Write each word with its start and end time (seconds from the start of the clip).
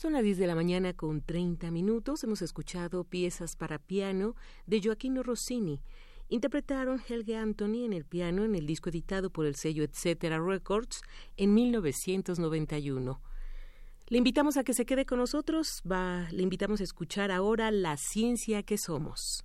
Son 0.00 0.14
las 0.14 0.22
10 0.22 0.38
de 0.38 0.46
la 0.46 0.54
mañana 0.54 0.94
con 0.94 1.20
30 1.20 1.70
minutos. 1.70 2.24
Hemos 2.24 2.40
escuchado 2.40 3.04
piezas 3.04 3.54
para 3.54 3.78
piano 3.78 4.34
de 4.64 4.80
Joaquino 4.82 5.22
Rossini. 5.22 5.82
Interpretaron 6.30 7.02
Helge 7.06 7.36
Anthony 7.36 7.84
en 7.84 7.92
el 7.92 8.06
piano 8.06 8.42
en 8.46 8.54
el 8.54 8.64
disco 8.64 8.88
editado 8.88 9.28
por 9.28 9.44
el 9.44 9.56
sello 9.56 9.84
Etcétera 9.84 10.38
Records 10.38 11.02
en 11.36 11.52
1991. 11.52 13.20
Le 14.06 14.16
invitamos 14.16 14.56
a 14.56 14.64
que 14.64 14.72
se 14.72 14.86
quede 14.86 15.04
con 15.04 15.18
nosotros. 15.18 15.82
Le 15.84 16.42
invitamos 16.42 16.80
a 16.80 16.84
escuchar 16.84 17.30
ahora 17.30 17.70
La 17.70 17.98
ciencia 17.98 18.62
que 18.62 18.78
somos. 18.78 19.44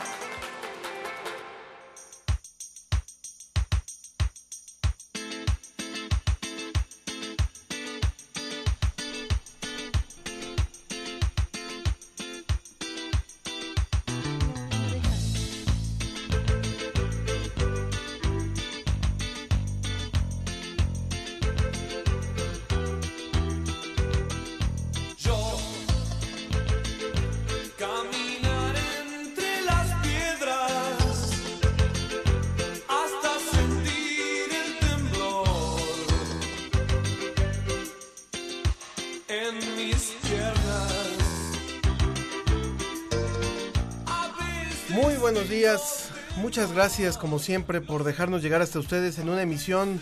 Muchas 46.51 46.73
gracias 46.73 47.17
como 47.17 47.39
siempre 47.39 47.79
por 47.79 48.03
dejarnos 48.03 48.43
llegar 48.43 48.61
hasta 48.61 48.77
ustedes 48.77 49.17
en 49.19 49.29
una 49.29 49.41
emisión 49.41 50.01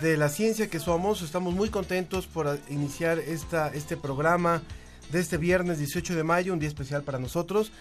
de 0.00 0.16
la 0.16 0.28
ciencia 0.28 0.70
que 0.70 0.78
somos. 0.78 1.22
Estamos 1.22 1.54
muy 1.54 1.70
contentos 1.70 2.28
por 2.28 2.60
iniciar 2.68 3.18
esta, 3.18 3.74
este 3.74 3.96
programa 3.96 4.62
de 5.10 5.18
este 5.18 5.38
viernes 5.38 5.78
18 5.80 6.14
de 6.14 6.22
mayo, 6.22 6.52
un 6.52 6.60
día 6.60 6.68
especial 6.68 7.02
para 7.02 7.18
nosotros. 7.18 7.72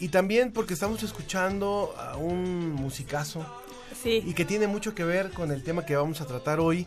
Y 0.00 0.08
también 0.08 0.50
porque 0.50 0.72
estamos 0.72 1.02
escuchando 1.02 1.94
a 1.98 2.16
un 2.16 2.72
musicazo 2.72 3.44
Sí. 4.02 4.22
y 4.24 4.32
que 4.32 4.46
tiene 4.46 4.66
mucho 4.66 4.94
que 4.94 5.04
ver 5.04 5.30
con 5.30 5.52
el 5.52 5.62
tema 5.62 5.84
que 5.84 5.94
vamos 5.94 6.22
a 6.22 6.26
tratar 6.26 6.60
hoy. 6.60 6.86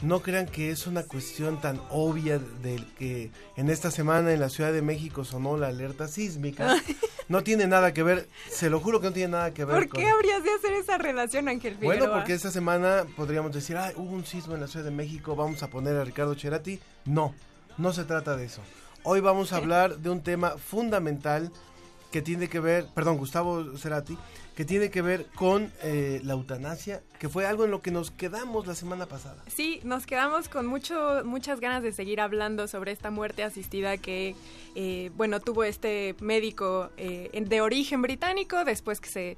No 0.00 0.20
crean 0.20 0.46
que 0.46 0.70
es 0.70 0.86
una 0.86 1.02
cuestión 1.02 1.60
tan 1.60 1.80
obvia 1.90 2.38
del 2.38 2.86
que 2.94 3.32
en 3.56 3.68
esta 3.68 3.90
semana 3.90 4.32
en 4.32 4.38
la 4.38 4.48
Ciudad 4.48 4.72
de 4.72 4.80
México 4.80 5.24
sonó 5.24 5.56
la 5.56 5.68
alerta 5.68 6.08
sísmica. 6.08 6.76
No 7.28 7.42
tiene 7.42 7.66
nada 7.66 7.92
que 7.92 8.02
ver, 8.02 8.26
se 8.50 8.70
lo 8.70 8.80
juro 8.80 9.02
que 9.02 9.08
no 9.08 9.12
tiene 9.12 9.32
nada 9.32 9.52
que 9.52 9.66
ver 9.66 9.76
¿Por 9.76 9.88
con... 9.90 10.00
qué 10.00 10.08
habrías 10.08 10.42
de 10.42 10.50
hacer 10.50 10.72
esa 10.72 10.96
relación, 10.96 11.46
Ángel 11.48 11.74
Figueroa? 11.74 11.98
Bueno, 11.98 12.14
porque 12.14 12.32
esta 12.32 12.50
semana 12.50 13.04
podríamos 13.16 13.52
decir, 13.52 13.76
ah, 13.76 13.92
hubo 13.96 14.14
un 14.14 14.24
sismo 14.24 14.54
en 14.54 14.62
la 14.62 14.66
Ciudad 14.66 14.86
de 14.86 14.92
México, 14.92 15.36
vamos 15.36 15.62
a 15.62 15.68
poner 15.68 15.94
a 15.96 16.04
Ricardo 16.04 16.34
Cherati. 16.34 16.80
No, 17.04 17.34
no 17.76 17.92
se 17.92 18.04
trata 18.04 18.34
de 18.34 18.46
eso. 18.46 18.62
Hoy 19.02 19.20
vamos 19.20 19.52
a 19.52 19.58
hablar 19.58 19.98
de 19.98 20.08
un 20.08 20.22
tema 20.22 20.52
fundamental 20.56 21.52
que 22.10 22.22
tiene 22.22 22.48
que 22.48 22.60
ver, 22.60 22.86
perdón, 22.94 23.18
Gustavo 23.18 23.76
Cerati, 23.76 24.16
que 24.58 24.64
tiene 24.64 24.90
que 24.90 25.02
ver 25.02 25.26
con 25.36 25.72
eh, 25.84 26.20
la 26.24 26.32
eutanasia, 26.32 27.00
que 27.20 27.28
fue 27.28 27.46
algo 27.46 27.64
en 27.64 27.70
lo 27.70 27.80
que 27.80 27.92
nos 27.92 28.10
quedamos 28.10 28.66
la 28.66 28.74
semana 28.74 29.06
pasada. 29.06 29.40
Sí, 29.46 29.78
nos 29.84 30.04
quedamos 30.04 30.48
con 30.48 30.66
mucho, 30.66 31.22
muchas 31.24 31.60
ganas 31.60 31.84
de 31.84 31.92
seguir 31.92 32.20
hablando 32.20 32.66
sobre 32.66 32.90
esta 32.90 33.12
muerte 33.12 33.44
asistida 33.44 33.98
que, 33.98 34.34
eh, 34.74 35.12
bueno, 35.16 35.38
tuvo 35.38 35.62
este 35.62 36.16
médico 36.18 36.90
eh, 36.96 37.30
de 37.40 37.60
origen 37.60 38.02
británico 38.02 38.64
después 38.64 39.00
que 39.00 39.08
se 39.08 39.36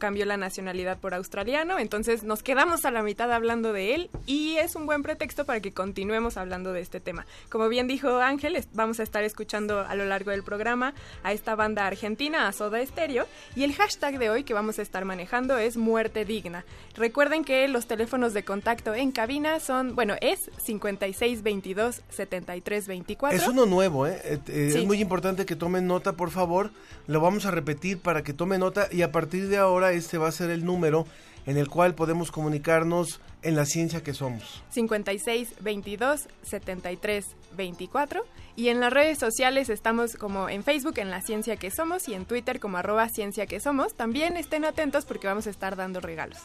cambió 0.00 0.26
la 0.26 0.36
nacionalidad 0.36 0.98
por 0.98 1.14
australiano. 1.14 1.78
Entonces 1.78 2.24
nos 2.24 2.42
quedamos 2.42 2.84
a 2.84 2.90
la 2.90 3.04
mitad 3.04 3.30
hablando 3.30 3.72
de 3.72 3.94
él 3.94 4.10
y 4.26 4.56
es 4.56 4.74
un 4.74 4.86
buen 4.86 5.04
pretexto 5.04 5.44
para 5.44 5.60
que 5.60 5.70
continuemos 5.70 6.36
hablando 6.36 6.72
de 6.72 6.80
este 6.80 6.98
tema. 6.98 7.26
Como 7.48 7.68
bien 7.68 7.86
dijo 7.86 8.18
Ángel, 8.18 8.60
vamos 8.72 8.98
a 8.98 9.04
estar 9.04 9.22
escuchando 9.22 9.80
a 9.80 9.94
lo 9.94 10.04
largo 10.06 10.32
del 10.32 10.42
programa 10.42 10.94
a 11.22 11.32
esta 11.32 11.54
banda 11.54 11.86
argentina, 11.86 12.48
a 12.48 12.52
Soda 12.52 12.84
Stereo, 12.84 13.26
y 13.54 13.62
el 13.62 13.74
hashtag 13.74 14.18
de 14.18 14.30
hoy 14.30 14.42
que 14.42 14.54
vamos 14.54 14.80
a 14.80 14.82
estar 14.82 15.04
manejando 15.04 15.56
es 15.58 15.76
muerte 15.76 16.24
digna. 16.24 16.64
Recuerden 16.96 17.44
que 17.44 17.68
los 17.68 17.86
teléfonos 17.86 18.34
de 18.34 18.42
contacto 18.42 18.94
en 18.94 19.12
cabina 19.12 19.60
son, 19.60 19.94
bueno, 19.94 20.16
es 20.20 20.50
5622 20.64 22.02
7324. 22.08 23.38
Es 23.38 23.46
uno 23.46 23.66
nuevo, 23.66 24.06
¿eh? 24.06 24.20
Eh, 24.24 24.38
eh, 24.48 24.70
Sí. 24.70 24.78
Es 24.80 24.86
muy 24.86 25.00
importante 25.00 25.46
que 25.46 25.56
tomen 25.56 25.86
nota, 25.86 26.12
por 26.12 26.30
favor. 26.30 26.70
Lo 27.06 27.20
vamos 27.20 27.46
a 27.46 27.50
repetir 27.50 27.98
para 27.98 28.22
que 28.22 28.32
tomen 28.32 28.60
nota 28.60 28.88
y 28.90 29.02
a 29.02 29.12
partir 29.12 29.48
de 29.48 29.58
ahora 29.58 29.89
este 29.92 30.18
va 30.18 30.28
a 30.28 30.32
ser 30.32 30.50
el 30.50 30.64
número 30.64 31.06
en 31.46 31.56
el 31.56 31.68
cual 31.68 31.94
podemos 31.94 32.30
comunicarnos 32.30 33.20
en 33.42 33.56
la 33.56 33.64
ciencia 33.64 34.02
que 34.02 34.14
somos. 34.14 34.62
56 34.70 35.54
22 35.60 36.28
73 36.42 37.26
24 37.56 38.24
y 38.56 38.68
en 38.68 38.80
las 38.80 38.92
redes 38.92 39.18
sociales 39.18 39.70
estamos 39.70 40.16
como 40.16 40.48
en 40.48 40.62
Facebook 40.62 40.98
en 40.98 41.10
la 41.10 41.22
ciencia 41.22 41.56
que 41.56 41.70
somos 41.70 42.08
y 42.08 42.14
en 42.14 42.26
Twitter 42.26 42.60
como 42.60 42.76
arroba 42.76 43.08
ciencia 43.08 43.46
que 43.46 43.60
somos. 43.60 43.94
También 43.94 44.36
estén 44.36 44.64
atentos 44.64 45.06
porque 45.06 45.26
vamos 45.26 45.46
a 45.46 45.50
estar 45.50 45.76
dando 45.76 46.00
regalos. 46.00 46.38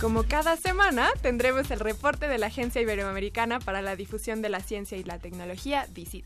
Como 0.00 0.22
cada 0.22 0.56
semana, 0.56 1.10
tendremos 1.20 1.70
el 1.70 1.78
reporte 1.78 2.26
de 2.26 2.38
la 2.38 2.46
Agencia 2.46 2.80
Iberoamericana 2.80 3.58
para 3.58 3.82
la 3.82 3.96
Difusión 3.96 4.40
de 4.40 4.48
la 4.48 4.60
Ciencia 4.60 4.96
y 4.96 5.04
la 5.04 5.18
Tecnología, 5.18 5.86
DICIT. 5.92 6.24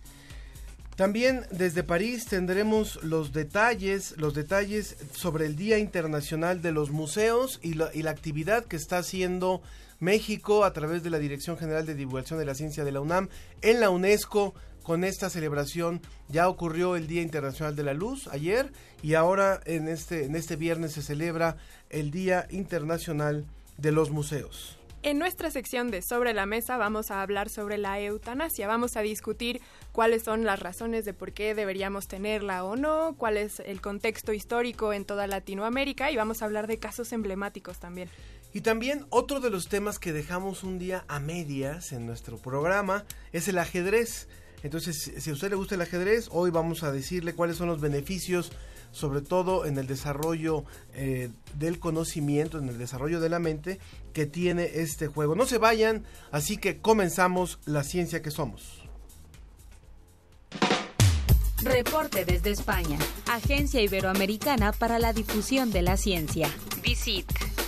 También 0.94 1.44
desde 1.50 1.82
París 1.82 2.26
tendremos 2.26 3.02
los 3.02 3.32
detalles, 3.32 4.14
los 4.16 4.32
detalles 4.32 4.94
sobre 5.12 5.46
el 5.46 5.56
Día 5.56 5.78
Internacional 5.78 6.62
de 6.62 6.70
los 6.70 6.92
Museos 6.92 7.58
y 7.64 7.74
la, 7.74 7.90
y 7.92 8.02
la 8.02 8.12
actividad 8.12 8.64
que 8.64 8.76
está 8.76 8.98
haciendo 8.98 9.60
México 9.98 10.62
a 10.62 10.72
través 10.72 11.02
de 11.02 11.10
la 11.10 11.18
Dirección 11.18 11.58
General 11.58 11.84
de 11.84 11.96
Divulgación 11.96 12.38
de 12.38 12.44
la 12.44 12.54
Ciencia 12.54 12.84
de 12.84 12.92
la 12.92 13.00
UNAM 13.00 13.28
en 13.60 13.80
la 13.80 13.90
UNESCO 13.90 14.54
con 14.84 15.02
esta 15.02 15.30
celebración. 15.30 16.00
Ya 16.28 16.48
ocurrió 16.48 16.94
el 16.94 17.08
Día 17.08 17.22
Internacional 17.22 17.74
de 17.74 17.82
la 17.82 17.94
Luz 17.94 18.28
ayer 18.28 18.70
y 19.02 19.14
ahora 19.14 19.58
en 19.64 19.88
este, 19.88 20.26
en 20.26 20.36
este 20.36 20.54
viernes 20.54 20.92
se 20.92 21.02
celebra 21.02 21.56
el 21.90 22.12
Día 22.12 22.46
Internacional 22.50 23.46
de 23.76 23.92
los 23.92 24.10
Museos. 24.10 24.78
En 25.04 25.18
nuestra 25.18 25.50
sección 25.50 25.90
de 25.90 26.00
Sobre 26.00 26.32
la 26.32 26.46
Mesa 26.46 26.78
vamos 26.78 27.10
a 27.10 27.20
hablar 27.20 27.50
sobre 27.50 27.76
la 27.76 28.00
eutanasia. 28.00 28.66
Vamos 28.66 28.96
a 28.96 29.02
discutir 29.02 29.60
cuáles 29.92 30.22
son 30.22 30.44
las 30.44 30.60
razones 30.60 31.04
de 31.04 31.12
por 31.12 31.32
qué 31.32 31.54
deberíamos 31.54 32.08
tenerla 32.08 32.64
o 32.64 32.74
no, 32.74 33.14
cuál 33.18 33.36
es 33.36 33.60
el 33.60 33.82
contexto 33.82 34.32
histórico 34.32 34.94
en 34.94 35.04
toda 35.04 35.26
Latinoamérica 35.26 36.10
y 36.10 36.16
vamos 36.16 36.40
a 36.40 36.46
hablar 36.46 36.66
de 36.66 36.78
casos 36.78 37.12
emblemáticos 37.12 37.80
también. 37.80 38.08
Y 38.54 38.62
también 38.62 39.04
otro 39.10 39.40
de 39.40 39.50
los 39.50 39.68
temas 39.68 39.98
que 39.98 40.14
dejamos 40.14 40.62
un 40.62 40.78
día 40.78 41.04
a 41.06 41.20
medias 41.20 41.92
en 41.92 42.06
nuestro 42.06 42.38
programa 42.38 43.04
es 43.32 43.46
el 43.48 43.58
ajedrez. 43.58 44.26
Entonces, 44.62 45.12
si 45.18 45.28
a 45.28 45.34
usted 45.34 45.50
le 45.50 45.56
gusta 45.56 45.74
el 45.74 45.82
ajedrez, 45.82 46.28
hoy 46.30 46.50
vamos 46.50 46.82
a 46.82 46.92
decirle 46.92 47.34
cuáles 47.34 47.58
son 47.58 47.68
los 47.68 47.82
beneficios, 47.82 48.52
sobre 48.94 49.20
todo 49.20 49.66
en 49.66 49.76
el 49.76 49.86
desarrollo 49.86 50.64
eh, 50.94 51.30
del 51.58 51.78
conocimiento, 51.80 52.58
en 52.58 52.68
el 52.68 52.78
desarrollo 52.78 53.20
de 53.20 53.28
la 53.28 53.40
mente 53.40 53.80
que 54.12 54.24
tiene 54.24 54.70
este 54.74 55.08
juego. 55.08 55.34
No 55.34 55.46
se 55.46 55.58
vayan, 55.58 56.04
así 56.30 56.56
que 56.56 56.80
comenzamos 56.80 57.58
la 57.66 57.82
ciencia 57.82 58.22
que 58.22 58.30
somos. 58.30 58.82
Reporte 61.62 62.24
desde 62.24 62.50
España. 62.50 62.98
Agencia 63.26 63.80
Iberoamericana 63.80 64.72
para 64.72 64.98
la 64.98 65.12
Difusión 65.12 65.72
de 65.72 65.82
la 65.82 65.96
Ciencia. 65.96 66.48
DICIT. 66.82 67.63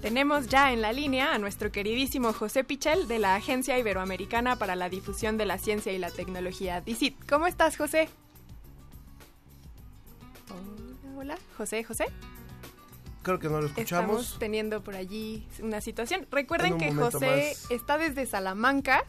Tenemos 0.00 0.46
ya 0.46 0.72
en 0.72 0.80
la 0.80 0.92
línea 0.92 1.34
a 1.34 1.38
nuestro 1.38 1.72
queridísimo 1.72 2.32
José 2.32 2.62
Pichel 2.62 3.08
de 3.08 3.18
la 3.18 3.34
Agencia 3.34 3.76
Iberoamericana 3.78 4.54
para 4.54 4.76
la 4.76 4.88
Difusión 4.88 5.36
de 5.36 5.44
la 5.44 5.58
Ciencia 5.58 5.92
y 5.92 5.98
la 5.98 6.12
Tecnología, 6.12 6.80
DICIT. 6.80 7.16
¿Cómo 7.28 7.48
estás, 7.48 7.76
José? 7.76 8.08
Hola, 10.48 11.16
hola. 11.16 11.38
José, 11.56 11.82
José. 11.82 12.06
Creo 13.22 13.40
que 13.40 13.48
no 13.48 13.60
lo 13.60 13.66
escuchamos. 13.66 14.20
Estamos 14.20 14.38
teniendo 14.38 14.84
por 14.84 14.94
allí 14.94 15.48
una 15.60 15.80
situación. 15.80 16.28
Recuerden 16.30 16.74
un 16.74 16.78
que 16.78 16.94
José 16.94 17.56
más. 17.58 17.70
está 17.72 17.98
desde 17.98 18.24
Salamanca 18.26 19.04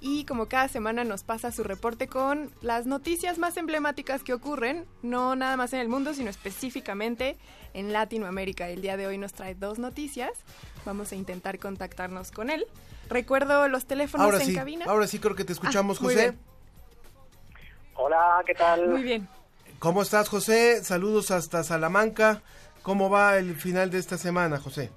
y 0.00 0.24
como 0.24 0.46
cada 0.46 0.68
semana 0.68 1.02
nos 1.04 1.22
pasa 1.24 1.50
su 1.52 1.64
reporte 1.64 2.06
con 2.08 2.50
las 2.60 2.86
noticias 2.86 3.38
más 3.38 3.56
emblemáticas 3.56 4.22
que 4.22 4.32
ocurren, 4.32 4.86
no 5.02 5.34
nada 5.36 5.56
más 5.56 5.72
en 5.72 5.80
el 5.80 5.88
mundo, 5.88 6.14
sino 6.14 6.30
específicamente 6.30 7.36
en 7.74 7.92
Latinoamérica. 7.92 8.68
El 8.68 8.80
día 8.82 8.96
de 8.96 9.06
hoy 9.06 9.18
nos 9.18 9.32
trae 9.32 9.54
dos 9.54 9.78
noticias. 9.78 10.30
Vamos 10.84 11.12
a 11.12 11.16
intentar 11.16 11.58
contactarnos 11.58 12.30
con 12.30 12.50
él. 12.50 12.66
Recuerdo 13.08 13.66
los 13.68 13.86
teléfonos 13.86 14.24
Ahora 14.26 14.38
en 14.38 14.46
sí, 14.46 14.54
cabina. 14.54 14.84
ahora 14.86 15.06
sí 15.06 15.18
creo 15.18 15.34
que 15.34 15.44
te 15.44 15.52
escuchamos, 15.52 15.98
Ah, 15.98 16.04
José. 16.04 16.34
Hola, 17.94 18.42
¿qué 18.46 18.54
tal? 18.54 18.88
Muy 18.88 19.02
bien. 19.02 19.28
¿Cómo 19.78 20.02
estás, 20.02 20.28
José? 20.28 20.82
Saludos 20.84 21.30
hasta 21.30 21.64
Salamanca. 21.64 22.42
¿Cómo 22.82 23.10
va 23.10 23.36
el 23.38 23.54
final 23.56 23.90
de 23.90 23.98
esta 23.98 24.16
semana, 24.18 24.58
José? 24.58 24.90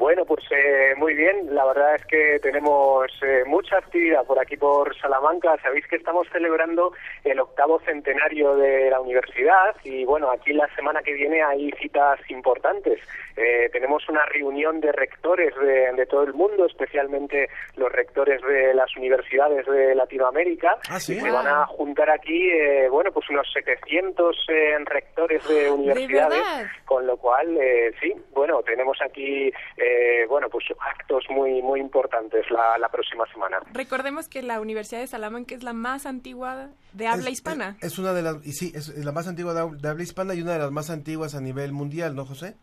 Bueno, 0.00 0.24
pues 0.24 0.42
eh, 0.50 0.94
muy 0.96 1.12
bien. 1.12 1.54
La 1.54 1.62
verdad 1.66 1.94
es 1.94 2.06
que 2.06 2.38
tenemos 2.40 3.12
eh, 3.22 3.44
mucha 3.46 3.76
actividad 3.76 4.24
por 4.24 4.40
aquí 4.40 4.56
por 4.56 4.96
Salamanca. 4.98 5.58
Sabéis 5.62 5.86
que 5.88 5.96
estamos 5.96 6.26
celebrando 6.32 6.94
el 7.22 7.38
octavo 7.38 7.78
centenario 7.84 8.56
de 8.56 8.88
la 8.88 8.98
universidad 8.98 9.76
y 9.84 10.06
bueno, 10.06 10.30
aquí 10.30 10.54
la 10.54 10.74
semana 10.74 11.02
que 11.02 11.12
viene 11.12 11.42
hay 11.42 11.70
citas 11.72 12.18
importantes. 12.30 12.98
Eh, 13.36 13.68
tenemos 13.72 14.06
una 14.08 14.24
reunión 14.26 14.80
de 14.80 14.92
rectores 14.92 15.54
de, 15.56 15.92
de 15.92 16.06
todo 16.06 16.24
el 16.24 16.34
mundo, 16.34 16.66
especialmente 16.66 17.48
los 17.76 17.90
rectores 17.90 18.40
de 18.42 18.74
las 18.74 18.94
universidades 18.96 19.66
de 19.66 19.94
Latinoamérica. 19.94 20.76
Ah, 20.90 21.00
¿sí? 21.00 21.14
Y 21.14 21.20
se 21.20 21.30
van 21.30 21.46
a 21.46 21.66
juntar 21.66 22.10
aquí, 22.10 22.50
eh, 22.50 22.88
bueno, 22.90 23.12
pues 23.12 23.28
unos 23.30 23.46
700 23.52 24.36
eh, 24.48 24.76
rectores 24.84 25.46
de 25.48 25.70
universidades. 25.70 26.38
verdad? 26.38 26.66
Con 26.84 27.06
lo 27.06 27.16
cual, 27.16 27.56
eh, 27.56 27.92
sí, 28.00 28.14
bueno, 28.32 28.62
tenemos 28.62 28.98
aquí, 29.02 29.52
eh, 29.90 30.26
bueno, 30.28 30.48
pues 30.48 30.64
actos 30.80 31.24
muy 31.30 31.62
muy 31.62 31.80
importantes 31.80 32.48
la, 32.50 32.78
la 32.78 32.88
próxima 32.88 33.24
semana. 33.32 33.58
Recordemos 33.72 34.28
que 34.28 34.42
la 34.42 34.60
Universidad 34.60 35.00
de 35.00 35.06
Salamanca 35.06 35.54
es 35.54 35.62
la 35.62 35.72
más 35.72 36.06
antigua 36.06 36.68
de 36.92 37.06
habla 37.06 37.26
Es- 37.26 37.32
hispana. 37.32 37.76
Es, 37.80 37.92
es 37.92 37.98
una 37.98 38.12
de 38.12 38.22
las, 38.22 38.36
y 38.46 38.52
sí, 38.52 38.72
es 38.74 38.88
la 39.04 39.12
más 39.12 39.26
antigua 39.28 39.52
de, 39.54 39.76
de 39.76 39.88
habla 39.88 40.02
hispana 40.02 40.34
y 40.34 40.42
una 40.42 40.52
de 40.52 40.58
las 40.60 40.70
más 40.70 40.90
antiguas 40.90 41.34
a 41.34 41.40
nivel 41.40 41.72
mundial, 41.72 42.14
¿no, 42.14 42.24
José? 42.24 42.54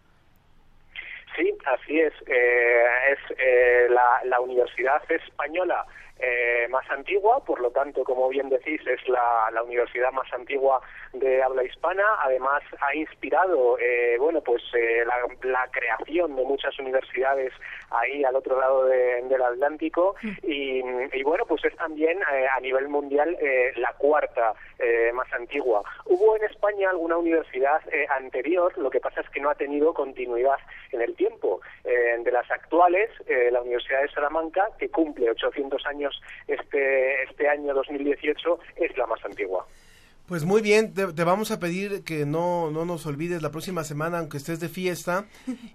Sí, 1.36 1.54
así 1.66 2.00
es. 2.00 2.14
Eh, 2.26 2.84
es 3.12 3.38
eh, 3.38 3.88
la, 3.90 4.22
la 4.26 4.40
universidad 4.40 5.02
española 5.12 5.86
eh, 6.20 6.68
más 6.70 6.90
antigua, 6.90 7.44
por 7.46 7.60
lo 7.62 7.72
tanto, 7.72 8.04
como 8.04 8.28
bien 8.30 8.50
decís, 8.50 8.82
es 8.88 9.08
la, 9.08 9.50
la 9.52 9.64
universidad 9.64 10.12
más 10.12 10.32
antigua 10.34 10.82
de 11.14 11.42
habla 11.44 11.64
hispana. 11.64 12.04
Además, 12.20 12.62
ha 12.82 12.96
inspirado, 12.96 13.78
eh, 13.80 14.18
bueno, 14.20 14.42
pues 14.42 14.62
eh, 14.74 15.04
la, 15.06 15.16
la 15.50 15.68
creación 15.72 16.36
de 16.36 16.44
muchas 16.44 16.78
universidades 16.80 17.54
ahí 17.92 18.24
al 18.24 18.36
otro 18.36 18.60
lado 18.60 18.86
de- 18.86 19.22
del 19.24 19.42
Atlántico 19.42 20.16
y, 20.44 20.82
y, 21.14 21.24
bueno, 21.24 21.46
pues 21.46 21.64
es 21.66 21.76
también 21.78 22.20
eh, 22.34 22.48
a 22.56 22.60
nivel 22.60 22.88
mundial 22.88 23.38
la 23.76 23.94
cuarta 23.94 24.54
más 25.14 25.32
antigua. 25.34 25.82
Hubo 26.06 26.36
en 26.36 26.44
España 26.44 26.90
alguna 26.90 27.18
universidad 27.18 27.82
anterior, 28.10 28.78
lo 28.78 28.90
que 28.90 29.00
pasa 29.00 29.22
es 29.22 29.30
que 29.30 29.40
no 29.40 29.50
ha 29.50 29.56
tenido 29.56 29.94
continuidad 29.94 30.58
en 30.92 31.02
el 31.02 31.16
tiempo. 31.16 31.62
De 31.84 32.32
las 32.32 32.50
actuales, 32.52 33.10
la 33.52 33.62
Universidad 33.62 34.02
de 34.02 34.10
Salamanca, 34.10 34.68
que 34.78 34.90
cumple 34.90 35.30
800 35.32 35.86
años 35.88 36.07
este, 36.48 37.24
este 37.24 37.48
año 37.50 37.74
2018, 37.74 38.60
es 38.78 38.98
la 38.98 39.06
más 39.08 39.24
antigua. 39.26 39.66
Pues 40.28 40.44
muy 40.44 40.62
bien, 40.62 40.94
te, 40.94 41.14
te 41.14 41.24
vamos 41.24 41.52
a 41.52 41.60
pedir 41.60 42.04
que 42.04 42.26
no, 42.26 42.70
no 42.70 42.84
nos 42.84 43.06
olvides 43.06 43.42
la 43.42 43.50
próxima 43.50 43.86
semana, 43.86 44.20
aunque 44.20 44.36
estés 44.36 44.60
de 44.60 44.68
fiesta, 44.68 45.26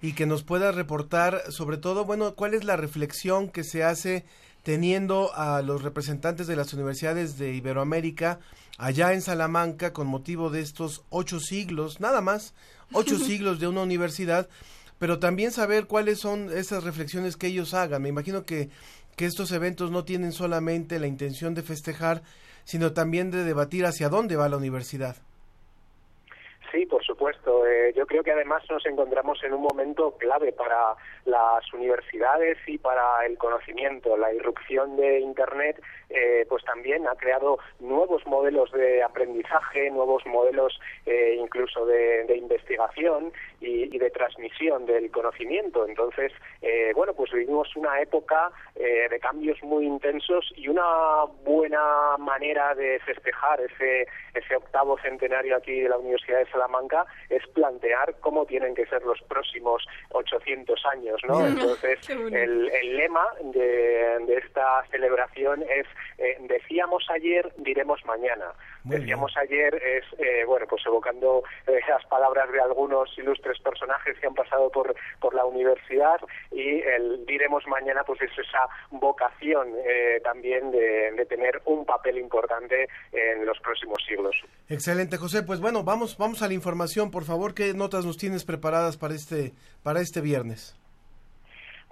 y 0.03 0.13
que 0.13 0.27
nos 0.27 0.43
puedas 0.43 0.75
reportar 0.75 1.41
sobre 1.51 1.79
todo, 1.79 2.05
bueno, 2.05 2.35
cuál 2.35 2.53
es 2.53 2.63
la 2.63 2.77
reflexión 2.77 3.49
que 3.49 3.65
se 3.65 3.83
hace 3.83 4.27
teniendo 4.63 5.35
a 5.35 5.63
los 5.63 5.83
representantes 5.83 6.47
de 6.47 6.57
las 6.57 6.73
universidades 6.73 7.39
de 7.39 7.55
Iberoamérica 7.55 8.41
allá 8.79 9.13
en 9.13 9.23
Salamanca 9.23 9.93
con 9.93 10.07
motivo 10.07 10.51
de 10.51 10.61
estos 10.61 11.05
ocho 11.11 11.41
siglos, 11.41 12.01
nada 12.01 12.21
más, 12.21 12.55
ocho 12.93 13.19
siglos 13.19 13.59
de 13.59 13.69
una 13.69 13.83
universidad, 13.83 14.49
pero 14.99 15.19
también 15.19 15.51
saber 15.51 15.87
cuáles 15.87 16.21
son 16.21 16.51
esas 16.57 16.85
reflexiones 16.85 17.37
que 17.37 17.49
ellos 17.49 17.75
hagan. 17.75 18.03
Me 18.03 18.09
imagino 18.09 18.45
que, 18.45 18.71
que 19.17 19.27
estos 19.27 19.53
eventos 19.53 19.91
no 19.91 20.05
tienen 20.05 20.33
solamente 20.33 20.99
la 20.99 21.07
intención 21.07 21.55
de 21.55 21.63
festejar, 21.63 22.23
sino 22.65 22.93
también 22.93 23.31
de 23.31 23.45
debatir 23.45 23.85
hacia 23.85 24.09
dónde 24.09 24.37
va 24.37 24.49
la 24.49 24.57
universidad. 24.57 25.17
Sí, 26.73 26.87
por 26.87 27.05
supuesto. 27.05 27.67
Eh, 27.67 27.93
yo 27.95 28.07
creo 28.07 28.23
que 28.23 28.33
además 28.33 28.63
nos 28.71 28.85
encontramos 28.87 29.39
en 29.45 29.53
un 29.53 29.61
momento 29.63 30.17
clave 30.17 30.53
para 30.53 30.97
las 31.25 31.73
universidades 31.73 32.59
y 32.67 32.79
para 32.79 33.25
el 33.27 33.39
conocimiento. 33.39 34.17
La 34.17 34.33
irrupción 34.33 34.97
de 34.97 35.21
Internet, 35.21 35.81
eh, 36.11 36.47
pues 36.49 36.65
también 36.65 37.07
ha 37.07 37.15
creado 37.15 37.59
nuevos 37.81 38.27
modelos 38.27 38.71
de 38.73 39.03
aprendizaje, 39.03 39.91
nuevos 39.91 40.25
modelos 40.27 40.79
eh, 41.07 41.37
incluso 41.39 41.87
de, 41.87 42.27
investigación 42.37 43.33
y, 43.61 43.95
y 43.95 43.99
de 43.99 44.11
transmisión 44.11 44.87
del 44.87 45.11
conocimiento. 45.11 45.87
Entonces, 45.87 46.33
eh, 46.61 46.93
bueno, 46.95 47.13
pues 47.15 47.31
vivimos 47.33 47.75
una 47.77 48.01
época 48.01 48.51
eh, 48.75 49.09
de 49.11 49.21
cambios 49.21 49.63
muy 49.63 49.85
intensos 49.87 50.53
y 50.57 50.69
una 50.69 51.25
buena 51.45 52.17
manera 52.19 52.75
de 52.75 53.01
festejar 53.01 53.61
ese, 53.61 54.07
ese 54.35 54.57
octavo 54.57 54.99
centenario 54.99 55.57
aquí 55.57 55.81
de 55.81 55.89
la 55.89 55.99
Universidad 55.99 56.39
de 56.39 56.51
Salamanca 56.51 57.05
es 57.29 57.47
plantear 57.49 58.15
cómo 58.21 58.47
tienen 58.47 58.75
que 58.75 58.87
ser 58.87 59.03
los 59.03 59.21
próximos 59.23 59.85
800 60.11 60.87
años, 60.87 61.12
¿no? 61.29 61.41
Mm. 61.41 61.47
Entonces, 61.47 62.11
el, 62.11 62.71
el 62.71 62.97
lema 62.97 63.27
de, 63.43 64.19
de 64.27 64.37
esta 64.37 64.85
celebración 64.91 65.63
es 65.63 65.87
eh, 66.19 66.37
decíamos 66.41 67.05
ayer, 67.11 67.53
diremos 67.59 68.05
mañana. 68.05 68.53
Muy 68.85 68.97
decíamos 68.97 69.33
ayer 69.37 69.75
es, 69.75 70.05
eh, 70.19 70.45
bueno, 70.47 70.67
pues 70.69 70.83
evocando 70.87 71.43
eh, 71.67 71.81
las 71.89 72.05
palabras 72.07 72.51
de 72.51 72.61
algunos 72.61 73.17
ilustres 73.19 73.59
personajes 73.61 74.19
que 74.19 74.27
han 74.27 74.35
pasado 74.35 74.71
por, 74.71 74.95
por 75.21 75.35
la 75.35 75.45
universidad 75.45 76.21
y 76.51 76.81
el 76.81 77.25
diremos 77.27 77.67
mañana, 77.67 78.03
pues 78.05 78.21
es 78.23 78.31
esa 78.39 78.67
vocación 78.91 79.69
eh, 79.85 80.21
también 80.23 80.71
de, 80.71 81.13
de 81.13 81.27
tener 81.27 81.61
un 81.65 81.85
papel 81.85 82.19
importante 82.19 82.89
en 83.13 83.47
los 83.47 83.59
próximos 83.61 83.99
siglos. 84.07 84.35
Excelente, 84.69 85.17
José. 85.17 85.43
Pues 85.43 85.61
bueno, 85.61 85.85
vamos, 85.85 86.17
vamos 86.17 86.43
a 86.43 86.49
la 86.49 86.55
información, 86.55 87.11
por 87.11 87.25
favor. 87.25 87.55
¿Qué 87.55 87.75
notas 87.75 88.05
nos 88.05 88.17
tienes 88.17 88.45
preparadas 88.45 88.97
para 88.97 89.15
este, 89.15 89.53
para 89.83 90.01
este 90.01 90.21
viernes? 90.21 90.77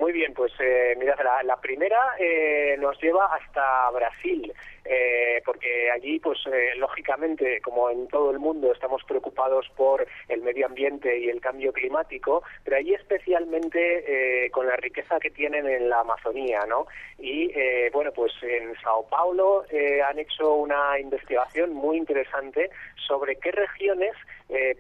Muy 0.01 0.13
bien, 0.13 0.33
pues 0.33 0.51
eh, 0.61 0.95
mirad, 0.99 1.19
la, 1.23 1.43
la 1.43 1.61
primera 1.61 2.01
eh, 2.19 2.75
nos 2.81 2.99
lleva 3.03 3.27
hasta 3.27 3.91
Brasil, 3.91 4.51
eh, 4.87 5.43
porque 5.45 5.91
allí, 5.91 6.19
pues 6.19 6.39
eh, 6.47 6.71
lógicamente, 6.79 7.61
como 7.61 7.91
en 7.91 8.09
todo 8.09 8.31
el 8.31 8.39
mundo, 8.39 8.73
estamos 8.73 9.05
preocupados 9.05 9.69
por 9.77 10.07
el 10.29 10.41
medio 10.41 10.65
ambiente 10.65 11.19
y 11.19 11.29
el 11.29 11.43
cambio 11.43 11.71
climático, 11.75 12.43
pero 12.65 12.79
allí 12.79 12.95
especialmente 12.95 14.47
eh, 14.47 14.51
con 14.51 14.67
la 14.67 14.77
riqueza 14.77 15.21
que 15.21 15.31
tienen 15.31 15.69
en 15.69 15.91
la 15.91 16.01
Amazonía, 16.01 16.61
¿no? 16.67 16.87
Y 17.19 17.51
eh, 17.55 17.91
bueno, 17.93 18.11
pues 18.11 18.33
en 18.43 18.75
Sao 18.81 19.07
Paulo 19.07 19.65
han 20.07 20.19
hecho 20.19 20.55
una 20.55 20.99
investigación 20.99 21.75
muy 21.75 21.99
interesante 21.99 22.71
sobre 23.07 23.37
qué 23.37 23.53
regiones 23.53 24.17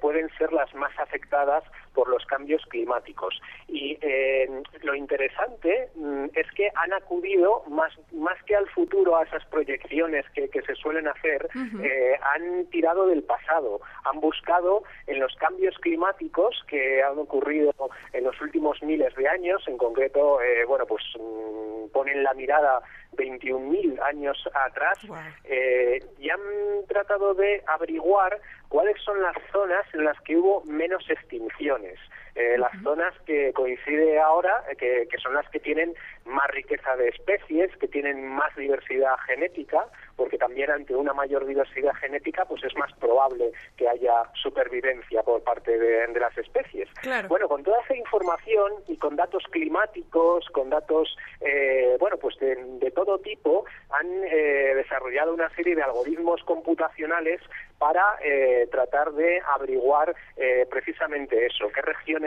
pueden 0.00 0.28
ser 0.36 0.52
las 0.52 0.74
más 0.74 0.98
afectadas 0.98 1.62
por 1.94 2.08
los 2.08 2.24
cambios 2.26 2.64
climáticos. 2.66 3.40
Y 3.68 3.98
eh, 4.00 4.48
lo 4.82 4.94
interesante 4.94 5.88
mm, 5.94 6.26
es 6.34 6.50
que 6.52 6.70
han 6.74 6.92
acudido 6.92 7.62
más, 7.68 7.92
más 8.12 8.40
que 8.44 8.56
al 8.56 8.68
futuro 8.68 9.16
a 9.16 9.24
esas 9.24 9.44
proyecciones 9.46 10.24
que, 10.34 10.48
que 10.48 10.62
se 10.62 10.74
suelen 10.74 11.08
hacer, 11.08 11.48
eh, 11.82 12.18
han 12.22 12.66
tirado 12.66 13.06
del 13.06 13.22
pasado, 13.22 13.80
han 14.04 14.20
buscado 14.20 14.82
en 15.06 15.20
los 15.20 15.34
cambios 15.36 15.76
climáticos 15.78 16.64
que 16.68 17.02
han 17.02 17.18
ocurrido 17.18 17.72
en 18.12 18.24
los 18.24 18.40
últimos 18.40 18.82
miles 18.82 19.14
de 19.16 19.28
años, 19.28 19.62
en 19.66 19.76
concreto, 19.76 20.40
eh, 20.42 20.64
bueno, 20.66 20.86
pues 20.86 21.02
mm, 21.18 21.90
ponen 21.92 22.22
la 22.22 22.34
mirada 22.34 22.82
21.000 23.16 24.00
años 24.02 24.36
atrás 24.54 24.98
eh, 25.44 25.98
y 26.18 26.30
han 26.30 26.40
tratado 26.88 27.34
de 27.34 27.62
averiguar 27.66 28.40
cuáles 28.68 29.00
son 29.02 29.20
las 29.22 29.36
zonas 29.52 29.84
en 29.94 30.04
las 30.04 30.20
que 30.20 30.36
hubo 30.36 30.62
menos 30.64 31.08
extinciones. 31.10 31.98
Eh, 32.34 32.56
las 32.58 32.72
zonas 32.82 33.14
que 33.26 33.52
coincide 33.52 34.18
ahora, 34.20 34.62
eh, 34.70 34.76
que, 34.76 35.08
que 35.10 35.18
son 35.18 35.34
las 35.34 35.48
que 35.50 35.60
tienen 35.60 35.94
más 36.24 36.46
riqueza 36.48 36.96
de 36.96 37.08
especies, 37.08 37.76
que 37.78 37.88
tienen 37.88 38.26
más 38.28 38.54
diversidad 38.56 39.16
genética, 39.26 39.86
porque 40.16 40.38
también 40.38 40.70
ante 40.70 40.94
una 40.94 41.12
mayor 41.12 41.46
diversidad 41.46 41.94
genética, 41.94 42.44
pues 42.44 42.62
es 42.64 42.76
más 42.76 42.92
probable 42.94 43.52
que 43.76 43.88
haya 43.88 44.30
supervivencia 44.34 45.22
por 45.22 45.42
parte 45.42 45.78
de, 45.78 46.06
de 46.06 46.20
las 46.20 46.36
especies. 46.36 46.88
Claro. 47.00 47.28
Bueno, 47.28 47.48
con 47.48 47.62
toda 47.62 47.80
esa 47.82 47.96
información 47.96 48.74
y 48.86 48.96
con 48.96 49.16
datos 49.16 49.44
climáticos, 49.50 50.46
con 50.50 50.70
datos, 50.70 51.16
eh, 51.40 51.96
bueno, 51.98 52.16
pues 52.18 52.36
de, 52.38 52.54
de 52.54 52.90
todo 52.90 53.18
tipo, 53.18 53.64
han 53.90 54.06
eh, 54.24 54.74
desarrollado 54.76 55.34
una 55.34 55.48
serie 55.54 55.74
de 55.74 55.82
algoritmos 55.82 56.42
computacionales 56.44 57.40
para 57.78 58.18
eh, 58.22 58.68
tratar 58.70 59.12
de 59.12 59.40
averiguar 59.54 60.14
eh, 60.36 60.66
precisamente 60.70 61.46
eso, 61.46 61.70
qué 61.74 61.80
regiones 61.80 62.19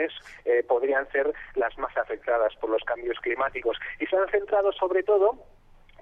eh, 0.44 0.64
podrían 0.66 1.10
ser 1.10 1.32
las 1.54 1.76
más 1.78 1.96
afectadas 1.96 2.54
por 2.56 2.70
los 2.70 2.82
cambios 2.84 3.18
climáticos. 3.20 3.78
Y 4.00 4.06
se 4.06 4.16
han 4.16 4.28
centrado 4.28 4.72
sobre 4.72 5.02
todo 5.02 5.38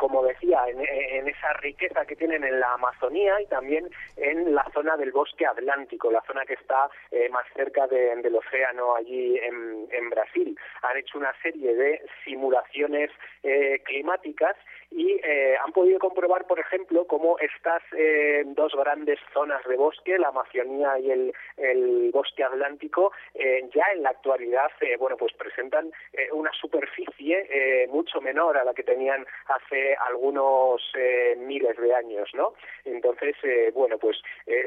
como 0.02 0.24
decía, 0.24 0.64
en, 0.66 1.28
esa 1.28 1.52
riqueza 1.60 2.04
que 2.04 2.16
tienen 2.16 2.42
en 2.42 2.58
la 2.58 2.74
Amazonía 2.74 3.40
y 3.40 3.46
también 3.46 3.88
en 4.16 4.52
la 4.52 4.66
zona 4.74 4.96
del 4.96 5.12
bosque 5.12 5.46
atlántico, 5.46 6.10
la 6.10 6.22
zona 6.26 6.44
que 6.44 6.54
está 6.54 6.90
eh, 7.12 7.28
más 7.28 7.44
cerca 7.54 7.86
de, 7.86 8.16
del 8.16 8.34
océano 8.34 8.96
allí 8.96 9.38
en, 9.38 9.86
en, 9.92 10.10
Brasil. 10.10 10.58
Han 10.82 10.96
hecho 10.96 11.18
una 11.18 11.32
serie 11.40 11.74
de 11.76 12.02
simulaciones 12.24 13.10
eh, 13.44 13.80
climáticas 13.84 14.56
y 14.94 15.20
eh, 15.24 15.56
han 15.64 15.72
podido 15.72 15.98
comprobar, 15.98 16.46
por 16.46 16.58
ejemplo, 16.58 17.06
cómo 17.06 17.38
estas 17.38 17.82
eh, 17.96 18.42
dos 18.46 18.72
grandes 18.74 19.18
zonas 19.32 19.62
de 19.66 19.76
bosque, 19.76 20.18
la 20.18 20.28
Amazonía 20.28 20.98
y 20.98 21.10
el, 21.10 21.34
el 21.56 22.10
bosque 22.12 22.44
atlántico, 22.44 23.12
eh, 23.34 23.68
ya 23.74 23.84
en 23.94 24.02
la 24.02 24.10
actualidad, 24.10 24.70
eh, 24.80 24.96
bueno, 24.98 25.16
pues 25.16 25.32
presentan 25.34 25.90
eh, 26.12 26.28
una 26.32 26.50
superficie 26.52 27.46
eh, 27.50 27.86
mucho 27.88 28.20
menor 28.20 28.58
a 28.58 28.64
la 28.64 28.74
que 28.74 28.82
tenían 28.82 29.26
hace 29.46 29.94
algunos 30.08 30.82
miles 31.38 31.76
de 31.76 31.94
años, 31.94 32.28
¿no? 32.34 32.54
Entonces, 32.84 33.36
bueno, 33.74 33.98
pues 33.98 34.16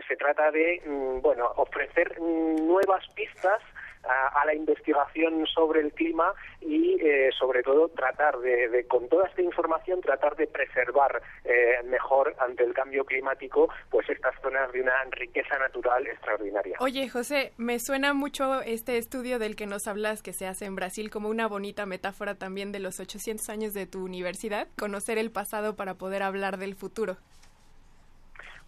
se 0.07 0.15
trata 0.15 0.51
de, 0.51 0.81
mm, 0.85 1.21
bueno, 1.21 1.51
ofrecer 1.57 2.19
mm, 2.19 2.67
nuevas 2.67 3.07
pistas 3.15 3.61
a, 4.07 4.41
a, 4.41 4.45
la 4.45 4.53
investigación 4.53 5.45
sobre 5.47 5.81
el 5.81 5.93
clima 5.93 6.33
y 6.61 6.97
eh, 7.01 7.29
sobre 7.37 7.63
todo 7.63 7.89
tratar 7.89 8.37
de, 8.39 8.85
con 8.87 9.07
toda 9.09 9.27
esta 9.27 9.41
información 9.41 10.01
tratar 10.01 10.35
de 10.35 10.47
preservar 10.47 11.21
eh, 11.43 11.83
mejor 11.85 12.35
ante 12.39 12.63
el 12.63 12.73
cambio 12.73 13.05
climático 13.05 13.69
pues 13.89 14.09
estas 14.09 14.33
zonas 14.41 14.71
de 14.71 14.81
una 14.81 15.03
riqueza 15.11 15.57
natural 15.57 16.05
extraordinaria. 16.07 16.77
Oye 16.79 17.09
José, 17.09 17.53
me 17.57 17.79
suena 17.79 18.13
mucho 18.13 18.61
este 18.61 18.97
estudio 18.97 19.39
del 19.39 19.55
que 19.55 19.65
nos 19.65 19.87
hablas 19.87 20.21
que 20.21 20.33
se 20.33 20.47
hace 20.47 20.65
en 20.65 20.75
Brasil 20.75 21.09
como 21.09 21.29
una 21.29 21.47
bonita 21.47 21.85
metáfora 21.85 22.35
también 22.35 22.71
de 22.71 22.79
los 22.79 22.99
800 22.99 23.49
años 23.49 23.73
de 23.73 23.85
tu 23.85 24.03
universidad, 24.03 24.67
conocer 24.77 25.17
el 25.17 25.31
pasado 25.31 25.75
para 25.75 25.95
poder 25.95 26.23
hablar 26.23 26.57
del 26.57 26.75
futuro. 26.75 27.17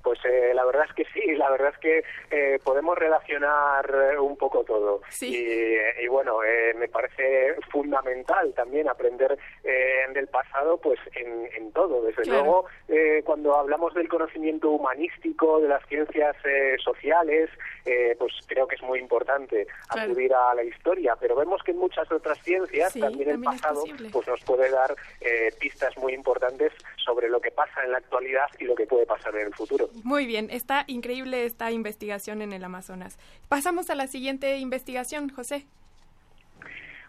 Pues 0.03 0.19
eh, 0.25 0.53
la 0.53 0.63
verdad 0.65 0.85
es 0.89 0.95
que 0.95 1.05
sí, 1.13 1.35
la 1.35 1.49
verdad 1.49 1.73
es 1.73 1.79
que 1.79 2.03
eh, 2.31 2.59
podemos 2.63 2.97
relacionar 2.97 3.89
eh, 4.13 4.19
un 4.19 4.37
poco 4.37 4.63
todo. 4.63 5.01
Sí. 5.09 5.27
Y, 5.27 6.03
y, 6.03 6.07
bueno, 6.07 6.43
eh, 6.43 6.73
me 6.75 6.87
parece 6.87 7.55
fundamental 7.71 8.53
también 8.53 8.87
aprender 8.87 9.37
eh, 9.63 10.05
del 10.13 10.27
pasado, 10.27 10.77
pues 10.77 10.99
en, 11.15 11.49
en 11.57 11.71
todo. 11.71 12.03
Desde 12.03 12.23
claro. 12.23 12.39
luego, 12.39 12.65
eh, 12.87 13.21
cuando 13.25 13.55
hablamos 13.55 13.93
del 13.93 14.07
conocimiento 14.07 14.69
humanístico, 14.69 15.59
de 15.59 15.67
las 15.69 15.85
ciencias 15.87 16.35
sociales, 16.83 17.49
pues 18.17 18.33
creo 18.47 18.67
que 18.67 18.75
es 18.75 18.81
muy 18.81 18.99
importante 18.99 19.67
claro. 19.89 20.11
acudir 20.11 20.33
a 20.33 20.53
la 20.53 20.63
historia. 20.63 21.15
Pero 21.19 21.35
vemos 21.35 21.61
que 21.63 21.71
en 21.71 21.77
muchas 21.77 22.11
otras 22.11 22.37
ciencias 22.43 22.91
sí, 22.93 22.99
también, 22.99 23.29
también 23.29 23.37
el 23.37 23.43
pasado 23.43 23.83
pues 24.11 24.27
nos 24.27 24.43
puede 24.43 24.69
dar 24.69 24.93
pistas 25.59 25.97
muy 25.97 26.13
importantes 26.13 26.73
sobre 27.03 27.29
lo 27.29 27.39
que 27.39 27.51
pasa 27.51 27.83
en 27.83 27.91
la 27.91 27.99
actualidad 27.99 28.47
y 28.59 28.65
lo 28.65 28.75
que 28.75 28.85
puede 28.85 29.05
pasar 29.05 29.35
en 29.35 29.47
el 29.47 29.53
futuro. 29.53 29.86
Muy 30.03 30.25
bien, 30.25 30.49
está 30.51 30.83
increíble 30.87 31.45
esta 31.45 31.71
investigación 31.71 32.41
en 32.41 32.53
el 32.53 32.63
Amazonas. 32.63 33.17
Pasamos 33.49 33.89
a 33.89 33.95
la 33.95 34.07
siguiente 34.07 34.57
investigación, 34.57 35.29
José. 35.29 35.65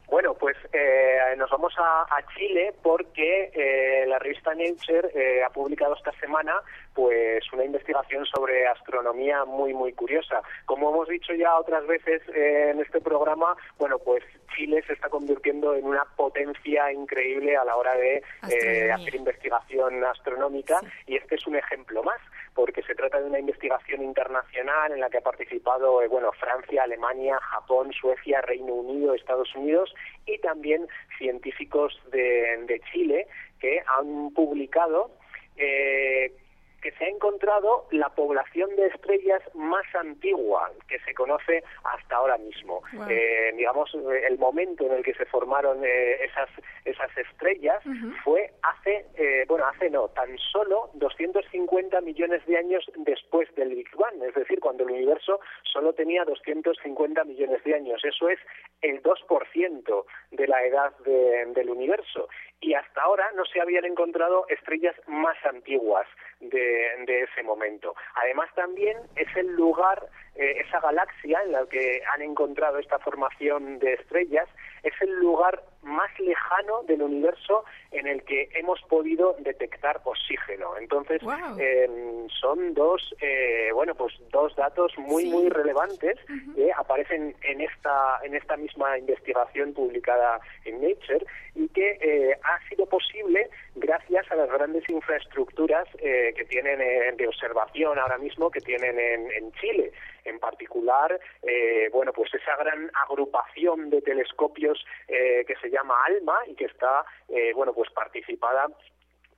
Bueno, 0.09 0.33
pues 0.35 0.57
eh, 0.73 1.19
nos 1.37 1.51
vamos 1.51 1.75
a, 1.79 2.07
Chile 2.35 2.75
porque 2.83 3.51
eh, 3.53 4.07
la 4.07 4.19
revista 4.19 4.55
Nature 4.55 5.11
eh, 5.15 5.43
ha 5.45 5.51
publicado 5.51 5.95
esta 5.95 6.13
semana 6.13 6.55
pues 6.99 7.45
una 7.53 7.65
investigación 7.65 8.27
sobre 8.27 8.67
astronomía 8.67 9.45
muy 9.45 9.73
muy 9.73 9.93
curiosa. 9.93 10.43
Como 10.65 10.91
hemos 10.91 11.07
dicho 11.07 11.33
ya 11.33 11.57
otras 11.57 11.87
veces 11.87 12.21
eh, 12.35 12.71
en 12.73 12.81
este 12.81 13.01
programa, 13.01 13.57
bueno, 13.79 14.01
pues 14.01 14.25
Chile 14.57 14.83
se 14.85 14.95
está 14.95 15.09
convirtiendo 15.09 15.77
en 15.77 15.85
una 15.85 16.05
potencia 16.17 16.91
increíble 16.91 17.57
a 17.57 17.65
la 17.65 17.77
hora 17.77 17.95
de 17.95 18.21
eh, 18.51 18.91
hacer 18.91 19.15
investigación 19.15 20.05
astronómica 20.05 20.81
sí. 20.81 20.87
y 21.07 21.17
este 21.19 21.37
es 21.37 21.47
un 21.47 21.55
ejemplo 21.55 22.03
más 22.03 22.19
porque 22.53 22.83
se 22.83 22.97
trata 22.97 23.21
de 23.21 23.27
una 23.27 23.39
investigación 23.39 24.03
internacional 24.03 24.91
en 24.91 24.99
la 24.99 25.09
que 25.09 25.19
ha 25.19 25.21
participado 25.21 26.03
eh, 26.03 26.09
bueno 26.09 26.33
Francia, 26.33 26.83
Alemania, 26.83 27.39
Japón, 27.39 27.93
Suecia, 27.93 28.41
Reino 28.41 28.75
Unido, 28.75 29.15
Estados 29.15 29.55
Unidos 29.55 29.95
y 30.27 30.37
también 30.39 30.89
científicos 31.17 31.97
de, 32.11 32.65
de 32.67 32.81
Chile 32.91 33.29
que 33.61 33.85
han 33.87 34.33
publicado 34.35 35.13
eh, 35.57 36.33
que 36.83 36.93
se 36.93 37.05
ha 37.05 37.09
encontrado 37.09 37.87
la 37.91 38.09
población 38.11 38.75
de 38.77 38.87
estrellas 38.87 39.43
más 39.55 39.85
antigua 39.95 40.71
que 40.89 40.99
se 41.01 41.15
conoce 41.15 41.65
hasta 41.85 42.17
ahora 42.17 42.39
mismo. 42.39 42.83
Wow. 42.93 43.07
Eh, 43.09 43.53
digamos, 43.57 43.93
el 43.95 44.39
momento 44.39 44.87
en 44.87 44.93
el 44.93 45.03
que 45.03 45.15
se 45.15 45.27
formaron 45.27 45.85
eh, 45.85 46.25
esas, 46.25 46.49
esas 46.85 47.17
estrellas 47.17 47.85
uh 47.85 47.91
-huh. 47.91 48.23
fue 48.23 48.53
hace, 48.63 49.07
eh, 49.17 49.45
bueno, 49.49 49.67
hace 49.67 49.91
no, 49.91 50.09
tan 50.09 50.37
solo 50.39 50.91
250 50.95 52.01
millones 52.01 52.45
de 52.47 52.57
años 52.57 52.85
después 52.97 53.53
del 53.57 53.75
Big 53.75 53.91
Bang, 53.97 54.23
es 54.23 54.35
decir, 54.35 54.61
cuando 54.61 54.85
el 54.85 54.91
universo 54.91 55.41
solo 55.65 55.93
tenía 55.93 56.25
250 56.25 57.25
millones 57.25 57.63
de 57.65 57.75
años. 57.75 58.05
Eso 58.05 58.29
es 58.29 58.39
el 58.83 59.03
2% 59.03 60.05
de 60.31 60.47
la 60.47 60.65
edad 60.65 60.97
de, 61.05 61.47
del 61.55 61.71
universo. 61.71 62.29
Y 62.61 62.75
hasta 62.75 63.03
ahora 63.03 63.25
no 63.37 63.45
se 63.45 63.61
habían 63.61 63.85
encontrado 63.85 64.47
estrellas 64.49 64.97
más 65.07 65.37
antiguas 65.45 66.07
de, 66.41 66.91
de 67.07 67.23
ese 67.23 67.43
momento. 67.43 67.95
Además 68.15 68.51
también 68.55 68.99
es 69.15 69.29
el 69.37 69.55
lugar, 69.55 70.09
eh, 70.35 70.63
esa 70.67 70.81
galaxia 70.81 71.41
en 71.45 71.53
la 71.53 71.67
que 71.67 72.03
han 72.13 72.23
encontrado 72.23 72.79
esta 72.79 72.99
formación 72.99 73.79
de 73.79 73.95
estrellas, 73.95 74.49
es 74.83 74.93
el 75.01 75.11
lugar 75.21 75.63
más 75.83 76.11
lejano 76.21 76.83
del 76.83 77.03
universo 77.03 77.65
en 77.91 78.07
el 78.07 78.23
que 78.25 78.49
hemos 78.55 78.81
podido 78.83 79.37
detectar 79.39 80.01
oxígeno. 80.05 80.77
Entonces, 80.77 81.23
wow. 81.23 81.59
eh, 81.59 82.27
son 82.41 82.75
dos, 82.75 83.15
eh, 83.21 83.71
bueno, 83.73 83.95
pues 83.95 84.15
dos 84.31 84.55
datos 84.57 84.93
muy, 84.99 85.25
sí. 85.25 85.31
muy 85.31 85.49
relevantes 85.49 86.17
uh 86.29 86.33
-huh. 86.33 86.55
que 86.55 86.73
aparecen 86.73 87.35
en 87.43 87.61
esta, 87.61 88.21
en 88.23 88.35
esta 88.35 88.57
misma 88.57 88.99
investigación 88.99 89.73
publicada 89.73 90.41
en 90.65 90.81
Nature 90.83 91.25
y 91.55 91.69
que 91.69 91.99
eh, 92.01 92.39
ha 92.43 92.69
sido 92.69 92.87
posible 92.87 93.49
gracias 93.77 94.31
a 94.31 94.37
las 94.37 94.51
grandes 94.51 94.85
infraestructuras 94.89 95.89
eh, 95.99 96.35
que 96.37 96.45
tienen 96.45 96.79
de 97.17 97.27
observación 97.27 97.99
ahora 97.99 98.19
mismo 98.19 98.51
que 98.51 98.61
tienen 98.61 98.99
en, 98.99 99.31
en 99.33 99.53
Chile. 99.53 99.93
En 100.29 100.39
particular, 100.39 101.19
eh, 101.43 101.89
bueno, 101.93 102.13
pues 102.13 102.33
esa 102.35 102.57
gran 102.57 102.91
agrupación 103.09 103.91
de 103.91 104.03
telescopios 104.03 104.85
eh, 105.09 105.45
que 105.47 105.57
se 105.57 105.71
llama 105.71 105.95
ALMA 106.05 106.39
y 106.47 106.55
que 106.55 106.67
está, 106.67 107.05
eh, 107.29 107.53
bueno, 107.55 107.73
pues 107.73 107.91
participada 107.91 108.69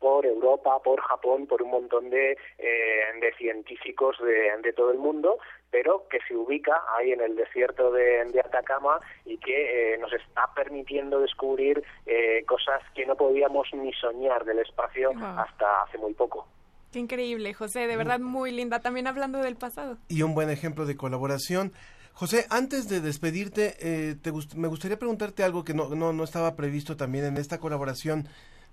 por 0.00 0.26
Europa, 0.26 0.78
por 0.82 1.00
Japón, 1.02 1.46
por 1.46 1.62
un 1.62 1.70
montón 1.70 2.10
de, 2.10 2.36
eh, 2.58 3.00
de 3.20 3.32
científicos 3.34 4.16
de, 4.18 4.50
de, 4.62 4.72
todo 4.72 4.90
el 4.90 4.98
mundo, 4.98 5.38
pero 5.70 6.08
que 6.08 6.18
se 6.26 6.34
ubica 6.34 6.82
ahí 6.96 7.12
en 7.12 7.20
el 7.20 7.36
desierto 7.36 7.92
de, 7.92 8.24
de 8.24 8.40
Atacama 8.40 8.98
y 9.26 9.36
que 9.36 9.94
eh, 9.94 9.98
nos 9.98 10.12
está 10.12 10.52
permitiendo 10.56 11.20
descubrir 11.20 11.84
eh, 12.06 12.42
cosas 12.46 12.82
que 12.94 13.06
no 13.06 13.14
podíamos 13.14 13.68
ni 13.74 13.92
soñar 13.92 14.44
del 14.44 14.60
espacio 14.60 15.12
wow. 15.12 15.38
hasta 15.38 15.82
hace 15.82 15.98
muy 15.98 16.14
poco. 16.14 16.48
Qué 16.92 16.98
increíble, 16.98 17.54
José, 17.54 17.86
de 17.86 17.96
verdad 17.96 18.18
muy 18.18 18.50
linda, 18.50 18.80
también 18.80 19.06
hablando 19.06 19.38
del 19.38 19.56
pasado. 19.56 19.98
Y 20.08 20.22
un 20.22 20.34
buen 20.34 20.50
ejemplo 20.50 20.86
de 20.86 20.96
colaboración. 20.96 21.72
José, 22.14 22.46
antes 22.50 22.88
de 22.88 23.00
despedirte, 23.00 23.76
eh, 23.78 24.16
te 24.20 24.30
gust 24.30 24.54
me 24.54 24.66
gustaría 24.66 24.98
preguntarte 24.98 25.44
algo 25.44 25.62
que 25.62 25.72
no, 25.72 25.94
no, 25.94 26.12
no, 26.12 26.24
estaba 26.24 26.56
previsto 26.56 26.96
también 26.96 27.24
en 27.24 27.36
esta 27.36 27.58
colaboración, 27.58 28.26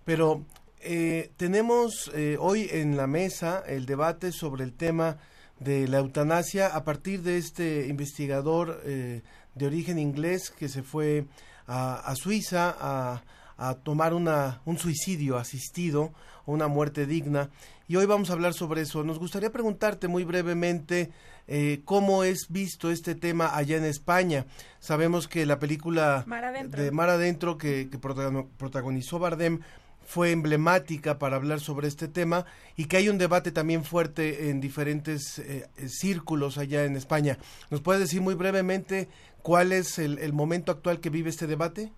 pero 0.03 0.43
eh, 0.79 1.31
tenemos 1.38 2.12
eh, 2.15 2.38
hoy 2.39 2.67
en 2.71 2.97
la 2.97 3.05
mesa 3.05 3.63
el 3.67 3.86
debate 3.86 4.31
sobre 4.31 4.63
el 4.63 4.74
tema 4.74 5.17
de 5.59 5.88
la 5.88 6.00
eutanasia 6.00 6.75
a 6.75 6.83
partir 6.83 7.21
de 7.21 7.38
este 7.38 7.88
investigador 7.88 8.81
eh, 8.83 9.21
de 9.53 9.65
origen 9.67 10.00
inglés 10.00 10.50
que 10.50 10.69
se 10.69 10.81
fue 10.81 11.25
a, 11.67 11.95
a 12.00 12.15
Suiza 12.15 12.75
a, 12.79 13.24
a 13.57 13.75
tomar 13.75 14.15
una, 14.15 14.62
un 14.65 14.79
suicidio 14.79 15.38
asistido 15.38 16.13
una 16.47 16.67
muerte 16.67 17.05
digna. 17.05 17.50
Y 17.88 17.96
hoy 17.96 18.06
vamos 18.06 18.29
a 18.29 18.34
hablar 18.34 18.53
sobre 18.53 18.82
eso. 18.82 19.03
Nos 19.03 19.17
gustaría 19.20 19.51
preguntarte 19.51 20.08
muy 20.08 20.24
brevemente 20.25 21.12
eh, 21.48 21.82
cómo 21.86 22.24
es 22.25 22.48
visto 22.50 22.91
este 22.91 23.15
tema 23.15 23.56
allá 23.56 23.77
en 23.77 23.86
España. 23.86 24.46
Sabemos 24.79 25.27
que 25.27 25.46
la 25.46 25.60
película 25.60 26.24
Mar 26.27 26.44
de 26.84 26.91
Mar 26.91 27.10
Adentro 27.10 27.58
que, 27.58 27.89
que 27.89 28.00
protagoni- 28.00 28.48
protagonizó 28.58 29.20
Bardem 29.20 29.62
fue 30.06 30.32
emblemática 30.32 31.17
para 31.20 31.36
hablar 31.38 31.60
sobre 31.60 31.88
este 31.88 32.08
tema 32.08 32.46
y 32.77 32.86
que 32.86 32.98
hay 32.98 33.10
un 33.10 33.17
debate 33.17 33.51
también 33.51 33.84
fuerte 33.84 34.50
en 34.50 34.60
diferentes 34.62 35.39
eh, 35.39 35.67
círculos 35.88 36.58
allá 36.58 36.84
en 36.86 36.96
España. 36.98 37.38
¿Nos 37.70 37.82
puede 37.82 38.00
decir 38.00 38.22
muy 38.22 38.34
brevemente 38.36 39.08
cuál 39.41 39.72
es 39.72 39.98
el, 40.00 40.20
el 40.20 40.34
momento 40.34 40.72
actual 40.74 41.00
que 41.00 41.10
vive 41.10 41.29
este 41.29 41.48
debate? 41.48 41.91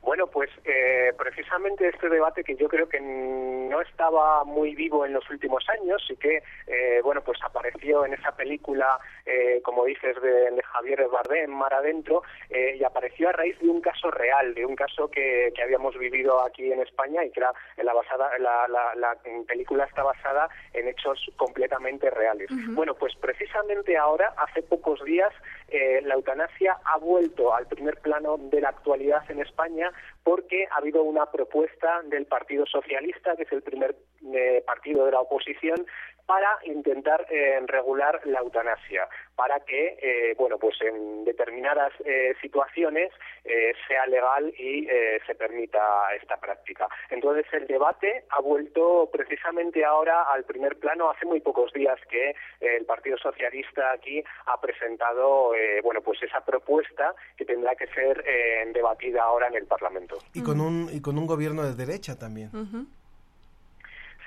Bueno, 0.00 0.26
pues 0.28 0.48
eh, 0.64 1.12
precisamente 1.18 1.88
este 1.88 2.08
debate 2.08 2.42
que 2.44 2.56
yo 2.56 2.68
creo 2.68 2.88
que 2.88 3.00
no 3.00 3.80
estaba 3.82 4.42
muy 4.44 4.74
vivo 4.74 5.04
en 5.04 5.12
los 5.12 5.28
últimos 5.28 5.68
años 5.68 6.02
y 6.08 6.16
que, 6.16 6.42
eh, 6.66 7.00
bueno, 7.04 7.20
pues 7.22 7.38
apareció 7.42 8.06
en 8.06 8.14
esa 8.14 8.32
película, 8.34 8.98
eh, 9.26 9.60
como 9.62 9.84
dices, 9.84 10.20
de, 10.22 10.50
de 10.50 10.62
Javier 10.62 11.06
Bardem, 11.12 11.50
Mar 11.50 11.74
Adentro, 11.74 12.22
eh, 12.48 12.76
y 12.80 12.84
apareció 12.84 13.28
a 13.28 13.32
raíz 13.32 13.58
de 13.60 13.68
un 13.68 13.80
caso 13.80 14.10
real, 14.10 14.54
de 14.54 14.64
un 14.64 14.76
caso 14.76 15.10
que, 15.10 15.52
que 15.54 15.62
habíamos 15.62 15.96
vivido 15.98 16.42
aquí 16.42 16.72
en 16.72 16.80
España 16.80 17.24
y 17.24 17.30
que 17.30 17.40
era 17.40 17.52
la, 17.76 17.92
basada, 17.92 18.30
la, 18.38 18.66
la- 18.68 18.94
la 18.94 19.16
película 19.46 19.84
está 19.84 20.02
basada 20.02 20.48
en 20.72 20.88
hechos 20.88 21.30
completamente 21.36 22.08
reales. 22.10 22.48
Bueno, 22.74 22.94
pues 22.94 23.14
precisamente 23.16 23.96
ahora, 23.98 24.32
hace 24.38 24.62
pocos 24.62 25.02
días, 25.04 25.32
eh, 25.68 26.00
la 26.04 26.14
eutanasia 26.14 26.78
ha 26.84 26.96
vuelto 26.96 27.54
al 27.54 27.66
primer 27.66 27.98
plano 28.00 28.36
de 28.38 28.60
la 28.60 28.70
actualidad 28.70 29.28
en 29.30 29.40
España 29.40 29.87
porque 30.22 30.66
ha 30.70 30.78
habido 30.78 31.02
una 31.02 31.30
propuesta 31.30 32.02
del 32.04 32.26
Partido 32.26 32.66
Socialista, 32.66 33.36
que 33.36 33.42
es 33.42 33.52
el 33.52 33.62
primer 33.62 33.96
eh, 34.34 34.62
partido 34.66 35.04
de 35.06 35.12
la 35.12 35.20
oposición, 35.20 35.86
para 36.28 36.58
intentar 36.64 37.26
eh, 37.30 37.58
regular 37.66 38.20
la 38.26 38.40
eutanasia, 38.40 39.08
para 39.34 39.60
que, 39.60 39.96
eh, 40.02 40.34
bueno, 40.36 40.58
pues 40.58 40.76
en 40.82 41.24
determinadas 41.24 41.90
eh, 42.04 42.34
situaciones 42.42 43.10
eh, 43.44 43.72
sea 43.86 44.04
legal 44.06 44.52
y 44.58 44.86
eh, 44.90 45.20
se 45.26 45.34
permita 45.34 45.80
esta 46.20 46.36
práctica. 46.36 46.86
Entonces 47.08 47.46
el 47.52 47.66
debate 47.66 48.26
ha 48.28 48.42
vuelto 48.42 49.08
precisamente 49.10 49.86
ahora 49.86 50.24
al 50.24 50.44
primer 50.44 50.78
plano. 50.78 51.08
Hace 51.08 51.24
muy 51.24 51.40
pocos 51.40 51.72
días 51.72 51.98
que 52.10 52.30
eh, 52.30 52.34
el 52.60 52.84
Partido 52.84 53.16
Socialista 53.16 53.92
aquí 53.92 54.22
ha 54.44 54.60
presentado, 54.60 55.54
eh, 55.54 55.80
bueno, 55.82 56.02
pues 56.02 56.22
esa 56.22 56.44
propuesta 56.44 57.14
que 57.38 57.46
tendrá 57.46 57.74
que 57.74 57.86
ser 57.86 58.22
eh, 58.26 58.70
debatida 58.74 59.22
ahora 59.22 59.46
en 59.46 59.54
el 59.54 59.66
Parlamento. 59.66 60.18
Y 60.34 60.42
con 60.42 60.60
un 60.60 60.90
y 60.92 61.00
con 61.00 61.16
un 61.16 61.26
gobierno 61.26 61.62
de 61.62 61.74
derecha 61.74 62.18
también. 62.18 62.50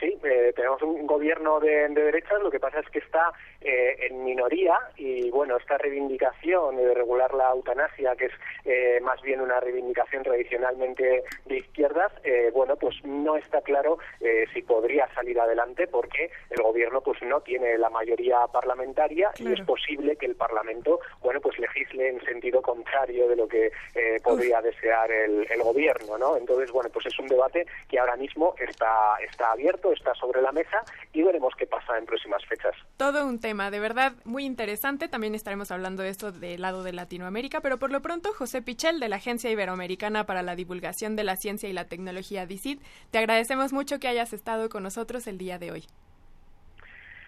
Sí, 0.01 0.17
eh, 0.23 0.51
tenemos 0.55 0.81
un 0.81 1.05
gobierno 1.05 1.59
de, 1.59 1.87
de 1.89 2.01
derechas, 2.01 2.41
lo 2.41 2.49
que 2.49 2.59
pasa 2.59 2.79
es 2.79 2.89
que 2.89 2.97
está 2.97 3.31
eh, 3.61 4.07
en 4.09 4.23
minoría 4.23 4.77
y 4.97 5.29
bueno, 5.29 5.57
esta 5.57 5.77
reivindicación 5.77 6.77
de 6.77 6.93
regular 6.93 7.33
la 7.33 7.51
eutanasia, 7.51 8.15
que 8.15 8.25
es 8.25 8.33
eh, 8.65 8.99
más 9.01 9.21
bien 9.21 9.41
una 9.41 9.59
reivindicación 9.59 10.23
tradicionalmente 10.23 11.23
de 11.45 11.57
izquierdas, 11.57 12.11
eh, 12.23 12.51
bueno, 12.53 12.75
pues 12.75 12.95
no 13.03 13.35
está 13.37 13.61
claro 13.61 13.99
eh, 14.19 14.45
si 14.53 14.61
podría 14.61 15.07
salir 15.13 15.39
adelante 15.39 15.87
porque 15.87 16.31
el 16.49 16.61
gobierno 16.61 17.01
pues 17.01 17.21
no 17.21 17.41
tiene 17.41 17.77
la 17.77 17.89
mayoría 17.89 18.47
parlamentaria 18.47 19.31
y 19.37 19.51
es 19.51 19.61
posible 19.61 20.15
que 20.15 20.25
el 20.25 20.35
Parlamento, 20.35 20.99
bueno, 21.21 21.39
pues 21.41 21.57
legisle 21.59 22.09
en 22.09 22.21
sentido 22.25 22.61
contrario 22.61 23.27
de 23.27 23.35
lo 23.35 23.47
que 23.47 23.71
eh, 23.95 24.19
podría 24.23 24.61
desear 24.61 25.11
el, 25.11 25.47
el 25.49 25.61
gobierno, 25.61 26.17
¿no? 26.17 26.37
Entonces, 26.37 26.71
bueno, 26.71 26.89
pues 26.91 27.05
es 27.05 27.19
un 27.19 27.27
debate 27.27 27.65
que 27.89 27.99
ahora 27.99 28.15
mismo 28.15 28.55
está, 28.59 29.17
está 29.23 29.51
abierto, 29.51 29.91
está 29.91 30.13
sobre 30.15 30.41
la 30.41 30.51
mesa 30.51 30.81
y 31.13 31.21
veremos 31.21 31.53
qué 31.57 31.67
pasa 31.67 31.97
en 31.97 32.05
próximas 32.05 32.45
fechas. 32.45 32.75
Todo 32.97 33.25
un 33.25 33.39
tema, 33.39 33.50
de 33.53 33.79
verdad, 33.79 34.13
muy 34.23 34.45
interesante. 34.45 35.07
También 35.07 35.35
estaremos 35.35 35.71
hablando 35.71 36.03
de 36.03 36.09
esto 36.09 36.31
del 36.31 36.61
lado 36.61 36.83
de 36.83 36.93
Latinoamérica, 36.93 37.59
pero 37.61 37.77
por 37.77 37.91
lo 37.91 38.01
pronto, 38.01 38.33
José 38.33 38.61
Pichel, 38.61 38.99
de 38.99 39.09
la 39.09 39.17
Agencia 39.17 39.51
Iberoamericana 39.51 40.25
para 40.25 40.41
la 40.41 40.55
Divulgación 40.55 41.15
de 41.15 41.23
la 41.23 41.35
Ciencia 41.35 41.67
y 41.67 41.73
la 41.73 41.85
Tecnología, 41.85 42.45
DICIT, 42.45 42.81
te 43.11 43.17
agradecemos 43.17 43.73
mucho 43.73 43.99
que 43.99 44.07
hayas 44.07 44.31
estado 44.33 44.69
con 44.69 44.83
nosotros 44.83 45.27
el 45.27 45.37
día 45.37 45.59
de 45.59 45.71
hoy. 45.71 45.85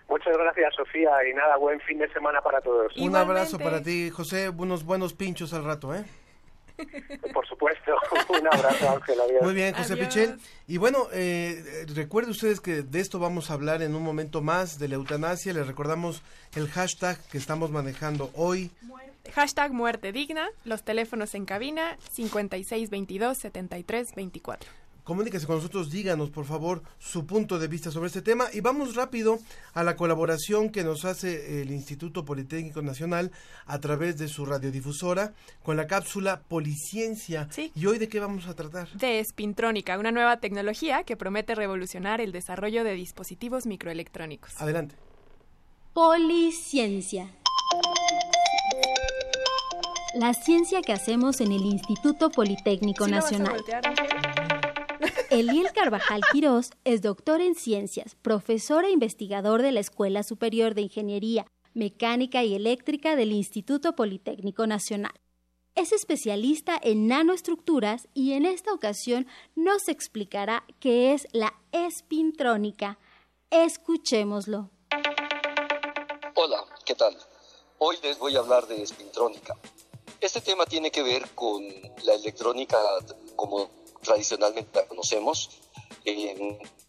Muchas 0.08 0.38
gracias, 0.38 0.76
Sofía, 0.76 1.12
y 1.30 1.34
nada, 1.34 1.58
buen 1.58 1.80
fin 1.82 1.98
de 1.98 2.12
semana 2.14 2.42
para 2.42 2.62
todos. 2.62 2.96
Un 2.98 3.16
abrazo 3.16 3.60
para 3.60 3.82
ti, 3.82 4.10
José. 4.10 4.50
Unos 4.50 4.86
buenos 4.86 5.14
pinchos 5.14 5.54
al 5.54 5.66
rato, 5.66 5.94
¿eh? 5.94 6.06
Por 7.34 7.48
supuesto. 7.48 7.92
Un 8.30 8.48
abrazo, 8.48 8.90
Ángel. 8.90 9.22
Adiós. 9.22 9.44
Muy 9.44 9.54
bien, 9.54 9.74
José 9.74 9.98
Pichel. 9.98 10.38
Y 10.68 10.78
bueno, 10.78 11.08
eh, 11.12 11.64
eh, 11.66 11.86
recuerde 11.94 12.32
ustedes 12.32 12.60
que 12.60 12.82
de 12.82 13.00
esto 13.00 13.20
vamos 13.20 13.50
a 13.50 13.54
hablar 13.54 13.82
en 13.82 13.96
un 13.96 14.04
momento 14.04 14.42
más, 14.42 14.80
de 14.80 14.88
la 14.88 14.96
eutanasia. 14.96 15.54
Les 15.54 15.68
recordamos 15.68 16.22
el 16.56 16.68
hashtag 16.70 17.18
que 17.30 17.38
estamos 17.38 17.72
manejando 17.72 18.32
hoy. 18.36 18.72
Hashtag 19.34 19.72
muerte 19.72 20.12
digna, 20.12 20.50
los 20.66 20.84
teléfonos 20.84 21.34
en 21.34 21.46
cabina 21.46 21.98
5622-7324. 22.16 24.60
Comuníquese 25.04 25.46
con 25.46 25.58
nosotros, 25.58 25.92
díganos 25.92 26.30
por 26.30 26.46
favor 26.46 26.82
su 26.98 27.26
punto 27.26 27.60
de 27.60 27.68
vista 27.68 27.92
sobre 27.92 28.08
este 28.08 28.22
tema 28.22 28.46
y 28.54 28.62
vamos 28.62 28.96
rápido 28.96 29.40
a 29.74 29.84
la 29.84 29.98
colaboración 29.98 30.70
que 30.70 30.86
nos 30.86 31.04
hace 31.04 31.62
el 31.62 31.72
Instituto 31.72 32.24
Politécnico 32.24 32.82
Nacional 32.82 33.32
a 33.66 33.80
través 33.80 34.18
de 34.18 34.30
su 34.30 34.46
radiodifusora 34.46 35.34
con 35.62 35.76
la 35.76 35.88
cápsula 35.88 36.44
Policiencia. 36.48 37.50
¿Y 37.76 37.86
hoy 37.86 37.98
de 37.98 38.08
qué 38.08 38.22
vamos 38.22 38.48
a 38.48 38.54
tratar? 38.54 38.90
De 38.94 39.22
Spintrónica, 39.24 40.00
una 40.00 40.12
nueva 40.12 40.38
tecnología 40.38 41.04
que 41.04 41.18
promete 41.18 41.54
revolucionar 41.54 42.22
el 42.22 42.32
desarrollo 42.32 42.86
de 42.86 42.94
dispositivos 42.94 43.66
microelectrónicos. 43.66 44.62
Adelante. 44.62 44.96
Policiencia. 45.94 47.30
La 50.16 50.34
ciencia 50.34 50.82
que 50.82 50.94
hacemos 50.94 51.42
en 51.42 51.52
el 51.52 51.66
Instituto 51.66 52.30
Politécnico 52.30 53.06
¿Sí 53.06 53.12
lo 53.12 53.18
vas 53.18 53.34
a 53.34 53.38
Nacional. 53.38 53.64
Eliel 55.30 55.72
Carvajal 55.74 56.22
Quirós 56.32 56.72
es 56.84 57.02
doctor 57.02 57.42
en 57.42 57.56
ciencias, 57.56 58.16
profesor 58.22 58.86
e 58.86 58.92
investigador 58.92 59.62
de 59.62 59.72
la 59.72 59.80
Escuela 59.80 60.24
Superior 60.24 60.76
de 60.76 60.82
Ingeniería, 60.84 61.46
Mecánica 61.74 62.44
y 62.44 62.56
Eléctrica 62.56 63.16
del 63.16 63.32
Instituto 63.32 63.96
Politécnico 63.96 64.68
Nacional. 64.68 65.14
Es 65.76 65.92
especialista 65.92 66.80
en 66.82 67.08
nanoestructuras 67.08 68.08
y 68.14 68.34
en 68.34 68.46
esta 68.46 68.72
ocasión 68.74 69.28
nos 69.56 69.88
explicará 69.88 70.64
qué 70.80 71.14
es 71.14 71.28
la 71.32 71.54
espintrónica. 71.72 73.00
Escuchémoslo. 73.50 74.70
Hola, 76.36 76.66
¿qué 76.86 76.94
tal? 76.94 77.18
Hoy 77.80 77.98
les 78.04 78.20
voy 78.20 78.36
a 78.36 78.40
hablar 78.40 78.68
de 78.68 78.84
espintrónica. 78.84 79.58
Este 80.22 80.42
tema 80.42 80.66
tiene 80.66 80.92
que 80.92 81.02
ver 81.02 81.28
con 81.32 81.64
la 82.04 82.14
electrónica 82.14 82.78
como 83.36 83.83
tradicionalmente 84.04 84.80
la 84.80 84.88
conocemos. 84.88 85.50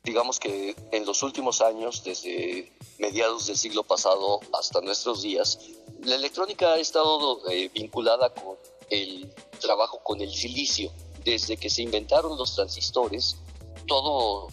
Digamos 0.02 0.38
que 0.38 0.76
en 0.92 1.06
los 1.06 1.22
últimos 1.22 1.62
años, 1.62 2.04
desde 2.04 2.70
mediados 2.98 3.46
del 3.46 3.56
siglo 3.56 3.82
pasado 3.84 4.40
hasta 4.52 4.80
nuestros 4.82 5.22
días, 5.22 5.58
la 6.02 6.16
electrónica 6.16 6.74
ha 6.74 6.78
estado 6.78 7.40
eh, 7.48 7.70
vinculada 7.72 8.34
con 8.34 8.58
el 8.90 9.32
trabajo 9.60 10.00
con 10.02 10.20
el 10.20 10.30
silicio. 10.30 10.92
Desde 11.24 11.56
que 11.56 11.70
se 11.70 11.80
inventaron 11.82 12.36
los 12.36 12.54
transistores, 12.54 13.38
todos 13.86 14.52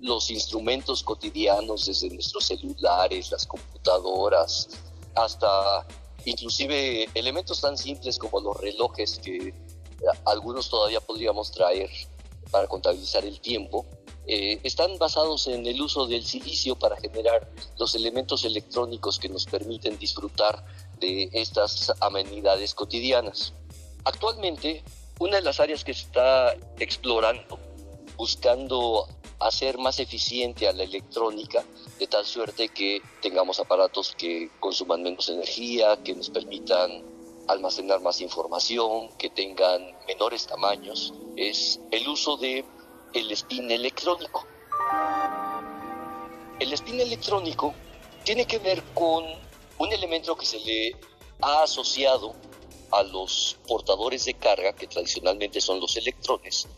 los 0.00 0.30
instrumentos 0.30 1.04
cotidianos, 1.04 1.86
desde 1.86 2.10
nuestros 2.10 2.46
celulares, 2.46 3.30
las 3.30 3.46
computadoras, 3.46 4.68
hasta 5.14 5.86
inclusive 6.24 7.08
elementos 7.14 7.60
tan 7.60 7.78
simples 7.78 8.18
como 8.18 8.40
los 8.40 8.56
relojes 8.56 9.20
que 9.22 9.54
algunos 10.24 10.68
todavía 10.68 11.00
podríamos 11.00 11.50
traer 11.50 11.90
para 12.50 12.66
contabilizar 12.66 13.24
el 13.24 13.40
tiempo, 13.40 13.86
eh, 14.26 14.58
están 14.62 14.96
basados 14.96 15.48
en 15.48 15.66
el 15.66 15.80
uso 15.82 16.06
del 16.06 16.24
silicio 16.24 16.76
para 16.76 16.96
generar 16.96 17.50
los 17.78 17.94
elementos 17.94 18.44
electrónicos 18.44 19.18
que 19.18 19.28
nos 19.28 19.44
permiten 19.44 19.98
disfrutar 19.98 20.64
de 20.98 21.28
estas 21.32 21.92
amenidades 22.00 22.74
cotidianas. 22.74 23.52
Actualmente, 24.04 24.82
una 25.18 25.36
de 25.36 25.42
las 25.42 25.60
áreas 25.60 25.84
que 25.84 25.92
se 25.92 26.02
está 26.02 26.54
explorando, 26.78 27.58
buscando 28.16 29.08
hacer 29.40 29.76
más 29.76 30.00
eficiente 30.00 30.68
a 30.68 30.72
la 30.72 30.84
electrónica, 30.84 31.62
de 31.98 32.06
tal 32.06 32.24
suerte 32.24 32.70
que 32.70 33.02
tengamos 33.20 33.60
aparatos 33.60 34.14
que 34.16 34.50
consuman 34.58 35.02
menos 35.02 35.28
energía, 35.28 35.98
que 36.02 36.14
nos 36.14 36.30
permitan 36.30 37.02
almacenar 37.48 38.00
más 38.00 38.20
información, 38.20 39.08
que 39.18 39.30
tengan 39.30 39.96
menores 40.06 40.46
tamaños, 40.46 41.12
es 41.36 41.80
el 41.90 42.08
uso 42.08 42.36
de 42.36 42.64
el 43.12 43.30
spin 43.32 43.70
electrónico. 43.70 44.46
El 46.58 46.72
spin 46.72 47.00
electrónico 47.00 47.74
tiene 48.24 48.46
que 48.46 48.58
ver 48.58 48.82
con 48.94 49.24
un 49.78 49.92
elemento 49.92 50.36
que 50.36 50.46
se 50.46 50.60
le 50.60 50.96
ha 51.40 51.62
asociado 51.62 52.34
a 52.90 53.02
los 53.02 53.58
portadores 53.66 54.24
de 54.24 54.34
carga, 54.34 54.72
que 54.74 54.86
tradicionalmente 54.86 55.60
son 55.60 55.80
los 55.80 55.96
electrones, 55.96 56.68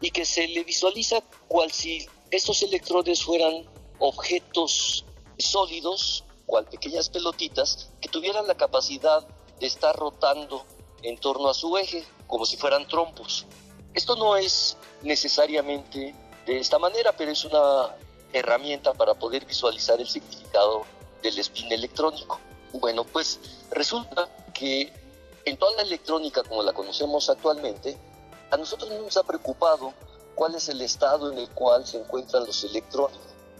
y 0.00 0.10
que 0.10 0.24
se 0.24 0.46
le 0.48 0.64
visualiza 0.64 1.22
cual 1.48 1.70
si 1.72 2.06
estos 2.30 2.62
electrones 2.62 3.22
fueran 3.22 3.64
objetos 3.98 5.04
sólidos 5.38 6.24
cual 6.46 6.66
pequeñas 6.66 7.08
pelotitas, 7.08 7.90
que 8.00 8.08
tuvieran 8.08 8.46
la 8.46 8.54
capacidad 8.54 9.26
estar 9.60 9.94
rotando 9.96 10.64
en 11.02 11.18
torno 11.18 11.48
a 11.48 11.54
su 11.54 11.76
eje, 11.76 12.04
como 12.26 12.46
si 12.46 12.56
fueran 12.56 12.86
trompos. 12.88 13.46
Esto 13.92 14.16
no 14.16 14.36
es 14.36 14.76
necesariamente 15.02 16.14
de 16.46 16.58
esta 16.58 16.78
manera, 16.78 17.12
pero 17.12 17.30
es 17.30 17.44
una 17.44 17.94
herramienta 18.32 18.92
para 18.94 19.14
poder 19.14 19.44
visualizar 19.46 20.00
el 20.00 20.08
significado 20.08 20.84
del 21.22 21.38
spin 21.38 21.72
electrónico. 21.72 22.40
Bueno, 22.72 23.04
pues 23.04 23.38
resulta 23.70 24.28
que 24.52 24.92
en 25.44 25.56
toda 25.56 25.76
la 25.76 25.82
electrónica 25.82 26.42
como 26.42 26.62
la 26.62 26.72
conocemos 26.72 27.28
actualmente, 27.30 27.96
a 28.50 28.56
nosotros 28.56 28.90
nos 28.90 29.16
ha 29.16 29.22
preocupado 29.22 29.92
cuál 30.34 30.54
es 30.54 30.68
el 30.68 30.80
estado 30.80 31.30
en 31.32 31.38
el 31.38 31.48
cual 31.50 31.86
se 31.86 31.98
encuentran 31.98 32.44
los 32.46 32.64
electrones 32.64 33.18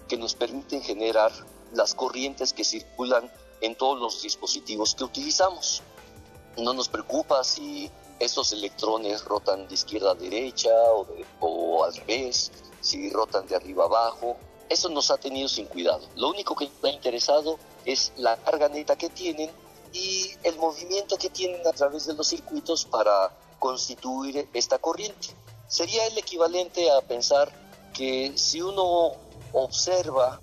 que 0.09 0.17
nos 0.17 0.35
permiten 0.35 0.83
generar 0.83 1.33
las 1.73 1.95
corrientes 1.95 2.53
que 2.53 2.65
circulan 2.65 3.31
en 3.65 3.77
todos 3.77 3.99
los 3.99 4.23
dispositivos 4.23 4.95
que 4.95 5.05
utilizamos. 5.05 5.83
No 6.57 6.75
nos 6.75 6.89
preocupa 6.89 7.43
si 7.43 7.91
estos 8.19 8.53
electrones 8.53 9.25
rotan 9.25 9.67
de 9.67 9.75
izquierda 9.75 10.13
a 10.13 10.15
derecha 10.15 10.71
o, 10.93 11.07
o 11.41 11.85
al 11.85 11.95
revés, 11.95 12.53
si 12.81 13.11
rotan 13.11 13.47
de 13.47 13.57
arriba 13.57 13.85
a 13.85 13.87
abajo. 13.87 14.37
Eso 14.69 14.89
nos 14.89 15.11
ha 15.11 15.17
tenido 15.17 15.49
sin 15.49 15.67
cuidado. 15.67 16.07
Lo 16.17 16.29
único 16.29 16.55
que 16.55 16.67
nos 16.67 16.85
ha 16.85 16.89
interesado 16.91 17.59
es 17.85 18.13
la 18.17 18.37
carga 18.37 18.69
neta 18.69 18.97
que 18.97 19.09
tienen 19.09 19.51
y 19.93 20.31
el 20.43 20.57
movimiento 20.57 21.17
que 21.17 21.31
tienen 21.31 21.67
a 21.67 21.73
través 21.73 22.07
de 22.07 22.15
los 22.15 22.27
circuitos 22.29 22.85
para 22.85 23.31
constituir 23.59 24.49
esta 24.53 24.79
corriente. 24.79 25.29
Sería 25.69 26.07
el 26.07 26.19
equivalente 26.19 26.91
a 26.91 27.01
pensar 27.01 27.51
que 27.95 28.33
si 28.37 28.61
uno 28.61 29.13
observa 29.53 30.41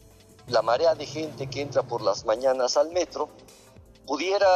la 0.51 0.61
marea 0.61 0.93
de 0.95 1.05
gente 1.05 1.49
que 1.49 1.61
entra 1.61 1.81
por 1.81 2.01
las 2.01 2.25
mañanas 2.25 2.77
al 2.77 2.91
metro, 2.91 3.29
pudiera 4.05 4.47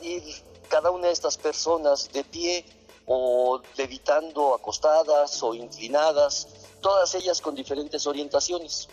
ir 0.00 0.22
cada 0.68 0.90
una 0.90 1.08
de 1.08 1.12
estas 1.12 1.36
personas 1.36 2.10
de 2.12 2.24
pie 2.24 2.64
o 3.06 3.60
levitando 3.76 4.54
acostadas 4.54 5.42
o 5.42 5.54
inclinadas, 5.54 6.46
todas 6.80 7.14
ellas 7.14 7.40
con 7.40 7.54
diferentes 7.54 8.06
orientaciones. 8.06 8.88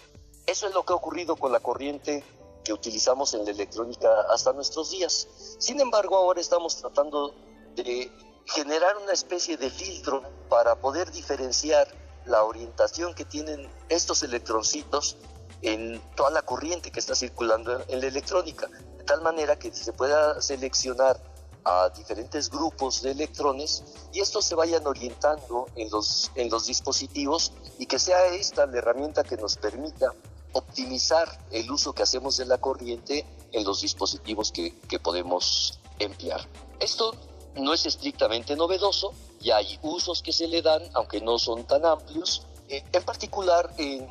Eso 0.48 0.68
es 0.68 0.74
lo 0.74 0.84
que 0.84 0.94
ha 0.94 0.96
ocurrido 0.96 1.36
con 1.36 1.52
la 1.52 1.60
corriente 1.60 2.24
que 2.64 2.74
utilizamos 2.74 3.34
en 3.36 3.46
la 3.46 3.52
electrónica 3.52 4.10
hasta 4.30 4.52
nuestros 4.52 4.90
días. 4.90 5.28
Sin 5.60 5.80
embargo, 5.80 6.18
ahora 6.18 6.42
estamos 6.42 6.78
tratando 6.78 7.36
de 7.76 8.12
generar 8.46 8.98
una 8.98 9.14
especie 9.14 9.58
de 9.58 9.70
filtro 9.70 10.24
para 10.50 10.76
poder 10.76 11.12
diferenciar 11.12 11.88
la 12.26 12.44
orientación 12.44 13.14
que 13.14 13.26
tienen 13.26 13.70
estos 13.90 14.24
electroncitos 14.24 15.18
en 15.62 16.02
toda 16.16 16.32
la 16.32 16.42
corriente 16.42 16.92
que 16.92 17.00
está 17.00 17.16
circulando 17.16 17.84
en 17.88 18.02
la 18.02 18.08
electrónica, 18.08 18.68
de 18.68 19.04
tal 19.04 19.22
manera 19.22 19.58
que 19.58 19.74
se 19.74 19.94
pueda 19.94 20.42
seleccionar 20.42 21.22
a 21.66 21.90
diferentes 21.90 22.50
grupos 22.50 23.02
de 23.02 23.12
electrones 23.12 23.84
y 24.14 24.22
estos 24.22 24.46
se 24.46 24.56
vayan 24.56 24.86
orientando 24.88 25.68
en 25.76 25.90
los, 25.90 26.32
en 26.36 26.50
los 26.50 26.66
dispositivos 26.66 27.52
y 27.78 27.86
que 27.86 28.00
sea 28.00 28.28
esta 28.28 28.66
la 28.66 28.78
herramienta 28.78 29.24
que 29.24 29.36
nos 29.36 29.58
permita 29.58 30.14
optimizar 30.54 31.46
el 31.52 31.70
uso 31.70 31.94
que 31.94 32.04
hacemos 32.04 32.38
de 32.38 32.46
la 32.46 32.58
corriente 32.58 33.26
en 33.52 33.64
los 33.66 33.82
dispositivos 33.82 34.52
que, 34.52 34.80
que 34.88 35.00
podemos 35.00 35.80
emplear. 36.00 36.42
Esto 36.80 37.14
no 37.56 37.74
es 37.74 37.86
estrictamente 37.86 38.56
novedoso, 38.56 39.14
ya 39.40 39.58
hay 39.58 39.80
usos 39.82 40.22
que 40.22 40.32
se 40.32 40.48
le 40.48 40.62
dan, 40.62 40.82
aunque 40.94 41.22
no 41.22 41.38
son 41.38 41.66
tan 41.66 41.86
amplios, 41.86 42.46
eh, 42.70 42.84
en 42.92 43.04
particular 43.04 43.74
en 43.78 44.08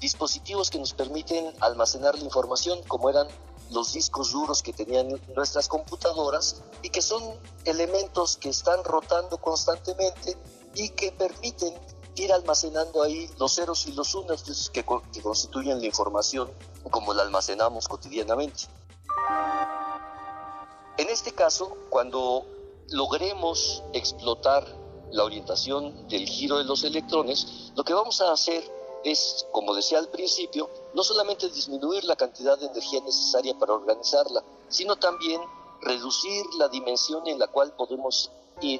dispositivos 0.00 0.70
que 0.70 0.78
nos 0.78 0.92
permiten 0.92 1.52
almacenar 1.60 2.16
la 2.16 2.24
información, 2.24 2.80
como 2.88 3.10
eran 3.10 3.28
los 3.70 3.92
discos 3.92 4.32
duros 4.32 4.62
que 4.62 4.72
tenían 4.72 5.08
nuestras 5.34 5.68
computadoras 5.68 6.62
y 6.82 6.90
que 6.90 7.02
son 7.02 7.22
elementos 7.64 8.36
que 8.36 8.48
están 8.48 8.82
rotando 8.84 9.38
constantemente 9.38 10.36
y 10.74 10.90
que 10.90 11.12
permiten 11.12 11.74
ir 12.14 12.32
almacenando 12.32 13.02
ahí 13.02 13.30
los 13.38 13.54
ceros 13.54 13.86
y 13.86 13.92
los 13.92 14.14
unos 14.14 14.70
que, 14.72 14.84
que 15.12 15.22
constituyen 15.22 15.80
la 15.80 15.86
información 15.86 16.50
como 16.90 17.12
la 17.12 17.22
almacenamos 17.22 17.86
cotidianamente. 17.86 18.64
En 20.96 21.08
este 21.10 21.32
caso, 21.32 21.76
cuando 21.90 22.44
logremos 22.90 23.82
explotar 23.92 24.66
la 25.12 25.24
orientación 25.24 26.08
del 26.08 26.26
giro 26.26 26.58
de 26.58 26.64
los 26.64 26.84
electrones, 26.84 27.72
lo 27.76 27.84
que 27.84 27.94
vamos 27.94 28.20
a 28.20 28.32
hacer 28.32 28.77
es, 29.10 29.46
como 29.52 29.74
decía 29.74 29.98
al 29.98 30.08
principio, 30.08 30.70
no 30.94 31.02
solamente 31.02 31.48
disminuir 31.48 32.04
la 32.04 32.16
cantidad 32.16 32.58
de 32.58 32.66
energía 32.66 33.00
necesaria 33.00 33.58
para 33.58 33.74
organizarla, 33.74 34.42
sino 34.68 34.96
también 34.96 35.40
reducir 35.80 36.44
la 36.58 36.68
dimensión 36.68 37.26
en 37.26 37.38
la 37.38 37.46
cual 37.48 37.72
podemos 37.74 38.30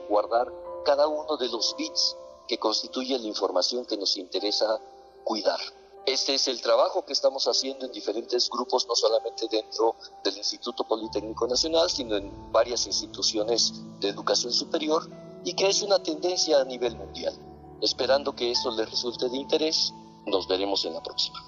guardar 0.09 0.53
cada 0.85 1.07
uno 1.07 1.37
de 1.37 1.49
los 1.49 1.77
bits 1.77 2.17
que 2.49 2.59
constituyen 2.59 3.23
la 3.23 3.29
información 3.29 3.85
que 3.85 3.97
nos 3.97 4.17
interesa 4.17 4.81
cuidar. 5.25 5.61
Este 6.07 6.35
es 6.35 6.49
el 6.49 6.63
trabajo 6.63 7.05
que 7.05 7.13
estamos 7.13 7.47
haciendo 7.47 7.85
en 7.85 7.93
diferentes 7.93 8.49
grupos, 8.49 8.87
no 8.89 8.97
solamente 8.97 9.47
dentro 9.51 9.95
del 10.25 10.39
Instituto 10.39 10.85
Politécnico 10.85 11.47
Nacional, 11.47 11.91
sino 11.91 12.17
en 12.17 12.51
varias 12.51 12.87
instituciones 12.87 13.75
de 14.01 14.09
educación 14.09 14.53
superior, 14.53 15.07
y 15.45 15.53
que 15.53 15.69
es 15.69 15.83
una 15.83 16.03
tendencia 16.03 16.61
a 16.61 16.65
nivel 16.65 16.97
mundial. 16.97 17.35
Esperando 17.83 18.35
que 18.35 18.51
esto 18.51 18.71
les 18.71 18.91
resulte 18.91 19.29
de 19.29 19.37
interés, 19.37 19.93
nos 20.29 20.49
veremos 20.49 20.85
en 20.85 20.95
la 20.95 21.03
próxima. 21.03 21.39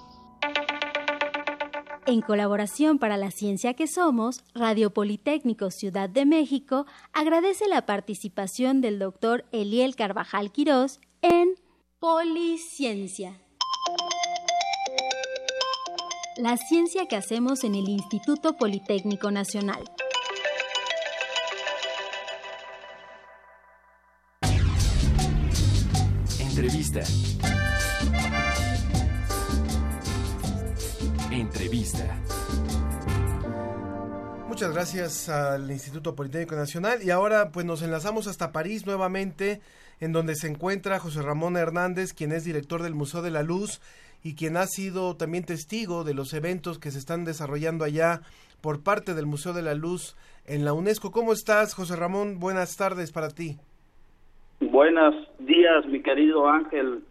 En 2.07 2.23
colaboración 2.23 2.99
para 2.99 3.17
la 3.17 3.31
ciencia 3.31 3.75
que 3.75 3.87
somos, 3.87 4.43
Radio 4.53 4.91
Politécnico 4.91 5.71
Ciudad 5.71 6.09
de 6.09 6.27
México 6.27 6.87
agradece 7.13 7.69
la 7.69 7.87
participación 7.87 8.81
del 8.81 8.99
doctor 8.99 9.45
Eliel 9.53 9.95
Carvajal 9.95 10.51
Quirós 10.51 10.99
en 11.23 11.55
Policiencia. 12.01 13.41
La 16.37 16.57
ciencia 16.57 17.07
que 17.07 17.17
hacemos 17.17 17.65
en 17.65 17.75
el 17.75 17.89
Instituto 17.89 18.57
Politécnico 18.57 19.31
Nacional. 19.31 19.85
Entrevista. 26.41 27.03
Entrevista. 31.31 32.21
Muchas 34.49 34.75
gracias 34.75 35.29
al 35.29 35.71
Instituto 35.71 36.17
Politécnico 36.17 36.57
Nacional 36.57 36.99
y 37.03 37.11
ahora 37.11 37.51
pues 37.53 37.65
nos 37.65 37.83
enlazamos 37.83 38.27
hasta 38.27 38.53
París 38.53 38.85
nuevamente 38.85 39.61
en 40.01 40.13
donde 40.13 40.35
se 40.35 40.49
encuentra 40.49 40.99
José 40.99 41.23
Ramón 41.23 41.57
Hernández, 41.57 42.13
quien 42.13 42.33
es 42.33 42.45
director 42.45 42.83
del 42.83 42.95
Museo 42.95 43.23
de 43.23 43.31
la 43.31 43.43
Luz 43.43 43.81
y 44.25 44.35
quien 44.35 44.57
ha 44.57 44.67
sido 44.67 45.17
también 45.17 45.45
testigo 45.45 46.03
de 46.05 46.15
los 46.15 46.35
eventos 46.35 46.79
que 46.79 46.91
se 46.91 46.99
están 46.99 47.25
desarrollando 47.25 47.85
allá 47.85 48.23
por 48.61 48.83
parte 48.83 49.15
del 49.15 49.27
Museo 49.27 49.53
de 49.53 49.63
la 49.63 49.75
Luz 49.75 50.17
en 50.47 50.65
la 50.65 50.73
UNESCO. 50.73 51.13
¿Cómo 51.13 51.33
estás, 51.33 51.75
José 51.75 51.97
Ramón? 51.97 52.41
Buenas 52.41 52.77
tardes 52.77 53.13
para 53.13 53.29
ti. 53.29 53.57
Buenos 54.61 55.15
días, 55.39 55.87
mi 55.87 56.03
querido 56.03 56.49
Ángel. 56.49 57.05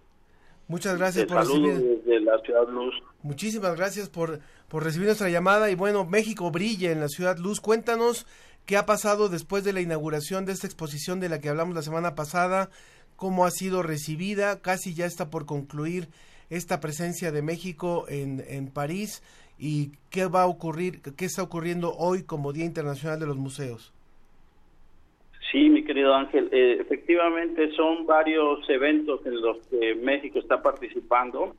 Muchas 0.68 0.98
gracias 0.98 1.26
Te 1.26 1.34
por 1.34 1.44
recibir. 1.44 1.74
desde 1.74 2.20
la 2.20 2.38
Ciudad 2.42 2.68
Luz. 2.68 2.94
Muchísimas 3.22 3.76
gracias 3.76 4.10
por, 4.10 4.40
por 4.70 4.84
recibir 4.84 5.08
nuestra 5.08 5.30
llamada 5.30 5.70
y 5.70 5.76
bueno, 5.76 6.06
México 6.06 6.52
brilla 6.52 6.92
en 6.92 7.02
la 7.02 7.10
Ciudad 7.10 7.38
Luz. 7.38 7.60
Cuéntanos 7.60 8.26
qué 8.66 8.78
ha 8.78 8.86
pasado 8.86 9.28
después 9.28 9.64
de 9.64 9.74
la 9.74 9.82
inauguración 9.82 10.46
de 10.46 10.54
esta 10.54 10.68
exposición 10.68 11.20
de 11.20 11.30
la 11.30 11.40
que 11.40 11.50
hablamos 11.50 11.76
la 11.76 11.82
semana 11.82 12.16
pasada, 12.16 12.70
cómo 13.16 13.46
ha 13.46 13.52
sido 13.52 13.84
recibida, 13.84 14.62
casi 14.62 14.94
ya 14.94 15.06
está 15.06 15.30
por 15.30 15.46
concluir 15.46 16.08
esta 16.50 16.80
presencia 16.80 17.32
de 17.32 17.42
México 17.42 18.06
en, 18.08 18.44
en 18.48 18.68
París 18.68 19.22
y 19.60 19.92
qué 20.10 20.26
va 20.26 20.44
a 20.44 20.48
ocurrir, 20.48 21.02
qué 21.02 21.26
está 21.26 21.44
ocurriendo 21.44 21.94
hoy 21.98 22.24
como 22.24 22.54
Día 22.54 22.66
Internacional 22.66 23.20
de 23.20 23.28
los 23.28 23.38
Museos. 23.38 23.94
Sí, 25.52 25.70
mi 25.70 25.84
querido 25.84 26.14
Ángel, 26.14 26.48
eh, 26.52 26.78
efectivamente 26.80 27.72
son 27.76 28.06
varios 28.06 28.60
eventos 28.70 29.26
en 29.26 29.42
los 29.42 29.58
que 29.68 29.96
México 29.96 30.40
está 30.40 30.62
participando. 30.62 31.56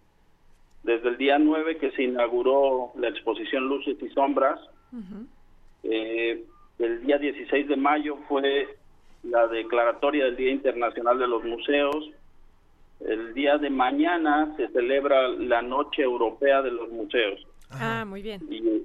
Desde 0.83 1.09
el 1.11 1.17
día 1.19 1.39
9 1.39 1.77
que 1.79 1.91
se 1.93 2.05
inauguró 2.05 2.93
la 2.97 3.09
exposición 3.09 3.69
Luces 3.69 3.97
y 4.01 4.09
Sombras, 4.11 4.59
eh, 5.83 6.45
el 6.79 7.05
día 7.05 7.19
16 7.19 7.69
de 7.69 7.77
mayo 7.77 8.17
fue 8.29 8.77
la 9.23 9.47
declaratoria 9.49 10.25
del 10.25 10.37
Día 10.37 10.51
Internacional 10.51 11.19
de 11.19 11.29
los 11.29 11.45
Museos. 11.45 12.11
El 13.01 13.35
día 13.35 13.59
de 13.59 13.71
mañana 13.71 14.55
se 14.57 14.69
celebra 14.69 15.29
la 15.29 15.61
Noche 15.63 16.03
Europea 16.03 16.63
de 16.63 16.71
los 16.71 16.91
Museos. 16.91 17.47
Ah, 17.71 18.05
muy 18.07 18.23
bien. 18.23 18.41
Y, 18.51 18.83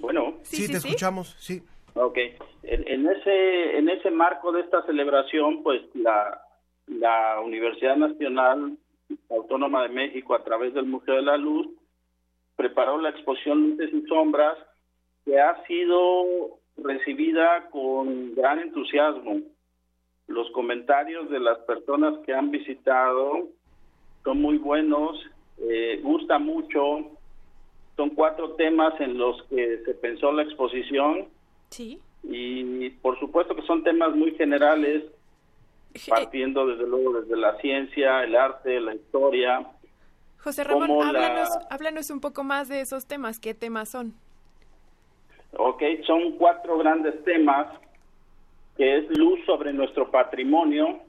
Bueno, 0.00 0.34
Sí, 0.42 0.68
te 0.70 0.78
escuchamos, 0.78 1.36
sí. 1.38 1.62
Ok, 1.94 2.18
en, 2.62 2.88
en 2.88 3.06
ese 3.06 3.78
en 3.78 3.88
ese 3.88 4.10
marco 4.10 4.50
de 4.50 4.62
esta 4.62 4.82
celebración, 4.86 5.62
pues 5.62 5.82
la 5.94 6.42
la 6.86 7.40
Universidad 7.40 7.96
Nacional 7.96 8.76
Autónoma 9.30 9.82
de 9.82 9.88
México 9.90 10.34
a 10.34 10.44
través 10.44 10.74
del 10.74 10.86
Museo 10.86 11.16
de 11.16 11.22
la 11.22 11.36
Luz 11.36 11.68
preparó 12.56 13.00
la 13.00 13.10
exposición 13.10 13.70
Luces 13.70 13.90
y 13.92 14.06
Sombras, 14.06 14.56
que 15.24 15.40
ha 15.40 15.64
sido 15.66 16.58
recibida 16.76 17.68
con 17.70 18.34
gran 18.34 18.58
entusiasmo. 18.58 19.40
Los 20.26 20.50
comentarios 20.52 21.28
de 21.30 21.40
las 21.40 21.58
personas 21.60 22.14
que 22.24 22.32
han 22.32 22.50
visitado 22.50 23.48
son 24.24 24.40
muy 24.40 24.58
buenos, 24.58 25.18
eh, 25.58 26.00
gusta 26.02 26.38
mucho. 26.38 27.10
Son 27.96 28.10
cuatro 28.10 28.52
temas 28.52 28.98
en 29.00 29.18
los 29.18 29.42
que 29.44 29.82
se 29.84 29.94
pensó 29.94 30.32
la 30.32 30.42
exposición. 30.42 31.28
Sí. 31.70 32.00
Y 32.22 32.90
por 32.90 33.18
supuesto 33.18 33.54
que 33.54 33.62
son 33.62 33.82
temas 33.82 34.14
muy 34.14 34.32
generales, 34.36 35.04
partiendo 36.08 36.66
desde 36.66 36.86
luego 36.86 37.20
desde 37.20 37.36
la 37.36 37.56
ciencia, 37.58 38.22
el 38.24 38.34
arte, 38.36 38.80
la 38.80 38.94
historia. 38.94 39.66
José 40.38 40.64
Ramón, 40.64 40.90
la- 40.98 41.08
háblanos, 41.08 41.48
háblanos 41.70 42.10
un 42.10 42.20
poco 42.20 42.42
más 42.44 42.68
de 42.68 42.80
esos 42.80 43.06
temas. 43.06 43.38
¿Qué 43.38 43.54
temas 43.54 43.90
son? 43.90 44.14
Ok, 45.52 45.82
son 46.06 46.32
cuatro 46.38 46.78
grandes 46.78 47.22
temas, 47.24 47.66
que 48.76 48.98
es 48.98 49.18
luz 49.18 49.38
sobre 49.44 49.72
nuestro 49.72 50.10
patrimonio. 50.10 51.00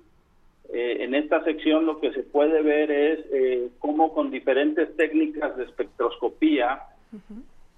Eh, 0.73 1.03
en 1.03 1.13
esta 1.15 1.43
sección 1.43 1.85
lo 1.85 1.99
que 1.99 2.11
se 2.13 2.23
puede 2.23 2.61
ver 2.61 2.89
es 2.91 3.19
eh, 3.31 3.69
cómo 3.79 4.13
con 4.13 4.31
diferentes 4.31 4.95
técnicas 4.97 5.55
de 5.57 5.65
espectroscopía 5.65 6.81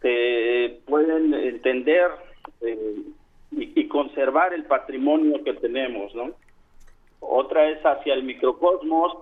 se 0.02 0.80
pueden 0.86 1.34
entender 1.34 2.10
eh, 2.62 2.96
y, 3.52 3.80
y 3.82 3.88
conservar 3.88 4.54
el 4.54 4.64
patrimonio 4.66 5.44
que 5.44 5.54
tenemos, 5.56 6.14
¿no? 6.16 6.32
Otra 7.28 7.70
es 7.70 7.82
hacia 7.86 8.14
el 8.14 8.24
microcosmos, 8.24 9.18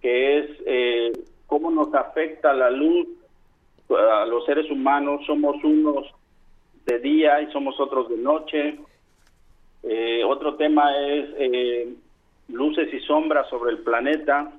que 0.00 0.38
es 0.38 0.50
eh, 0.66 1.12
cómo 1.46 1.70
nos 1.70 1.94
afecta 1.94 2.52
la 2.52 2.70
luz 2.70 3.08
a 3.90 4.26
los 4.26 4.44
seres 4.44 4.70
humanos. 4.70 5.20
Somos 5.26 5.62
unos 5.62 6.06
de 6.86 6.98
día 6.98 7.40
y 7.42 7.52
somos 7.52 7.78
otros 7.78 8.08
de 8.08 8.16
noche. 8.16 8.78
Eh, 9.82 10.22
otro 10.24 10.54
tema 10.54 10.96
es 10.98 11.28
eh, 11.38 11.94
luces 12.48 12.92
y 12.92 13.00
sombras 13.00 13.48
sobre 13.48 13.72
el 13.72 13.78
planeta. 13.78 14.52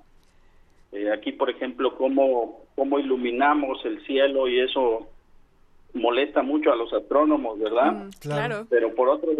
Eh, 0.91 1.11
aquí, 1.11 1.31
por 1.31 1.49
ejemplo, 1.49 1.95
cómo, 1.95 2.61
cómo 2.75 2.99
iluminamos 2.99 3.83
el 3.85 4.05
cielo 4.05 4.47
y 4.47 4.59
eso 4.59 5.07
molesta 5.93 6.41
mucho 6.41 6.71
a 6.71 6.75
los 6.75 6.91
astrónomos, 6.93 7.59
¿verdad? 7.59 8.07
claro. 8.19 8.67
Pero 8.69 8.93
por 8.93 9.09
otro, 9.09 9.31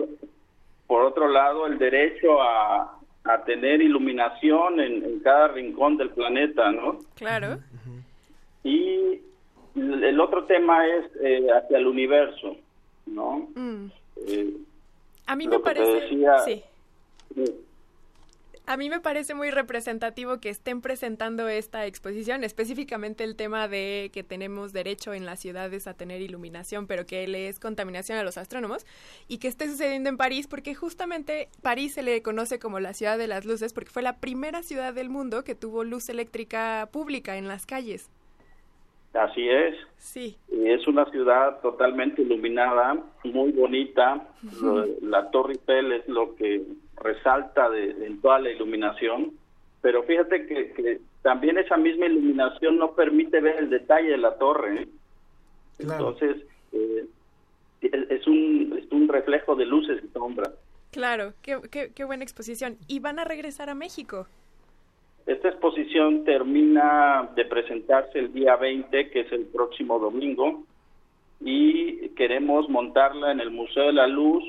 por 0.88 1.04
otro 1.04 1.28
lado, 1.28 1.68
el 1.68 1.78
derecho 1.78 2.42
a, 2.42 3.00
a 3.26 3.44
tener 3.46 3.82
iluminación 3.82 4.80
en, 4.80 5.04
en 5.04 5.20
cada 5.20 5.48
rincón 5.50 5.98
del 5.98 6.10
planeta, 6.10 6.72
¿no? 6.72 7.00
Claro. 7.16 7.60
Y 8.64 9.20
el 9.76 10.20
otro 10.20 10.44
tema 10.46 10.86
es 10.88 11.06
eh, 11.22 11.48
hacia 11.52 11.78
el 11.78 11.88
universo, 11.88 12.56
¿no? 13.06 13.48
Mm. 13.56 13.86
Eh, 14.28 14.54
A 15.28 15.36
mí 15.36 15.48
me 15.48 15.60
parece... 15.60 15.86
decía- 16.02 16.40
Sí. 16.40 16.64
A 18.66 18.78
mí 18.78 18.90
me 18.90 19.02
parece 19.02 19.34
muy 19.34 19.52
representativo 19.52 20.40
que 20.40 20.48
estén 20.48 20.80
presentando 20.80 21.50
esta 21.50 21.86
exposición, 21.86 22.46
específicamente 22.46 23.26
el 23.26 23.36
tema 23.36 23.68
de 23.68 24.10
que 24.14 24.24
tenemos 24.24 24.72
derecho 24.72 25.14
en 25.14 25.26
las 25.26 25.42
ciudades 25.42 25.86
a 25.86 25.96
tener 25.96 26.22
iluminación, 26.22 26.88
pero 26.88 27.06
que 27.06 27.28
le 27.28 27.50
es 27.50 27.60
contaminación 27.60 28.18
a 28.18 28.24
los 28.24 28.38
astrónomos, 28.38 28.86
y 29.28 29.40
que 29.40 29.50
esté 29.50 29.68
sucediendo 29.68 30.08
en 30.08 30.16
París, 30.16 30.48
porque 30.48 30.76
justamente 30.76 31.50
París 31.62 31.94
se 31.96 32.04
le 32.04 32.22
conoce 32.22 32.58
como 32.58 32.80
la 32.80 32.94
ciudad 32.94 33.18
de 33.18 33.28
las 33.28 33.44
luces, 33.44 33.74
porque 33.74 33.92
fue 33.92 34.02
la 34.02 34.20
primera 34.20 34.64
ciudad 34.64 34.94
del 34.94 35.10
mundo 35.10 35.44
que 35.44 35.56
tuvo 35.56 35.84
luz 35.84 36.08
eléctrica 36.08 36.88
pública 36.90 37.36
en 37.36 37.50
las 37.50 37.66
calles. 37.66 38.10
Así 39.14 39.48
es. 39.48 39.76
Sí. 39.98 40.38
Es 40.50 40.88
una 40.88 41.04
ciudad 41.12 41.60
totalmente 41.60 42.22
iluminada, 42.22 42.98
muy 43.26 43.52
bonita. 43.52 44.26
La 45.02 45.30
Torre 45.32 45.54
Eiffel 45.54 45.92
es 45.92 46.08
lo 46.08 46.34
que 46.36 46.64
resalta 46.98 47.70
de, 47.70 47.94
de 47.94 48.16
toda 48.22 48.40
la 48.40 48.52
iluminación. 48.52 49.32
Pero 49.82 50.04
fíjate 50.04 50.46
que, 50.48 50.72
que 50.74 51.02
también 51.22 51.58
esa 51.58 51.78
misma 51.78 52.06
iluminación 52.06 52.78
no 52.78 52.94
permite 52.94 53.42
ver 53.42 53.58
el 53.58 53.70
detalle 53.70 54.12
de 54.12 54.18
la 54.18 54.38
torre. 54.38 54.84
¿eh? 54.84 54.88
Entonces, 55.80 56.38
eh, 56.72 57.06
es, 57.82 58.10
es 58.10 58.28
un, 58.28 58.80
es 58.82 58.92
un 58.92 59.08
reflejo 59.08 59.56
de 59.56 59.66
luces 59.66 60.04
y 60.04 60.08
sombras. 60.10 60.52
Claro, 60.92 61.34
qué, 61.42 61.60
qué, 61.72 61.92
qué 61.94 62.04
buena 62.04 62.24
exposición. 62.24 62.78
Y 62.88 63.00
van 63.00 63.20
a 63.20 63.26
regresar 63.26 63.70
a 63.70 63.76
México. 63.76 64.28
Esta 65.26 65.50
exposición 65.50 66.26
termina 66.26 67.30
de 67.36 67.46
presentarse 67.46 68.20
el 68.20 68.34
día 68.34 68.58
20, 68.58 69.10
que 69.10 69.22
es 69.22 69.32
el 69.32 69.46
próximo 69.46 69.98
domingo, 69.98 70.64
y 71.40 72.10
queremos 72.10 72.70
montarla 72.70 73.32
en 73.32 73.40
el 73.40 73.50
Museo 73.50 73.86
de 73.86 73.94
la 73.94 74.08
Luz, 74.08 74.44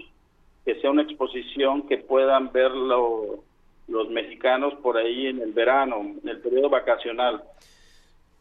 que 0.64 0.80
sea 0.80 0.90
una 0.90 1.02
exposición 1.02 1.86
que 1.86 1.98
puedan 1.98 2.52
verlo 2.52 3.44
los 3.86 4.08
mexicanos 4.10 4.74
por 4.82 4.96
ahí 4.96 5.26
en 5.26 5.40
el 5.40 5.52
verano, 5.52 6.00
en 6.22 6.28
el 6.28 6.40
periodo 6.40 6.70
vacacional. 6.70 7.44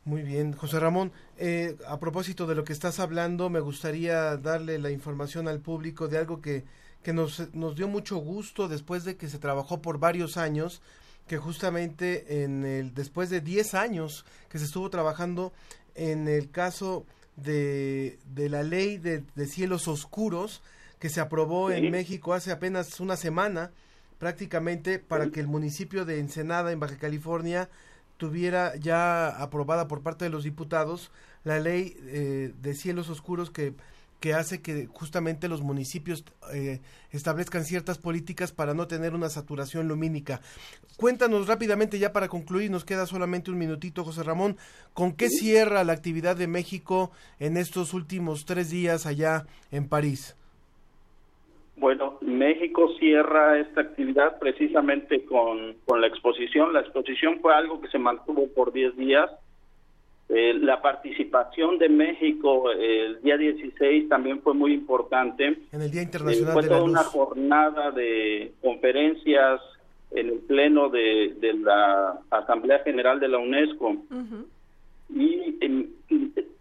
Muy 0.05 0.21
bien, 0.21 0.53
José 0.53 0.79
Ramón. 0.79 1.11
eh, 1.37 1.75
a 1.87 1.99
propósito 1.99 2.45
de 2.45 2.55
lo 2.55 2.63
que 2.63 2.73
estás 2.73 2.99
hablando, 2.99 3.49
me 3.49 3.59
gustaría 3.59 4.35
darle 4.37 4.79
la 4.79 4.91
información 4.91 5.47
al 5.47 5.59
público 5.59 6.07
de 6.07 6.17
algo 6.17 6.41
que, 6.41 6.63
que 7.03 7.13
nos, 7.13 7.53
nos 7.53 7.75
dio 7.75 7.87
mucho 7.87 8.17
gusto 8.17 8.67
después 8.67 9.05
de 9.05 9.15
que 9.17 9.27
se 9.27 9.39
trabajó 9.39 9.81
por 9.81 9.99
varios 9.99 10.37
años, 10.37 10.81
que 11.27 11.37
justamente 11.37 12.43
en 12.43 12.65
el 12.65 12.93
después 12.93 13.29
de 13.29 13.39
10 13.39 13.75
años 13.75 14.25
que 14.49 14.59
se 14.59 14.65
estuvo 14.65 14.89
trabajando 14.89 15.53
en 15.95 16.27
el 16.27 16.51
caso 16.51 17.05
de, 17.37 18.19
de 18.25 18.49
la 18.49 18.63
ley 18.63 18.97
de, 18.97 19.23
de 19.35 19.45
cielos 19.47 19.87
oscuros 19.87 20.61
que 21.03 21.09
se 21.09 21.19
aprobó 21.19 21.69
Sí. 21.69 21.75
en 21.75 21.91
México 21.91 22.33
hace 22.33 22.49
apenas 22.49 23.01
una 23.01 23.17
semana 23.17 23.71
prácticamente 24.19 24.99
para 24.99 25.29
que 25.31 25.41
el 25.41 25.47
municipio 25.49 26.05
de 26.05 26.17
Ensenada 26.21 26.71
en 26.71 26.79
Baja 26.79 26.95
California 26.97 27.69
tuviera 28.15 28.73
ya 28.77 29.27
aprobada 29.27 29.89
por 29.89 30.01
parte 30.01 30.23
de 30.23 30.31
los 30.31 30.45
diputados 30.45 31.11
la 31.43 31.59
ley 31.59 31.97
eh, 32.03 32.53
de 32.57 32.73
cielos 32.73 33.09
oscuros 33.09 33.51
que, 33.51 33.73
que 34.21 34.33
hace 34.33 34.61
que 34.61 34.87
justamente 34.87 35.49
los 35.49 35.61
municipios 35.61 36.23
eh, 36.53 36.79
establezcan 37.11 37.65
ciertas 37.65 37.97
políticas 37.97 38.53
para 38.53 38.73
no 38.73 38.87
tener 38.87 39.13
una 39.13 39.27
saturación 39.29 39.89
lumínica. 39.89 40.39
Cuéntanos 40.95 41.47
rápidamente 41.47 41.99
ya 41.99 42.13
para 42.13 42.29
concluir, 42.29 42.71
nos 42.71 42.85
queda 42.85 43.05
solamente 43.07 43.51
un 43.51 43.57
minutito, 43.57 44.05
José 44.05 44.23
Ramón, 44.23 44.55
¿con 44.93 45.11
qué 45.11 45.27
cierra 45.27 45.83
la 45.83 45.91
actividad 45.91 46.37
de 46.37 46.47
México 46.47 47.11
en 47.39 47.57
estos 47.57 47.93
últimos 47.93 48.45
tres 48.45 48.69
días 48.69 49.05
allá 49.05 49.45
en 49.69 49.89
París? 49.89 50.37
Bueno, 51.83 52.17
México 52.21 52.93
cierra 52.97 53.59
esta 53.59 53.81
actividad 53.81 54.39
precisamente 54.39 55.25
con, 55.25 55.75
con 55.85 55.99
la 55.99 56.07
exposición. 56.07 56.71
La 56.71 56.79
exposición 56.79 57.41
fue 57.41 57.53
algo 57.53 57.81
que 57.81 57.89
se 57.89 57.99
mantuvo 57.99 58.47
por 58.55 58.71
10 58.71 58.95
días. 58.95 59.29
Eh, 60.29 60.53
la 60.53 60.81
participación 60.81 61.79
de 61.79 61.89
México 61.89 62.71
eh, 62.71 63.07
el 63.07 63.21
día 63.21 63.35
16 63.35 64.07
también 64.07 64.41
fue 64.41 64.53
muy 64.53 64.71
importante. 64.73 65.57
En 65.73 65.81
el 65.81 65.91
Día 65.91 66.03
Eh, 66.03 66.05
Internacional 66.05 66.53
fue 66.53 66.61
de 66.61 66.69
la 66.69 66.75
toda 66.77 66.89
una 66.89 67.01
Luz. 67.03 67.11
jornada 67.11 67.91
de 67.91 68.53
conferencias 68.61 69.59
en 70.11 70.29
el 70.29 70.39
pleno 70.39 70.87
de, 70.87 71.33
de 71.37 71.51
la 71.55 72.17
Asamblea 72.29 72.79
General 72.79 73.19
de 73.19 73.27
la 73.27 73.39
UNESCO. 73.39 73.97
Y 75.13 75.57
em, 75.59 75.89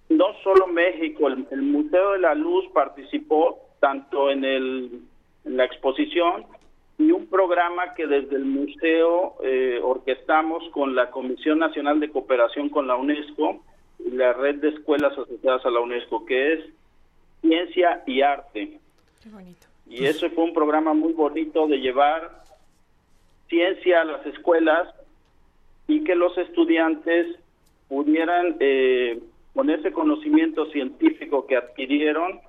no 0.09 0.27
solo 0.43 0.67
México, 0.67 1.29
el, 1.29 1.47
el 1.53 1.63
Museo 1.63 2.11
de 2.15 2.19
la 2.19 2.35
Luz 2.35 2.65
participó 2.75 3.61
tanto 3.79 4.31
en, 4.31 4.45
el, 4.45 5.01
en 5.45 5.57
la 5.57 5.65
exposición 5.65 6.45
y 6.99 7.11
un 7.11 7.27
programa 7.27 7.95
que 7.95 8.07
desde 8.07 8.37
el 8.37 8.45
museo 8.45 9.37
eh, 9.43 9.81
orquestamos 9.83 10.63
con 10.71 10.95
la 10.95 11.11
Comisión 11.11 11.59
Nacional 11.59 12.01
de 12.01 12.11
Cooperación 12.11 12.69
con 12.69 12.87
la 12.87 12.97
UNESCO 12.97 13.63
y 13.99 14.11
la 14.11 14.33
red 14.35 14.57
de 14.57 14.69
escuelas 14.71 15.13
asociadas 15.13 15.65
a 15.65 15.71
la 15.71 15.81
UNESCO, 15.81 16.25
que 16.25 16.55
es 16.55 16.65
Ciencia 17.41 18.03
y 18.07 18.23
Arte. 18.23 18.79
Qué 19.23 19.29
bonito. 19.31 19.67
Y 19.89 20.05
eso 20.05 20.31
fue 20.31 20.45
un 20.45 20.55
programa 20.55 20.95
muy 20.95 21.13
bonito 21.13 21.67
de 21.67 21.79
llevar 21.79 22.43
ciencia 23.49 24.03
a 24.03 24.05
las 24.05 24.25
escuelas 24.27 24.89
y 25.89 26.05
que 26.05 26.15
los 26.15 26.37
estudiantes 26.39 27.37
pudieran 27.89 28.57
eh, 28.61 29.21
con 29.55 29.69
ese 29.71 29.93
conocimiento 29.93 30.67
científico 30.71 31.47
que 31.47 31.57
adquirieron 31.57 32.41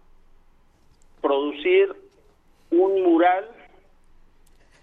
producir 1.22 1.94
un 2.82 3.04
mural 3.04 3.50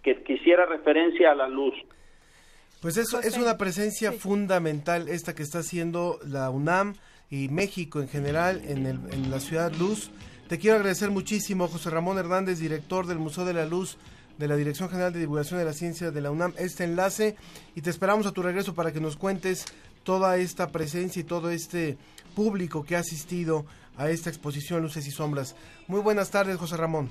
que 0.03 0.23
quisiera 0.23 0.67
referencia 0.67 1.33
a 1.33 1.35
la 1.35 1.49
luz. 1.49 1.75
Pues 2.81 2.97
eso 2.97 3.21
es 3.21 3.37
una 3.37 3.59
presencia 3.59 4.13
fundamental 4.13 5.09
esta 5.09 5.35
que 5.35 5.43
está 5.43 5.59
haciendo 5.59 6.19
la 6.27 6.49
UNAM 6.49 6.95
y 7.29 7.49
México 7.49 8.01
en 8.01 8.09
general 8.09 8.63
en, 8.65 8.87
el, 8.87 8.99
en 9.13 9.31
la 9.31 9.39
ciudad 9.39 9.73
Luz. 9.75 10.11
Te 10.49 10.59
quiero 10.59 10.77
agradecer 10.77 11.11
muchísimo, 11.11 11.69
José 11.69 11.91
Ramón 11.91 12.19
Hernández, 12.19 12.59
director 12.59 13.07
del 13.07 13.19
Museo 13.19 13.45
de 13.45 13.53
la 13.53 13.67
Luz 13.67 13.99
de 14.39 14.49
la 14.49 14.57
Dirección 14.57 14.89
General 14.89 15.13
de 15.13 15.21
Divulgación 15.21 15.59
de 15.59 15.67
la 15.67 15.75
Ciencia 15.75 16.11
de 16.11 16.21
la 16.23 16.31
UNAM, 16.31 16.55
este 16.57 16.85
enlace 16.85 17.37
y 17.75 17.83
te 17.83 17.91
esperamos 17.91 18.27
a 18.27 18.33
tu 18.33 18.43
regreso 18.43 18.75
para 18.75 18.91
que 18.91 19.01
nos 19.01 19.19
cuentes 19.19 19.67
toda 20.03 20.39
esta 20.39 20.73
presencia 20.73 21.21
y 21.21 21.25
todo 21.25 21.51
este 21.51 21.99
público 22.35 22.83
que 22.83 22.97
ha 22.97 23.01
asistido 23.01 23.67
a 23.99 24.09
esta 24.09 24.31
exposición 24.31 24.81
Luces 24.81 25.07
y 25.07 25.11
Sombras. 25.11 25.55
Muy 25.89 26.01
buenas 26.01 26.31
tardes, 26.31 26.57
José 26.57 26.79
Ramón. 26.79 27.11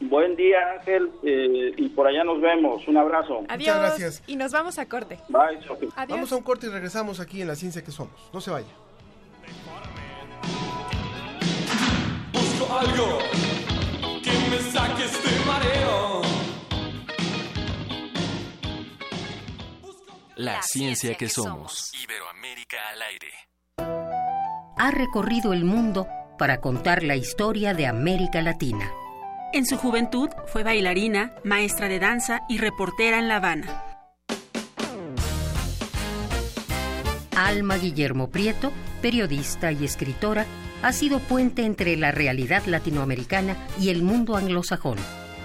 Buen 0.00 0.34
día, 0.34 0.56
Ángel, 0.78 1.10
eh, 1.22 1.74
y 1.76 1.88
por 1.90 2.06
allá 2.06 2.24
nos 2.24 2.40
vemos. 2.40 2.86
Un 2.88 2.96
abrazo. 2.96 3.44
Adiós. 3.48 3.76
gracias. 3.76 4.22
Y 4.26 4.36
nos 4.36 4.50
vamos 4.50 4.78
a 4.78 4.88
corte. 4.88 5.18
Bye. 5.28 5.58
Adiós. 5.94 6.08
Vamos 6.08 6.32
a 6.32 6.36
un 6.36 6.42
corte 6.42 6.66
y 6.66 6.70
regresamos 6.70 7.20
aquí 7.20 7.42
en 7.42 7.48
La 7.48 7.54
Ciencia 7.54 7.84
que 7.84 7.90
Somos. 7.90 8.30
No 8.32 8.40
se 8.40 8.50
vaya. 8.50 8.68
Busco 12.32 12.78
algo 12.78 13.18
que 14.22 14.30
me 14.50 14.58
saque 14.70 15.04
este 15.04 15.46
mareo. 15.46 16.22
La 20.36 20.62
ciencia 20.62 21.14
que 21.16 21.28
somos. 21.28 21.92
Iberoamérica 22.02 22.78
al 22.94 23.02
aire. 23.02 23.28
Ha 24.78 24.90
recorrido 24.90 25.52
el 25.52 25.66
mundo 25.66 26.06
para 26.38 26.62
contar 26.62 27.02
la 27.02 27.14
historia 27.14 27.74
de 27.74 27.86
América 27.86 28.40
Latina. 28.40 28.90
En 29.52 29.66
su 29.66 29.76
juventud 29.76 30.28
fue 30.46 30.62
bailarina, 30.62 31.32
maestra 31.42 31.88
de 31.88 31.98
danza 31.98 32.42
y 32.48 32.58
reportera 32.58 33.18
en 33.18 33.26
La 33.26 33.36
Habana. 33.36 33.84
Alma 37.36 37.76
Guillermo 37.76 38.30
Prieto, 38.30 38.70
periodista 39.02 39.72
y 39.72 39.84
escritora, 39.84 40.46
ha 40.82 40.92
sido 40.92 41.18
puente 41.18 41.64
entre 41.64 41.96
la 41.96 42.12
realidad 42.12 42.64
latinoamericana 42.66 43.56
y 43.80 43.88
el 43.88 44.02
mundo 44.02 44.36
anglosajón. 44.36 44.98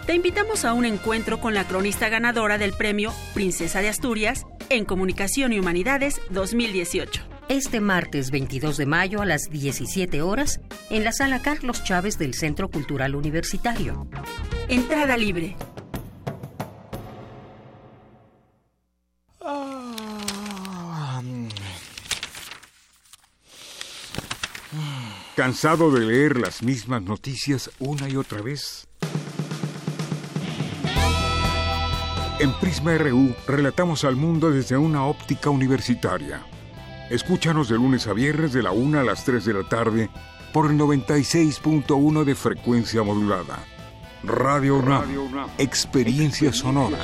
Te 0.05 0.13
invitamos 0.13 0.65
a 0.65 0.73
un 0.73 0.85
encuentro 0.85 1.41
con 1.41 1.55
la 1.55 1.63
cronista 1.63 2.07
ganadora 2.07 2.59
del 2.59 2.73
premio 2.73 3.11
Princesa 3.33 3.81
de 3.81 3.89
Asturias 3.89 4.45
en 4.69 4.85
Comunicación 4.85 5.51
y 5.51 5.59
Humanidades 5.59 6.21
2018. 6.29 7.34
Este 7.47 7.79
martes 7.79 8.31
22 8.31 8.75
de 8.75 8.87
mayo 8.87 9.21
a 9.21 9.25
las 9.25 9.51
17 9.51 10.23
horas 10.23 10.59
en 10.89 11.03
la 11.03 11.11
sala 11.11 11.43
Carlos 11.43 11.83
Chávez 11.83 12.17
del 12.17 12.33
Centro 12.33 12.71
Cultural 12.71 13.13
Universitario. 13.15 14.07
Entrada 14.67 15.15
libre. 15.15 15.55
¿Cansado 25.35 25.91
de 25.91 25.99
leer 25.99 26.37
las 26.37 26.63
mismas 26.63 27.03
noticias 27.03 27.69
una 27.77 28.09
y 28.09 28.15
otra 28.15 28.41
vez? 28.41 28.87
En 32.39 32.51
Prisma 32.53 32.97
RU 32.97 33.35
relatamos 33.45 34.03
al 34.03 34.15
mundo 34.15 34.49
desde 34.49 34.77
una 34.77 35.05
óptica 35.05 35.51
universitaria. 35.51 36.43
Escúchanos 37.09 37.69
de 37.69 37.75
lunes 37.75 38.07
a 38.07 38.13
viernes 38.13 38.51
de 38.51 38.63
la 38.63 38.71
1 38.71 38.99
a 38.99 39.03
las 39.03 39.23
3 39.25 39.45
de 39.45 39.53
la 39.53 39.63
tarde 39.63 40.09
por 40.51 40.71
el 40.71 40.77
96.1 40.77 42.23
de 42.23 42.35
frecuencia 42.35 43.03
modulada. 43.03 43.59
Radio 44.23 44.77
UNAM, 44.77 45.49
experiencia 45.59 46.51
sonora. 46.51 46.97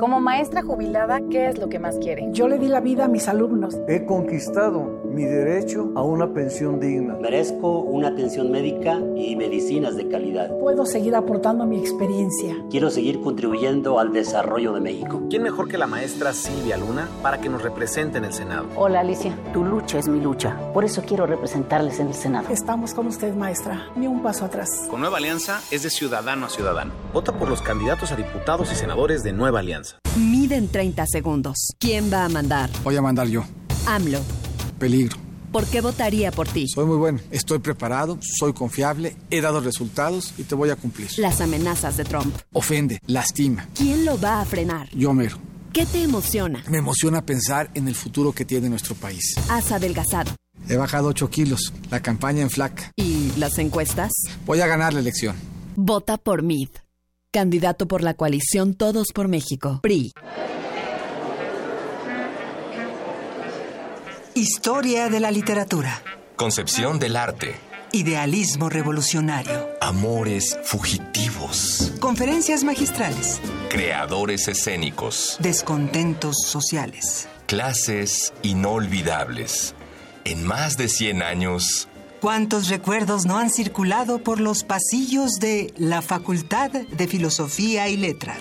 Como 0.00 0.20
maestra 0.20 0.62
jubilada, 0.62 1.20
¿qué 1.30 1.48
es 1.48 1.58
lo 1.58 1.68
que 1.68 1.78
más 1.78 1.98
quiere? 1.98 2.26
Yo 2.30 2.48
le 2.48 2.58
di 2.58 2.66
la 2.66 2.80
vida 2.80 3.04
a 3.04 3.08
mis 3.08 3.28
alumnos. 3.28 3.76
He 3.86 4.06
conquistado 4.06 5.02
mi 5.04 5.24
derecho 5.24 5.92
a 5.94 6.02
una 6.02 6.32
pensión 6.32 6.80
digna. 6.80 7.14
Merezco 7.20 7.80
una 7.80 8.08
atención 8.08 8.50
médica 8.50 8.98
y 9.14 9.36
medicinas 9.36 9.94
de 9.98 10.08
calidad. 10.08 10.48
Puedo 10.58 10.86
seguir 10.86 11.14
aportando 11.14 11.66
mi 11.66 11.78
experiencia. 11.78 12.56
Quiero 12.70 12.88
seguir 12.88 13.20
contribuyendo 13.20 13.98
al 13.98 14.14
desarrollo 14.14 14.72
de 14.72 14.80
México. 14.80 15.24
¿Quién 15.28 15.42
mejor 15.42 15.68
que 15.68 15.76
la 15.76 15.86
maestra 15.86 16.32
Silvia 16.32 16.78
Luna 16.78 17.06
para 17.20 17.42
que 17.42 17.50
nos 17.50 17.60
represente 17.60 18.16
en 18.16 18.24
el 18.24 18.32
Senado? 18.32 18.68
Hola 18.76 19.00
Alicia, 19.00 19.36
tu 19.52 19.62
lucha 19.62 19.98
es 19.98 20.08
mi 20.08 20.22
lucha. 20.22 20.56
Por 20.72 20.86
eso 20.86 21.02
quiero 21.06 21.26
representarles 21.26 22.00
en 22.00 22.06
el 22.06 22.14
Senado. 22.14 22.48
Estamos 22.48 22.94
con 22.94 23.08
usted, 23.08 23.34
maestra. 23.34 23.88
Ni 23.94 24.06
un 24.06 24.22
paso 24.22 24.46
atrás. 24.46 24.86
Con 24.90 25.02
Nueva 25.02 25.18
Alianza 25.18 25.60
es 25.70 25.82
de 25.82 25.90
ciudadano 25.90 26.46
a 26.46 26.48
ciudadano. 26.48 26.92
Vota 27.12 27.34
por 27.34 27.50
los 27.50 27.60
candidatos 27.60 28.10
a 28.10 28.16
diputados 28.16 28.72
y 28.72 28.74
senadores 28.74 29.22
de 29.22 29.34
Nueva 29.34 29.58
Alianza. 29.58 29.81
Miden 30.16 30.68
30 30.68 31.06
segundos. 31.06 31.56
¿Quién 31.78 32.12
va 32.12 32.24
a 32.24 32.28
mandar? 32.28 32.70
Voy 32.84 32.96
a 32.96 33.02
mandar 33.02 33.28
yo. 33.28 33.44
AMLO. 33.86 34.20
Peligro. 34.78 35.16
¿Por 35.52 35.66
qué 35.66 35.82
votaría 35.82 36.32
por 36.32 36.48
ti? 36.48 36.66
Soy 36.66 36.86
muy 36.86 36.96
bueno, 36.96 37.20
estoy 37.30 37.58
preparado, 37.58 38.18
soy 38.22 38.54
confiable, 38.54 39.16
he 39.30 39.42
dado 39.42 39.60
resultados 39.60 40.32
y 40.38 40.44
te 40.44 40.54
voy 40.54 40.70
a 40.70 40.76
cumplir. 40.76 41.10
Las 41.18 41.42
amenazas 41.42 41.98
de 41.98 42.04
Trump. 42.04 42.34
Ofende, 42.54 42.98
lastima. 43.06 43.68
¿Quién 43.74 44.06
lo 44.06 44.18
va 44.18 44.40
a 44.40 44.44
frenar? 44.46 44.88
Yo 44.94 45.12
mero. 45.12 45.36
¿Qué 45.74 45.84
te 45.84 46.02
emociona? 46.02 46.64
Me 46.70 46.78
emociona 46.78 47.24
pensar 47.26 47.70
en 47.74 47.86
el 47.86 47.94
futuro 47.94 48.32
que 48.32 48.46
tiene 48.46 48.70
nuestro 48.70 48.94
país. 48.94 49.34
Has 49.50 49.72
adelgazado. 49.72 50.32
He 50.68 50.76
bajado 50.76 51.08
8 51.08 51.28
kilos, 51.28 51.72
la 51.90 52.00
campaña 52.00 52.40
en 52.40 52.50
flaca. 52.50 52.90
¿Y 52.96 53.32
las 53.36 53.58
encuestas? 53.58 54.10
Voy 54.46 54.60
a 54.60 54.66
ganar 54.66 54.94
la 54.94 55.00
elección. 55.00 55.36
Vota 55.76 56.16
por 56.16 56.42
MID. 56.42 56.68
Candidato 57.34 57.88
por 57.88 58.02
la 58.02 58.12
coalición 58.12 58.74
Todos 58.74 59.08
por 59.14 59.26
México. 59.26 59.80
PRI. 59.82 60.12
Historia 64.34 65.08
de 65.08 65.18
la 65.18 65.30
literatura. 65.30 66.02
Concepción 66.36 66.98
del 66.98 67.16
arte. 67.16 67.54
Idealismo 67.90 68.68
revolucionario. 68.68 69.66
Amores 69.80 70.58
fugitivos. 70.62 71.94
Conferencias 72.00 72.64
magistrales. 72.64 73.40
Creadores 73.70 74.48
escénicos. 74.48 75.38
Descontentos 75.40 76.36
sociales. 76.44 77.30
Clases 77.46 78.34
inolvidables. 78.42 79.74
En 80.26 80.44
más 80.44 80.76
de 80.76 80.90
100 80.90 81.22
años. 81.22 81.88
¿Cuántos 82.22 82.68
recuerdos 82.68 83.26
no 83.26 83.36
han 83.36 83.50
circulado 83.50 84.20
por 84.20 84.38
los 84.38 84.62
pasillos 84.62 85.32
de 85.40 85.74
la 85.76 86.02
Facultad 86.02 86.70
de 86.70 87.08
Filosofía 87.08 87.88
y 87.88 87.96
Letras? 87.96 88.38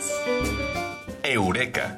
Eureka. 1.24 1.98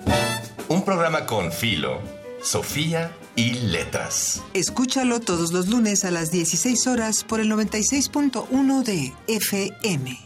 Un 0.69 0.85
programa 0.85 1.25
con 1.25 1.51
Filo, 1.51 1.99
Sofía 2.41 3.11
y 3.35 3.55
Letras. 3.55 4.41
Escúchalo 4.53 5.19
todos 5.19 5.51
los 5.51 5.67
lunes 5.67 6.05
a 6.05 6.11
las 6.11 6.31
16 6.31 6.87
horas 6.87 7.25
por 7.25 7.41
el 7.41 7.51
96.1 7.51 8.83
de 8.83 9.11
FM. 9.27 10.17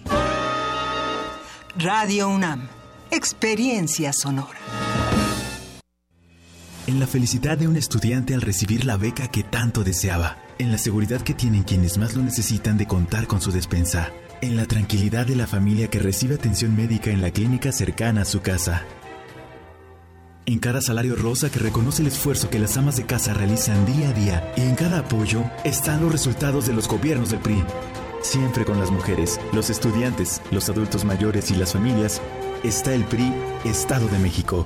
Radio 1.76 2.30
UNAM. 2.30 2.68
Experiencia 3.10 4.14
sonora. 4.14 4.60
En 6.86 7.00
la 7.00 7.08
felicidad 7.08 7.58
de 7.58 7.68
un 7.68 7.78
estudiante 7.78 8.36
al 8.36 8.42
recibir 8.42 8.86
la 8.86 8.98
beca 8.98 9.30
que 9.30 9.42
tanto 9.42 9.84
deseaba. 9.84 10.38
En 10.60 10.72
la 10.72 10.80
seguridad 10.80 11.22
que 11.22 11.36
tienen 11.36 11.62
quienes 11.62 12.00
más 12.00 12.16
lo 12.16 12.24
necesitan 12.24 12.78
de 12.78 12.88
contar 12.88 13.28
con 13.28 13.42
su 13.42 13.52
despensa. 13.52 14.12
En 14.42 14.56
la 14.56 14.66
tranquilidad 14.66 15.28
de 15.28 15.36
la 15.36 15.46
familia 15.46 15.88
que 15.88 16.00
recibe 16.00 16.34
atención 16.34 16.76
médica 16.76 17.12
en 17.12 17.22
la 17.22 17.30
clínica 17.30 17.72
cercana 17.72 18.22
a 18.22 18.26
su 18.26 18.42
casa. 18.42 18.84
En 20.48 20.58
cada 20.58 20.82
salario 20.82 21.16
rosa 21.16 21.52
que 21.52 21.60
reconoce 21.60 22.02
el 22.02 22.08
esfuerzo 22.08 22.50
que 22.50 22.58
las 22.58 22.76
amas 22.76 22.98
de 22.98 23.06
casa 23.06 23.36
realizan 23.36 23.86
día 23.86 24.10
a 24.10 24.14
día 24.14 24.54
y 24.58 24.62
en 24.62 24.74
cada 24.74 25.00
apoyo 25.00 25.44
están 25.64 26.02
los 26.02 26.12
resultados 26.12 26.66
de 26.66 26.74
los 26.74 26.88
gobiernos 26.88 27.30
del 27.30 27.40
PRI. 27.40 27.64
Siempre 28.24 28.66
con 28.66 28.80
las 28.80 28.90
mujeres, 28.90 29.40
los 29.54 29.70
estudiantes, 29.70 30.42
los 30.50 30.70
adultos 30.70 31.06
mayores 31.06 31.52
y 31.52 31.56
las 31.56 31.74
familias, 31.74 32.20
está 32.64 32.96
el 32.96 33.04
PRI 33.06 33.32
Estado 33.64 34.08
de 34.08 34.18
México. 34.18 34.66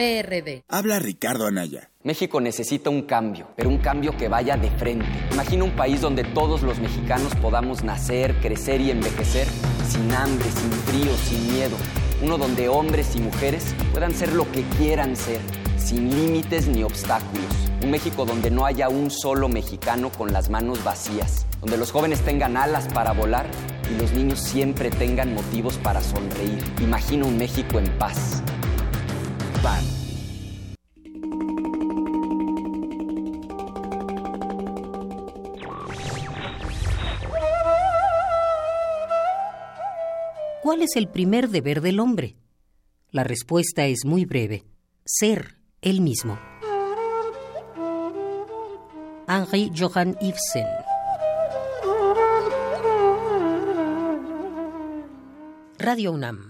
PRD. 0.00 0.64
Habla 0.66 0.98
Ricardo 0.98 1.46
Anaya. 1.46 1.90
México 2.04 2.40
necesita 2.40 2.88
un 2.88 3.02
cambio, 3.02 3.48
pero 3.54 3.68
un 3.68 3.76
cambio 3.76 4.16
que 4.16 4.28
vaya 4.28 4.56
de 4.56 4.70
frente. 4.70 5.04
Imagina 5.30 5.64
un 5.64 5.72
país 5.72 6.00
donde 6.00 6.24
todos 6.24 6.62
los 6.62 6.78
mexicanos 6.78 7.34
podamos 7.34 7.84
nacer, 7.84 8.34
crecer 8.40 8.80
y 8.80 8.90
envejecer 8.90 9.46
sin 9.86 10.10
hambre, 10.12 10.46
sin 10.50 10.72
frío, 10.72 11.14
sin 11.28 11.52
miedo. 11.52 11.76
Uno 12.22 12.38
donde 12.38 12.70
hombres 12.70 13.14
y 13.14 13.20
mujeres 13.20 13.74
puedan 13.92 14.14
ser 14.14 14.32
lo 14.32 14.50
que 14.50 14.62
quieran 14.78 15.16
ser, 15.16 15.42
sin 15.76 16.08
límites 16.08 16.66
ni 16.66 16.82
obstáculos. 16.82 17.44
Un 17.82 17.90
México 17.90 18.24
donde 18.24 18.50
no 18.50 18.64
haya 18.64 18.88
un 18.88 19.10
solo 19.10 19.50
mexicano 19.50 20.10
con 20.16 20.32
las 20.32 20.48
manos 20.48 20.82
vacías, 20.82 21.44
donde 21.60 21.76
los 21.76 21.92
jóvenes 21.92 22.22
tengan 22.22 22.56
alas 22.56 22.88
para 22.88 23.12
volar 23.12 23.44
y 23.92 24.00
los 24.00 24.12
niños 24.12 24.40
siempre 24.40 24.88
tengan 24.88 25.34
motivos 25.34 25.76
para 25.76 26.00
sonreír. 26.00 26.64
Imagina 26.80 27.26
un 27.26 27.36
México 27.36 27.78
en 27.78 27.98
paz 27.98 28.42
¿Cuál 40.62 40.82
es 40.82 40.94
el 40.94 41.08
primer 41.08 41.48
deber 41.48 41.80
del 41.80 41.98
hombre? 42.00 42.36
La 43.10 43.24
respuesta 43.24 43.86
es 43.86 44.04
muy 44.04 44.24
breve. 44.24 44.64
Ser 45.04 45.56
él 45.82 46.00
mismo. 46.00 46.38
Henri 49.26 49.72
Johann 49.76 50.16
Ibsen. 50.20 50.66
Radio 55.78 56.12
UNAM. 56.12 56.49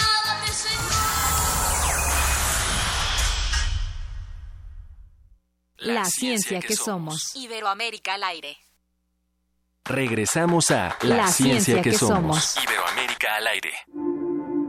La 5.81 6.05
ciencia 6.05 6.59
que 6.59 6.75
somos. 6.75 7.35
Iberoamérica 7.35 8.13
al 8.13 8.23
aire. 8.23 8.57
Regresamos 9.83 10.69
a 10.69 10.95
La, 11.01 11.27
ciencia, 11.27 11.81
que, 11.81 11.93
somos. 11.93 12.55
Iberoamérica 12.63 13.35
al 13.35 13.47
aire. 13.47 13.73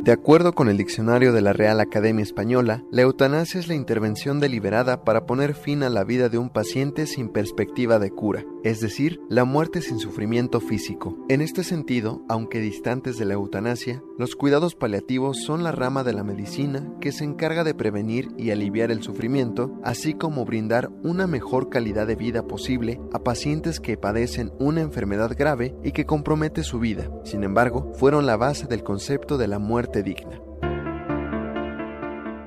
De 0.02 0.10
acuerdo 0.10 0.52
con 0.52 0.68
el 0.68 0.76
diccionario 0.76 1.32
de 1.32 1.42
la 1.42 1.52
Real 1.52 1.78
Academia 1.78 2.24
Española, 2.24 2.82
la 2.90 3.02
eutanasia 3.02 3.60
es 3.60 3.68
la 3.68 3.76
intervención 3.76 4.40
deliberada 4.40 5.04
para 5.04 5.26
poner 5.26 5.54
fin 5.54 5.84
a 5.84 5.90
la 5.90 6.02
vida 6.02 6.28
de 6.28 6.38
un 6.38 6.50
paciente 6.50 7.06
sin 7.06 7.28
perspectiva 7.28 8.00
de 8.00 8.10
cura, 8.10 8.44
es 8.64 8.80
decir, 8.80 9.20
la 9.28 9.44
muerte 9.44 9.80
sin 9.80 10.00
sufrimiento 10.00 10.58
físico. 10.58 11.16
En 11.28 11.40
este 11.40 11.62
sentido, 11.62 12.20
aunque 12.28 12.58
distantes 12.58 13.16
de 13.16 13.26
la 13.26 13.34
eutanasia, 13.34 14.02
los 14.18 14.34
cuidados 14.34 14.74
paliativos 14.74 15.44
son 15.44 15.62
la 15.62 15.70
rama 15.70 16.02
de 16.02 16.14
la 16.14 16.24
medicina 16.24 16.84
que 17.00 17.12
se 17.12 17.22
encarga 17.22 17.62
de 17.62 17.74
prevenir 17.74 18.28
y 18.36 18.50
aliviar 18.50 18.90
el 18.90 19.04
sufrimiento, 19.04 19.78
así 19.84 20.14
como 20.14 20.44
brindar 20.44 20.90
una 21.04 21.28
mejor 21.28 21.68
calidad 21.68 22.08
de 22.08 22.16
vida 22.16 22.48
posible 22.48 23.00
a 23.12 23.20
pacientes 23.20 23.78
que 23.78 23.96
padecen 23.96 24.52
una 24.58 24.80
enfermedad 24.80 25.36
grave 25.38 25.76
y 25.84 25.92
que 25.92 26.06
compromete 26.06 26.64
su 26.64 26.80
vida. 26.80 27.08
Sin 27.22 27.44
embargo, 27.44 27.92
fueron 27.94 28.26
la 28.26 28.36
base 28.36 28.66
del 28.66 28.82
concepto 28.82 29.38
de 29.38 29.46
la 29.46 29.60
muerte 29.60 29.91
digna. 30.00 30.40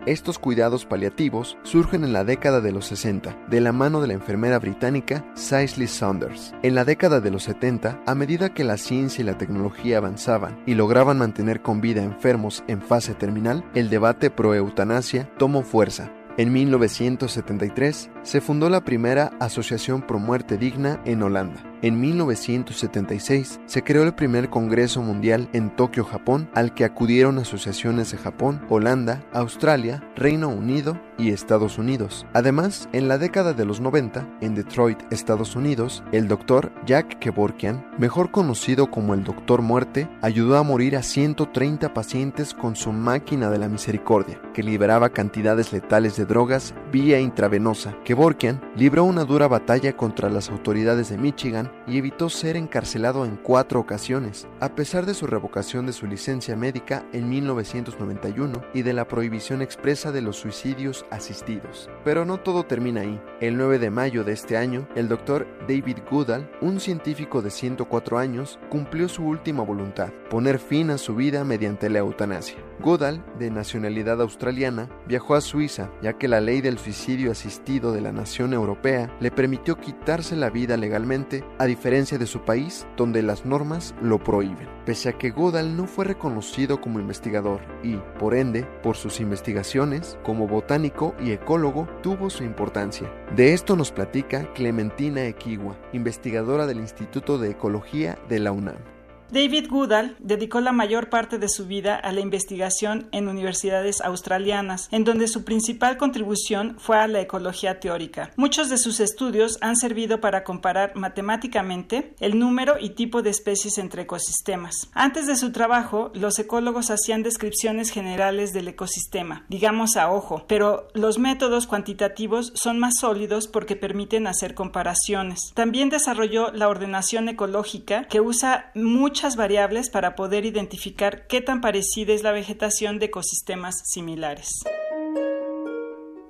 Estos 0.05 0.37
cuidados 0.37 0.85
paliativos 0.85 1.57
surgen 1.63 2.03
en 2.03 2.13
la 2.13 2.23
década 2.23 2.61
de 2.61 2.71
los 2.71 2.85
60, 2.85 3.35
de 3.49 3.59
la 3.59 3.71
mano 3.71 4.01
de 4.01 4.07
la 4.07 4.13
enfermera 4.13 4.59
británica 4.59 5.25
Cicely 5.35 5.87
Saunders. 5.87 6.53
En 6.61 6.75
la 6.75 6.85
década 6.85 7.21
de 7.21 7.31
los 7.31 7.43
70, 7.43 8.03
a 8.05 8.15
medida 8.15 8.53
que 8.53 8.63
la 8.63 8.77
ciencia 8.77 9.23
y 9.23 9.25
la 9.25 9.39
tecnología 9.39 9.97
avanzaban 9.97 10.61
y 10.67 10.75
lograban 10.75 11.17
mantener 11.17 11.63
con 11.63 11.81
vida 11.81 12.03
enfermos 12.03 12.63
en 12.67 12.83
fase 12.83 13.15
terminal, 13.15 13.65
el 13.73 13.89
debate 13.89 14.29
pro 14.29 14.53
eutanasia 14.53 15.27
tomó 15.39 15.63
fuerza. 15.63 16.11
En 16.37 16.53
1973 16.53 18.11
se 18.21 18.41
fundó 18.41 18.69
la 18.69 18.83
primera 18.83 19.31
Asociación 19.39 20.01
Pro 20.01 20.19
Muerte 20.19 20.57
Digna 20.57 21.01
en 21.05 21.23
Holanda. 21.23 21.63
En 21.85 21.99
1976 21.99 23.59
se 23.67 23.83
creó 23.83 24.01
el 24.01 24.15
primer 24.15 24.49
Congreso 24.49 25.03
Mundial 25.03 25.47
en 25.53 25.69
Tokio, 25.75 26.03
Japón, 26.03 26.49
al 26.55 26.73
que 26.73 26.83
acudieron 26.83 27.37
asociaciones 27.37 28.09
de 28.09 28.17
Japón, 28.17 28.65
Holanda, 28.69 29.23
Australia, 29.33 30.03
Reino 30.15 30.49
Unido 30.49 30.99
y 31.19 31.29
Estados 31.29 31.77
Unidos. 31.77 32.25
Además, 32.33 32.89
en 32.91 33.07
la 33.07 33.19
década 33.19 33.53
de 33.53 33.65
los 33.65 33.81
90, 33.81 34.27
en 34.41 34.55
Detroit, 34.55 34.97
Estados 35.11 35.55
Unidos, 35.55 36.03
el 36.11 36.27
doctor 36.27 36.71
Jack 36.87 37.19
Kevorkian, 37.19 37.85
mejor 37.99 38.31
conocido 38.31 38.89
como 38.89 39.13
el 39.13 39.23
Doctor 39.23 39.61
Muerte, 39.61 40.09
ayudó 40.23 40.57
a 40.57 40.63
morir 40.63 40.97
a 40.97 41.03
130 41.03 41.93
pacientes 41.93 42.55
con 42.55 42.75
su 42.75 42.93
máquina 42.93 43.51
de 43.51 43.59
la 43.59 43.69
misericordia, 43.69 44.41
que 44.55 44.63
liberaba 44.63 45.09
cantidades 45.09 45.71
letales 45.71 46.15
de 46.15 46.25
drogas 46.25 46.73
vía 46.91 47.19
intravenosa. 47.19 47.95
Kevorkian 48.03 48.59
libró 48.75 49.03
una 49.03 49.23
dura 49.23 49.47
batalla 49.47 49.95
contra 49.95 50.31
las 50.31 50.49
autoridades 50.49 51.09
de 51.09 51.19
Michigan 51.19 51.74
y 51.87 51.97
evitó 51.97 52.29
ser 52.29 52.57
encarcelado 52.57 53.25
en 53.25 53.35
cuatro 53.35 53.79
ocasiones, 53.79 54.47
a 54.59 54.75
pesar 54.75 55.05
de 55.05 55.13
su 55.13 55.27
revocación 55.27 55.85
de 55.85 55.93
su 55.93 56.07
licencia 56.07 56.55
médica 56.55 57.05
en 57.13 57.29
1991 57.29 58.61
y 58.73 58.81
de 58.81 58.93
la 58.93 59.07
prohibición 59.07 59.61
expresa 59.61 60.11
de 60.11 60.21
los 60.21 60.37
suicidios 60.37 61.05
asistidos. 61.11 61.89
Pero 62.03 62.25
no 62.25 62.39
todo 62.39 62.65
termina 62.65 63.01
ahí. 63.01 63.21
El 63.39 63.57
9 63.57 63.79
de 63.79 63.89
mayo 63.89 64.23
de 64.23 64.33
este 64.33 64.57
año, 64.57 64.87
el 64.95 65.07
doctor 65.07 65.47
David 65.67 65.97
Goodall, 66.09 66.49
un 66.61 66.79
científico 66.79 67.41
de 67.41 67.51
104 67.51 68.17
años, 68.17 68.59
cumplió 68.69 69.07
su 69.09 69.23
última 69.23 69.63
voluntad, 69.63 70.11
poner 70.29 70.59
fin 70.59 70.89
a 70.89 70.97
su 70.97 71.15
vida 71.15 71.43
mediante 71.43 71.89
la 71.89 71.99
eutanasia. 71.99 72.57
Goodall, 72.79 73.23
de 73.39 73.49
nacionalidad 73.49 74.21
australiana, 74.21 74.89
viajó 75.07 75.35
a 75.35 75.41
Suiza, 75.41 75.89
ya 76.01 76.13
que 76.13 76.27
la 76.27 76.41
ley 76.41 76.61
del 76.61 76.77
suicidio 76.77 77.31
asistido 77.31 77.91
de 77.93 78.01
la 78.01 78.11
nación 78.11 78.53
europea 78.53 79.15
le 79.19 79.31
permitió 79.31 79.77
quitarse 79.77 80.35
la 80.35 80.49
vida 80.49 80.77
legalmente, 80.77 81.43
diferencia 81.65 82.17
de 82.17 82.25
su 82.25 82.41
país, 82.41 82.87
donde 82.97 83.21
las 83.21 83.45
normas 83.45 83.95
lo 84.01 84.23
prohíben. 84.23 84.67
Pese 84.85 85.09
a 85.09 85.17
que 85.17 85.31
Goodall 85.31 85.75
no 85.75 85.87
fue 85.87 86.05
reconocido 86.05 86.81
como 86.81 86.99
investigador 86.99 87.61
y, 87.83 87.95
por 88.19 88.35
ende, 88.35 88.63
por 88.83 88.95
sus 88.95 89.19
investigaciones, 89.19 90.17
como 90.23 90.47
botánico 90.47 91.15
y 91.19 91.31
ecólogo, 91.31 91.87
tuvo 92.01 92.29
su 92.29 92.43
importancia. 92.43 93.11
De 93.35 93.53
esto 93.53 93.75
nos 93.75 93.91
platica 93.91 94.53
Clementina 94.53 95.25
Equigua, 95.25 95.77
investigadora 95.93 96.67
del 96.67 96.79
Instituto 96.79 97.37
de 97.37 97.51
Ecología 97.51 98.17
de 98.29 98.39
la 98.39 98.51
UNAM. 98.51 98.94
David 99.31 99.67
Goodall 99.69 100.15
dedicó 100.19 100.61
la 100.61 100.71
mayor 100.71 101.09
parte 101.09 101.39
de 101.39 101.49
su 101.49 101.65
vida 101.65 101.95
a 101.95 102.11
la 102.11 102.21
investigación 102.21 103.07
en 103.11 103.27
universidades 103.27 104.01
australianas, 104.01 104.87
en 104.91 105.03
donde 105.03 105.27
su 105.27 105.43
principal 105.43 105.97
contribución 105.97 106.75
fue 106.77 106.97
a 106.97 107.07
la 107.07 107.21
ecología 107.21 107.79
teórica. 107.79 108.31
Muchos 108.35 108.69
de 108.69 108.77
sus 108.77 108.99
estudios 108.99 109.57
han 109.61 109.77
servido 109.77 110.21
para 110.21 110.43
comparar 110.43 110.95
matemáticamente 110.95 112.13
el 112.19 112.37
número 112.37 112.75
y 112.79 112.91
tipo 112.91 113.23
de 113.23 113.31
especies 113.31 113.77
entre 113.77 114.03
ecosistemas. 114.03 114.89
Antes 114.93 115.25
de 115.25 115.35
su 115.35 115.51
trabajo, 115.51 116.11
los 116.13 116.37
ecólogos 116.37 116.91
hacían 116.91 117.23
descripciones 117.23 117.89
generales 117.89 118.53
del 118.53 118.67
ecosistema, 118.67 119.45
digamos 119.49 119.97
a 119.97 120.11
ojo, 120.11 120.45
pero 120.47 120.87
los 120.93 121.17
métodos 121.17 121.65
cuantitativos 121.65 122.53
son 122.55 122.77
más 122.79 122.93
sólidos 122.99 123.47
porque 123.47 123.75
permiten 123.75 124.27
hacer 124.27 124.53
comparaciones. 124.53 125.51
También 125.55 125.89
desarrolló 125.89 126.51
la 126.51 126.69
ordenación 126.69 127.27
ecológica 127.27 128.07
que 128.07 128.21
usa 128.21 128.71
muchas 129.15 129.37
variables 129.37 129.89
para 129.89 130.13
poder 130.13 130.43
identificar 130.43 131.25
qué 131.27 131.39
tan 131.39 131.61
parecida 131.61 132.11
es 132.11 132.21
la 132.21 132.33
vegetación 132.33 132.99
de 132.99 133.05
ecosistemas 133.05 133.75
similares. 133.85 134.49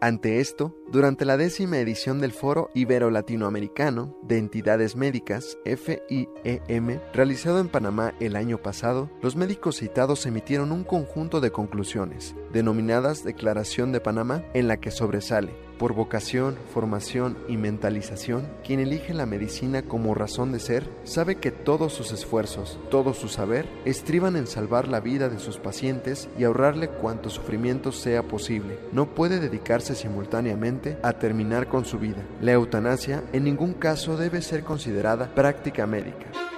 Ante 0.01 0.39
esto, 0.39 0.75
durante 0.91 1.25
la 1.25 1.35
décima 1.35 1.79
edición 1.79 2.21
del 2.21 2.31
Foro 2.31 2.69
Ibero-Latinoamericano 2.75 4.15
de 4.21 4.37
Entidades 4.37 4.95
Médicas, 4.95 5.57
FIEM, 5.65 6.99
realizado 7.11 7.59
en 7.59 7.69
Panamá 7.69 8.13
el 8.19 8.35
año 8.35 8.59
pasado, 8.59 9.09
los 9.23 9.35
médicos 9.35 9.77
citados 9.77 10.27
emitieron 10.27 10.71
un 10.71 10.83
conjunto 10.83 11.41
de 11.41 11.49
conclusiones, 11.49 12.35
denominadas 12.53 13.23
Declaración 13.23 13.93
de 13.93 13.99
Panamá, 13.99 14.43
en 14.53 14.67
la 14.67 14.77
que 14.77 14.91
sobresale, 14.91 15.55
por 15.77 15.93
vocación, 15.93 16.57
formación 16.73 17.37
y 17.47 17.57
mentalización, 17.57 18.47
quien 18.63 18.79
elige 18.79 19.13
la 19.13 19.25
medicina 19.25 19.83
como 19.83 20.15
razón 20.15 20.51
de 20.51 20.59
ser, 20.59 20.89
sabe 21.03 21.35
que 21.35 21.51
todos 21.51 21.93
sus 21.93 22.11
esfuerzos, 22.11 22.79
todo 22.89 23.13
su 23.13 23.27
saber, 23.27 23.67
estriban 23.85 24.35
en 24.35 24.47
salvar 24.47 24.87
la 24.87 24.99
vida 24.99 25.29
de 25.29 25.39
sus 25.39 25.57
pacientes 25.57 26.29
y 26.37 26.43
ahorrarle 26.43 26.89
cuanto 26.89 27.29
sufrimiento 27.29 27.91
sea 27.91 28.23
posible. 28.23 28.79
No 28.91 29.13
puede 29.13 29.39
dedicarse 29.39 29.95
simultáneamente 29.95 30.97
a 31.03 31.13
terminar 31.13 31.67
con 31.67 31.85
su 31.85 31.99
vida. 31.99 32.25
La 32.41 32.53
eutanasia 32.53 33.23
en 33.33 33.43
ningún 33.43 33.73
caso 33.73 34.17
debe 34.17 34.41
ser 34.41 34.63
considerada 34.63 35.33
práctica 35.33 35.85
médica. 35.85 36.54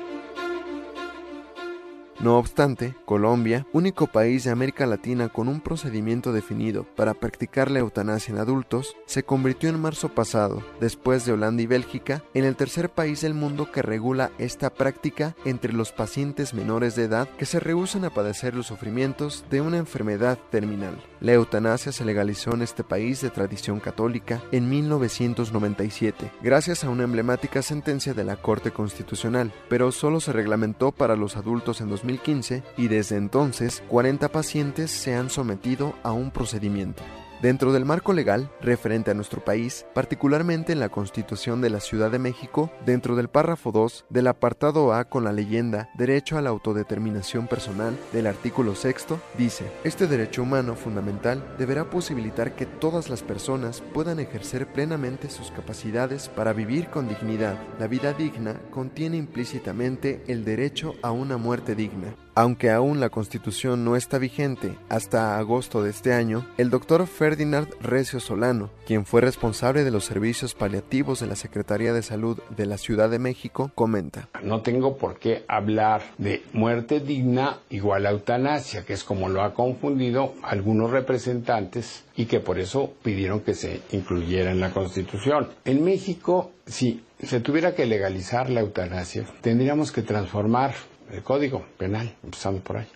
No 2.20 2.39
obstante, 2.39 2.95
Colombia, 3.05 3.68
único 3.74 4.07
país 4.07 4.43
de 4.43 4.49
América 4.49 4.88
Latina 4.88 5.30
con 5.30 5.47
un 5.47 5.61
procedimiento 5.61 6.34
definido 6.34 6.84
para 6.95 7.13
practicar 7.13 7.70
la 7.70 7.78
eutanasia 7.78 8.34
en 8.34 8.39
adultos, 8.39 8.95
se 9.05 9.22
convirtió 9.22 9.70
en 9.70 9.80
marzo 9.80 10.09
pasado, 10.09 10.63
después 10.80 11.26
de 11.26 11.34
Holanda 11.34 11.61
y 11.61 11.68
Bélgica, 11.68 12.24
en 12.34 12.43
el 12.43 12.55
tercer 12.55 12.89
país 12.89 13.22
del 13.22 13.36
mundo 13.36 13.72
que 13.72 13.84
regula 13.84 14.32
esta 14.39 14.72
práctica 14.72 15.36
entre 15.45 15.74
los 15.74 15.91
pacientes 15.91 16.55
menores 16.55 16.95
de 16.95 17.03
edad 17.03 17.30
que 17.38 17.45
se 17.45 17.59
rehusan 17.59 18.03
a 18.03 18.09
padecer 18.09 18.55
los 18.55 18.65
sufrimientos 18.65 19.45
de 19.51 19.61
una 19.61 19.78
enfermedad 19.78 20.39
terminal. 20.49 20.97
La 21.20 21.34
eutanasia 21.34 21.91
se 21.91 22.03
legalizó 22.03 22.55
en 22.55 22.63
este 22.63 22.84
país 22.84 23.22
de 23.22 23.30
tradición 23.30 23.80
católica 23.80 24.41
en 24.51 24.68
1997, 24.70 26.32
gracias 26.41 26.84
a 26.84 26.89
una 26.89 27.03
emblemática 27.03 27.61
sentencia 27.61 28.15
de 28.15 28.24
la 28.24 28.38
Corte 28.38 28.72
Constitucional, 28.72 29.53
pero 29.70 29.91
solo 29.91 30.20
se 30.20 30.34
reglamentó 30.34 30.91
para 30.91 31.15
los 31.15 31.38
adultos 31.38 31.80
en 31.80 31.89
2015 32.08 32.64
y 32.78 32.88
desde 32.88 33.18
entonces 33.18 33.84
40 33.89 34.30
pacientes 34.30 34.91
se 34.91 35.16
han 35.16 35.30
sometido 35.30 35.93
a 36.03 36.12
un 36.12 36.32
procedimiento. 36.32 37.03
Dentro 37.42 37.72
del 37.72 37.86
marco 37.86 38.14
legal 38.14 38.50
referente 38.62 39.12
a 39.12 39.14
nuestro 39.14 39.46
país, 39.46 39.86
particularmente 39.94 40.74
en 40.74 40.80
la 40.80 40.90
Constitución 40.90 41.62
de 41.62 41.70
la 41.70 41.80
Ciudad 41.80 42.10
de 42.10 42.18
México, 42.18 42.72
dentro 42.84 43.16
del 43.16 43.28
párrafo 43.28 43.72
2 43.72 44.06
del 44.10 44.26
apartado 44.26 44.92
A 44.92 45.06
con 45.06 45.24
la 45.24 45.32
leyenda 45.32 45.88
Derecho 45.96 46.40
a 46.40 46.42
la 46.42 46.50
autodeterminación 46.50 47.46
personal 47.48 47.96
del 48.12 48.26
artículo 48.26 48.74
6, 48.74 49.06
dice, 49.38 49.66
este 49.84 50.08
derecho 50.08 50.42
humano 50.42 50.74
fundamental 50.74 51.44
deberá 51.60 51.92
posibilitar 51.92 52.56
que 52.56 52.66
todas 52.66 53.08
las 53.08 53.22
personas 53.22 53.84
puedan 53.94 54.20
ejercer 54.20 54.74
plenamente 54.74 55.30
sus 55.30 55.52
capacidades 55.52 56.30
para 56.30 56.54
vivir 56.54 56.88
con 56.88 57.08
dignidad. 57.08 57.56
La 57.78 57.86
vida 57.88 58.14
digna 58.14 58.60
contiene 58.72 59.18
implícitamente 59.18 60.24
el 60.28 60.44
derecho 60.44 60.96
a 61.04 61.12
una 61.12 61.38
muerte 61.38 61.76
digna. 61.76 62.16
Aunque 62.40 62.70
aún 62.70 63.00
la 63.00 63.10
Constitución 63.10 63.84
no 63.84 63.96
está 63.96 64.20
vigente 64.20 64.76
hasta 64.90 65.40
agosto 65.40 65.82
de 65.82 65.90
este 65.90 66.14
año, 66.14 66.46
el 66.60 66.70
doctor 66.70 67.08
Ferdinand 67.08 67.68
Recio 67.82 68.20
Solano, 68.20 68.70
quien 68.86 69.08
fue 69.08 69.22
responsable 69.22 69.84
de 69.84 69.90
los 69.90 70.06
servicios 70.06 70.54
paliativos 70.54 71.20
de 71.20 71.26
la 71.26 71.36
Secretaría 71.36 71.94
de 71.94 72.04
Salud 72.04 72.38
de 72.56 72.68
la 72.68 72.78
Ciudad 72.78 73.10
de 73.10 73.18
México, 73.18 73.72
comenta. 73.74 74.30
No 74.44 74.62
tengo 74.62 74.98
por 74.98 75.18
qué 75.18 75.46
hablar 75.48 76.04
de 76.20 76.44
muerte 76.54 77.00
digna 77.00 77.58
igual 77.72 78.06
a 78.06 78.12
eutanasia, 78.12 78.86
que 78.86 78.94
es 78.94 79.04
como 79.04 79.30
lo 79.30 79.42
ha 79.42 79.56
confundido 79.56 80.36
algunos 80.44 80.92
representantes 80.92 82.04
y 82.16 82.26
que 82.28 82.40
por 82.40 82.60
eso 82.60 82.94
pidieron 83.02 83.40
que 83.40 83.56
se 83.56 83.82
incluyera 83.94 84.52
en 84.52 84.60
la 84.60 84.74
Constitución. 84.74 85.50
En 85.66 85.84
México, 85.84 86.52
si 86.68 87.04
se 87.20 87.40
tuviera 87.40 87.74
que 87.74 87.88
legalizar 87.88 88.52
la 88.52 88.60
eutanasia, 88.60 89.26
tendríamos 89.42 89.92
que 89.92 90.04
transformar 90.04 90.76
el 91.12 91.24
código 91.24 91.66
penal, 91.78 92.16
empezando 92.24 92.62
por 92.62 92.78
ahí. 92.78 92.88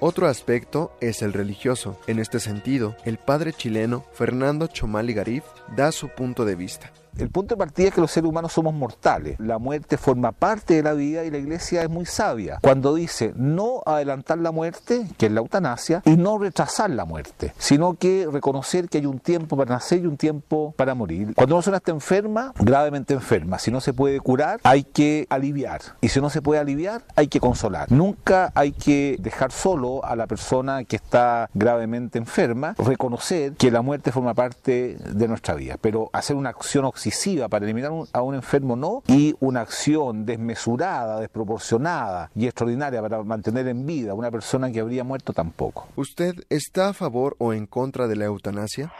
Otro 0.00 0.26
aspecto 0.26 0.96
es 1.00 1.22
el 1.22 1.32
religioso. 1.32 1.96
En 2.08 2.18
este 2.18 2.40
sentido, 2.40 2.96
el 3.04 3.18
padre 3.18 3.52
chileno 3.52 4.04
Fernando 4.12 4.66
Chomali 4.66 5.14
Garif 5.14 5.44
da 5.76 5.92
su 5.92 6.08
punto 6.08 6.44
de 6.44 6.56
vista. 6.56 6.90
El 7.18 7.28
punto 7.28 7.54
de 7.54 7.58
partida 7.58 7.88
es 7.88 7.94
que 7.94 8.00
los 8.00 8.10
seres 8.10 8.28
humanos 8.28 8.52
somos 8.52 8.72
mortales. 8.72 9.38
La 9.38 9.58
muerte 9.58 9.98
forma 9.98 10.32
parte 10.32 10.74
de 10.74 10.82
la 10.82 10.94
vida 10.94 11.24
y 11.24 11.30
la 11.30 11.38
iglesia 11.38 11.82
es 11.82 11.90
muy 11.90 12.06
sabia 12.06 12.58
cuando 12.62 12.94
dice 12.94 13.32
no 13.36 13.82
adelantar 13.84 14.38
la 14.38 14.50
muerte, 14.50 15.06
que 15.18 15.26
es 15.26 15.32
la 15.32 15.40
eutanasia, 15.40 16.02
y 16.04 16.16
no 16.16 16.38
retrasar 16.38 16.90
la 16.90 17.04
muerte, 17.04 17.52
sino 17.58 17.94
que 17.94 18.26
reconocer 18.30 18.88
que 18.88 18.98
hay 18.98 19.06
un 19.06 19.18
tiempo 19.18 19.56
para 19.56 19.74
nacer 19.74 20.02
y 20.02 20.06
un 20.06 20.16
tiempo 20.16 20.74
para 20.76 20.94
morir. 20.94 21.34
Cuando 21.34 21.54
una 21.54 21.60
persona 21.60 21.76
está 21.78 21.90
enferma, 21.90 22.52
gravemente 22.58 23.14
enferma, 23.14 23.58
si 23.58 23.70
no 23.70 23.80
se 23.80 23.92
puede 23.92 24.18
curar, 24.20 24.60
hay 24.62 24.84
que 24.84 25.26
aliviar. 25.28 25.82
Y 26.00 26.08
si 26.08 26.20
no 26.20 26.30
se 26.30 26.40
puede 26.40 26.60
aliviar, 26.60 27.02
hay 27.14 27.28
que 27.28 27.40
consolar. 27.40 27.90
Nunca 27.92 28.52
hay 28.54 28.72
que 28.72 29.16
dejar 29.20 29.52
solo 29.52 30.04
a 30.04 30.16
la 30.16 30.26
persona 30.26 30.84
que 30.84 30.96
está 30.96 31.50
gravemente 31.52 32.18
enferma, 32.18 32.74
reconocer 32.78 33.52
que 33.52 33.70
la 33.70 33.82
muerte 33.82 34.12
forma 34.12 34.34
parte 34.34 34.96
de 34.96 35.28
nuestra 35.28 35.54
vida, 35.54 35.76
pero 35.80 36.08
hacer 36.12 36.36
una 36.36 36.50
acción 36.50 36.84
excesiva 37.08 37.48
para 37.48 37.64
eliminar 37.64 37.92
a 38.12 38.22
un 38.22 38.34
enfermo 38.34 38.76
no, 38.76 39.02
y 39.08 39.34
una 39.40 39.60
acción 39.60 40.24
desmesurada, 40.24 41.20
desproporcionada 41.20 42.30
y 42.34 42.46
extraordinaria 42.46 43.02
para 43.02 43.22
mantener 43.22 43.66
en 43.68 43.84
vida 43.86 44.12
a 44.12 44.14
una 44.14 44.30
persona 44.30 44.70
que 44.70 44.80
habría 44.80 45.04
muerto 45.04 45.32
tampoco. 45.32 45.88
¿Usted 45.96 46.34
está 46.48 46.90
a 46.90 46.92
favor 46.92 47.36
o 47.38 47.52
en 47.52 47.66
contra 47.66 48.06
de 48.06 48.16
la 48.16 48.26
eutanasia? 48.26 48.92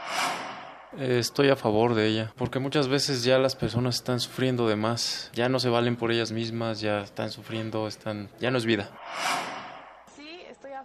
Estoy 0.97 1.49
a 1.49 1.55
favor 1.55 1.95
de 1.95 2.07
ella, 2.07 2.33
porque 2.37 2.59
muchas 2.59 2.87
veces 2.87 3.23
ya 3.23 3.39
las 3.39 3.55
personas 3.55 3.95
están 3.95 4.19
sufriendo 4.19 4.67
de 4.67 4.75
más, 4.75 5.31
ya 5.33 5.49
no 5.49 5.59
se 5.59 5.69
valen 5.69 5.95
por 5.95 6.11
ellas 6.11 6.31
mismas, 6.31 6.81
ya 6.81 7.01
están 7.01 7.31
sufriendo, 7.31 7.87
están, 7.87 8.29
ya 8.39 8.51
no 8.51 8.59
es 8.59 8.65
vida 8.65 8.91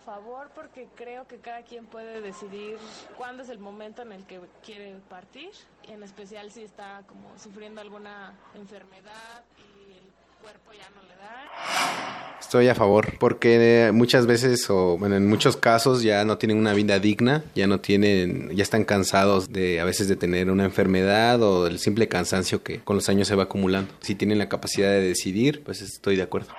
favor 0.09 0.48
porque 0.54 0.88
creo 0.96 1.26
que 1.26 1.36
cada 1.36 1.62
quien 1.64 1.84
puede 1.84 2.22
decidir 2.22 2.78
cuándo 3.18 3.42
es 3.42 3.50
el 3.50 3.59
momento 3.59 4.00
en 4.00 4.12
el 4.12 4.24
que 4.24 4.40
quiere 4.64 4.94
partir, 5.11 5.50
en 5.86 6.02
especial 6.02 6.50
si 6.50 6.62
está 6.62 7.02
como 7.06 7.28
sufriendo 7.38 7.82
alguna 7.82 8.32
enfermedad 8.54 9.44
y 9.59 9.92
el 9.92 10.11
cuerpo 10.40 10.72
ya 10.72 10.88
no 10.96 11.02
le 11.02 11.14
da. 11.14 12.38
Estoy 12.40 12.68
a 12.68 12.74
favor 12.74 13.18
porque 13.18 13.90
muchas 13.92 14.24
veces 14.26 14.70
o 14.70 14.96
bueno, 14.96 15.16
en 15.16 15.28
muchos 15.28 15.59
casos 15.59 16.02
ya 16.02 16.24
no 16.24 16.38
tienen 16.38 16.56
una 16.56 16.72
vida 16.72 16.98
digna, 16.98 17.44
ya 17.54 17.66
no 17.66 17.80
tienen, 17.80 18.48
ya 18.56 18.62
están 18.62 18.84
cansados 18.86 19.52
de 19.52 19.78
a 19.78 19.84
veces 19.84 20.09
de 20.09 20.16
tener 20.16 20.50
una 20.50 20.64
enfermedad 20.64 21.42
o 21.42 21.64
del 21.64 21.78
simple 21.78 22.09
cansancio 22.09 22.62
que 22.62 22.80
con 22.80 22.96
los 22.96 23.11
años 23.11 23.28
se 23.28 23.34
va 23.34 23.42
acumulando. 23.42 23.92
Si 24.00 24.14
tienen 24.14 24.38
la 24.38 24.48
capacidad 24.48 24.88
de 24.88 25.02
decidir, 25.02 25.62
pues 25.64 25.82
estoy 25.82 26.16
de 26.16 26.22
acuerdo. 26.22 26.54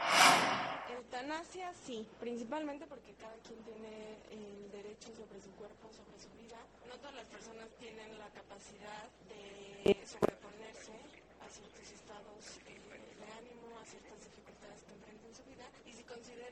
Eutanasia 0.95 1.71
sí, 1.83 2.05
principalmente 2.19 2.85
porque 2.85 3.09
cada 3.19 3.35
quien 3.47 3.59
tiene 3.63 4.17
el 4.31 4.71
derecho 4.71 5.09
sobre 5.15 5.41
su 5.41 5.51
cuerpo, 5.59 5.89
sobre 5.91 6.15
su 6.19 6.29
vida. 6.39 6.59
No 6.87 6.95
todas 6.97 7.15
las 7.15 7.27
personas 7.27 7.67
tienen 7.79 8.17
la 8.17 8.29
capacidad 8.31 9.09
de 9.27 9.95
sobreponerse 10.05 10.95
a 11.43 11.47
ciertos 11.51 11.87
estados 11.91 12.41
eh, 12.67 12.79
de 12.79 13.27
ánimo, 13.35 13.75
a 13.75 13.85
ciertas 13.85 14.17
dificultades 14.23 14.79
que 14.87 14.93
enfrentan 14.95 15.27
en 15.29 15.35
su 15.35 15.43
vida. 15.51 15.67
Y 15.85 15.91
si 15.93 16.03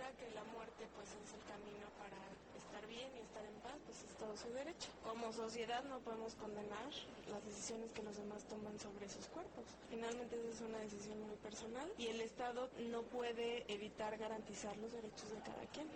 considera 0.08 0.12
que 0.18 0.36
la 0.36 0.44
muerte 0.54 0.88
pues 0.96 1.08
es 1.08 1.34
el 1.34 1.44
camino 1.48 1.88
para 2.00 2.18
estar 2.56 2.88
bien 2.88 3.10
y 3.16 3.20
estar 3.20 3.44
en 3.44 3.56
paz, 3.62 3.76
pues 3.86 3.98
es 4.04 4.14
todo 4.18 4.36
su 4.38 4.50
derecho. 4.54 4.90
Como 5.04 5.32
sociedad 5.34 5.84
no 5.86 6.00
podemos 6.00 6.36
condenar 6.36 6.88
las 7.32 7.44
decisiones 7.46 7.92
que 7.92 8.04
los 8.04 8.18
demás 8.18 8.44
toman 8.48 8.78
sobre 8.80 9.10
sus 9.10 9.26
cuerpos. 9.28 9.66
Finalmente 9.90 10.36
esa 10.36 10.50
es 10.50 10.62
una 10.62 10.80
decisión 10.80 11.20
muy 11.28 11.36
personal 11.38 11.88
y 11.98 12.08
el 12.08 12.22
Estado 12.22 12.70
no 12.92 13.02
puede 13.04 13.66
evitar 13.68 14.18
garantizar 14.18 14.76
los 14.78 14.92
derechos 14.92 15.30
de 15.32 15.40
cada 15.40 15.66
quien. 15.74 15.88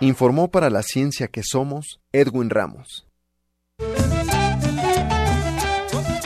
Informó 0.00 0.50
para 0.50 0.70
la 0.70 0.82
ciencia 0.82 1.28
que 1.28 1.42
somos 1.42 2.00
Edwin 2.12 2.50
Ramos. 2.50 3.06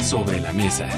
Sobre 0.00 0.40
la 0.40 0.52
mesa. 0.52 0.88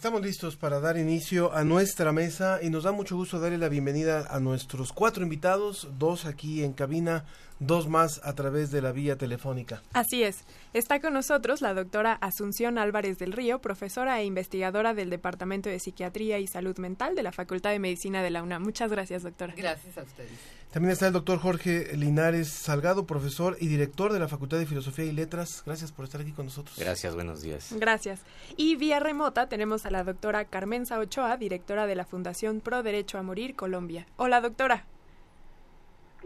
Estamos 0.00 0.22
listos 0.22 0.56
para 0.56 0.80
dar 0.80 0.96
inicio 0.96 1.52
a 1.52 1.62
nuestra 1.62 2.10
mesa 2.10 2.60
y 2.62 2.70
nos 2.70 2.84
da 2.84 2.90
mucho 2.90 3.16
gusto 3.16 3.38
darle 3.38 3.58
la 3.58 3.68
bienvenida 3.68 4.26
a 4.30 4.40
nuestros 4.40 4.94
cuatro 4.94 5.22
invitados, 5.22 5.88
dos 5.98 6.24
aquí 6.24 6.64
en 6.64 6.72
cabina, 6.72 7.26
dos 7.58 7.86
más 7.86 8.18
a 8.24 8.34
través 8.34 8.70
de 8.70 8.80
la 8.80 8.92
vía 8.92 9.16
telefónica. 9.16 9.82
Así 9.92 10.22
es. 10.22 10.44
Está 10.72 11.02
con 11.02 11.12
nosotros 11.12 11.60
la 11.60 11.74
doctora 11.74 12.14
Asunción 12.14 12.78
Álvarez 12.78 13.18
del 13.18 13.32
Río, 13.32 13.58
profesora 13.58 14.18
e 14.18 14.24
investigadora 14.24 14.94
del 14.94 15.10
Departamento 15.10 15.68
de 15.68 15.78
Psiquiatría 15.78 16.38
y 16.38 16.46
Salud 16.46 16.78
Mental 16.78 17.14
de 17.14 17.22
la 17.22 17.30
Facultad 17.30 17.68
de 17.68 17.78
Medicina 17.78 18.22
de 18.22 18.30
la 18.30 18.42
UNAM. 18.42 18.62
Muchas 18.62 18.90
gracias, 18.90 19.22
doctora. 19.22 19.52
Gracias 19.54 19.98
a 19.98 20.02
ustedes. 20.02 20.59
También 20.70 20.92
está 20.92 21.08
el 21.08 21.12
doctor 21.12 21.40
Jorge 21.40 21.96
Linares 21.96 22.48
Salgado, 22.48 23.04
profesor 23.04 23.56
y 23.58 23.66
director 23.66 24.12
de 24.12 24.20
la 24.20 24.28
Facultad 24.28 24.56
de 24.56 24.66
Filosofía 24.66 25.04
y 25.04 25.10
Letras. 25.10 25.64
Gracias 25.66 25.90
por 25.90 26.04
estar 26.04 26.20
aquí 26.20 26.30
con 26.30 26.46
nosotros. 26.46 26.78
Gracias, 26.78 27.12
buenos 27.16 27.42
días. 27.42 27.74
Gracias. 27.76 28.20
Y 28.56 28.76
vía 28.76 29.00
remota 29.00 29.48
tenemos 29.48 29.84
a 29.84 29.90
la 29.90 30.04
doctora 30.04 30.44
Carmenza 30.44 31.00
Ochoa, 31.00 31.36
directora 31.36 31.88
de 31.88 31.96
la 31.96 32.04
Fundación 32.04 32.60
Pro 32.60 32.84
Derecho 32.84 33.18
a 33.18 33.22
Morir, 33.22 33.56
Colombia. 33.56 34.06
Hola, 34.16 34.40
doctora. 34.40 34.84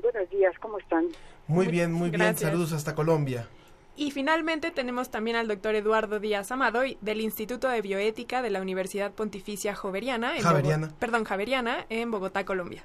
Buenos 0.02 0.28
días, 0.28 0.52
¿cómo 0.60 0.78
están? 0.78 1.06
Muy 1.46 1.68
bien, 1.68 1.90
muy 1.90 2.10
bien. 2.10 2.36
Saludos 2.36 2.72
hasta 2.74 2.94
Colombia. 2.94 3.48
Y 3.96 4.10
finalmente 4.10 4.70
tenemos 4.72 5.10
también 5.10 5.36
al 5.36 5.48
doctor 5.48 5.74
Eduardo 5.74 6.20
Díaz 6.20 6.52
Amado 6.52 6.82
del 7.00 7.20
Instituto 7.22 7.68
de 7.68 7.80
Bioética 7.80 8.42
de 8.42 8.50
la 8.50 8.60
Universidad 8.60 9.12
Pontificia 9.12 9.74
Javeriana. 9.74 10.36
En 10.36 10.42
Javeriana. 10.42 10.92
perdón, 10.98 11.24
Javeriana, 11.24 11.86
en 11.88 12.10
Bogotá, 12.10 12.44
Colombia. 12.44 12.84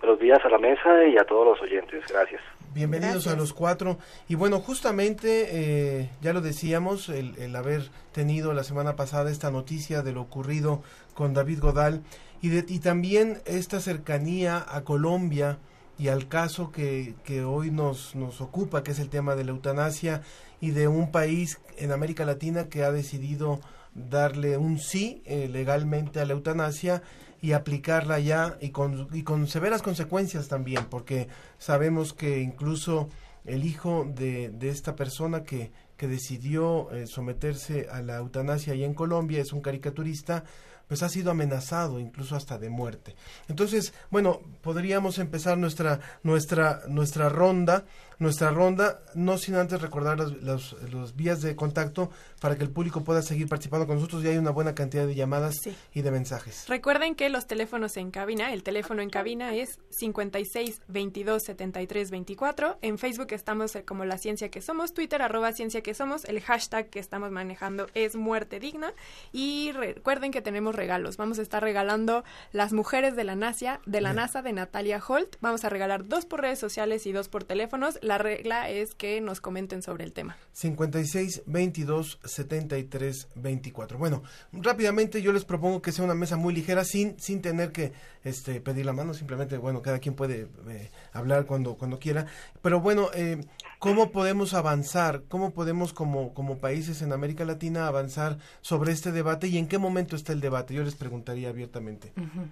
Buenos 0.00 0.20
días 0.20 0.38
a 0.44 0.48
la 0.48 0.58
mesa 0.58 1.06
y 1.06 1.16
a 1.16 1.24
todos 1.24 1.46
los 1.46 1.62
oyentes. 1.62 2.04
Gracias. 2.08 2.40
Bienvenidos 2.74 3.26
a 3.26 3.36
los 3.36 3.54
cuatro. 3.54 3.96
Y 4.28 4.34
bueno, 4.34 4.60
justamente, 4.60 5.48
eh, 5.50 6.10
ya 6.20 6.32
lo 6.32 6.42
decíamos, 6.42 7.08
el, 7.08 7.34
el, 7.38 7.56
haber 7.56 7.82
tenido 8.12 8.52
la 8.52 8.64
semana 8.64 8.96
pasada 8.96 9.30
esta 9.30 9.50
noticia 9.50 10.02
de 10.02 10.12
lo 10.12 10.20
ocurrido 10.20 10.82
con 11.14 11.32
David 11.32 11.60
Godal 11.60 12.02
y, 12.42 12.50
de, 12.50 12.64
y 12.68 12.80
también 12.80 13.38
esta 13.46 13.80
cercanía 13.80 14.64
a 14.68 14.84
Colombia 14.84 15.58
y 15.98 16.08
al 16.08 16.28
caso 16.28 16.70
que, 16.70 17.14
que 17.24 17.44
hoy 17.44 17.70
nos, 17.70 18.14
nos 18.14 18.42
ocupa, 18.42 18.82
que 18.82 18.90
es 18.90 18.98
el 18.98 19.08
tema 19.08 19.34
de 19.34 19.44
la 19.44 19.52
eutanasia 19.52 20.20
y 20.60 20.72
de 20.72 20.88
un 20.88 21.10
país 21.10 21.60
en 21.78 21.92
América 21.92 22.26
Latina 22.26 22.68
que 22.68 22.84
ha 22.84 22.92
decidido 22.92 23.60
darle 23.94 24.58
un 24.58 24.78
sí 24.78 25.22
eh, 25.24 25.48
legalmente 25.50 26.20
a 26.20 26.26
la 26.26 26.34
eutanasia 26.34 27.02
y 27.46 27.52
aplicarla 27.52 28.18
ya 28.18 28.58
y 28.60 28.70
con, 28.70 29.06
y 29.12 29.22
con 29.22 29.46
severas 29.46 29.80
consecuencias 29.80 30.48
también, 30.48 30.86
porque 30.86 31.28
sabemos 31.58 32.12
que 32.12 32.40
incluso 32.40 33.08
el 33.44 33.64
hijo 33.64 34.04
de, 34.04 34.48
de 34.48 34.70
esta 34.70 34.96
persona 34.96 35.44
que, 35.44 35.70
que 35.96 36.08
decidió 36.08 36.90
eh, 36.90 37.06
someterse 37.06 37.86
a 37.88 38.02
la 38.02 38.16
eutanasia 38.16 38.72
ahí 38.72 38.82
en 38.82 38.94
Colombia 38.94 39.40
es 39.40 39.52
un 39.52 39.60
caricaturista, 39.60 40.42
pues 40.88 41.04
ha 41.04 41.08
sido 41.08 41.30
amenazado 41.30 42.00
incluso 42.00 42.34
hasta 42.34 42.58
de 42.58 42.68
muerte. 42.68 43.14
Entonces, 43.46 43.94
bueno, 44.10 44.40
podríamos 44.60 45.18
empezar 45.20 45.56
nuestra 45.56 46.00
nuestra 46.24 46.82
nuestra 46.88 47.28
ronda 47.28 47.84
nuestra 48.18 48.50
ronda, 48.50 49.00
no 49.14 49.36
sin 49.38 49.56
antes 49.56 49.80
recordar 49.80 50.18
los, 50.18 50.42
los, 50.42 50.76
los, 50.90 51.16
vías 51.16 51.42
de 51.42 51.54
contacto 51.54 52.10
para 52.40 52.56
que 52.56 52.64
el 52.64 52.70
público 52.70 53.04
pueda 53.04 53.22
seguir 53.22 53.48
participando 53.48 53.86
con 53.86 53.96
nosotros. 53.96 54.22
Ya 54.22 54.30
hay 54.30 54.38
una 54.38 54.50
buena 54.50 54.74
cantidad 54.74 55.06
de 55.06 55.14
llamadas 55.14 55.56
sí. 55.62 55.76
y 55.92 56.02
de 56.02 56.10
mensajes. 56.10 56.66
Recuerden 56.68 57.14
que 57.14 57.28
los 57.28 57.46
teléfonos 57.46 57.96
en 57.96 58.10
cabina, 58.10 58.52
el 58.52 58.62
teléfono 58.62 59.02
en 59.02 59.10
cabina 59.10 59.54
es 59.54 59.78
56 59.90 60.82
22 60.88 61.42
73 61.42 62.10
24. 62.10 62.78
En 62.82 62.98
Facebook 62.98 63.28
estamos 63.32 63.76
como 63.86 64.04
La 64.04 64.18
Ciencia 64.18 64.50
que 64.50 64.62
Somos, 64.62 64.94
Twitter 64.94 65.20
arroba 65.22 65.52
Ciencia 65.52 65.82
que 65.82 65.94
Somos, 65.94 66.24
el 66.24 66.40
hashtag 66.40 66.88
que 66.88 66.98
estamos 66.98 67.30
manejando 67.30 67.88
es 67.94 68.16
Muerte 68.16 68.60
Digna. 68.60 68.92
Y 69.32 69.72
recuerden 69.72 70.32
que 70.32 70.40
tenemos 70.40 70.74
regalos. 70.74 71.16
Vamos 71.16 71.38
a 71.38 71.42
estar 71.42 71.62
regalando 71.62 72.24
Las 72.52 72.72
Mujeres 72.72 73.16
de 73.16 73.24
la 73.24 73.36
NASA, 73.36 73.80
de 73.84 74.00
la 74.00 74.12
NASA 74.12 74.42
de 74.42 74.52
Natalia 74.52 75.02
Holt. 75.06 75.36
Vamos 75.40 75.64
a 75.64 75.68
regalar 75.68 76.06
dos 76.06 76.24
por 76.24 76.40
redes 76.40 76.58
sociales 76.58 77.06
y 77.06 77.12
dos 77.12 77.28
por 77.28 77.44
teléfonos 77.44 77.98
la 78.06 78.18
regla 78.18 78.70
es 78.70 78.94
que 78.94 79.20
nos 79.20 79.40
comenten 79.40 79.82
sobre 79.82 80.04
el 80.04 80.12
tema. 80.12 80.36
56 80.52 81.42
22 81.46 82.20
73 82.24 83.28
24. 83.34 83.98
Bueno, 83.98 84.22
rápidamente 84.52 85.20
yo 85.20 85.32
les 85.32 85.44
propongo 85.44 85.82
que 85.82 85.92
sea 85.92 86.04
una 86.04 86.14
mesa 86.14 86.36
muy 86.36 86.54
ligera 86.54 86.84
sin 86.84 87.18
sin 87.20 87.42
tener 87.42 87.72
que 87.72 87.92
este 88.24 88.60
pedir 88.60 88.86
la 88.86 88.92
mano, 88.92 89.12
simplemente 89.12 89.58
bueno, 89.58 89.82
cada 89.82 89.98
quien 89.98 90.14
puede 90.14 90.48
eh, 90.68 90.90
hablar 91.12 91.46
cuando 91.46 91.74
cuando 91.74 91.98
quiera, 91.98 92.26
pero 92.62 92.80
bueno, 92.80 93.10
eh, 93.14 93.40
¿cómo 93.78 94.10
podemos 94.12 94.54
avanzar? 94.54 95.24
¿Cómo 95.28 95.52
podemos 95.52 95.92
como 95.92 96.32
como 96.32 96.58
países 96.58 97.02
en 97.02 97.12
América 97.12 97.44
Latina 97.44 97.86
avanzar 97.86 98.38
sobre 98.60 98.92
este 98.92 99.12
debate 99.12 99.48
y 99.48 99.58
en 99.58 99.68
qué 99.68 99.78
momento 99.78 100.16
está 100.16 100.32
el 100.32 100.40
debate? 100.40 100.74
Yo 100.74 100.84
les 100.84 100.94
preguntaría 100.94 101.48
abiertamente. 101.48 102.12
Uh 102.16 102.20
-huh. 102.20 102.48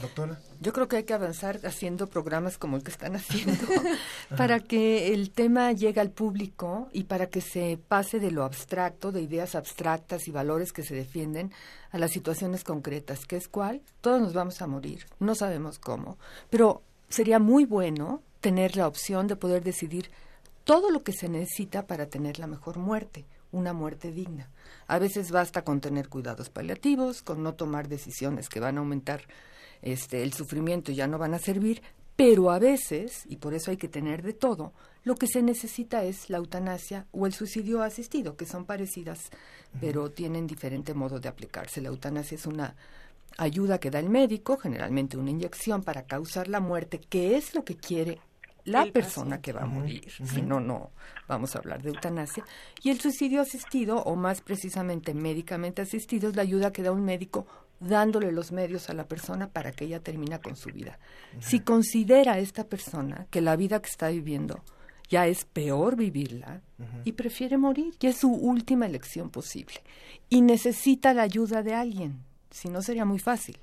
Doctora. 0.00 0.40
Yo 0.60 0.72
creo 0.72 0.88
que 0.88 0.96
hay 0.96 1.04
que 1.04 1.12
avanzar 1.12 1.60
haciendo 1.64 2.06
programas 2.06 2.56
como 2.56 2.76
el 2.76 2.82
que 2.82 2.90
están 2.90 3.14
haciendo 3.14 3.66
para 4.36 4.60
que 4.60 5.12
el 5.12 5.30
tema 5.30 5.70
llegue 5.72 6.00
al 6.00 6.10
público 6.10 6.88
y 6.92 7.04
para 7.04 7.26
que 7.26 7.42
se 7.42 7.78
pase 7.88 8.18
de 8.18 8.30
lo 8.30 8.44
abstracto, 8.44 9.12
de 9.12 9.20
ideas 9.20 9.54
abstractas 9.54 10.28
y 10.28 10.30
valores 10.30 10.72
que 10.72 10.82
se 10.82 10.94
defienden 10.94 11.52
a 11.90 11.98
las 11.98 12.10
situaciones 12.10 12.64
concretas, 12.64 13.26
que 13.26 13.36
es 13.36 13.48
cuál, 13.48 13.82
todos 14.00 14.20
nos 14.22 14.32
vamos 14.32 14.62
a 14.62 14.66
morir, 14.66 15.06
no 15.18 15.34
sabemos 15.34 15.78
cómo, 15.78 16.16
pero 16.48 16.82
sería 17.10 17.38
muy 17.38 17.66
bueno 17.66 18.22
tener 18.40 18.76
la 18.76 18.86
opción 18.86 19.26
de 19.26 19.36
poder 19.36 19.62
decidir 19.62 20.10
todo 20.64 20.90
lo 20.90 21.02
que 21.02 21.12
se 21.12 21.28
necesita 21.28 21.86
para 21.86 22.06
tener 22.06 22.38
la 22.38 22.46
mejor 22.46 22.78
muerte, 22.78 23.26
una 23.50 23.72
muerte 23.72 24.10
digna. 24.10 24.48
A 24.86 24.98
veces 24.98 25.30
basta 25.30 25.62
con 25.62 25.80
tener 25.80 26.08
cuidados 26.08 26.48
paliativos, 26.48 27.22
con 27.22 27.42
no 27.42 27.54
tomar 27.54 27.88
decisiones 27.88 28.48
que 28.48 28.60
van 28.60 28.76
a 28.76 28.80
aumentar 28.80 29.22
este, 29.82 30.22
el 30.22 30.32
sufrimiento 30.32 30.92
ya 30.92 31.06
no 31.06 31.18
van 31.18 31.34
a 31.34 31.38
servir, 31.38 31.82
pero 32.16 32.50
a 32.50 32.58
veces, 32.58 33.24
y 33.26 33.36
por 33.36 33.54
eso 33.54 33.70
hay 33.70 33.76
que 33.76 33.88
tener 33.88 34.22
de 34.22 34.32
todo, 34.32 34.72
lo 35.04 35.16
que 35.16 35.26
se 35.26 35.42
necesita 35.42 36.04
es 36.04 36.30
la 36.30 36.38
eutanasia 36.38 37.06
o 37.10 37.26
el 37.26 37.32
suicidio 37.32 37.82
asistido, 37.82 38.36
que 38.36 38.46
son 38.46 38.64
parecidas, 38.64 39.30
pero 39.80 40.10
tienen 40.10 40.46
diferente 40.46 40.94
modo 40.94 41.18
de 41.18 41.28
aplicarse. 41.28 41.80
La 41.80 41.88
eutanasia 41.88 42.36
es 42.36 42.46
una 42.46 42.76
ayuda 43.38 43.78
que 43.78 43.90
da 43.90 43.98
el 43.98 44.08
médico, 44.08 44.56
generalmente 44.58 45.16
una 45.16 45.30
inyección 45.30 45.82
para 45.82 46.04
causar 46.04 46.48
la 46.48 46.60
muerte, 46.60 47.00
que 47.00 47.36
es 47.36 47.54
lo 47.54 47.64
que 47.64 47.76
quiere 47.76 48.20
la 48.64 48.84
el 48.84 48.92
persona 48.92 49.38
paciente. 49.38 49.42
que 49.42 49.52
va 49.52 49.62
a 49.62 49.66
morir, 49.66 50.04
uh 50.20 50.22
-huh. 50.22 50.26
si 50.34 50.42
no, 50.42 50.60
no 50.60 50.90
vamos 51.26 51.56
a 51.56 51.58
hablar 51.58 51.82
de 51.82 51.88
eutanasia. 51.88 52.44
Y 52.82 52.90
el 52.90 53.00
suicidio 53.00 53.40
asistido, 53.40 54.02
o 54.04 54.14
más 54.14 54.40
precisamente 54.40 55.14
médicamente 55.14 55.82
asistido, 55.82 56.28
es 56.28 56.36
la 56.36 56.42
ayuda 56.42 56.72
que 56.72 56.82
da 56.82 56.92
un 56.92 57.04
médico 57.04 57.46
dándole 57.82 58.32
los 58.32 58.52
medios 58.52 58.88
a 58.90 58.94
la 58.94 59.06
persona 59.06 59.48
para 59.48 59.72
que 59.72 59.84
ella 59.84 60.00
termine 60.00 60.38
con 60.40 60.56
su 60.56 60.70
vida. 60.70 60.98
Uh 60.98 61.38
-huh. 61.38 61.42
Si 61.42 61.60
considera 61.60 62.38
esta 62.38 62.64
persona 62.64 63.26
que 63.30 63.40
la 63.40 63.56
vida 63.56 63.80
que 63.80 63.90
está 63.90 64.08
viviendo 64.08 64.62
ya 65.08 65.26
es 65.26 65.44
peor 65.44 65.96
vivirla 65.96 66.62
uh 66.78 66.82
-huh. 66.82 67.02
y 67.04 67.12
prefiere 67.12 67.58
morir, 67.58 67.94
ya 68.00 68.10
es 68.10 68.16
su 68.16 68.30
última 68.32 68.86
elección 68.86 69.30
posible, 69.30 69.82
y 70.30 70.40
necesita 70.40 71.12
la 71.12 71.22
ayuda 71.22 71.62
de 71.62 71.74
alguien, 71.74 72.24
si 72.50 72.68
no 72.68 72.82
sería 72.82 73.04
muy 73.04 73.18
fácil. 73.18 73.58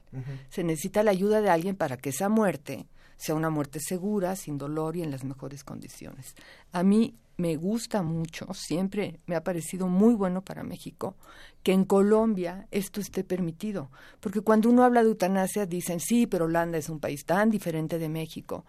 Se 0.49 0.63
necesita 0.63 1.03
la 1.03 1.11
ayuda 1.11 1.41
de 1.41 1.49
alguien 1.49 1.75
para 1.75 1.97
que 1.97 2.09
esa 2.09 2.29
muerte 2.29 2.87
sea 3.17 3.35
una 3.35 3.49
muerte 3.49 3.79
segura, 3.79 4.35
sin 4.35 4.57
dolor 4.57 4.95
y 4.95 5.03
en 5.03 5.11
las 5.11 5.23
mejores 5.23 5.63
condiciones. 5.63 6.35
A 6.71 6.83
mí 6.83 7.15
me 7.39 7.55
gusta 7.55 8.03
mucho, 8.03 8.53
siempre 8.53 9.21
me 9.25 9.35
ha 9.37 9.43
parecido 9.43 9.87
muy 9.87 10.13
bueno 10.13 10.41
para 10.43 10.61
México 10.61 11.15
que 11.63 11.71
en 11.71 11.85
Colombia 11.85 12.67
esto 12.69 12.99
esté 12.99 13.23
permitido, 13.23 13.89
porque 14.19 14.41
cuando 14.41 14.69
uno 14.69 14.83
habla 14.83 15.03
de 15.03 15.09
eutanasia 15.09 15.65
dicen, 15.65 16.01
sí, 16.01 16.27
pero 16.27 16.45
Holanda 16.45 16.77
es 16.77 16.89
un 16.89 16.99
país 16.99 17.25
tan 17.25 17.49
diferente 17.49 17.97
de 17.97 18.09
México. 18.09 18.65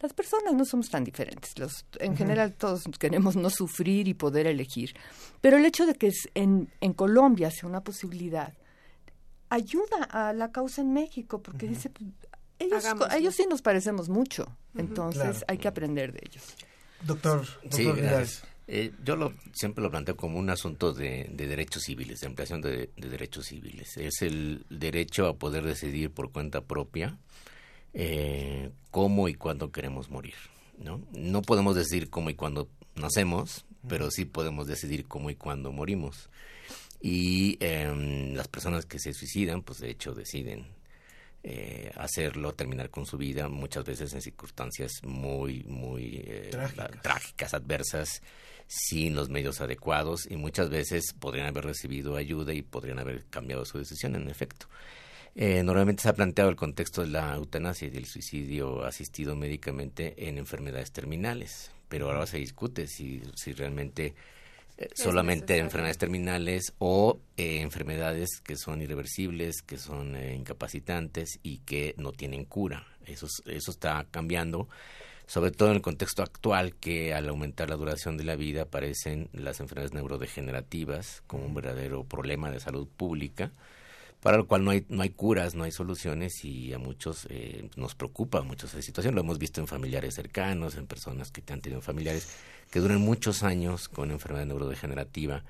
Las 0.00 0.12
personas 0.12 0.54
no 0.54 0.64
somos 0.64 0.88
tan 0.88 1.02
diferentes, 1.04 1.58
Los, 1.58 1.84
en 1.98 2.12
uh 2.12 2.14
-huh. 2.14 2.18
general 2.18 2.54
todos 2.54 2.84
queremos 2.98 3.34
no 3.34 3.50
sufrir 3.50 4.06
y 4.06 4.14
poder 4.14 4.46
elegir, 4.46 4.94
pero 5.40 5.56
el 5.56 5.64
hecho 5.64 5.84
de 5.84 5.94
que 5.94 6.12
en, 6.34 6.70
en 6.80 6.92
Colombia 6.92 7.50
sea 7.50 7.68
una 7.68 7.82
posibilidad 7.82 8.52
ayuda 9.48 10.04
a 10.10 10.32
la 10.32 10.50
causa 10.52 10.80
en 10.80 10.92
México, 10.92 11.42
porque 11.42 11.66
uh 11.66 11.70
-huh. 11.70 11.74
dice, 11.74 11.90
ellos, 12.60 12.84
ellos 13.16 13.34
sí 13.34 13.46
nos 13.50 13.62
parecemos 13.62 14.08
mucho, 14.08 14.46
entonces 14.76 15.22
claro, 15.22 15.46
hay 15.48 15.58
que 15.58 15.68
aprender 15.68 16.12
de 16.12 16.20
ellos. 16.24 16.54
Doctor, 17.04 17.46
doctor 17.62 17.70
sí, 17.72 17.84
gracias. 17.84 18.44
Eh, 18.68 18.92
yo 19.04 19.16
lo, 19.16 19.34
siempre 19.52 19.82
lo 19.82 19.90
planteo 19.90 20.16
como 20.16 20.38
un 20.38 20.48
asunto 20.48 20.92
de, 20.92 21.28
de 21.32 21.46
derechos 21.46 21.82
civiles, 21.82 22.20
de 22.20 22.28
ampliación 22.28 22.62
de, 22.62 22.90
de, 22.96 23.08
derechos 23.08 23.46
civiles. 23.46 23.96
Es 23.96 24.22
el 24.22 24.64
derecho 24.70 25.26
a 25.26 25.36
poder 25.36 25.64
decidir 25.64 26.10
por 26.10 26.30
cuenta 26.30 26.62
propia 26.62 27.18
eh, 27.92 28.70
cómo 28.90 29.28
y 29.28 29.34
cuándo 29.34 29.72
queremos 29.72 30.10
morir. 30.10 30.34
¿no? 30.78 31.00
no 31.12 31.42
podemos 31.42 31.76
decidir 31.76 32.10
cómo 32.10 32.30
y 32.30 32.34
cuándo 32.34 32.68
nacemos, 32.94 33.64
pero 33.88 34.10
sí 34.10 34.24
podemos 34.24 34.66
decidir 34.66 35.06
cómo 35.06 35.30
y 35.30 35.34
cuándo 35.34 35.72
morimos. 35.72 36.30
Y 37.00 37.56
eh, 37.60 38.32
las 38.34 38.48
personas 38.48 38.86
que 38.86 38.98
se 38.98 39.12
suicidan, 39.12 39.62
pues 39.62 39.80
de 39.80 39.90
hecho 39.90 40.14
deciden 40.14 40.66
eh, 41.44 41.90
hacerlo, 41.96 42.52
terminar 42.54 42.90
con 42.90 43.04
su 43.04 43.18
vida, 43.18 43.48
muchas 43.48 43.84
veces 43.84 44.12
en 44.12 44.22
circunstancias 44.22 45.00
muy, 45.02 45.64
muy 45.64 46.22
eh, 46.24 46.48
trágicas. 46.50 47.02
trágicas, 47.02 47.54
adversas, 47.54 48.22
sin 48.68 49.14
los 49.14 49.28
medios 49.28 49.60
adecuados 49.60 50.30
y 50.30 50.36
muchas 50.36 50.70
veces 50.70 51.12
podrían 51.12 51.48
haber 51.48 51.64
recibido 51.64 52.16
ayuda 52.16 52.54
y 52.54 52.62
podrían 52.62 52.98
haber 52.98 53.24
cambiado 53.26 53.64
su 53.64 53.78
decisión, 53.78 54.14
en 54.14 54.30
efecto. 54.30 54.66
Eh, 55.34 55.62
normalmente 55.62 56.02
se 56.02 56.10
ha 56.10 56.14
planteado 56.14 56.50
el 56.50 56.56
contexto 56.56 57.00
de 57.00 57.08
la 57.08 57.34
eutanasia 57.34 57.88
y 57.88 57.90
del 57.90 58.06
suicidio 58.06 58.84
asistido 58.84 59.34
médicamente 59.34 60.28
en 60.28 60.38
enfermedades 60.38 60.92
terminales, 60.92 61.72
pero 61.88 62.10
ahora 62.10 62.26
se 62.26 62.38
discute 62.38 62.86
si, 62.86 63.22
si 63.34 63.52
realmente 63.52 64.14
solamente 64.94 65.58
enfermedades 65.58 65.98
terminales 65.98 66.74
o 66.78 67.20
eh, 67.36 67.60
enfermedades 67.60 68.40
que 68.42 68.56
son 68.56 68.82
irreversibles, 68.82 69.62
que 69.62 69.78
son 69.78 70.16
eh, 70.16 70.34
incapacitantes 70.34 71.38
y 71.42 71.58
que 71.58 71.94
no 71.98 72.12
tienen 72.12 72.44
cura. 72.44 72.86
Eso, 73.06 73.26
eso 73.46 73.70
está 73.70 74.06
cambiando, 74.10 74.68
sobre 75.26 75.50
todo 75.50 75.70
en 75.70 75.76
el 75.76 75.82
contexto 75.82 76.22
actual 76.22 76.74
que 76.76 77.14
al 77.14 77.28
aumentar 77.28 77.68
la 77.68 77.76
duración 77.76 78.16
de 78.16 78.24
la 78.24 78.36
vida 78.36 78.62
aparecen 78.62 79.28
las 79.32 79.60
enfermedades 79.60 79.94
neurodegenerativas 79.94 81.22
como 81.26 81.46
un 81.46 81.54
verdadero 81.54 82.04
problema 82.04 82.50
de 82.50 82.60
salud 82.60 82.88
pública 82.88 83.52
para 84.22 84.36
lo 84.36 84.46
cual 84.46 84.64
no 84.64 84.70
hay 84.70 84.86
no 84.88 85.02
hay 85.02 85.10
curas, 85.10 85.56
no 85.56 85.64
hay 85.64 85.72
soluciones 85.72 86.44
y 86.44 86.72
a 86.72 86.78
muchos 86.78 87.26
eh, 87.28 87.68
nos 87.76 87.96
preocupa 87.96 88.40
mucho 88.42 88.66
esa 88.66 88.80
situación. 88.80 89.16
Lo 89.16 89.20
hemos 89.20 89.38
visto 89.38 89.60
en 89.60 89.66
familiares 89.66 90.14
cercanos, 90.14 90.76
en 90.76 90.86
personas 90.86 91.32
que 91.32 91.42
han 91.52 91.60
tenido 91.60 91.80
familiares 91.80 92.28
que 92.72 92.80
duran 92.80 93.02
muchos 93.02 93.42
años 93.44 93.88
con 93.88 94.10
enfermedad 94.10 94.46
neurodegenerativa 94.46 95.44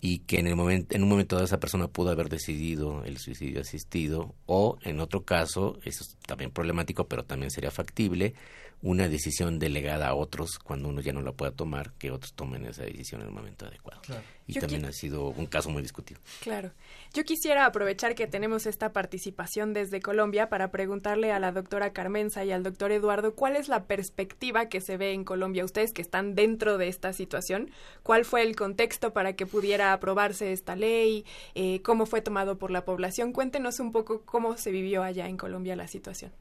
y 0.00 0.20
que 0.20 0.38
en 0.38 0.46
el 0.46 0.56
momento 0.56 0.94
en 0.94 1.02
un 1.02 1.08
momento 1.08 1.34
dado 1.36 1.44
esa 1.44 1.60
persona 1.60 1.88
pudo 1.88 2.10
haber 2.10 2.30
decidido 2.30 3.04
el 3.04 3.18
suicidio 3.18 3.60
asistido 3.60 4.34
o 4.46 4.78
en 4.82 5.00
otro 5.00 5.24
caso 5.24 5.78
eso 5.84 6.04
es 6.04 6.16
también 6.26 6.52
problemático 6.52 7.08
pero 7.08 7.24
también 7.24 7.50
sería 7.50 7.72
factible 7.72 8.34
una 8.82 9.08
decisión 9.08 9.58
delegada 9.58 10.08
a 10.08 10.14
otros 10.14 10.58
cuando 10.58 10.88
uno 10.88 11.00
ya 11.00 11.12
no 11.12 11.20
la 11.20 11.32
pueda 11.32 11.52
tomar 11.52 11.92
que 11.94 12.10
otros 12.10 12.32
tomen 12.32 12.64
esa 12.64 12.84
decisión 12.84 13.20
en 13.20 13.28
el 13.28 13.32
momento 13.32 13.66
adecuado 13.66 14.00
claro. 14.00 14.22
y 14.46 14.54
también 14.54 14.86
ha 14.86 14.92
sido 14.92 15.28
un 15.28 15.46
caso 15.46 15.68
muy 15.68 15.82
discutido. 15.82 16.20
Claro. 16.40 16.70
Yo 17.12 17.24
quisiera 17.24 17.66
aprovechar 17.66 18.14
que 18.14 18.26
tenemos 18.26 18.66
esta 18.66 18.92
participación 18.92 19.74
desde 19.74 20.00
Colombia 20.00 20.48
para 20.48 20.70
preguntarle 20.70 21.32
a 21.32 21.38
la 21.38 21.52
doctora 21.52 21.92
Carmenza 21.92 22.44
y 22.44 22.52
al 22.52 22.62
doctor 22.62 22.92
Eduardo 22.92 23.34
cuál 23.34 23.56
es 23.56 23.68
la 23.68 23.84
perspectiva 23.84 24.68
que 24.68 24.80
se 24.80 24.96
ve 24.96 25.12
en 25.12 25.24
Colombia. 25.24 25.64
Ustedes 25.64 25.92
que 25.92 26.02
están 26.02 26.34
dentro 26.34 26.78
de 26.78 26.88
esta 26.88 27.12
situación, 27.12 27.70
¿cuál 28.02 28.24
fue 28.24 28.42
el 28.42 28.56
contexto 28.56 29.12
para 29.12 29.34
que 29.34 29.46
pudiera 29.46 29.92
aprobarse 29.92 30.52
esta 30.52 30.74
ley? 30.74 31.26
Eh, 31.54 31.82
¿Cómo 31.82 32.06
fue 32.06 32.22
tomado 32.22 32.58
por 32.58 32.70
la 32.70 32.84
población? 32.84 33.32
Cuéntenos 33.32 33.78
un 33.80 33.92
poco 33.92 34.22
cómo 34.22 34.56
se 34.56 34.70
vivió 34.70 35.02
allá 35.02 35.28
en 35.28 35.36
Colombia 35.36 35.76
la 35.76 35.86
situación. 35.86 36.32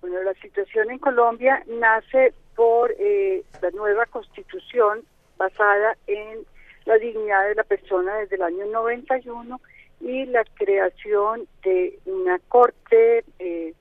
Bueno, 0.00 0.22
la 0.22 0.34
situación 0.34 0.90
en 0.90 0.98
Colombia 0.98 1.62
nace 1.66 2.32
por 2.54 2.94
eh, 2.98 3.42
la 3.60 3.70
nueva 3.70 4.06
constitución 4.06 5.02
basada 5.36 5.96
en 6.06 6.46
la 6.84 6.98
dignidad 6.98 7.48
de 7.48 7.54
la 7.54 7.64
persona 7.64 8.16
desde 8.16 8.36
el 8.36 8.42
año 8.42 8.66
91 8.66 9.60
y 10.00 10.26
la 10.26 10.44
creación 10.54 11.46
de 11.62 11.98
una 12.06 12.38
corte, 12.48 13.24
eh, 13.38 13.74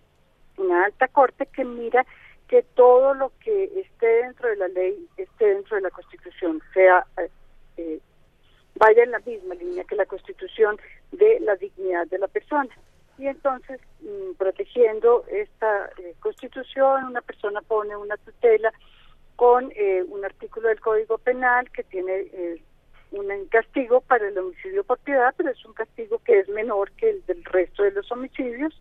una 0.57 0.85
alta 0.85 1.07
corte 1.07 1.45
que 1.47 1.63
mira 1.63 2.05
que 2.47 2.63
todo 2.63 3.13
lo 3.13 3.31
que 3.43 3.65
esté 3.79 4.07
dentro 4.23 4.49
de 4.49 4.55
la 4.55 4.67
ley 4.69 5.07
esté 5.17 5.53
dentro 5.53 5.75
de 5.75 5.81
la 5.81 5.91
constitución, 5.91 6.61
sea 6.73 7.05
eh, 7.77 7.99
vaya 8.75 9.03
en 9.03 9.11
la 9.11 9.19
misma 9.19 9.55
línea 9.55 9.83
que 9.83 9.95
la 9.95 10.05
constitución 10.05 10.77
de 11.11 11.39
la 11.41 11.55
dignidad 11.55 12.07
de 12.07 12.19
la 12.19 12.27
persona. 12.27 12.69
Y 13.17 13.27
entonces, 13.27 13.79
mm, 14.01 14.33
protegiendo 14.37 15.25
esta 15.29 15.89
eh, 15.97 16.13
constitución, 16.19 17.05
una 17.05 17.21
persona 17.21 17.61
pone 17.61 17.95
una 17.95 18.17
tutela 18.17 18.71
con 19.35 19.71
eh, 19.75 20.03
un 20.07 20.25
artículo 20.25 20.67
del 20.67 20.79
Código 20.81 21.17
Penal 21.19 21.69
que 21.71 21.83
tiene 21.83 22.11
eh, 22.33 22.61
un 23.11 23.27
castigo 23.49 24.01
para 24.01 24.27
el 24.27 24.37
homicidio 24.37 24.83
por 24.83 24.97
piedad, 24.99 25.33
pero 25.37 25.49
es 25.49 25.65
un 25.65 25.73
castigo 25.73 26.19
que 26.25 26.39
es 26.39 26.49
menor 26.49 26.91
que 26.93 27.11
el 27.11 27.25
del 27.25 27.43
resto 27.45 27.83
de 27.83 27.91
los 27.91 28.11
homicidios. 28.11 28.73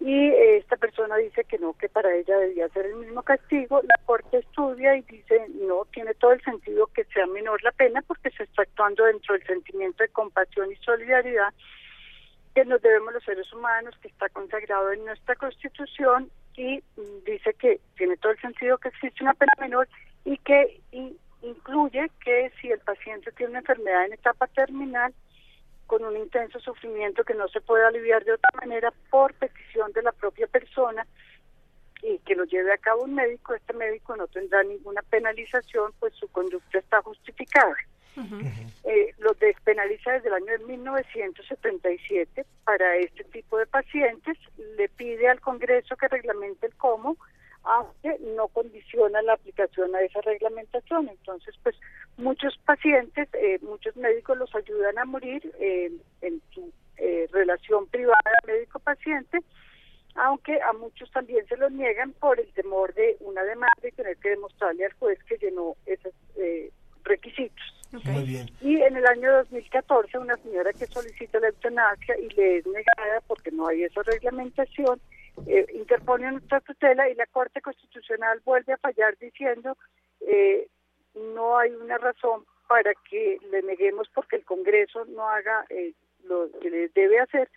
Y 0.00 0.12
eh, 0.12 0.56
esta 0.56 0.76
persona 0.76 1.16
dice 1.16 1.44
que 1.44 1.58
no, 1.58 1.74
que 1.74 1.88
para 1.88 2.12
ella 2.14 2.36
debía 2.36 2.68
ser 2.70 2.86
el 2.86 2.96
mismo 2.96 3.22
castigo. 3.22 3.80
La 3.82 4.04
Corte 4.04 4.38
estudia 4.38 4.96
y 4.96 5.02
dice, 5.02 5.46
no, 5.60 5.86
tiene 5.92 6.12
todo 6.14 6.32
el 6.32 6.42
sentido 6.42 6.88
que 6.88 7.04
sea 7.04 7.26
menor 7.26 7.62
la 7.62 7.70
pena 7.70 8.02
porque 8.02 8.30
se 8.30 8.42
está 8.42 8.62
actuando 8.62 9.04
dentro 9.04 9.34
del 9.34 9.46
sentimiento 9.46 10.02
de 10.02 10.08
compasión 10.08 10.72
y 10.72 10.76
solidaridad 10.76 11.54
que 12.54 12.64
nos 12.64 12.82
debemos 12.82 13.14
los 13.14 13.24
seres 13.24 13.50
humanos, 13.52 13.96
que 14.00 14.08
está 14.08 14.28
consagrado 14.28 14.92
en 14.92 15.04
nuestra 15.04 15.34
Constitución 15.36 16.30
y 16.56 16.82
mm, 16.96 17.24
dice 17.24 17.54
que 17.54 17.80
tiene 17.96 18.16
todo 18.16 18.32
el 18.32 18.40
sentido 18.40 18.78
que 18.78 18.88
existe 18.88 19.22
una 19.22 19.34
pena 19.34 19.52
menor 19.58 19.88
y 20.24 20.36
que 20.38 20.80
incluye 21.42 22.10
que 22.24 22.52
si 22.60 22.70
el 22.70 22.80
paciente 22.80 23.32
tiene 23.32 23.50
una 23.50 23.58
enfermedad 23.60 24.06
en 24.06 24.12
etapa 24.12 24.46
terminal 24.48 25.12
con 25.86 26.04
un 26.04 26.16
intenso 26.16 26.60
sufrimiento 26.60 27.24
que 27.24 27.34
no 27.34 27.48
se 27.48 27.60
puede 27.60 27.84
aliviar 27.84 28.24
de 28.24 28.32
otra 28.32 28.50
manera 28.60 28.92
por 29.10 29.34
petición 29.34 29.92
de 29.92 30.02
la 30.02 30.12
propia 30.12 30.46
persona 30.46 31.06
y 32.02 32.18
que 32.20 32.34
lo 32.34 32.44
lleve 32.44 32.72
a 32.72 32.78
cabo 32.78 33.04
un 33.04 33.14
médico, 33.14 33.54
este 33.54 33.72
médico 33.74 34.16
no 34.16 34.26
tendrá 34.26 34.62
ninguna 34.62 35.02
penalización, 35.02 35.92
pues 36.00 36.14
su 36.14 36.28
conducta 36.28 36.78
está 36.78 37.00
justificada. 37.02 37.76
Eh, 38.84 39.14
lo 39.18 39.32
despenaliza 39.34 40.12
desde 40.12 40.28
el 40.28 40.34
año 40.34 40.58
de 40.58 40.58
1977 40.66 42.44
para 42.64 42.96
este 42.96 43.24
tipo 43.24 43.58
de 43.58 43.66
pacientes. 43.66 44.36
Le 44.76 44.88
pide 44.88 45.28
al 45.28 45.40
Congreso 45.40 45.96
que 45.96 46.08
reglamente 46.08 46.66
el 46.66 46.74
cómo, 46.76 47.16
aunque 47.64 48.18
no 48.36 48.48
condiciona 48.48 49.22
la 49.22 49.34
aplicación 49.34 49.94
a 49.94 50.02
esa 50.02 50.20
reglamentación. 50.20 51.08
Entonces, 51.08 51.54
pues 51.62 51.76
muchos 52.18 52.58
pacientes, 52.66 53.28
eh, 53.34 53.58
muchos 53.62 53.96
médicos 53.96 54.36
los 54.36 54.54
ayudan 54.54 54.98
a 54.98 55.04
morir 55.04 55.50
en 55.58 56.42
su 56.52 56.70
eh, 56.98 57.28
relación 57.32 57.86
privada 57.86 58.18
médico-paciente, 58.46 59.38
aunque 60.16 60.60
a 60.60 60.74
muchos 60.74 61.10
también 61.12 61.46
se 61.46 61.56
los 61.56 61.72
niegan 61.72 62.12
por 62.12 62.38
el 62.38 62.52
temor 62.52 62.92
de 62.92 63.16
una 63.20 63.42
demanda 63.44 63.88
y 63.88 63.92
tener 63.92 64.18
que 64.18 64.30
demostrarle 64.30 64.84
al 64.84 64.92
juez 64.94 65.18
que 65.24 65.38
llenó 65.38 65.76
esos 65.86 66.12
requisitos. 67.04 67.64
Muy 68.04 68.24
bien. 68.24 68.50
Y 68.60 68.80
en 68.80 68.91
el 69.02 69.08
año 69.08 69.32
2014, 69.32 70.18
una 70.18 70.36
señora 70.36 70.72
que 70.72 70.86
solicita 70.86 71.40
la 71.40 71.48
eutanasia 71.48 72.16
y 72.18 72.28
le 72.30 72.58
es 72.58 72.66
negada 72.66 73.20
porque 73.26 73.50
no 73.50 73.66
hay 73.66 73.82
esa 73.82 74.02
reglamentación, 74.02 75.00
eh, 75.46 75.66
interpone 75.74 76.30
nuestra 76.30 76.60
tutela 76.60 77.08
y 77.08 77.14
la 77.16 77.26
Corte 77.26 77.60
Constitucional 77.60 78.40
vuelve 78.44 78.74
a 78.74 78.78
fallar 78.78 79.18
diciendo 79.18 79.76
eh, 80.20 80.68
no 81.14 81.58
hay 81.58 81.72
una 81.72 81.98
razón 81.98 82.44
para 82.68 82.92
que 83.10 83.38
le 83.50 83.62
neguemos 83.62 84.08
porque 84.14 84.36
el 84.36 84.44
Congreso 84.44 85.04
no 85.06 85.28
haga 85.28 85.66
eh, 85.68 85.94
lo 86.24 86.48
que 86.60 86.88
debe 86.94 87.18
hacer 87.18 87.50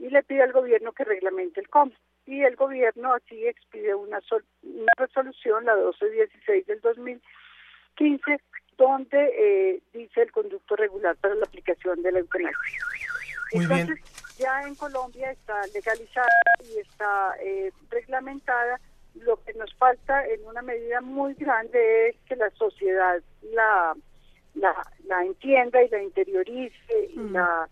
y 0.00 0.10
le 0.10 0.24
pide 0.24 0.42
al 0.42 0.52
gobierno 0.52 0.92
que 0.92 1.04
reglamente 1.04 1.60
el 1.60 1.68
cómo. 1.68 1.92
Y 2.26 2.42
el 2.42 2.56
gobierno 2.56 3.14
así 3.14 3.46
expide 3.46 3.94
una, 3.94 4.20
una 4.62 4.92
resolución, 4.96 5.64
la 5.64 5.76
1216 5.76 6.66
del 6.66 6.80
2015, 6.80 8.40
donde 8.78 9.18
eh, 9.36 9.82
dice 9.92 10.22
el 10.22 10.32
conducto 10.32 10.76
regular 10.76 11.16
para 11.16 11.34
la 11.34 11.44
aplicación 11.44 12.00
de 12.02 12.12
la 12.12 12.20
eutanasia. 12.20 12.56
Entonces, 13.52 13.98
ya 14.38 14.62
en 14.62 14.74
Colombia 14.76 15.32
está 15.32 15.66
legalizada 15.74 16.28
y 16.64 16.78
está 16.78 17.34
eh, 17.42 17.72
reglamentada. 17.90 18.80
Lo 19.16 19.42
que 19.42 19.52
nos 19.54 19.74
falta 19.74 20.24
en 20.26 20.46
una 20.46 20.62
medida 20.62 21.00
muy 21.00 21.34
grande 21.34 22.10
es 22.10 22.16
que 22.28 22.36
la 22.36 22.50
sociedad 22.50 23.20
la, 23.52 23.96
la, 24.54 25.24
entienda 25.24 25.82
y 25.82 25.88
la 25.88 26.02
interiorice 26.02 27.10
y, 27.10 27.18
la, 27.30 27.68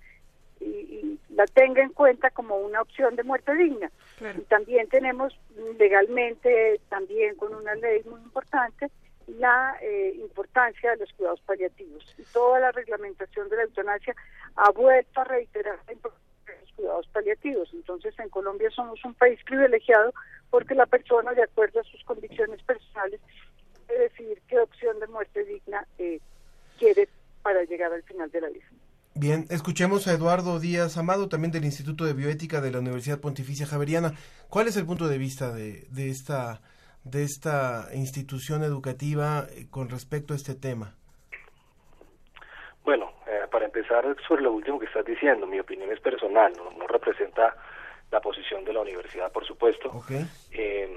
y, 0.61 1.21
la 1.31 1.47
tenga 1.47 1.83
en 1.83 1.93
cuenta 1.93 2.31
como 2.31 2.57
una 2.57 2.81
opción 2.81 3.15
de 3.15 3.23
muerte 3.23 3.55
digna. 3.55 3.93
Y 4.21 4.41
también 4.43 4.89
tenemos 4.89 5.39
legalmente, 5.79 6.81
también 6.89 7.37
con 7.37 7.55
una 7.55 7.75
ley 7.77 8.03
muy 8.05 8.21
importante, 8.23 8.91
la 9.27 9.77
eh, 9.83 10.15
importancia 10.21 10.91
de 10.93 10.99
los 10.99 11.13
cuidados 11.15 11.41
paliativos. 11.41 12.15
Y 12.19 12.23
toda 12.25 12.61
la 12.61 12.73
reglamentación 12.73 13.49
de 13.49 13.57
la 13.57 13.63
eutanasia 13.65 14.15
ha 14.57 14.71
vuelto 14.71 15.21
a 15.21 15.25
reiterar 15.25 15.79
la 15.87 15.93
importancia 15.93 16.25
de 16.47 16.61
los 16.61 16.73
cuidados 16.73 17.07
paliativos. 17.09 17.69
Entonces, 17.73 18.19
en 18.19 18.29
Colombia 18.29 18.71
somos 18.71 19.05
un 19.05 19.15
país 19.15 19.39
privilegiado 19.45 20.13
porque 20.51 20.75
la 20.75 20.87
persona, 20.87 21.33
de 21.33 21.43
acuerdo 21.43 21.81
a 21.81 21.85
sus 21.85 22.03
convicciones 22.05 22.63
personales, 22.63 23.21
puede 23.87 24.01
decidir 24.01 24.41
qué 24.49 24.59
opción 24.61 24.99
de 25.01 25.07
muerte 25.09 25.45
digna 25.45 25.87
eh, 25.99 26.21
quiere 26.79 27.09
para 27.43 27.65
llegar 27.65 27.93
al 27.93 28.03
final 28.05 28.31
de 28.31 28.41
la 28.41 28.49
vida. 28.49 28.67
Bien, 29.15 29.47
escuchemos 29.49 30.07
a 30.07 30.13
Eduardo 30.13 30.61
Díaz 30.61 30.99
Amado, 30.99 31.29
también 31.29 31.51
del 31.51 31.65
Instituto 31.65 32.05
de 32.05 32.13
Bioética 32.13 32.61
de 32.61 32.71
la 32.71 32.81
Universidad 32.81 33.19
Pontificia 33.19 33.67
Javeriana. 33.67 34.13
¿Cuál 34.51 34.69
es 34.69 34.77
el 34.77 34.85
punto 34.85 35.09
de 35.09 35.17
vista 35.17 35.53
de, 35.53 35.87
de 35.91 36.11
esta 36.11 36.61
de 37.07 37.23
esta 37.23 37.89
institución 37.95 38.65
educativa 38.65 39.47
eh, 39.51 39.67
con 39.71 39.89
respecto 39.89 40.33
a 40.33 40.37
este 40.37 40.55
tema? 40.55 40.95
Bueno, 42.85 43.13
eh, 43.27 43.47
para 43.51 43.67
empezar 43.67 44.05
sobre 44.27 44.43
lo 44.43 44.53
último 44.53 44.79
que 44.79 44.87
estás 44.87 45.05
diciendo, 45.05 45.47
mi 45.47 45.61
opinión 45.61 45.91
es 45.93 46.01
personal, 46.01 46.53
no, 46.57 46.87
representa 46.87 47.57
la 48.11 48.21
posición 48.21 48.65
de 48.65 48.73
la 48.73 48.81
universidad, 48.81 49.31
por 49.31 49.45
supuesto. 49.47 49.91
Eh, 50.53 50.89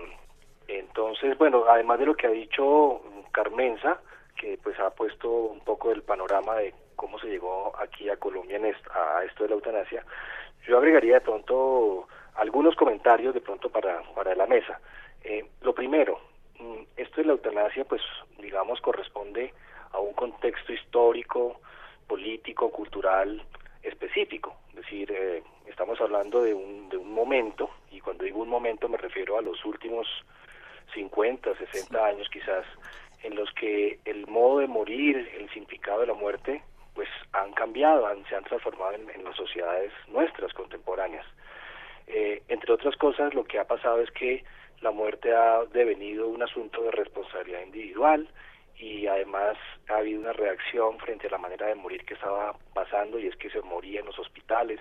entonces, 0.68 1.38
bueno, 1.38 1.66
además 1.70 2.00
de 2.00 2.06
lo 2.06 2.16
que 2.16 2.28
ha 2.28 2.32
dicho 2.32 3.02
Carmenza, 3.32 4.00
que 4.36 4.60
pues 4.62 4.80
ha 4.80 4.90
puesto 4.92 5.30
un 5.30 5.60
poco 5.62 5.92
el 5.92 6.02
panorama 6.02 6.56
de 6.56 6.74
cómo 6.96 7.20
se 7.20 7.28
llegó 7.28 7.74
aquí 7.80 8.10
a 8.10 8.18
Colombia 8.18 8.58
en 8.58 8.66
a 8.66 9.24
esto 9.26 9.44
de 9.44 9.50
la 9.50 9.56
eutanasia, 9.56 10.04
yo 10.68 10.78
agregaría 10.78 11.16
de 11.16 11.22
pronto 11.22 12.08
algunos 12.36 12.76
comentarios 12.76 13.34
de 13.34 13.42
pronto 13.42 13.70
para, 13.70 14.02
para 14.16 14.36
la 14.36 14.48
mesa. 14.48 14.80
Eh, 15.24 15.46
lo 15.62 15.74
primero, 15.74 16.20
mm, 16.60 16.82
esto 16.98 17.22
de 17.22 17.28
la 17.28 17.34
eutanasia, 17.34 17.86
pues 17.86 18.02
digamos, 18.40 18.82
corresponde 18.82 19.54
a 19.92 20.00
un 20.00 20.14
contexto 20.14 20.74
histórico, 20.74 21.60
político, 22.08 22.72
cultural 22.72 23.42
específico. 23.84 24.56
Es 24.70 24.76
decir, 24.78 25.12
eh, 25.12 25.44
estamos 25.68 26.00
hablando 26.02 26.44
de 26.44 26.54
un, 26.54 26.90
de 26.90 26.98
un 26.98 27.14
momento, 27.14 27.70
y 27.92 28.00
cuando 28.02 28.24
digo 28.24 28.42
un 28.42 28.50
momento 28.50 28.90
me 28.90 28.98
refiero 28.98 29.38
a 29.38 29.42
los 29.42 29.64
últimos 29.66 30.08
50, 30.94 31.56
60 31.56 32.06
años 32.06 32.28
quizás, 32.30 32.66
en 33.24 33.36
los 33.36 33.52
que 33.54 34.00
el 34.06 34.28
modo 34.28 34.60
de 34.60 34.68
morir, 34.68 35.30
el 35.38 35.50
significado 35.50 36.02
de 36.02 36.08
la 36.08 36.14
muerte, 36.14 36.64
pues 36.94 37.10
han 37.34 37.52
cambiado, 37.54 38.08
han, 38.08 38.26
se 38.26 38.36
han 38.36 38.44
transformado 38.44 38.94
en, 38.94 39.24
las 39.24 39.36
sociedades 39.36 39.92
nuestras 40.08 40.54
contemporáneas. 40.54 41.26
Eh, 42.08 42.42
entre 42.48 42.74
otras 42.74 42.96
cosas, 42.96 43.34
lo 43.34 43.44
que 43.44 43.60
ha 43.60 43.66
pasado 43.66 44.02
es 44.02 44.10
que 44.12 44.44
la 44.82 44.92
muerte 44.92 45.34
ha 45.34 45.66
devenido 45.66 46.28
un 46.28 46.42
asunto 46.42 46.82
de 46.84 46.92
responsabilidad 46.92 47.62
individual 47.62 48.28
y 48.78 49.08
además 49.08 49.58
ha 49.90 49.98
habido 49.98 50.22
una 50.22 50.34
reacción 50.34 50.98
frente 51.00 51.28
a 51.28 51.32
la 51.32 51.38
manera 51.38 51.68
de 51.68 51.76
morir 51.76 52.06
que 52.06 52.14
estaba 52.14 52.56
pasando 52.74 53.20
y 53.20 53.28
es 53.28 53.36
que 53.36 53.50
se 53.50 53.62
moría 53.62 54.00
en 54.00 54.06
los 54.06 54.18
hospitales 54.18 54.80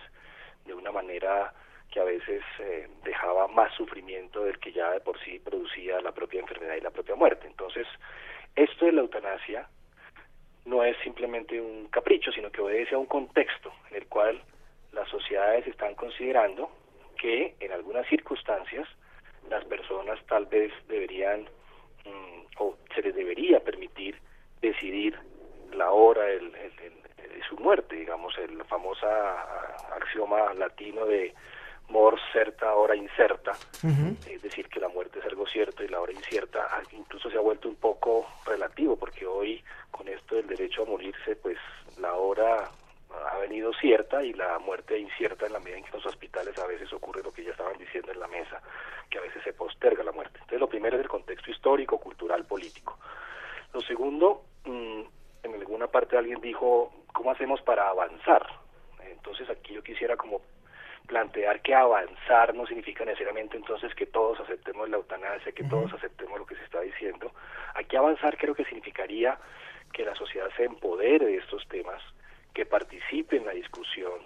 de 0.64 0.74
una 0.74 0.92
manera 0.92 1.52
que 1.90 2.00
a 2.00 2.04
veces 2.04 2.42
eh, 2.60 2.88
dejaba 3.02 3.48
más 3.48 3.74
sufrimiento 3.74 4.44
del 4.44 4.58
que 4.58 4.72
ya 4.72 4.90
de 4.92 5.00
por 5.00 5.18
sí 5.20 5.38
producía 5.38 6.00
la 6.00 6.12
propia 6.12 6.40
enfermedad 6.40 6.76
y 6.76 6.80
la 6.80 6.90
propia 6.90 7.16
muerte. 7.16 7.46
Entonces, 7.46 7.86
esto 8.54 8.86
de 8.86 8.92
la 8.92 9.00
eutanasia 9.00 9.68
no 10.66 10.84
es 10.84 10.96
simplemente 11.02 11.60
un 11.60 11.88
capricho, 11.88 12.30
sino 12.30 12.52
que 12.52 12.60
obedece 12.60 12.94
a 12.94 12.98
un 12.98 13.06
contexto 13.06 13.72
en 13.90 13.96
el 13.96 14.06
cual 14.06 14.40
las 14.92 15.08
sociedades 15.08 15.66
están 15.66 15.94
considerando 15.94 16.70
que 17.16 17.54
en 17.58 17.72
algunas 17.72 18.06
circunstancias 18.06 18.86
las 19.48 19.64
personas 19.64 20.18
tal 20.26 20.46
vez 20.46 20.72
deberían 20.88 21.42
mm, 22.04 22.40
o 22.58 22.76
se 22.94 23.02
les 23.02 23.14
debería 23.14 23.60
permitir 23.60 24.16
decidir 24.60 25.18
la 25.72 25.90
hora 25.90 26.24
de 26.24 26.42
su 27.48 27.56
muerte, 27.56 27.96
digamos, 27.96 28.36
el 28.38 28.64
famoso 28.64 29.06
axioma 29.96 30.52
latino 30.54 31.04
de 31.06 31.34
mor 31.88 32.18
certa, 32.32 32.74
hora 32.74 32.94
incerta, 32.94 33.52
es 34.28 34.42
decir, 34.42 34.68
que 34.68 34.80
la 34.80 34.88
muerte 34.88 35.20
es 35.20 35.24
algo 35.24 35.46
cierto 35.46 35.82
y 35.82 35.88
la 35.88 36.00
hora 36.00 36.12
incierta 36.12 36.66
ah, 36.70 36.82
incluso 36.92 37.30
se 37.30 37.38
ha 37.38 37.40
vuelto 37.40 37.68
un 37.68 37.76
poco 37.76 38.26
relativo, 38.44 38.96
porque 38.96 39.26
hoy 39.26 39.62
con 39.90 40.06
esto 40.08 40.34
del 40.34 40.46
derecho 40.46 40.82
a 40.82 40.86
morirse, 40.86 41.36
pues 41.36 41.56
la 41.98 42.12
hora 42.14 42.70
ha 43.32 43.38
venido 43.38 43.72
cierta 43.74 44.22
y 44.22 44.34
la 44.34 44.58
muerte 44.58 44.98
incierta 44.98 45.46
en 45.46 45.54
la 45.54 45.60
medida 45.60 45.78
en 45.78 45.84
que 45.84 45.90
en 45.90 45.96
los 45.96 46.06
hospitales 46.06 46.58
a 46.58 46.66
veces 46.66 46.92
ocurre 46.92 47.22
lo 47.22 47.32
que 47.32 47.44
ya 47.44 47.52
estaban 47.52 47.78
diciendo 47.78 48.12
en 48.12 48.20
la 48.20 48.28
mesa, 48.28 48.60
que 49.08 49.18
a 49.18 49.22
veces 49.22 49.42
se 49.42 49.52
posterga 49.52 50.02
la 50.02 50.12
muerte. 50.12 50.38
Entonces 50.38 50.60
lo 50.60 50.68
primero 50.68 50.96
es 50.96 51.02
el 51.02 51.08
contexto 51.08 51.50
histórico, 51.50 51.98
cultural, 51.98 52.44
político. 52.44 52.98
Lo 53.72 53.80
segundo, 53.80 54.44
mm, 54.64 55.02
en 55.42 55.54
alguna 55.54 55.86
parte 55.86 56.16
alguien 56.16 56.40
dijo, 56.40 56.92
¿cómo 57.12 57.30
hacemos 57.30 57.60
para 57.62 57.88
avanzar? 57.88 58.46
Entonces 59.02 59.48
aquí 59.50 59.74
yo 59.74 59.82
quisiera 59.82 60.16
como 60.16 60.40
plantear 61.06 61.62
que 61.62 61.74
avanzar 61.74 62.54
no 62.54 62.66
significa 62.66 63.04
necesariamente 63.04 63.56
entonces 63.56 63.94
que 63.94 64.06
todos 64.06 64.38
aceptemos 64.40 64.88
la 64.90 64.98
eutanasia, 64.98 65.52
que 65.52 65.64
todos 65.64 65.92
aceptemos 65.94 66.38
lo 66.38 66.46
que 66.46 66.54
se 66.54 66.64
está 66.64 66.80
diciendo. 66.82 67.32
Aquí 67.74 67.96
avanzar 67.96 68.36
creo 68.36 68.54
que 68.54 68.64
significaría 68.66 69.38
que 69.92 70.04
la 70.04 70.14
sociedad 70.14 70.48
se 70.56 70.64
empodere 70.64 71.26
de 71.26 71.36
estos 71.38 71.66
temas, 71.68 72.02
que 72.52 72.66
participe 72.66 73.36
en 73.36 73.46
la 73.46 73.52
discusión, 73.52 74.20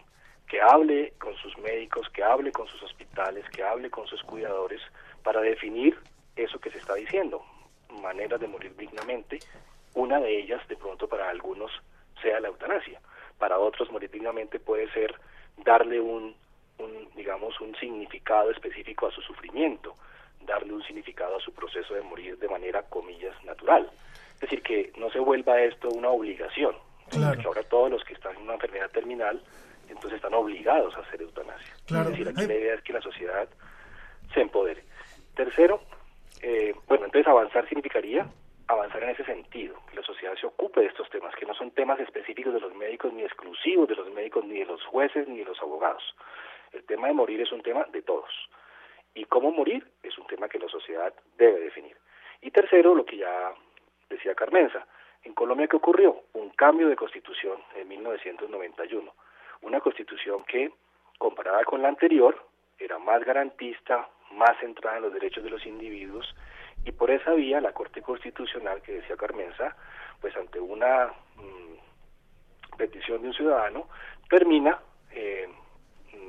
que 0.53 0.61
hable 0.61 1.15
con 1.19 1.35
sus 1.37 1.57
médicos, 1.57 2.11
que 2.11 2.23
hable 2.23 2.53
con 2.53 2.69
sus 2.69 2.83
hospitales, 2.83 3.43
que 3.49 3.63
hable 3.63 3.89
con 3.89 4.07
sus 4.07 4.23
cuidadores 4.23 4.83
para 5.23 5.41
definir 5.41 5.99
eso 6.37 6.61
que 6.61 6.71
se 6.71 6.77
está 6.77 6.93
diciendo, 6.95 7.43
maneras 8.03 8.39
de 8.39 8.49
morir 8.49 8.77
dignamente. 8.77 9.39
Una 9.95 10.21
de 10.21 10.41
ellas, 10.41 10.61
de 10.69 10.77
pronto 10.77 11.09
para 11.09 11.31
algunos, 11.31 11.71
sea 12.21 12.39
la 12.39 12.49
eutanasia. 12.49 13.01
Para 13.39 13.59
otros, 13.59 13.91
morir 13.91 14.11
dignamente 14.11 14.61
puede 14.61 14.93
ser 14.93 15.15
darle 15.65 15.99
un, 16.03 16.37
un, 16.77 17.09
digamos, 17.17 17.59
un 17.63 17.75
significado 17.77 18.51
específico 18.51 19.07
a 19.07 19.11
su 19.11 19.23
sufrimiento, 19.23 19.97
darle 20.43 20.75
un 20.75 20.83
significado 20.83 21.39
a 21.39 21.41
su 21.41 21.55
proceso 21.55 21.95
de 21.95 22.03
morir 22.03 22.37
de 22.39 22.49
manera, 22.51 22.83
comillas, 22.83 23.43
natural. 23.45 23.91
Es 24.35 24.41
decir, 24.41 24.61
que 24.63 24.93
no 24.99 25.09
se 25.13 25.19
vuelva 25.19 25.63
esto 25.63 25.89
una 25.89 26.11
obligación, 26.11 26.77
Claro. 27.09 27.41
ahora 27.47 27.63
todos 27.63 27.91
los 27.91 28.05
que 28.05 28.13
están 28.13 28.37
en 28.37 28.43
una 28.43 28.55
enfermedad 28.55 28.91
terminal, 28.91 29.43
entonces 29.93 30.17
están 30.17 30.35
obligados 30.35 30.95
a 30.97 31.01
hacer 31.01 31.23
eutanasia. 31.23 31.75
Es 31.87 32.07
decir, 32.09 32.29
aquí 32.29 32.47
la 32.47 32.55
idea 32.55 32.75
es 32.75 32.83
que 32.83 32.93
la 32.93 33.01
sociedad 33.01 33.49
se 34.35 34.41
empodere. 34.41 34.85
Tercero, 35.35 35.81
eh, 36.43 36.75
bueno, 36.89 37.07
entonces 37.07 37.29
avanzar 37.29 37.69
significaría 37.69 38.27
avanzar 38.69 39.03
en 39.03 39.11
ese 39.11 39.25
sentido, 39.25 39.77
que 39.91 39.97
la 39.97 40.03
sociedad 40.03 40.35
se 40.41 40.47
ocupe 40.47 40.81
de 40.81 40.87
estos 40.87 41.09
temas, 41.11 41.35
que 41.35 41.47
no 41.47 41.55
son 41.55 41.71
temas 41.73 42.01
específicos 42.01 42.55
de 42.55 42.61
los 42.61 42.75
médicos, 42.75 43.13
ni 43.13 43.23
exclusivos 43.23 43.89
de 43.89 43.97
los 43.97 44.11
médicos, 44.13 44.45
ni 44.45 44.61
de 44.61 44.65
los 44.65 44.83
jueces, 44.85 45.29
ni 45.29 45.39
de 45.39 45.45
los 45.45 45.61
abogados. 45.61 46.03
El 46.73 46.85
tema 46.85 47.09
de 47.09 47.15
morir 47.15 47.41
es 47.41 47.53
un 47.53 47.63
tema 47.63 47.85
de 47.93 48.03
todos. 48.03 48.31
Y 49.15 49.25
cómo 49.27 49.53
morir 49.53 49.87
es 50.03 50.17
un 50.17 50.27
tema 50.27 50.49
que 50.49 50.59
la 50.59 50.69
sociedad 50.69 51.13
debe 51.37 51.61
definir. 51.61 51.97
Y 52.41 52.51
tercero, 52.51 52.95
lo 52.95 53.05
que 53.05 53.19
ya 53.19 53.53
decía 54.09 54.35
Carmenza, 54.35 54.87
en 55.25 55.35
Colombia, 55.35 55.69
¿qué 55.69 55.77
ocurrió? 55.77 56.23
Un 56.33 56.51
cambio 56.51 56.89
de 56.89 56.97
constitución 56.97 57.59
en 57.77 57.89
1991. 57.89 59.13
Una 59.63 59.81
constitución 59.81 60.45
que, 60.45 60.71
comparada 61.19 61.65
con 61.65 61.83
la 61.83 61.89
anterior, 61.89 62.37
era 62.79 62.99
más 62.99 63.25
garantista, 63.25 64.09
más 64.33 64.59
centrada 64.61 64.97
en 64.97 65.05
los 65.05 65.13
derechos 65.13 65.45
de 65.45 65.51
los 65.51 65.65
individuos, 65.67 66.35
y 66.85 66.93
por 66.93 67.11
esa 67.11 67.33
vía 67.33 67.61
la 67.61 67.73
Corte 67.73 68.03
Constitucional, 68.03 68.83
que 68.83 68.93
decía 68.93 69.17
Carmenza, 69.17 69.77
pues 70.21 70.37
ante 70.37 70.59
una 70.59 71.13
mm, 71.37 72.77
petición 72.77 73.23
de 73.23 73.29
un 73.29 73.35
ciudadano, 73.35 73.89
termina, 74.29 74.81
eh, 75.13 75.49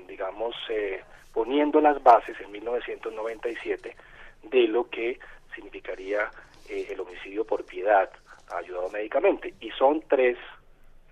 digamos, 0.07 0.55
eh, 0.69 1.03
poniendo 1.33 1.81
las 1.81 2.01
bases 2.03 2.39
en 2.39 2.51
1997 2.51 3.95
de 4.43 4.67
lo 4.67 4.89
que 4.89 5.19
significaría 5.55 6.29
eh, 6.69 6.87
el 6.91 6.99
homicidio 6.99 7.45
por 7.45 7.65
piedad 7.65 8.09
ayudado 8.51 8.89
médicamente. 8.89 9.53
Y 9.59 9.71
son 9.71 10.03
tres 10.07 10.37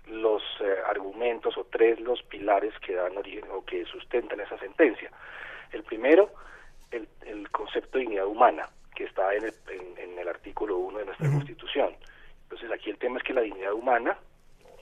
los 0.06 0.42
eh, 0.60 0.76
argumentos 0.88 1.56
o 1.56 1.64
tres 1.64 2.00
los 2.00 2.22
pilares 2.22 2.74
que 2.80 2.94
dan 2.94 3.16
origen 3.16 3.44
o 3.50 3.64
que 3.64 3.84
sustentan 3.84 4.40
esa 4.40 4.58
sentencia. 4.58 5.10
El 5.70 5.82
primero, 5.84 6.30
el, 6.90 7.08
el 7.24 7.50
concepto 7.50 7.98
de 7.98 8.04
dignidad 8.04 8.26
humana, 8.26 8.68
que 8.94 9.04
está 9.04 9.34
en 9.34 9.44
el, 9.44 9.54
en, 9.98 10.18
el 10.18 10.28
artículo 10.28 10.78
1 10.78 10.98
de 10.98 11.04
nuestra 11.06 11.30
Constitución. 11.30 11.94
Entonces 12.44 12.70
aquí 12.70 12.90
el 12.90 12.98
tema 12.98 13.18
es 13.18 13.24
que 13.24 13.32
la 13.32 13.40
dignidad 13.40 13.72
humana, 13.72 14.18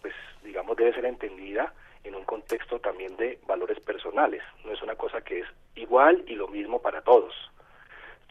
pues 0.00 0.14
digamos, 0.42 0.76
debe 0.76 0.92
ser 0.92 1.04
entendida 1.04 1.72
en 2.02 2.14
un 2.14 2.24
contexto 2.24 2.80
también 2.80 3.16
de 3.16 3.38
valores 3.46 3.78
personales. 3.80 4.42
No 4.64 4.72
es 4.72 4.82
una 4.82 4.96
cosa 4.96 5.20
que 5.20 5.40
es 5.40 5.46
igual 5.76 6.24
y 6.26 6.34
lo 6.34 6.48
mismo 6.48 6.80
para 6.82 7.02
todos. 7.02 7.34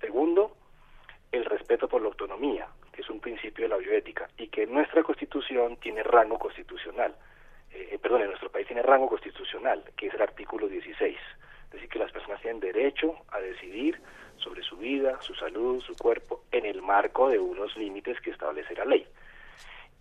Segundo, 0.02 0.56
el 1.32 1.46
respeto 1.46 1.88
por 1.88 2.02
la 2.02 2.08
autonomía 2.08 2.68
es 3.02 3.10
un 3.10 3.20
principio 3.20 3.66
de 3.66 3.70
la 3.70 3.78
bioética, 3.78 4.30
y 4.38 4.48
que 4.48 4.66
nuestra 4.66 5.04
constitución 5.04 5.78
tiene 5.78 6.04
rango 6.04 6.38
constitucional, 6.38 7.16
eh, 7.72 7.98
perdón, 8.02 8.22
en 8.22 8.28
nuestro 8.28 8.52
país 8.52 8.68
tiene 8.68 8.82
rango 8.82 9.08
constitucional, 9.08 9.84
que 9.96 10.08
es 10.08 10.14
el 10.14 10.22
artículo 10.22 10.68
16, 10.68 11.18
es 11.18 11.72
decir, 11.72 11.90
que 11.90 12.00
las 12.00 12.12
personas 12.12 12.42
tienen 12.42 12.60
derecho 12.60 13.16
a 13.30 13.40
decidir 13.40 14.00
sobre 14.38 14.64
su 14.64 14.78
vida, 14.78 15.22
su 15.22 15.36
salud, 15.36 15.82
su 15.82 15.96
cuerpo, 15.96 16.44
en 16.52 16.66
el 16.66 16.82
marco 16.82 17.30
de 17.30 17.40
unos 17.40 17.76
límites 17.78 18.20
que 18.22 18.32
establece 18.32 18.74
la 18.76 18.86
ley. 18.86 19.06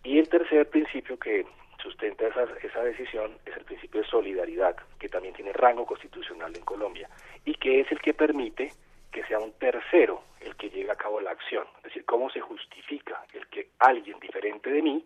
Y 0.04 0.18
el 0.18 0.28
tercer 0.28 0.68
principio 0.70 1.18
que 1.18 1.44
sustenta 1.82 2.26
esa, 2.26 2.44
esa 2.62 2.82
decisión 2.82 3.36
es 3.44 3.56
el 3.56 3.64
principio 3.64 4.00
de 4.00 4.06
solidaridad, 4.06 4.76
que 4.98 5.08
también 5.08 5.34
tiene 5.34 5.52
rango 5.52 5.84
constitucional 5.84 6.56
en 6.56 6.64
Colombia, 6.64 7.08
y 7.44 7.54
que 7.54 7.80
es 7.80 7.92
el 7.92 8.00
que 8.00 8.14
permite 8.14 8.72
que 9.18 9.26
sea 9.26 9.40
un 9.40 9.52
tercero 9.54 10.22
el 10.40 10.54
que 10.54 10.70
lleve 10.70 10.92
a 10.92 10.96
cabo 10.96 11.20
la 11.20 11.32
acción. 11.32 11.66
Es 11.78 11.84
decir, 11.84 12.04
cómo 12.04 12.30
se 12.30 12.40
justifica 12.40 13.24
el 13.32 13.48
que 13.48 13.70
alguien 13.80 14.20
diferente 14.20 14.70
de 14.70 14.80
mí 14.80 15.04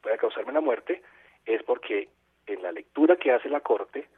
pueda 0.00 0.16
causarme 0.16 0.50
la 0.54 0.62
muerte 0.62 1.02
es 1.44 1.62
porque 1.62 2.08
en 2.46 2.62
la 2.62 2.72
lectura 2.72 3.16
que 3.16 3.32
hace 3.32 3.50
la 3.50 3.60
Corte, 3.60 4.08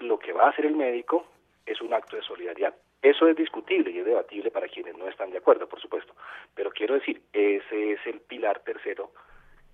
lo 0.00 0.18
que 0.18 0.34
va 0.34 0.44
a 0.44 0.50
hacer 0.50 0.66
el 0.66 0.76
médico 0.76 1.26
es 1.64 1.80
un 1.80 1.94
acto 1.94 2.16
de 2.16 2.22
solidaridad. 2.22 2.74
Eso 3.00 3.26
es 3.28 3.34
discutible 3.34 3.90
y 3.90 4.00
es 4.00 4.04
debatible 4.04 4.50
para 4.50 4.68
quienes 4.68 4.94
no 4.94 5.08
están 5.08 5.30
de 5.30 5.38
acuerdo, 5.38 5.66
por 5.66 5.80
supuesto. 5.80 6.14
Pero 6.54 6.70
quiero 6.70 6.92
decir, 6.92 7.22
ese 7.32 7.92
es 7.92 8.06
el 8.06 8.20
pilar 8.20 8.60
tercero 8.60 9.12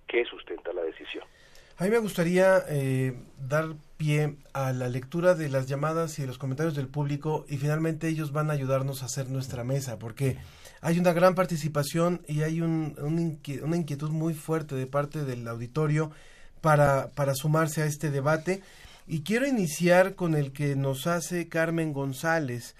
que 0.07 0.23
sustenta 0.23 0.71
la 0.71 0.83
decisión. 0.83 1.25
A 1.81 1.85
mí 1.85 1.89
me 1.89 1.97
gustaría 1.97 2.63
eh, 2.69 3.15
dar 3.49 3.73
pie 3.97 4.35
a 4.53 4.71
la 4.71 4.87
lectura 4.87 5.33
de 5.33 5.49
las 5.49 5.65
llamadas 5.65 6.19
y 6.19 6.21
de 6.21 6.27
los 6.27 6.37
comentarios 6.37 6.75
del 6.75 6.87
público 6.87 7.43
y 7.49 7.57
finalmente 7.57 8.07
ellos 8.07 8.31
van 8.31 8.51
a 8.51 8.53
ayudarnos 8.53 9.01
a 9.01 9.07
hacer 9.07 9.31
nuestra 9.31 9.63
mesa 9.63 9.97
porque 9.97 10.37
hay 10.81 10.99
una 10.99 11.11
gran 11.11 11.33
participación 11.33 12.21
y 12.27 12.43
hay 12.43 12.61
un, 12.61 12.95
una 13.63 13.75
inquietud 13.77 14.11
muy 14.11 14.35
fuerte 14.35 14.75
de 14.75 14.85
parte 14.85 15.25
del 15.25 15.47
auditorio 15.47 16.11
para, 16.61 17.09
para 17.15 17.33
sumarse 17.33 17.81
a 17.81 17.87
este 17.87 18.11
debate. 18.11 18.61
Y 19.07 19.21
quiero 19.21 19.47
iniciar 19.47 20.13
con 20.13 20.35
el 20.35 20.51
que 20.51 20.75
nos 20.75 21.07
hace 21.07 21.49
Carmen 21.49 21.93
González 21.93 22.75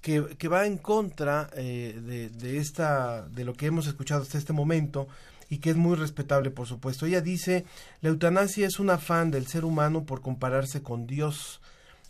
que, 0.00 0.36
que 0.38 0.46
va 0.46 0.64
en 0.64 0.78
contra 0.78 1.50
eh, 1.56 2.00
de, 2.00 2.28
de, 2.28 2.58
esta 2.58 3.22
de 3.22 3.44
lo 3.44 3.54
que 3.54 3.66
hemos 3.66 3.88
escuchado 3.88 4.22
hasta 4.22 4.38
este 4.38 4.52
momento 4.52 5.08
y 5.48 5.58
que 5.58 5.70
es 5.70 5.76
muy 5.76 5.96
respetable, 5.96 6.50
por 6.50 6.66
supuesto. 6.66 7.06
Ella 7.06 7.20
dice, 7.20 7.64
la 8.00 8.10
eutanasia 8.10 8.66
es 8.66 8.78
un 8.78 8.90
afán 8.90 9.30
del 9.30 9.46
ser 9.46 9.64
humano 9.64 10.04
por 10.04 10.20
compararse 10.20 10.82
con 10.82 11.06
Dios. 11.06 11.60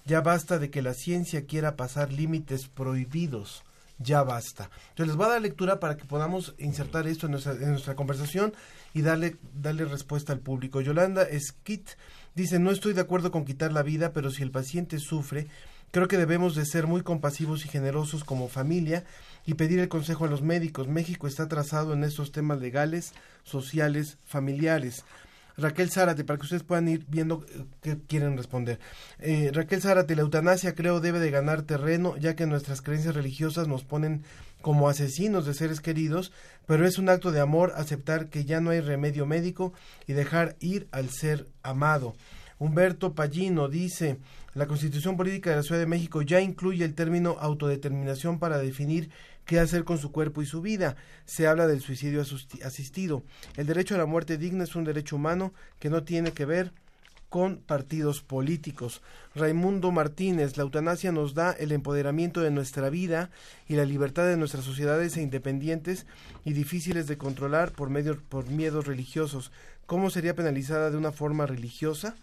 Ya 0.05 0.21
basta 0.21 0.59
de 0.59 0.71
que 0.71 0.83
la 0.83 0.95
ciencia 0.95 1.47
quiera 1.47 1.77
pasar 1.77 2.13
límites 2.13 2.69
prohibidos. 2.69 3.65
Ya 3.99 4.23
basta. 4.23 4.71
Entonces 4.91 5.09
les 5.09 5.17
voy 5.17 5.27
a 5.27 5.31
dar 5.31 5.43
lectura 5.43 5.79
para 5.79 5.97
que 5.97 6.05
podamos 6.05 6.55
insertar 6.59 7.07
esto 7.07 7.27
en 7.27 7.33
nuestra, 7.33 7.95
conversación 7.95 8.53
y 8.93 9.03
darle, 9.03 9.37
darle 9.55 9.85
respuesta 9.85 10.33
al 10.33 10.41
público. 10.41 10.81
Yolanda 10.81 11.27
Skit 11.39 11.91
dice, 12.35 12.59
no 12.59 12.71
estoy 12.71 12.93
de 12.93 13.01
acuerdo 13.01 13.31
con 13.31 13.45
quitar 13.45 13.73
la 13.73 13.83
vida, 13.83 14.13
pero 14.13 14.31
si 14.31 14.43
el 14.43 14.51
paciente 14.51 14.99
sufre, 14.99 15.47
creo 15.93 16.09
que 16.09 16.19
debemos 16.19 16.57
de 16.57 16.67
ser 16.67 16.89
muy 16.89 17.03
compasivos 17.03 17.65
y 17.65 17.69
generosos 17.69 18.25
como 18.25 18.49
familia 18.49 19.05
y 19.47 19.55
pedir 19.55 19.79
el 19.81 19.89
consejo 19.89 20.25
a 20.25 20.29
los 20.29 20.43
médicos. 20.43 20.89
México 20.89 21.27
está 21.27 21.49
trazado 21.49 21.93
en 21.93 22.05
estos 22.05 22.33
temas 22.33 22.61
legales, 22.61 23.13
sociales, 23.43 24.19
familiares. 24.25 25.05
Raquel 25.57 25.91
Zárate, 25.91 26.25
para 26.25 26.39
que 26.39 26.45
ustedes 26.45 26.65
puedan 26.65 26.89
ir 26.89 27.05
viendo 27.09 27.47
eh, 27.49 27.65
qué 27.81 27.99
quieren 28.09 28.37
responder. 28.37 28.81
Eh, 29.21 29.51
Raquel 29.53 29.81
Zárate, 29.81 30.17
la 30.17 30.23
eutanasia 30.23 30.75
creo 30.75 31.01
debe 31.01 31.21
de 31.21 31.31
ganar 31.31 31.63
terreno, 31.63 32.17
ya 32.17 32.35
que 32.35 32.47
nuestras 32.47 32.83
creencias 32.83 33.15
religiosas 33.15 33.69
nos 33.69 33.85
ponen 33.85 34.25
como 34.63 34.89
asesinos 34.89 35.47
de 35.47 35.55
seres 35.55 35.81
queridos, 35.81 36.33
pero 36.67 36.87
es 36.87 36.99
un 36.99 37.09
acto 37.09 37.31
de 37.31 37.41
amor 37.41 37.73
aceptar 37.77 38.31
que 38.31 38.45
ya 38.45 38.61
no 38.61 38.71
hay 38.71 38.81
remedio 38.81 39.27
médico 39.27 39.75
y 40.07 40.15
dejar 40.15 40.57
ir 40.59 40.89
al 40.91 41.11
ser 41.11 41.47
amado. 41.63 42.15
Humberto 42.59 43.15
Pallino 43.15 43.69
dice, 43.69 44.19
la 44.55 44.67
Constitución 44.67 45.17
Política 45.17 45.51
de 45.51 45.57
la 45.57 45.63
Ciudad 45.63 45.81
de 45.81 45.87
México 45.87 46.23
ya 46.23 46.41
incluye 46.41 46.85
el 46.85 46.95
término 46.95 47.37
autodeterminación 47.41 48.39
para 48.39 48.59
definir 48.59 49.11
qué 49.45 49.61
hacer 49.61 49.85
con 49.85 49.99
su 49.99 50.13
cuerpo 50.13 50.43
y 50.43 50.47
su 50.47 50.61
vida. 50.61 50.97
Se 51.25 51.47
habla 51.47 51.67
del 51.67 51.81
suicidio 51.81 52.23
asistido. 52.65 53.23
El 53.57 53.67
derecho 53.67 53.95
a 53.95 53.99
la 53.99 54.07
muerte 54.07 54.39
digna 54.39 54.65
es 54.65 54.75
un 54.77 54.85
derecho 54.85 55.17
humano 55.17 55.53
que 55.79 55.91
no 55.91 56.03
tiene 56.05 56.33
que 56.33 56.45
ver 56.45 56.73
con 57.35 57.57
partidos 57.57 58.23
políticos. 58.23 59.03
Raimundo 59.35 59.91
Martínez, 59.91 60.57
la 60.57 60.63
eutanasia 60.63 61.11
nos 61.11 61.35
da 61.35 61.51
el 61.51 61.73
empoderamiento 61.73 62.41
de 62.41 62.53
nuestra 62.53 62.91
vida 62.91 63.31
y 63.67 63.75
la 63.75 63.85
libertad 63.85 64.25
de 64.27 64.37
nuestras 64.37 64.65
sociedades 64.65 65.17
e 65.17 65.23
independientes 65.23 66.07
y 66.45 66.53
difíciles 66.53 67.09
de 67.09 67.19
controlar 67.19 67.73
por, 67.73 67.91
medio, 67.91 68.21
por 68.29 68.47
miedos 68.47 68.87
religiosos. 68.87 69.51
¿Cómo 69.87 70.11
sería 70.11 70.37
penalizada 70.37 70.93
de 70.93 70.97
una 70.97 71.11
forma 71.11 71.45
religiosa? 71.45 72.15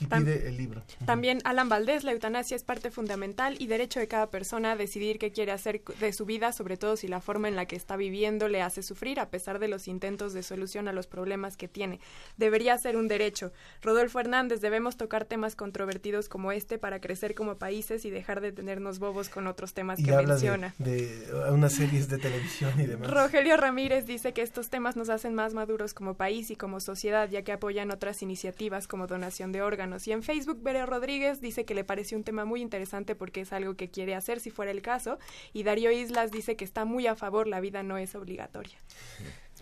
Y 0.00 0.06
pide 0.06 0.48
el 0.48 0.56
libro. 0.56 0.82
También 1.06 1.40
Alan 1.44 1.68
Valdés, 1.68 2.04
la 2.04 2.12
eutanasia 2.12 2.56
es 2.56 2.64
parte 2.64 2.90
fundamental 2.90 3.56
y 3.58 3.66
derecho 3.66 4.00
de 4.00 4.08
cada 4.08 4.30
persona 4.30 4.72
a 4.72 4.76
decidir 4.76 5.18
qué 5.18 5.32
quiere 5.32 5.52
hacer 5.52 5.82
de 6.00 6.12
su 6.12 6.24
vida, 6.24 6.52
sobre 6.52 6.76
todo 6.76 6.96
si 6.96 7.08
la 7.08 7.20
forma 7.20 7.48
en 7.48 7.56
la 7.56 7.66
que 7.66 7.76
está 7.76 7.96
viviendo 7.96 8.48
le 8.48 8.62
hace 8.62 8.82
sufrir, 8.82 9.20
a 9.20 9.30
pesar 9.30 9.58
de 9.58 9.68
los 9.68 9.88
intentos 9.88 10.32
de 10.32 10.42
solución 10.42 10.88
a 10.88 10.92
los 10.92 11.06
problemas 11.06 11.56
que 11.56 11.68
tiene. 11.68 12.00
Debería 12.36 12.76
ser 12.78 12.96
un 12.96 13.08
derecho. 13.08 13.52
Rodolfo 13.82 14.20
Hernández, 14.20 14.60
debemos 14.60 14.96
tocar 14.96 15.24
temas 15.24 15.56
controvertidos 15.56 16.28
como 16.28 16.52
este 16.52 16.78
para 16.78 17.00
crecer 17.00 17.34
como 17.34 17.56
países 17.56 18.04
y 18.04 18.10
dejar 18.10 18.40
de 18.40 18.52
tenernos 18.52 18.98
bobos 18.98 19.28
con 19.28 19.46
otros 19.46 19.74
temas 19.74 19.98
que 20.02 20.10
menciona. 20.12 20.74
De, 20.78 21.26
de 21.26 21.50
unas 21.50 21.74
series 21.74 22.08
de 22.08 22.18
televisión 22.18 22.72
y 22.80 22.86
demás. 22.86 23.10
Rogelio 23.10 23.56
Ramírez 23.56 24.06
dice 24.06 24.32
que 24.32 24.42
estos 24.42 24.70
temas 24.70 24.96
nos 24.96 25.08
hacen 25.08 25.34
más 25.34 25.54
maduros 25.54 25.94
como 25.94 26.14
país 26.14 26.50
y 26.50 26.56
como 26.56 26.80
sociedad, 26.80 27.28
ya 27.28 27.42
que 27.42 27.52
apoyan 27.52 27.90
otras 27.90 28.22
iniciativas 28.22 28.88
como 28.88 29.06
donación 29.06 29.52
de 29.52 29.62
órganos 29.62 29.73
y 30.06 30.12
en 30.12 30.22
Facebook, 30.22 30.62
Bere 30.62 30.86
Rodríguez 30.86 31.40
dice 31.40 31.64
que 31.64 31.74
le 31.74 31.84
pareció 31.84 32.16
un 32.16 32.24
tema 32.24 32.44
muy 32.44 32.60
interesante 32.60 33.14
porque 33.14 33.40
es 33.42 33.52
algo 33.52 33.74
que 33.74 33.90
quiere 33.90 34.14
hacer 34.14 34.40
si 34.40 34.50
fuera 34.50 34.70
el 34.70 34.82
caso. 34.82 35.18
Y 35.52 35.62
Darío 35.62 35.90
Islas 35.90 36.30
dice 36.30 36.56
que 36.56 36.64
está 36.64 36.84
muy 36.84 37.06
a 37.06 37.16
favor, 37.16 37.46
la 37.46 37.60
vida 37.60 37.82
no 37.82 37.98
es 37.98 38.14
obligatoria. 38.14 38.78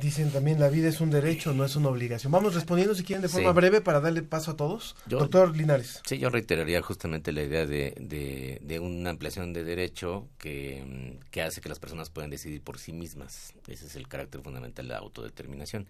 Dicen 0.00 0.30
también 0.30 0.58
la 0.58 0.70
vida 0.70 0.88
es 0.88 1.02
un 1.02 1.10
derecho, 1.10 1.52
no 1.52 1.64
es 1.64 1.76
una 1.76 1.88
obligación. 1.88 2.32
Vamos 2.32 2.54
respondiendo 2.54 2.94
si 2.94 3.04
quieren 3.04 3.20
de 3.20 3.28
forma 3.28 3.52
breve 3.52 3.82
para 3.82 4.00
darle 4.00 4.22
paso 4.22 4.52
a 4.52 4.56
todos. 4.56 4.96
Doctor 5.04 5.54
Linares. 5.54 6.00
Sí, 6.06 6.18
yo 6.18 6.30
reiteraría 6.30 6.80
justamente 6.80 7.30
la 7.30 7.42
idea 7.42 7.66
de, 7.66 8.58
de, 8.60 8.80
una 8.80 9.10
ampliación 9.10 9.52
de 9.52 9.64
derecho 9.64 10.28
que, 10.38 11.18
que 11.30 11.42
hace 11.42 11.60
que 11.60 11.68
las 11.68 11.78
personas 11.78 12.08
puedan 12.08 12.30
decidir 12.30 12.62
por 12.62 12.78
sí 12.78 12.94
mismas. 12.94 13.52
Ese 13.68 13.86
es 13.86 13.96
el 13.96 14.08
carácter 14.08 14.40
fundamental 14.40 14.86
de 14.86 14.94
la 14.94 14.98
autodeterminación. 14.98 15.86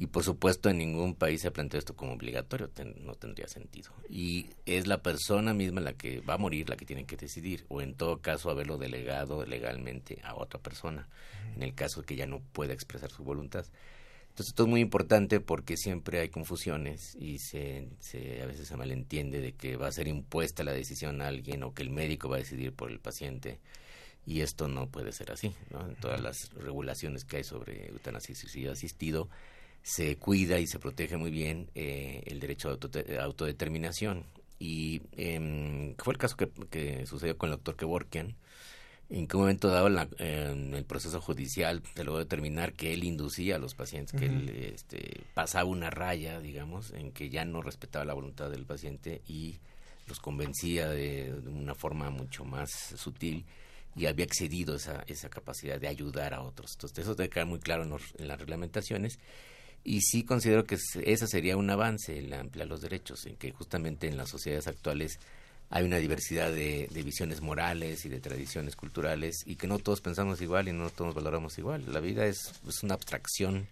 Y 0.00 0.06
por 0.06 0.24
supuesto 0.24 0.70
en 0.70 0.78
ningún 0.78 1.14
país 1.14 1.42
se 1.42 1.50
plantea 1.50 1.78
esto 1.78 1.94
como 1.94 2.14
obligatorio, 2.14 2.70
no 3.04 3.16
tendría 3.16 3.46
sentido. 3.48 3.90
Y 4.08 4.46
es 4.64 4.86
la 4.86 5.02
persona 5.02 5.52
misma 5.52 5.82
la 5.82 5.92
que 5.92 6.22
va 6.22 6.34
a 6.34 6.38
morir 6.38 6.70
la 6.70 6.76
que 6.78 6.86
tiene 6.86 7.04
que 7.04 7.18
decidir, 7.18 7.66
o 7.68 7.82
en 7.82 7.92
todo 7.92 8.22
caso 8.22 8.48
haberlo 8.48 8.78
delegado 8.78 9.44
legalmente 9.44 10.18
a 10.24 10.36
otra 10.36 10.58
persona, 10.58 11.06
en 11.54 11.62
el 11.62 11.74
caso 11.74 12.00
de 12.00 12.06
que 12.06 12.16
ya 12.16 12.24
no 12.24 12.40
pueda 12.40 12.72
expresar 12.72 13.10
su 13.10 13.24
voluntad. 13.24 13.66
Entonces 14.30 14.52
esto 14.52 14.62
es 14.62 14.70
muy 14.70 14.80
importante 14.80 15.38
porque 15.38 15.76
siempre 15.76 16.20
hay 16.20 16.30
confusiones 16.30 17.14
y 17.16 17.38
se, 17.38 17.86
a 18.42 18.46
veces 18.46 18.68
se 18.68 18.76
malentiende 18.78 19.42
de 19.42 19.52
que 19.52 19.76
va 19.76 19.88
a 19.88 19.92
ser 19.92 20.08
impuesta 20.08 20.64
la 20.64 20.72
decisión 20.72 21.20
a 21.20 21.26
alguien 21.26 21.62
o 21.62 21.74
que 21.74 21.82
el 21.82 21.90
médico 21.90 22.30
va 22.30 22.36
a 22.36 22.38
decidir 22.38 22.72
por 22.72 22.90
el 22.90 23.00
paciente 23.00 23.60
y 24.24 24.40
esto 24.40 24.66
no 24.66 24.88
puede 24.88 25.12
ser 25.12 25.30
así. 25.30 25.54
¿no? 25.70 25.86
En 25.86 25.94
todas 25.96 26.22
las 26.22 26.54
regulaciones 26.54 27.26
que 27.26 27.36
hay 27.38 27.44
sobre 27.44 27.88
eutanasia 27.88 28.32
y 28.32 28.36
suicidio 28.36 28.72
asistido, 28.72 29.28
se 29.82 30.16
cuida 30.16 30.58
y 30.58 30.66
se 30.66 30.78
protege 30.78 31.16
muy 31.16 31.30
bien 31.30 31.70
eh, 31.74 32.22
el 32.26 32.40
derecho 32.40 32.68
a 32.70 33.22
autodeterminación. 33.22 34.24
Y 34.58 35.00
eh, 35.16 35.94
fue 35.98 36.12
el 36.12 36.18
caso 36.18 36.36
que, 36.36 37.06
sucedió 37.06 37.38
con 37.38 37.50
el 37.50 37.56
doctor 37.56 37.76
Kevorkian. 37.76 38.36
En 39.08 39.26
qué 39.26 39.36
momento 39.36 39.68
dado 39.68 39.88
en 40.18 40.74
el 40.74 40.84
proceso 40.84 41.20
judicial 41.20 41.82
se 41.96 42.04
logró 42.04 42.20
determinar 42.20 42.74
que 42.74 42.92
él 42.92 43.02
inducía 43.02 43.56
a 43.56 43.58
los 43.58 43.74
pacientes, 43.74 44.18
que 44.18 44.26
él 44.26 44.48
este, 44.72 45.22
pasaba 45.34 45.64
una 45.64 45.90
raya, 45.90 46.38
digamos, 46.38 46.92
en 46.92 47.10
que 47.10 47.28
ya 47.28 47.44
no 47.44 47.60
respetaba 47.60 48.04
la 48.04 48.14
voluntad 48.14 48.50
del 48.50 48.66
paciente 48.66 49.20
y 49.26 49.58
los 50.06 50.20
convencía 50.20 50.88
de, 50.88 51.34
una 51.44 51.74
forma 51.74 52.10
mucho 52.10 52.44
más 52.44 52.70
sutil 52.70 53.46
y 53.96 54.06
había 54.06 54.26
excedido 54.26 54.76
esa, 54.76 55.02
esa 55.08 55.28
capacidad 55.28 55.80
de 55.80 55.88
ayudar 55.88 56.32
a 56.32 56.42
otros. 56.42 56.74
Entonces, 56.74 56.98
eso 56.98 57.16
debe 57.16 57.30
quedar 57.30 57.46
muy 57.46 57.58
claro 57.58 57.82
en 57.82 58.28
las 58.28 58.38
reglamentaciones 58.38 59.18
y 59.84 60.00
sí 60.02 60.24
considero 60.24 60.64
que 60.64 60.76
ese 60.76 61.26
sería 61.26 61.56
un 61.56 61.70
avance, 61.70 62.18
el 62.18 62.32
ampliar 62.32 62.68
los 62.68 62.82
derechos, 62.82 63.26
en 63.26 63.36
que 63.36 63.52
justamente 63.52 64.08
en 64.08 64.16
las 64.16 64.28
sociedades 64.28 64.66
actuales 64.66 65.18
hay 65.70 65.84
una 65.84 65.98
diversidad 65.98 66.50
de, 66.50 66.88
visiones 67.04 67.40
morales 67.40 68.04
y 68.04 68.08
de 68.08 68.20
tradiciones 68.20 68.76
culturales 68.76 69.42
y 69.46 69.56
que 69.56 69.68
no 69.68 69.78
todos 69.78 70.00
pensamos 70.00 70.40
igual 70.42 70.68
y 70.68 70.72
no 70.72 70.90
todos 70.90 71.14
valoramos 71.14 71.58
igual. 71.58 71.84
La 71.92 72.00
vida 72.00 72.26
es, 72.26 72.52
es 72.68 72.82
una 72.82 72.94
abstracción, 72.94 73.68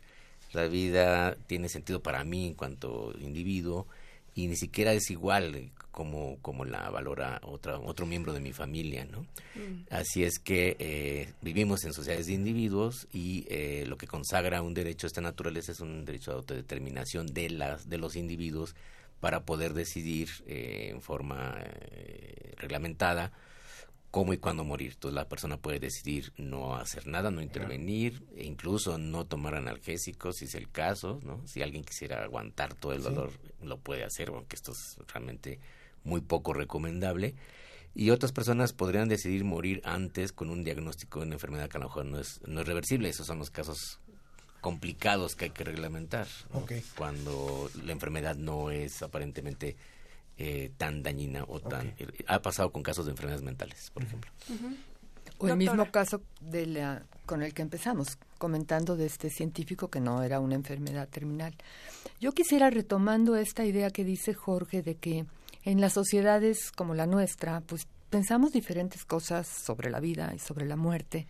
la 0.52 0.66
vida 0.66 1.36
tiene 1.46 1.68
sentido 1.68 2.00
para 2.00 2.24
mí 2.24 2.46
en 2.46 2.54
cuanto 2.54 3.12
individuo 3.20 3.86
y 4.34 4.46
ni 4.46 4.56
siquiera 4.56 4.92
es 4.92 5.10
igual 5.10 5.70
como, 5.98 6.38
como 6.42 6.64
la 6.64 6.88
valora 6.90 7.40
otra, 7.42 7.76
otro 7.80 8.06
miembro 8.06 8.32
de 8.32 8.38
mi 8.38 8.52
familia, 8.52 9.04
¿no? 9.04 9.22
Mm. 9.56 9.86
Así 9.90 10.22
es 10.22 10.38
que 10.38 10.76
eh, 10.78 11.32
vivimos 11.42 11.82
en 11.82 11.92
sociedades 11.92 12.28
de 12.28 12.34
individuos 12.34 13.08
y 13.12 13.46
eh, 13.48 13.84
lo 13.88 13.98
que 13.98 14.06
consagra 14.06 14.62
un 14.62 14.74
derecho 14.74 15.06
a 15.06 15.08
esta 15.08 15.20
naturaleza 15.20 15.72
es 15.72 15.80
un 15.80 16.04
derecho 16.04 16.30
de 16.30 16.36
autodeterminación 16.36 17.26
de, 17.26 17.50
las, 17.50 17.88
de 17.88 17.98
los 17.98 18.14
individuos 18.14 18.76
para 19.18 19.44
poder 19.44 19.74
decidir 19.74 20.28
eh, 20.46 20.90
en 20.92 21.02
forma 21.02 21.58
reglamentada 22.58 23.32
cómo 24.12 24.32
y 24.32 24.38
cuándo 24.38 24.62
morir. 24.62 24.92
Entonces 24.92 25.16
la 25.16 25.28
persona 25.28 25.56
puede 25.56 25.80
decidir 25.80 26.32
no 26.36 26.76
hacer 26.76 27.08
nada, 27.08 27.32
no 27.32 27.42
intervenir, 27.42 28.22
e 28.36 28.44
incluso 28.44 28.98
no 28.98 29.26
tomar 29.26 29.56
analgésicos 29.56 30.36
si 30.36 30.44
es 30.44 30.54
el 30.54 30.70
caso, 30.70 31.18
¿no? 31.24 31.44
Si 31.48 31.60
alguien 31.60 31.82
quisiera 31.82 32.22
aguantar 32.22 32.74
todo 32.74 32.92
el 32.92 33.02
dolor, 33.02 33.32
lo 33.62 33.78
puede 33.78 34.04
hacer, 34.04 34.28
aunque 34.28 34.54
esto 34.54 34.70
es 34.70 34.96
realmente 35.12 35.58
muy 36.04 36.20
poco 36.20 36.52
recomendable. 36.52 37.34
Y 37.94 38.10
otras 38.10 38.32
personas 38.32 38.72
podrían 38.72 39.08
decidir 39.08 39.44
morir 39.44 39.80
antes 39.84 40.32
con 40.32 40.50
un 40.50 40.62
diagnóstico 40.62 41.20
de 41.20 41.26
una 41.26 41.34
enfermedad 41.34 41.68
que 41.68 41.78
a 41.78 41.80
lo 41.80 41.86
mejor 41.86 42.04
no 42.04 42.20
es, 42.20 42.40
no 42.46 42.60
es 42.60 42.66
reversible. 42.66 43.08
Esos 43.08 43.26
son 43.26 43.38
los 43.38 43.50
casos 43.50 43.98
complicados 44.60 45.34
que 45.34 45.46
hay 45.46 45.50
que 45.50 45.64
reglamentar. 45.64 46.26
Cuando 46.96 47.70
la 47.84 47.92
enfermedad 47.92 48.36
no 48.36 48.70
es 48.70 49.02
aparentemente 49.02 49.76
eh, 50.36 50.70
tan 50.76 51.02
dañina 51.02 51.44
o 51.48 51.60
tan... 51.60 51.94
Ha 52.26 52.40
pasado 52.40 52.70
con 52.70 52.82
casos 52.82 53.06
de 53.06 53.12
enfermedades 53.12 53.42
mentales, 53.44 53.90
por 53.92 54.02
ejemplo. 54.04 54.30
O 55.38 55.48
el 55.48 55.56
mismo 55.56 55.90
caso 55.90 56.22
de 56.40 56.66
la, 56.66 57.02
con 57.26 57.42
el 57.42 57.54
que 57.54 57.62
empezamos, 57.62 58.18
comentando 58.38 58.96
de 58.96 59.06
este 59.06 59.30
científico 59.30 59.88
que 59.88 60.00
no 60.00 60.22
era 60.22 60.40
una 60.40 60.54
enfermedad 60.54 61.08
terminal. 61.08 61.54
Yo 62.20 62.32
quisiera 62.32 62.70
retomando 62.70 63.36
esta 63.36 63.64
idea 63.64 63.90
que 63.90 64.04
dice 64.04 64.34
Jorge 64.34 64.82
de 64.82 64.96
que 64.96 65.26
en 65.64 65.80
las 65.80 65.94
sociedades 65.94 66.70
como 66.72 66.94
la 66.94 67.06
nuestra, 67.06 67.60
pues 67.60 67.86
pensamos 68.10 68.52
diferentes 68.52 69.04
cosas 69.04 69.46
sobre 69.46 69.90
la 69.90 70.00
vida 70.00 70.32
y 70.34 70.38
sobre 70.38 70.66
la 70.66 70.76
muerte. 70.76 71.26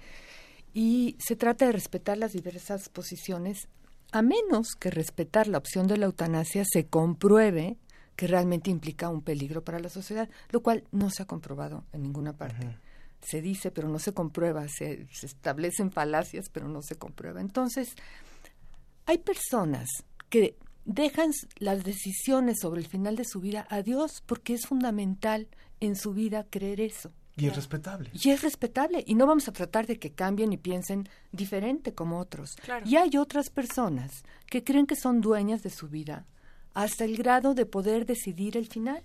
Y 0.74 1.16
se 1.18 1.36
trata 1.36 1.66
de 1.66 1.72
respetar 1.72 2.18
las 2.18 2.32
diversas 2.32 2.88
posiciones, 2.88 3.68
a 4.12 4.22
menos 4.22 4.68
que 4.78 4.90
respetar 4.90 5.48
la 5.48 5.58
opción 5.58 5.86
de 5.86 5.96
la 5.96 6.06
eutanasia 6.06 6.64
se 6.64 6.86
compruebe 6.86 7.76
que 8.16 8.26
realmente 8.26 8.70
implica 8.70 9.08
un 9.08 9.22
peligro 9.22 9.62
para 9.62 9.78
la 9.78 9.88
sociedad, 9.88 10.28
lo 10.50 10.60
cual 10.60 10.84
no 10.90 11.08
se 11.10 11.22
ha 11.22 11.26
comprobado 11.26 11.84
en 11.92 12.02
ninguna 12.02 12.32
parte. 12.32 12.76
Se 13.20 13.40
dice, 13.40 13.70
pero 13.70 13.88
no 13.88 13.98
se 13.98 14.12
comprueba, 14.12 14.66
se, 14.68 15.06
se 15.12 15.26
establecen 15.26 15.92
falacias, 15.92 16.48
pero 16.48 16.68
no 16.68 16.82
se 16.82 16.96
comprueba. 16.96 17.40
Entonces, 17.40 17.94
hay 19.06 19.18
personas 19.18 19.88
que 20.28 20.56
dejan 20.88 21.32
las 21.58 21.84
decisiones 21.84 22.60
sobre 22.60 22.80
el 22.80 22.88
final 22.88 23.14
de 23.14 23.24
su 23.24 23.40
vida 23.40 23.66
a 23.68 23.82
Dios 23.82 24.22
porque 24.24 24.54
es 24.54 24.66
fundamental 24.66 25.46
en 25.80 25.94
su 25.94 26.14
vida 26.14 26.46
creer 26.48 26.80
eso. 26.80 27.12
Y 27.36 27.46
es 27.46 27.54
respetable. 27.54 28.10
Y 28.14 28.30
es 28.30 28.42
respetable. 28.42 29.04
Y 29.06 29.14
no 29.14 29.26
vamos 29.26 29.46
a 29.46 29.52
tratar 29.52 29.86
de 29.86 29.98
que 29.98 30.12
cambien 30.12 30.52
y 30.52 30.56
piensen 30.56 31.08
diferente 31.30 31.94
como 31.94 32.18
otros. 32.18 32.56
Y 32.84 32.96
hay 32.96 33.16
otras 33.16 33.50
personas 33.50 34.24
que 34.46 34.64
creen 34.64 34.86
que 34.86 34.96
son 34.96 35.20
dueñas 35.20 35.62
de 35.62 35.70
su 35.70 35.88
vida 35.88 36.26
hasta 36.74 37.04
el 37.04 37.16
grado 37.16 37.54
de 37.54 37.66
poder 37.66 38.06
decidir 38.06 38.56
el 38.56 38.66
final. 38.66 39.04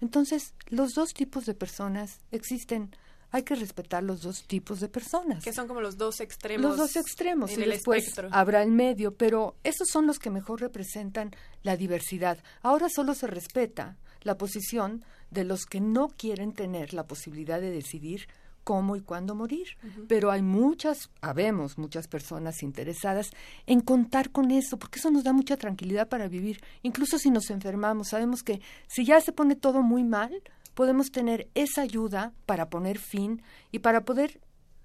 Entonces, 0.00 0.54
los 0.66 0.94
dos 0.94 1.12
tipos 1.14 1.44
de 1.44 1.54
personas 1.54 2.18
existen. 2.32 2.90
Hay 3.32 3.42
que 3.42 3.54
respetar 3.54 4.02
los 4.02 4.22
dos 4.22 4.44
tipos 4.46 4.78
de 4.78 4.88
personas. 4.88 5.42
Que 5.42 5.52
son 5.52 5.66
como 5.66 5.80
los 5.80 5.96
dos 5.96 6.20
extremos. 6.20 6.62
Los 6.62 6.76
dos 6.76 6.96
extremos 6.96 7.50
en 7.52 7.60
y 7.60 7.62
el 7.64 7.70
después 7.70 8.04
espectro. 8.04 8.28
habrá 8.30 8.62
el 8.62 8.70
medio, 8.70 9.14
pero 9.14 9.56
esos 9.64 9.88
son 9.88 10.06
los 10.06 10.18
que 10.18 10.30
mejor 10.30 10.60
representan 10.60 11.30
la 11.62 11.76
diversidad. 11.76 12.38
Ahora 12.60 12.88
solo 12.94 13.14
se 13.14 13.26
respeta 13.26 13.96
la 14.20 14.36
posición 14.36 15.04
de 15.30 15.44
los 15.44 15.64
que 15.64 15.80
no 15.80 16.08
quieren 16.08 16.52
tener 16.52 16.92
la 16.92 17.06
posibilidad 17.06 17.60
de 17.60 17.70
decidir 17.70 18.28
cómo 18.64 18.96
y 18.96 19.00
cuándo 19.00 19.34
morir. 19.34 19.66
Pero 20.08 20.30
hay 20.30 20.42
muchas, 20.42 21.10
habemos 21.20 21.78
muchas 21.78 22.08
personas 22.08 22.62
interesadas 22.62 23.30
en 23.66 23.80
contar 23.80 24.30
con 24.30 24.50
eso, 24.50 24.78
porque 24.78 24.98
eso 24.98 25.10
nos 25.10 25.24
da 25.24 25.32
mucha 25.32 25.56
tranquilidad 25.56 26.08
para 26.08 26.28
vivir. 26.28 26.60
Incluso 26.82 27.18
si 27.18 27.30
nos 27.30 27.50
enfermamos, 27.50 28.08
sabemos 28.08 28.42
que 28.42 28.60
si 28.86 29.04
ya 29.04 29.20
se 29.20 29.32
pone 29.32 29.56
todo 29.56 29.82
muy 29.82 30.04
mal, 30.04 30.42
podemos 30.74 31.10
tener 31.10 31.48
esa 31.54 31.82
ayuda 31.82 32.32
para 32.46 32.68
poner 32.70 32.98
fin 32.98 33.42
y 33.70 33.80
para 33.80 34.04
poder 34.04 34.40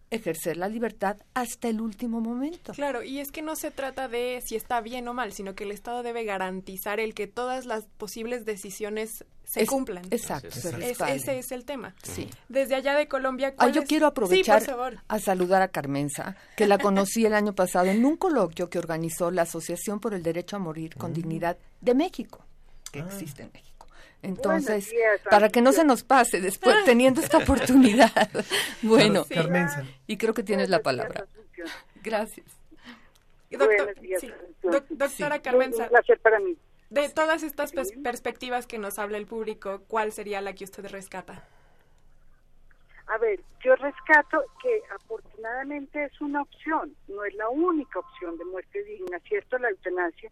ejercer 0.10 0.56
la 0.56 0.70
libertad 0.70 1.18
hasta 1.34 1.68
el 1.68 1.82
último 1.82 2.22
momento. 2.22 2.72
Claro, 2.72 3.04
y 3.04 3.20
es 3.20 3.30
que 3.30 3.42
no 3.42 3.58
se 3.58 3.72
trata 3.72 4.08
de 4.08 4.42
si 4.46 4.56
está 4.56 4.80
bien 4.80 5.06
o 5.10 5.14
mal, 5.14 5.34
sino 5.34 5.54
que 5.54 5.66
el 5.66 5.72
Estado 5.72 6.02
debe 6.02 6.24
garantizar 6.24 7.02
el 7.02 7.14
que 7.14 7.28
todas 7.28 7.66
las 7.66 7.84
posibles 7.98 8.46
decisiones 8.46 9.26
se 9.44 9.64
Es- 9.64 9.70
cumplan. 9.70 10.06
exacto, 10.10 10.50
se 10.52 10.70
Es- 10.70 11.02
ese 11.02 11.40
es 11.40 11.52
el 11.52 11.66
tema. 11.66 11.94
Sí. 12.04 12.30
Desde 12.48 12.76
allá 12.76 12.96
de 12.96 13.10
Colombia, 13.10 13.50
Ah, 13.50 13.56
¿cuál 13.58 13.74
yo 13.74 13.82
es- 13.82 13.88
quiero 13.90 14.08
aprovechar 14.08 14.62
Sí, 14.62 14.68
por 14.68 14.76
favor. 14.78 15.04
a 15.10 15.20
saludar 15.20 15.62
a 15.62 15.68
Carmenza, 15.68 16.38
que 16.56 16.68
la 16.68 16.78
conocí 16.78 17.26
el 17.26 17.34
año 17.34 17.54
pasado 17.54 17.88
en 17.88 18.06
un 18.06 18.16
coloquio 18.16 18.70
que 18.70 18.80
organizó 18.80 19.30
la 19.30 19.42
Asociación 19.42 20.00
por 20.00 20.14
el 20.14 20.24
Derecho 20.24 20.56
a 20.56 20.60
Morir 20.60 20.96
con 20.96 21.14
Dignidad 21.14 21.58
de 21.82 21.94
México, 21.96 22.46
que 22.94 23.00
existe 23.00 23.44
en 23.44 23.52
México. 23.54 23.77
Entonces, 24.28 24.90
días, 24.90 25.22
para 25.30 25.50
que 25.50 25.62
no 25.62 25.72
se 25.72 25.84
nos 25.84 26.04
pase 26.04 26.42
después 26.42 26.76
teniendo 26.86 27.22
esta 27.22 27.38
oportunidad. 27.38 28.30
bueno, 28.82 29.24
Sí. 29.24 29.34
Carmenza. 29.36 29.84
y 30.06 30.18
creo 30.18 30.34
que 30.34 30.44
tienes 30.44 30.70
la 30.70 30.80
palabra. 30.82 31.26
Gracias. 32.04 32.46
Doctor- 33.50 34.00
días, 34.02 34.22
sí. 34.22 34.32
Doctora 34.64 35.36
Sí. 35.38 35.42
Carmenza. 35.42 35.84
Un 35.84 35.90
placer 35.90 36.20
para 36.20 36.40
mí. 36.40 36.58
De 36.90 37.10
todas 37.10 37.44
estas 37.44 37.74
pers- 37.74 38.02
perspectivas 38.02 38.66
que 38.68 38.78
nos 38.78 38.98
habla 39.00 39.18
el 39.18 39.26
público, 39.26 39.82
¿cuál 39.88 40.12
sería 40.12 40.40
la 40.42 40.54
que 40.54 40.64
usted 40.64 40.86
rescata? 40.88 41.44
A 43.08 43.18
ver, 43.20 43.40
yo 43.64 43.74
rescato 43.76 44.44
que 44.62 44.82
afortunadamente 44.94 46.04
es 46.04 46.20
una 46.22 46.42
opción, 46.42 46.94
no 47.08 47.24
es 47.24 47.34
la 47.36 47.48
única 47.50 48.00
opción 48.00 48.38
de 48.38 48.44
muerte 48.46 48.84
digna, 48.84 49.18
¿cierto? 49.28 49.58
La 49.58 49.70
eutanasia, 49.70 50.30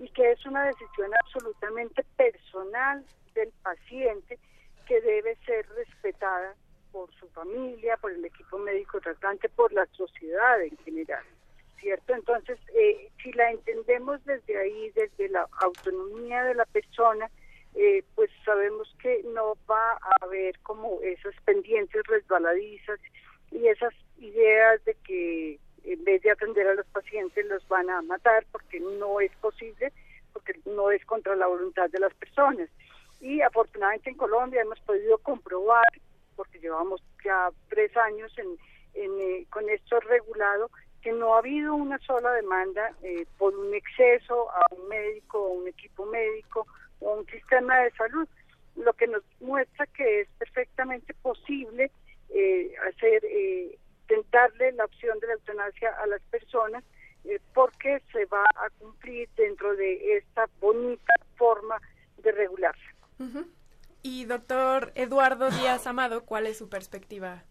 y 0.00 0.08
que 0.10 0.32
es 0.32 0.44
una 0.46 0.64
decisión 0.66 1.10
absolutamente 1.24 2.04
personal 2.16 3.04
del 3.34 3.50
paciente 3.62 4.38
que 4.86 5.00
debe 5.00 5.36
ser 5.46 5.66
respetada 5.70 6.54
por 6.92 7.12
su 7.14 7.28
familia, 7.30 7.96
por 7.96 8.12
el 8.12 8.24
equipo 8.24 8.58
médico 8.58 9.00
tratante, 9.00 9.48
por 9.48 9.72
la 9.72 9.86
sociedad 9.86 10.62
en 10.62 10.76
general, 10.78 11.24
¿cierto? 11.80 12.14
Entonces, 12.14 12.58
eh, 12.74 13.10
si 13.22 13.32
la 13.32 13.50
entendemos 13.50 14.24
desde 14.24 14.56
ahí, 14.58 14.90
desde 14.94 15.28
la 15.28 15.48
autonomía 15.60 16.44
de 16.44 16.54
la 16.54 16.66
persona, 16.66 17.28
eh, 17.74 18.04
pues 18.14 18.30
sabemos 18.44 18.94
que 19.02 19.22
no 19.34 19.56
va 19.68 19.94
a 19.94 20.24
haber 20.24 20.56
como 20.60 21.00
esas 21.02 21.34
pendientes 21.44 22.02
resbaladizas 22.06 23.00
y 23.50 23.66
esas 23.66 23.92
ideas 24.18 24.84
de 24.84 24.94
que 25.04 25.58
en 25.84 26.04
vez 26.04 26.22
de 26.22 26.30
atender 26.30 26.66
a 26.66 26.74
los 26.74 26.86
pacientes 26.86 27.46
los 27.46 27.66
van 27.68 27.90
a 27.90 28.02
matar 28.02 28.44
porque 28.50 28.80
no 28.80 29.20
es 29.20 29.30
posible, 29.36 29.92
porque 30.32 30.58
no 30.66 30.90
es 30.90 31.04
contra 31.04 31.36
la 31.36 31.46
voluntad 31.46 31.90
de 31.90 32.00
las 32.00 32.14
personas. 32.14 32.68
Y 33.20 33.40
afortunadamente 33.40 34.10
en 34.10 34.16
Colombia 34.16 34.62
hemos 34.62 34.80
podido 34.80 35.18
comprobar, 35.18 35.86
porque 36.36 36.58
llevamos 36.58 37.02
ya 37.24 37.50
tres 37.68 37.96
años 37.96 38.32
en, 38.38 38.56
eh, 38.94 39.46
con 39.50 39.68
esto 39.70 40.00
regulado, 40.00 40.70
que 41.02 41.12
no 41.12 41.34
ha 41.34 41.38
habido 41.38 41.74
una 41.74 41.98
sola 41.98 42.32
demanda 42.32 42.92
eh, 43.02 43.26
por 43.36 43.54
un 43.54 43.74
exceso 43.74 44.50
a 44.50 44.62
un 44.74 44.88
médico 44.88 45.38
o 45.38 45.50
un 45.50 45.68
equipo 45.68 46.06
médico 46.06 46.66
o 47.00 47.16
un 47.16 47.26
sistema 47.26 47.78
de 47.80 47.90
salud, 47.92 48.26
lo 48.76 48.92
que 48.94 49.06
nos 49.06 49.22
muestra 49.40 49.86
que 49.86 50.22
es 50.22 50.28
perfectamente 50.38 51.12
posible 51.14 51.90
eh, 52.30 52.74
hacer, 52.88 53.24
eh, 53.26 53.78
darle 54.30 54.72
la 54.72 54.84
opción 54.84 55.18
de 55.20 55.26
la 55.28 55.32
eutanasia 55.34 55.90
a 56.02 56.06
las 56.06 56.20
personas 56.22 56.84
eh, 57.24 57.40
porque 57.54 58.02
se 58.12 58.26
va 58.26 58.44
a 58.56 58.68
cumplir 58.78 59.28
dentro 59.36 59.74
de 59.76 60.16
esta 60.18 60.46
bonita 60.60 61.14
forma 61.36 61.80
de 62.18 62.32
regularse. 62.32 62.82
Ujú. 63.18 63.46
Y 64.02 64.26
doctor 64.26 64.92
Eduardo 64.94 65.50
Díaz 65.50 65.86
Amado, 65.86 66.24
¿cuál 66.26 66.46
es 66.46 66.58
su 66.58 66.68
perspectiva 66.68 67.42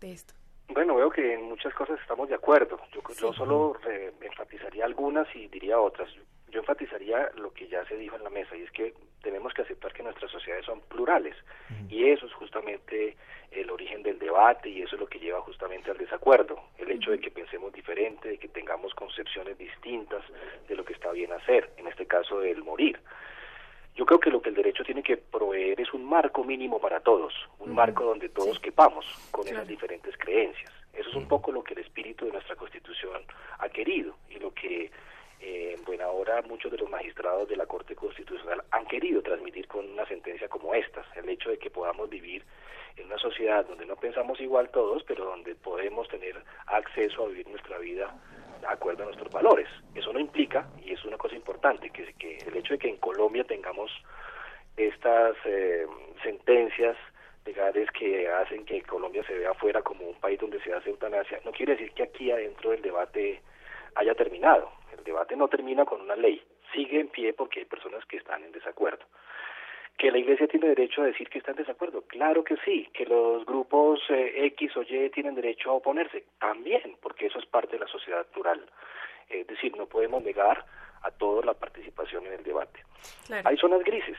de 0.00 0.12
esto? 0.12 0.32
Bueno, 0.68 0.94
veo 0.96 1.10
que 1.10 1.34
en 1.34 1.42
muchas 1.42 1.74
cosas 1.74 2.00
estamos 2.00 2.28
de 2.28 2.36
acuerdo. 2.36 2.78
Yo, 2.92 3.02
yo 3.18 3.32
solo 3.34 3.74
re- 3.82 4.14
enfatizaría 4.22 4.84
algunas 4.84 5.26
y 5.34 5.48
diría 5.48 5.78
otras. 5.78 6.08
Yo, 6.14 6.22
yo 6.52 6.60
enfatizaría 6.60 7.28
lo 7.36 7.52
que 7.52 7.68
ya 7.68 7.84
se 7.86 7.96
dijo 7.96 8.16
en 8.16 8.24
la 8.24 8.30
mesa 8.30 8.56
y 8.56 8.62
es 8.62 8.70
que 8.70 8.94
tenemos 9.22 9.52
que 9.54 9.62
aceptar 9.62 9.92
que 9.92 10.02
nuestras 10.02 10.30
sociedades 10.30 10.66
son 10.66 10.80
plurales. 10.82 11.36
Y 11.88 12.06
eso 12.06 12.26
es 12.26 12.32
justamente 12.34 13.16
el 13.50 13.70
origen 13.70 14.02
del 14.02 14.18
debate 14.18 14.68
y 14.68 14.82
eso 14.82 14.96
es 14.96 15.00
lo 15.00 15.08
que 15.08 15.18
lleva 15.18 15.40
justamente 15.40 15.90
al 15.90 15.98
desacuerdo. 15.98 16.60
El 16.78 16.90
hecho 16.90 17.10
de 17.10 17.18
que 17.18 17.30
pensemos 17.30 17.72
diferente, 17.72 18.28
de 18.28 18.38
que 18.38 18.48
tengamos 18.48 18.94
concepciones 18.94 19.58
distintas 19.58 20.22
de 20.68 20.76
lo 20.76 20.84
que 20.84 20.92
está 20.92 21.10
bien 21.12 21.32
hacer, 21.32 21.70
en 21.76 21.86
este 21.86 22.06
caso 22.06 22.42
el 22.42 22.62
morir. 22.62 22.98
Yo 23.96 24.06
creo 24.06 24.20
que 24.20 24.30
lo 24.30 24.40
que 24.40 24.50
el 24.50 24.54
derecho 24.54 24.84
tiene 24.84 25.02
que 25.02 25.16
proveer 25.16 25.80
es 25.80 25.92
un 25.92 26.08
marco 26.08 26.44
mínimo 26.44 26.80
para 26.80 27.00
todos, 27.00 27.34
un 27.58 27.74
marco 27.74 28.04
donde 28.04 28.28
todos 28.28 28.58
quepamos 28.60 29.04
con 29.30 29.46
esas 29.46 29.66
diferentes 29.66 30.16
creencias. 30.16 30.72
Eso 30.92 31.10
es 31.10 31.16
un 31.16 31.28
poco 31.28 31.52
lo 31.52 31.62
que 31.62 31.74
el 31.74 31.80
espíritu 31.80 32.24
de 32.24 32.32
nuestra 32.32 32.56
Constitución 32.56 33.22
ha 33.58 33.68
querido 33.68 34.16
y 34.28 34.38
lo 34.38 34.52
que 34.54 34.90
eh, 35.40 35.74
en 35.76 35.84
buena 35.84 36.08
hora 36.08 36.42
muchos 36.42 36.70
de 36.70 36.78
los 36.78 36.90
magistrados 36.90 37.48
de 37.48 37.56
la 37.56 37.66
Corte 37.66 37.94
Constitucional 37.94 38.62
han 38.70 38.86
querido 38.86 39.22
transmitir 39.22 39.66
con 39.68 39.88
una 39.90 40.06
sentencia 40.06 40.48
como 40.48 40.74
esta, 40.74 41.04
el 41.16 41.28
hecho 41.28 41.50
de 41.50 41.58
que 41.58 41.70
podamos 41.70 42.08
vivir 42.08 42.44
en 42.96 43.06
una 43.06 43.18
sociedad 43.18 43.64
donde 43.66 43.86
no 43.86 43.96
pensamos 43.96 44.40
igual 44.40 44.68
todos, 44.70 45.02
pero 45.04 45.24
donde 45.24 45.54
podemos 45.54 46.08
tener 46.08 46.36
acceso 46.66 47.24
a 47.24 47.28
vivir 47.28 47.48
nuestra 47.48 47.78
vida 47.78 48.14
de 48.60 48.66
acuerdo 48.66 49.02
a 49.02 49.06
nuestros 49.06 49.32
valores. 49.32 49.68
Eso 49.94 50.12
no 50.12 50.20
implica, 50.20 50.68
y 50.84 50.92
es 50.92 51.04
una 51.04 51.16
cosa 51.16 51.34
importante, 51.34 51.90
que, 51.90 52.12
que 52.14 52.36
el 52.36 52.56
hecho 52.56 52.74
de 52.74 52.78
que 52.78 52.88
en 52.88 52.96
Colombia 52.98 53.44
tengamos 53.44 53.90
estas 54.76 55.36
eh, 55.44 55.86
sentencias 56.22 56.96
legales 57.44 57.90
que 57.92 58.28
hacen 58.28 58.64
que 58.64 58.82
Colombia 58.82 59.24
se 59.26 59.34
vea 59.34 59.54
fuera 59.54 59.82
como 59.82 60.06
un 60.06 60.14
país 60.16 60.38
donde 60.38 60.60
se 60.62 60.72
hace 60.72 60.90
eutanasia, 60.90 61.40
no 61.44 61.52
quiere 61.52 61.72
decir 61.72 61.92
que 61.92 62.02
aquí 62.02 62.30
adentro 62.30 62.72
el 62.72 62.82
debate 62.82 63.40
haya 63.94 64.14
terminado. 64.14 64.70
El 64.96 65.04
debate 65.04 65.36
no 65.36 65.48
termina 65.48 65.84
con 65.84 66.00
una 66.00 66.16
ley, 66.16 66.42
sigue 66.72 67.00
en 67.00 67.08
pie 67.08 67.32
porque 67.32 67.60
hay 67.60 67.66
personas 67.66 68.04
que 68.06 68.16
están 68.16 68.44
en 68.44 68.52
desacuerdo. 68.52 69.04
¿Que 69.96 70.10
la 70.10 70.18
Iglesia 70.18 70.48
tiene 70.48 70.68
derecho 70.68 71.02
a 71.02 71.06
decir 71.06 71.28
que 71.28 71.38
está 71.38 71.50
en 71.50 71.58
desacuerdo? 71.58 72.02
Claro 72.02 72.42
que 72.42 72.56
sí. 72.64 72.88
¿Que 72.94 73.04
los 73.04 73.44
grupos 73.44 74.00
eh, 74.08 74.46
X 74.46 74.74
o 74.78 74.82
Y 74.82 75.10
tienen 75.10 75.34
derecho 75.34 75.70
a 75.70 75.74
oponerse? 75.74 76.24
También, 76.38 76.96
porque 77.02 77.26
eso 77.26 77.38
es 77.38 77.44
parte 77.44 77.72
de 77.72 77.80
la 77.80 77.86
sociedad 77.86 78.24
plural. 78.28 78.64
Es 79.28 79.46
decir, 79.46 79.76
no 79.76 79.86
podemos 79.86 80.22
negar 80.24 80.64
a 81.02 81.10
todos 81.10 81.44
la 81.44 81.52
participación 81.52 82.26
en 82.26 82.32
el 82.32 82.42
debate. 82.42 82.82
Hay 83.44 83.56
zonas 83.58 83.84
grises, 83.84 84.16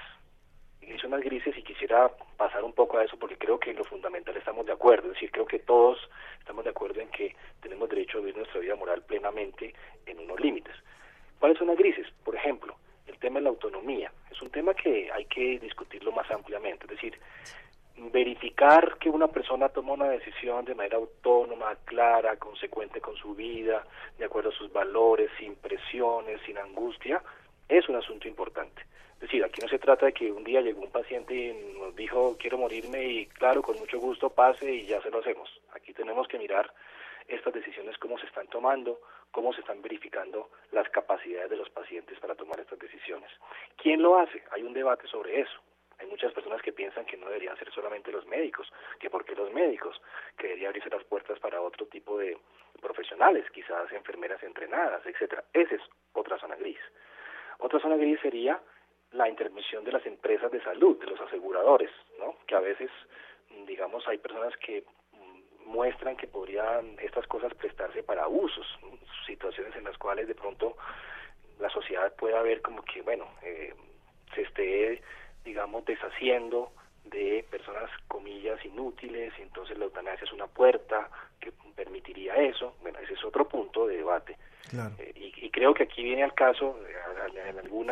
zonas 1.02 1.22
grises 1.22 1.58
y 1.58 1.64
quisiera 1.64 2.10
pasar 2.38 2.64
un 2.64 2.74
poco 2.74 2.98
a 2.98 3.04
eso 3.04 3.18
porque 3.18 3.38
creo 3.38 3.60
que 3.60 3.72
en 3.72 3.78
lo 3.78 3.84
fundamental 3.84 4.38
estamos 4.38 4.66
de 4.66 4.72
acuerdo, 4.72 5.08
es 5.08 5.14
decir, 5.16 5.32
creo 5.32 5.46
que 5.46 5.60
todos 5.60 5.98
estamos 6.40 6.64
de 6.64 6.70
acuerdo 6.70 7.02
en 7.02 7.10
que 7.10 7.36
tenemos 7.60 7.90
derecho 7.90 8.18
a 8.18 8.22
vivir 8.22 8.38
nuestra 8.38 8.60
vida 8.60 8.76
moral 8.76 9.02
plenamente 9.02 9.74
en 10.06 10.20
unos 10.20 10.40
límites. 10.40 10.76
¿Cuáles 11.40 11.58
son 11.58 11.68
las 11.68 11.78
grises? 11.78 12.08
Por 12.24 12.36
ejemplo, 12.36 12.76
el 13.08 13.18
tema 13.18 13.40
de 13.40 13.44
la 13.44 13.50
autonomía. 13.50 14.12
Es 14.32 14.42
un 14.42 14.52
tema 14.52 14.74
que 14.74 15.12
hay 15.12 15.26
que 15.26 15.60
discutirlo 15.60 16.12
más 16.12 16.30
ampliamente, 16.30 16.86
es 16.86 16.92
decir, 16.92 17.20
verificar 17.98 18.98
que 19.00 19.10
una 19.10 19.28
persona 19.28 19.70
toma 19.70 19.94
una 19.94 20.10
decisión 20.10 20.66
de 20.66 20.76
manera 20.76 20.98
autónoma, 20.98 21.76
clara, 21.86 22.38
consecuente 22.38 23.02
con 23.02 23.16
su 23.16 23.36
vida, 23.36 23.84
de 24.18 24.26
acuerdo 24.26 24.50
a 24.50 24.54
sus 24.54 24.72
valores, 24.72 25.30
sin 25.40 25.56
presiones, 25.56 26.40
sin 26.46 26.58
angustia, 26.58 27.22
es 27.68 27.88
un 27.90 27.96
asunto 27.96 28.28
importante. 28.28 28.84
Es 29.22 29.28
decir, 29.28 29.44
aquí 29.44 29.62
no 29.62 29.68
se 29.68 29.78
trata 29.78 30.08
de 30.08 30.14
que 30.14 30.32
un 30.32 30.44
día 30.44 30.62
llegó 30.62 30.82
un 30.82 30.90
paciente 30.90 31.36
y 31.36 31.54
nos 31.78 31.96
dijo 31.96 32.36
quiero 32.40 32.58
morirme 32.58 33.06
y 33.06 33.28
claro, 33.28 33.62
con 33.62 33.78
mucho 33.78 34.00
gusto 34.00 34.32
pase 34.32 34.74
y 34.74 34.88
ya 34.88 35.00
se 35.04 35.12
lo 35.12 35.20
hacemos. 35.20 35.48
Aquí 35.74 35.94
tenemos 35.94 36.28
que 36.28 36.40
mirar 36.40 36.74
estas 37.28 37.54
decisiones, 37.54 38.00
cómo 38.00 38.18
se 38.18 38.26
están 38.26 38.48
tomando, 38.48 39.00
cómo 39.30 39.54
se 39.54 39.62
están 39.62 39.80
verificando 39.80 40.50
las 40.72 40.90
capacidades 40.90 41.52
de 41.52 41.56
los 41.56 41.70
pacientes 41.70 42.20
para 42.20 42.34
tomar 42.34 42.60
estas 42.62 42.80
decisiones. 42.80 43.30
¿Quién 43.78 44.02
lo 44.02 44.18
hace? 44.18 44.42
Hay 44.54 44.64
un 44.64 44.74
debate 44.74 45.06
sobre 45.06 45.42
eso. 45.42 45.62
Hay 46.00 46.08
muchas 46.08 46.34
personas 46.34 46.60
que 46.64 46.74
piensan 46.74 47.06
que 47.06 47.16
no 47.16 47.28
deberían 47.28 47.56
ser 47.58 47.72
solamente 47.72 48.12
los 48.12 48.26
médicos, 48.26 48.74
que 49.00 49.12
por 49.12 49.24
qué 49.24 49.36
los 49.36 49.54
médicos, 49.54 50.02
que 50.36 50.48
debería 50.48 50.70
abrirse 50.70 50.90
las 50.90 51.04
puertas 51.04 51.38
para 51.38 51.62
otro 51.62 51.86
tipo 51.86 52.18
de 52.18 52.40
profesionales, 52.82 53.46
quizás 53.54 53.92
enfermeras 53.92 54.42
entrenadas, 54.42 55.06
etcétera. 55.06 55.44
Esa 55.54 55.76
es 55.76 55.82
otra 56.14 56.40
zona 56.40 56.56
gris. 56.56 56.80
Otra 57.60 57.80
zona 57.80 57.98
gris 57.98 58.20
sería 58.20 58.60
la 59.14 59.28
intervención 59.28 59.84
de 59.84 59.92
las 59.92 60.06
empresas 60.06 60.52
de 60.52 60.64
salud, 60.64 61.00
de 61.00 61.08
los 61.08 61.20
aseguradores, 61.20 61.92
¿no? 62.20 62.36
Que 62.48 62.56
a 62.56 62.60
veces, 62.60 62.90
digamos, 63.68 64.08
hay 64.08 64.18
personas 64.18 64.56
que 64.58 64.84
muestran 65.66 66.18
que 66.18 66.28
podrían 66.28 66.98
estas 67.00 67.28
cosas 67.28 67.54
prestarse 67.54 68.04
para 68.04 68.24
abusos, 68.24 68.66
situaciones 69.26 69.76
en 69.76 69.84
las 69.84 69.98
cuales 69.98 70.28
de 70.28 70.36
pronto 70.36 70.76
la 71.60 71.70
sociedad 71.70 72.14
pueda 72.16 72.42
ver 72.42 72.62
como 72.62 72.84
que, 72.84 73.02
bueno, 73.02 73.28
eh, 73.44 73.74
se 74.34 74.42
esté, 74.42 75.02
digamos, 75.44 75.86
deshaciendo 75.86 76.72
de 77.06 77.46
personas, 77.50 77.90
comillas, 78.08 78.64
inútiles, 78.66 79.34
y 79.38 79.42
entonces 79.42 79.78
la 79.78 79.86
eutanasia 79.86 80.26
es 80.26 80.34
una 80.34 80.48
puerta 80.48 81.10
que 81.40 81.52
permitiría 81.76 82.36
eso. 82.36 82.76
Bueno, 82.82 83.00
ese 83.00 83.14
es 83.14 83.24
otro 83.24 83.48
punto 83.48 83.88
de 83.88 83.98
debate. 83.98 84.38
Eh, 85.00 85.14
y, 85.16 85.50
creo 85.50 85.74
que 85.74 85.84
aquí 85.84 86.04
viene 86.04 86.24
al 86.24 86.34
caso, 86.34 86.80
eh, 86.88 87.50
en 87.50 87.60
algún 87.60 87.92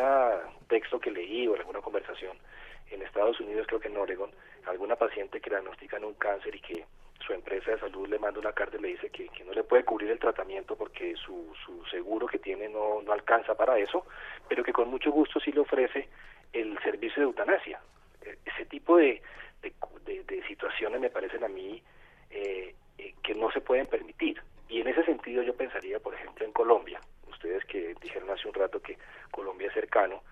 texto 0.68 0.98
que 0.98 1.10
leí 1.10 1.46
o 1.46 1.54
en 1.54 1.60
alguna 1.60 1.80
conversación, 1.80 2.36
en 2.90 3.02
Estados 3.02 3.38
Unidos, 3.40 3.66
creo 3.66 3.80
que 3.80 3.88
en 3.88 3.96
Oregon, 3.96 4.30
alguna 4.66 4.96
paciente 4.96 5.40
que 5.40 5.50
diagnostican 5.50 6.04
un 6.04 6.14
cáncer 6.14 6.54
y 6.54 6.60
que 6.60 6.84
su 7.24 7.32
empresa 7.32 7.72
de 7.72 7.80
salud 7.80 8.08
le 8.08 8.18
manda 8.18 8.40
una 8.40 8.52
carta 8.52 8.76
y 8.76 8.80
le 8.80 8.88
dice 8.88 9.10
que, 9.10 9.28
no 9.44 9.52
le 9.52 9.64
puede 9.64 9.84
cubrir 9.84 10.10
el 10.10 10.18
tratamiento 10.18 10.76
porque 10.76 11.14
su, 11.16 11.52
su 11.64 11.84
seguro 11.86 12.26
que 12.26 12.38
tiene 12.38 12.68
no, 12.68 13.00
alcanza 13.12 13.54
para 13.54 13.78
eso, 13.78 14.06
pero 14.48 14.64
que 14.64 14.72
con 14.72 14.88
mucho 14.88 15.10
gusto 15.10 15.40
sí 15.40 15.52
le 15.52 15.60
ofrece 15.60 16.08
el 16.52 16.78
servicio 16.82 17.20
de 17.20 17.28
eutanasia. 17.28 17.80
E, 18.22 18.38
ese 18.44 18.64
tipo 18.66 18.96
de, 18.96 19.22
de, 19.62 20.42
situaciones 20.48 21.00
me 21.00 21.10
parecen 21.10 21.44
a 21.44 21.48
mí 21.48 21.82
eh, 22.30 22.74
eh, 22.98 23.14
que 23.22 23.34
no 23.34 23.50
se 23.52 23.60
pueden 23.60 23.86
permitir. 23.86 24.42
Y 24.70 24.80
en 24.80 24.88
ese 24.88 25.04
sentido 25.04 25.42
yo 25.42 25.54
pensaría, 25.54 25.98
por 25.98 26.14
ejemplo, 26.14 26.46
en 26.46 26.52
Colombia. 26.52 27.00
Ustedes 27.28 27.64
que 27.64 27.94
dijeron 28.00 28.30
hace 28.30 28.46
un 28.46 28.54
rato 28.54 28.80
que 28.80 28.96
Colombia 29.30 29.68
es 29.68 29.74
cercano. 29.74 30.22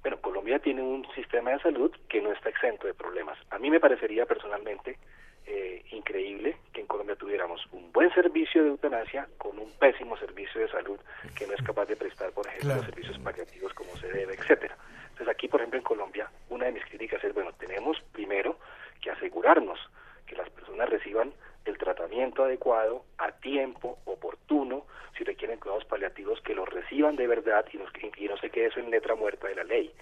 Bueno, 0.00 0.20
Colombia 0.20 0.58
tiene 0.58 0.82
un 0.82 1.06
sistema 1.14 1.50
de 1.50 1.60
salud 1.60 1.94
que 2.08 2.22
no 2.22 2.32
está 2.32 2.48
exento 2.48 2.86
de 2.86 2.94
problemas. 2.94 3.38
A 3.50 3.58
mí 3.58 3.70
me 3.70 3.80
parecería 3.80 4.24
personalmente 4.24 4.98
eh, 5.46 5.82
increíble 5.90 6.56
que 6.72 6.80
en 6.80 6.86
Colombia 6.86 7.16
tuviéramos 7.16 7.66
un 7.72 7.92
buen 7.92 8.12
servicio 8.14 8.62
de 8.62 8.70
eutanasia 8.70 9.28
con 9.36 9.58
un 9.58 9.70
pésimo 9.78 10.16
servicio 10.16 10.62
de 10.62 10.68
salud 10.68 10.98
que 11.36 11.46
no 11.46 11.52
es 11.52 11.62
capaz 11.62 11.84
de 11.84 11.96
prestar, 11.96 12.32
por 12.32 12.46
ejemplo, 12.46 12.76
los 12.76 12.86
servicios 12.86 13.18
paliativos 13.18 13.74
como 13.74 13.94
se 13.96 14.08
debe, 14.10 14.34
etcétera. 14.34 14.76
Entonces 15.10 15.28
aquí, 15.28 15.48
por 15.48 15.60
ejemplo, 15.60 15.78
en 15.78 15.84
Colombia, 15.84 16.30
una 16.48 16.66
de 16.66 16.72
mis 16.72 16.84
críticas 16.86 17.22
es, 17.22 17.34
bueno, 17.34 17.52
tenemos 17.52 18.00
primero 18.12 18.58
que 19.02 19.10
asegurarnos 19.10 19.78
que 20.26 20.36
las 20.36 20.48
personas 20.48 20.88
reciban 20.88 21.32
el 21.64 21.78
tratamiento 21.78 22.44
adecuado, 22.44 23.04
a 23.18 23.32
tiempo, 23.32 23.98
oportuno, 24.04 24.86
si 25.16 25.24
requieren 25.24 25.58
cuidados 25.58 25.84
paliativos, 25.84 26.40
que 26.42 26.54
los 26.54 26.68
reciban 26.68 27.16
de 27.16 27.26
verdad 27.26 27.64
y, 27.72 27.78
y 28.24 28.28
no 28.28 28.36
se 28.38 28.50
quede 28.50 28.66
eso 28.66 28.80
en 28.80 28.90
letra 28.90 29.14
muerta 29.14 29.48
de 29.48 29.54
la 29.54 29.64
ley. 29.64 29.92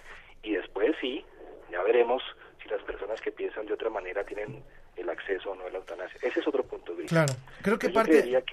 Y 0.41 0.53
después 0.53 0.95
sí, 0.99 1.23
ya 1.71 1.81
veremos 1.83 2.21
si 2.61 2.69
las 2.69 2.81
personas 2.83 3.21
que 3.21 3.31
piensan 3.31 3.65
de 3.65 3.73
otra 3.73 3.89
manera 3.89 4.23
tienen 4.25 4.63
el 4.95 5.09
acceso 5.09 5.51
o 5.51 5.55
no 5.55 5.65
a 5.65 5.69
la 5.69 5.77
eutanasia. 5.77 6.19
Ese 6.21 6.39
es 6.39 6.47
otro 6.47 6.63
punto 6.63 6.93
de 6.93 7.03
vista. 7.03 7.25
Claro, 7.25 7.33
creo 7.61 7.79
que 7.79 7.89
parte... 7.89 8.43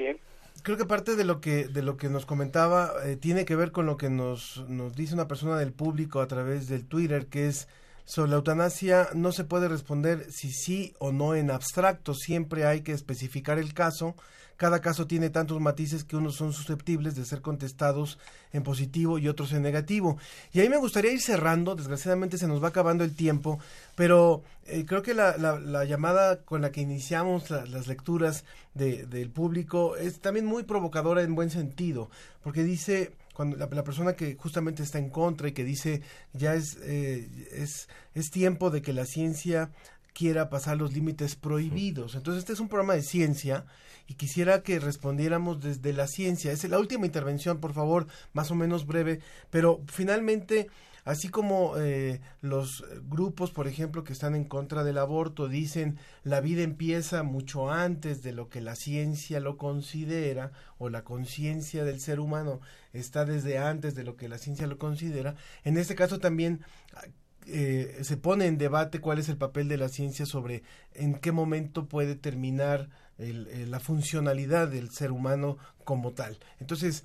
Creo 0.62 0.76
que 0.76 0.84
parte 0.84 1.16
de 1.16 1.24
lo 1.24 1.40
que 1.40 1.68
de 1.68 1.80
lo 1.80 1.96
que 1.96 2.10
nos 2.10 2.26
comentaba 2.26 2.92
eh, 3.06 3.16
tiene 3.16 3.46
que 3.46 3.56
ver 3.56 3.72
con 3.72 3.86
lo 3.86 3.96
que 3.96 4.10
nos, 4.10 4.62
nos 4.68 4.94
dice 4.94 5.14
una 5.14 5.26
persona 5.26 5.56
del 5.58 5.72
público 5.72 6.20
a 6.20 6.26
través 6.26 6.68
del 6.68 6.86
Twitter, 6.86 7.28
que 7.28 7.46
es 7.46 7.66
sobre 8.10 8.30
la 8.30 8.38
eutanasia 8.38 9.08
no 9.14 9.30
se 9.30 9.44
puede 9.44 9.68
responder 9.68 10.26
si 10.32 10.50
sí 10.50 10.94
o 10.98 11.12
no 11.12 11.36
en 11.36 11.48
abstracto, 11.48 12.12
siempre 12.12 12.66
hay 12.66 12.80
que 12.80 12.90
especificar 12.90 13.56
el 13.60 13.72
caso. 13.72 14.16
Cada 14.56 14.80
caso 14.80 15.06
tiene 15.06 15.30
tantos 15.30 15.60
matices 15.60 16.02
que 16.02 16.16
unos 16.16 16.34
son 16.34 16.52
susceptibles 16.52 17.14
de 17.14 17.24
ser 17.24 17.40
contestados 17.40 18.18
en 18.52 18.64
positivo 18.64 19.20
y 19.20 19.28
otros 19.28 19.52
en 19.52 19.62
negativo. 19.62 20.18
Y 20.52 20.58
ahí 20.58 20.68
me 20.68 20.76
gustaría 20.76 21.12
ir 21.12 21.20
cerrando, 21.20 21.76
desgraciadamente 21.76 22.36
se 22.36 22.48
nos 22.48 22.62
va 22.62 22.68
acabando 22.68 23.04
el 23.04 23.14
tiempo, 23.14 23.60
pero 23.94 24.42
eh, 24.66 24.84
creo 24.84 25.02
que 25.02 25.14
la, 25.14 25.36
la, 25.38 25.84
llamada 25.84 26.42
con 26.42 26.62
la 26.62 26.72
que 26.72 26.80
iniciamos 26.80 27.48
las 27.48 27.86
lecturas 27.86 28.44
de, 28.74 29.06
del 29.06 29.30
público 29.30 29.94
es 29.94 30.18
también 30.18 30.46
muy 30.46 30.64
provocadora 30.64 31.22
en 31.22 31.36
buen 31.36 31.50
sentido, 31.50 32.10
porque 32.42 32.64
dice 32.64 33.12
cuando 33.40 33.56
la, 33.56 33.84
persona 33.84 34.12
que 34.12 34.34
justamente 34.34 34.82
está 34.82 34.98
en 34.98 35.08
contra 35.08 35.48
y 35.48 35.52
que 35.52 35.64
dice 35.64 36.02
ya 36.34 36.54
es, 36.54 36.76
eh, 36.82 37.26
es, 37.52 37.88
es 38.14 38.30
tiempo 38.30 38.68
de 38.68 38.82
que 38.82 38.92
la 38.92 39.06
ciencia 39.06 39.70
quiera 40.12 40.50
pasar 40.50 40.76
los 40.76 40.92
límites 40.92 41.36
prohibidos. 41.36 42.16
Entonces 42.16 42.40
este 42.40 42.52
es 42.52 42.60
un 42.60 42.68
programa 42.68 42.92
de 42.92 43.02
ciencia 43.02 43.64
y 44.06 44.12
quisiera 44.12 44.62
que 44.62 44.78
respondiéramos 44.78 45.62
desde 45.62 45.94
la 45.94 46.06
ciencia. 46.06 46.52
Es 46.52 46.68
la 46.68 46.78
última 46.78 47.06
intervención, 47.06 47.60
por 47.60 47.72
favor, 47.72 48.08
más 48.34 48.50
o 48.50 48.54
menos 48.54 48.84
breve, 48.84 49.20
pero 49.48 49.80
finalmente, 49.86 50.68
así 51.10 51.28
como 51.28 51.76
eh, 51.76 52.20
los 52.40 52.84
grupos, 53.08 53.50
por 53.50 53.66
ejemplo, 53.66 54.04
que 54.04 54.12
están 54.12 54.34
en 54.34 54.44
contra 54.44 54.84
del 54.84 54.98
aborto, 54.98 55.48
dicen 55.48 55.98
la 56.22 56.40
vida 56.40 56.62
empieza 56.62 57.22
mucho 57.24 57.70
antes 57.70 58.22
de 58.22 58.32
lo 58.32 58.48
que 58.48 58.60
la 58.60 58.76
ciencia 58.76 59.40
lo 59.40 59.56
considera, 59.56 60.52
o 60.78 60.88
la 60.88 61.02
conciencia 61.02 61.84
del 61.84 62.00
ser 62.00 62.20
humano 62.20 62.60
está 62.92 63.24
desde 63.24 63.58
antes 63.58 63.94
de 63.94 64.04
lo 64.04 64.16
que 64.16 64.28
la 64.28 64.38
ciencia 64.38 64.66
lo 64.66 64.78
considera, 64.78 65.34
en 65.64 65.76
este 65.78 65.94
caso 65.94 66.20
también 66.20 66.60
eh, 67.46 67.98
se 68.02 68.16
pone 68.16 68.46
en 68.46 68.58
debate 68.58 69.00
cuál 69.00 69.18
es 69.18 69.28
el 69.28 69.36
papel 69.36 69.66
de 69.68 69.78
la 69.78 69.88
ciencia 69.88 70.26
sobre 70.26 70.62
en 70.94 71.14
qué 71.14 71.32
momento 71.32 71.88
puede 71.88 72.14
terminar 72.14 72.88
eh, 73.18 73.66
la 73.68 73.80
funcionalidad 73.80 74.68
del 74.68 74.90
ser 74.90 75.10
humano 75.10 75.58
como 75.84 76.12
tal. 76.12 76.38
Entonces, 76.60 77.04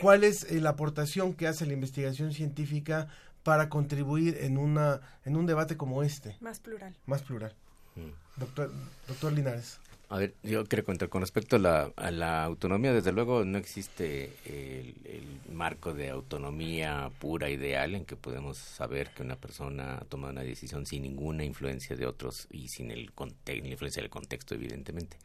¿cuál 0.00 0.24
es 0.24 0.44
eh, 0.44 0.60
la 0.60 0.70
aportación 0.70 1.34
que 1.34 1.46
hace 1.46 1.66
la 1.66 1.72
investigación 1.72 2.32
científica 2.32 3.08
para 3.42 3.68
contribuir 3.68 4.38
en 4.40 4.58
una 4.58 5.00
en 5.24 5.36
un 5.36 5.46
debate 5.46 5.76
como 5.76 6.02
este? 6.02 6.36
Más 6.40 6.60
plural. 6.60 6.96
Más 7.06 7.22
plural. 7.22 7.54
Mm. 7.96 8.40
Doctor, 8.40 8.72
doctor 9.08 9.32
Linares. 9.32 9.78
A 10.10 10.18
ver, 10.18 10.34
yo 10.42 10.66
quiero 10.66 10.84
contar 10.84 11.08
con 11.08 11.20
respecto 11.20 11.54
a 11.54 12.10
la, 12.10 12.44
autonomía, 12.44 12.92
desde 12.92 13.12
luego 13.12 13.44
no 13.44 13.58
existe 13.58 14.32
el, 14.44 15.24
marco 15.52 15.94
de 15.94 16.10
autonomía 16.10 17.12
pura, 17.20 17.48
ideal, 17.48 17.94
en 17.94 18.04
que 18.04 18.16
podemos 18.16 18.58
saber 18.58 19.10
que 19.10 19.22
una 19.22 19.36
persona 19.36 20.02
toma 20.08 20.30
una 20.30 20.42
decisión 20.42 20.84
sin 20.84 21.02
ninguna 21.02 21.44
influencia 21.44 21.94
de 21.94 22.06
otros 22.06 22.48
y 22.50 22.68
sin 22.68 22.90
el 22.90 23.12
la 23.46 23.54
influencia 23.54 24.02
del 24.02 24.10
contexto, 24.10 24.56
evidentemente. 24.56 25.16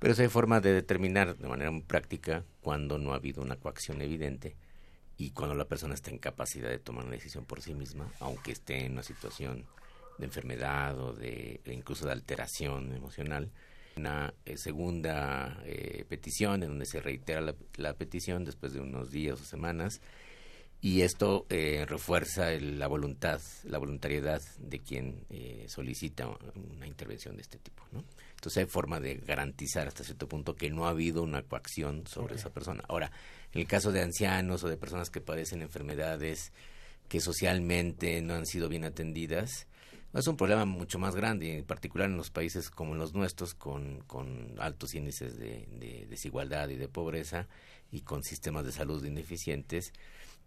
Pero 0.00 0.14
sí 0.14 0.22
hay 0.22 0.28
forma 0.28 0.60
de 0.60 0.72
determinar 0.72 1.36
de 1.36 1.48
manera 1.48 1.70
muy 1.70 1.82
práctica 1.82 2.44
cuando 2.60 2.98
no 2.98 3.12
ha 3.12 3.16
habido 3.16 3.42
una 3.42 3.56
coacción 3.56 4.02
evidente 4.02 4.56
y 5.16 5.30
cuando 5.30 5.54
la 5.54 5.66
persona 5.66 5.94
está 5.94 6.10
en 6.10 6.18
capacidad 6.18 6.70
de 6.70 6.78
tomar 6.78 7.04
una 7.04 7.14
decisión 7.14 7.44
por 7.44 7.60
sí 7.60 7.74
misma, 7.74 8.10
aunque 8.18 8.52
esté 8.52 8.86
en 8.86 8.92
una 8.92 9.02
situación 9.02 9.66
de 10.18 10.24
enfermedad 10.24 10.98
o 10.98 11.12
de 11.12 11.60
incluso 11.66 12.06
de 12.06 12.12
alteración 12.12 12.92
emocional 12.94 13.50
una 13.96 14.32
eh, 14.44 14.56
segunda 14.56 15.60
eh, 15.64 16.04
petición 16.08 16.62
en 16.62 16.70
donde 16.70 16.86
se 16.86 17.00
reitera 17.00 17.40
la, 17.76 17.94
petición 17.94 18.44
después 18.44 18.72
de 18.72 18.80
unos 18.80 19.10
días 19.10 19.40
o 19.40 19.44
semanas 19.44 20.00
y 20.80 21.02
esto 21.02 21.46
eh, 21.50 21.84
refuerza 21.86 22.50
la 22.52 22.86
voluntad, 22.86 23.40
la 23.64 23.78
voluntariedad 23.78 24.40
de 24.58 24.78
quien 24.78 25.26
solicita 25.68 26.26
una 26.74 26.86
intervención 26.86 27.36
de 27.36 27.42
este 27.42 27.58
tipo, 27.58 27.82
¿no? 27.92 28.02
Entonces 28.40 28.62
hay 28.62 28.70
forma 28.70 29.00
de 29.00 29.16
garantizar 29.16 29.86
hasta 29.86 30.02
cierto 30.02 30.26
punto 30.26 30.56
que 30.56 30.70
no 30.70 30.86
ha 30.86 30.90
habido 30.90 31.22
una 31.22 31.42
coacción 31.42 32.06
sobre 32.06 32.36
esa 32.36 32.48
persona. 32.48 32.82
Ahora, 32.88 33.12
en 33.52 33.60
el 33.60 33.66
caso 33.66 33.92
de 33.92 34.00
ancianos 34.00 34.64
o 34.64 34.68
de 34.68 34.78
personas 34.78 35.10
que 35.10 35.20
padecen 35.20 35.60
enfermedades 35.60 36.50
que 37.10 37.20
socialmente 37.20 38.22
no 38.22 38.32
han 38.32 38.46
sido 38.46 38.70
bien 38.70 38.84
atendidas, 38.84 39.66
es 40.14 40.26
un 40.26 40.38
problema 40.38 40.64
mucho 40.64 40.98
más 40.98 41.14
grande, 41.14 41.58
en 41.58 41.66
particular 41.66 42.08
en 42.08 42.16
los 42.16 42.30
países 42.30 42.70
como 42.70 42.94
los 42.94 43.12
nuestros, 43.12 43.52
con, 43.52 44.00
con 44.06 44.54
altos 44.58 44.94
índices 44.94 45.38
de, 45.38 46.06
desigualdad 46.08 46.70
y 46.70 46.76
de 46.76 46.88
pobreza 46.88 47.46
y 47.92 48.00
con 48.00 48.22
sistemas 48.22 48.64
de 48.64 48.72
salud 48.72 49.04
ineficientes. 49.04 49.92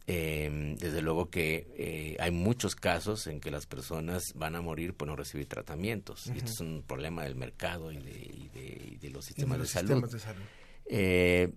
Eh, 0.06 0.76
desde 0.80 1.02
luego 1.02 1.30
que 1.30 1.66
eh, 1.78 2.18
hay 2.20 2.32
muchos 2.32 2.76
casos 2.76 3.26
en 3.28 3.40
que 3.40 3.52
las 3.52 3.66
personas 3.66 4.34
van 4.36 4.56
a 4.56 4.62
morir 4.62 4.94
por 4.94 5.08
no 5.08 5.16
recibir 5.16 5.48
tratamientos. 5.48 6.28
y 6.28 6.38
esto 6.38 6.52
es 6.52 6.60
un 6.60 6.84
problema 6.86 7.24
del 7.24 7.36
mercado 7.36 7.92
y 7.92 7.98
de, 8.00 8.98
de, 9.00 9.10
los 9.10 9.26
sistemas 9.26 9.60
de, 9.60 9.66
salud. 9.66 10.04
Eh, 10.88 11.54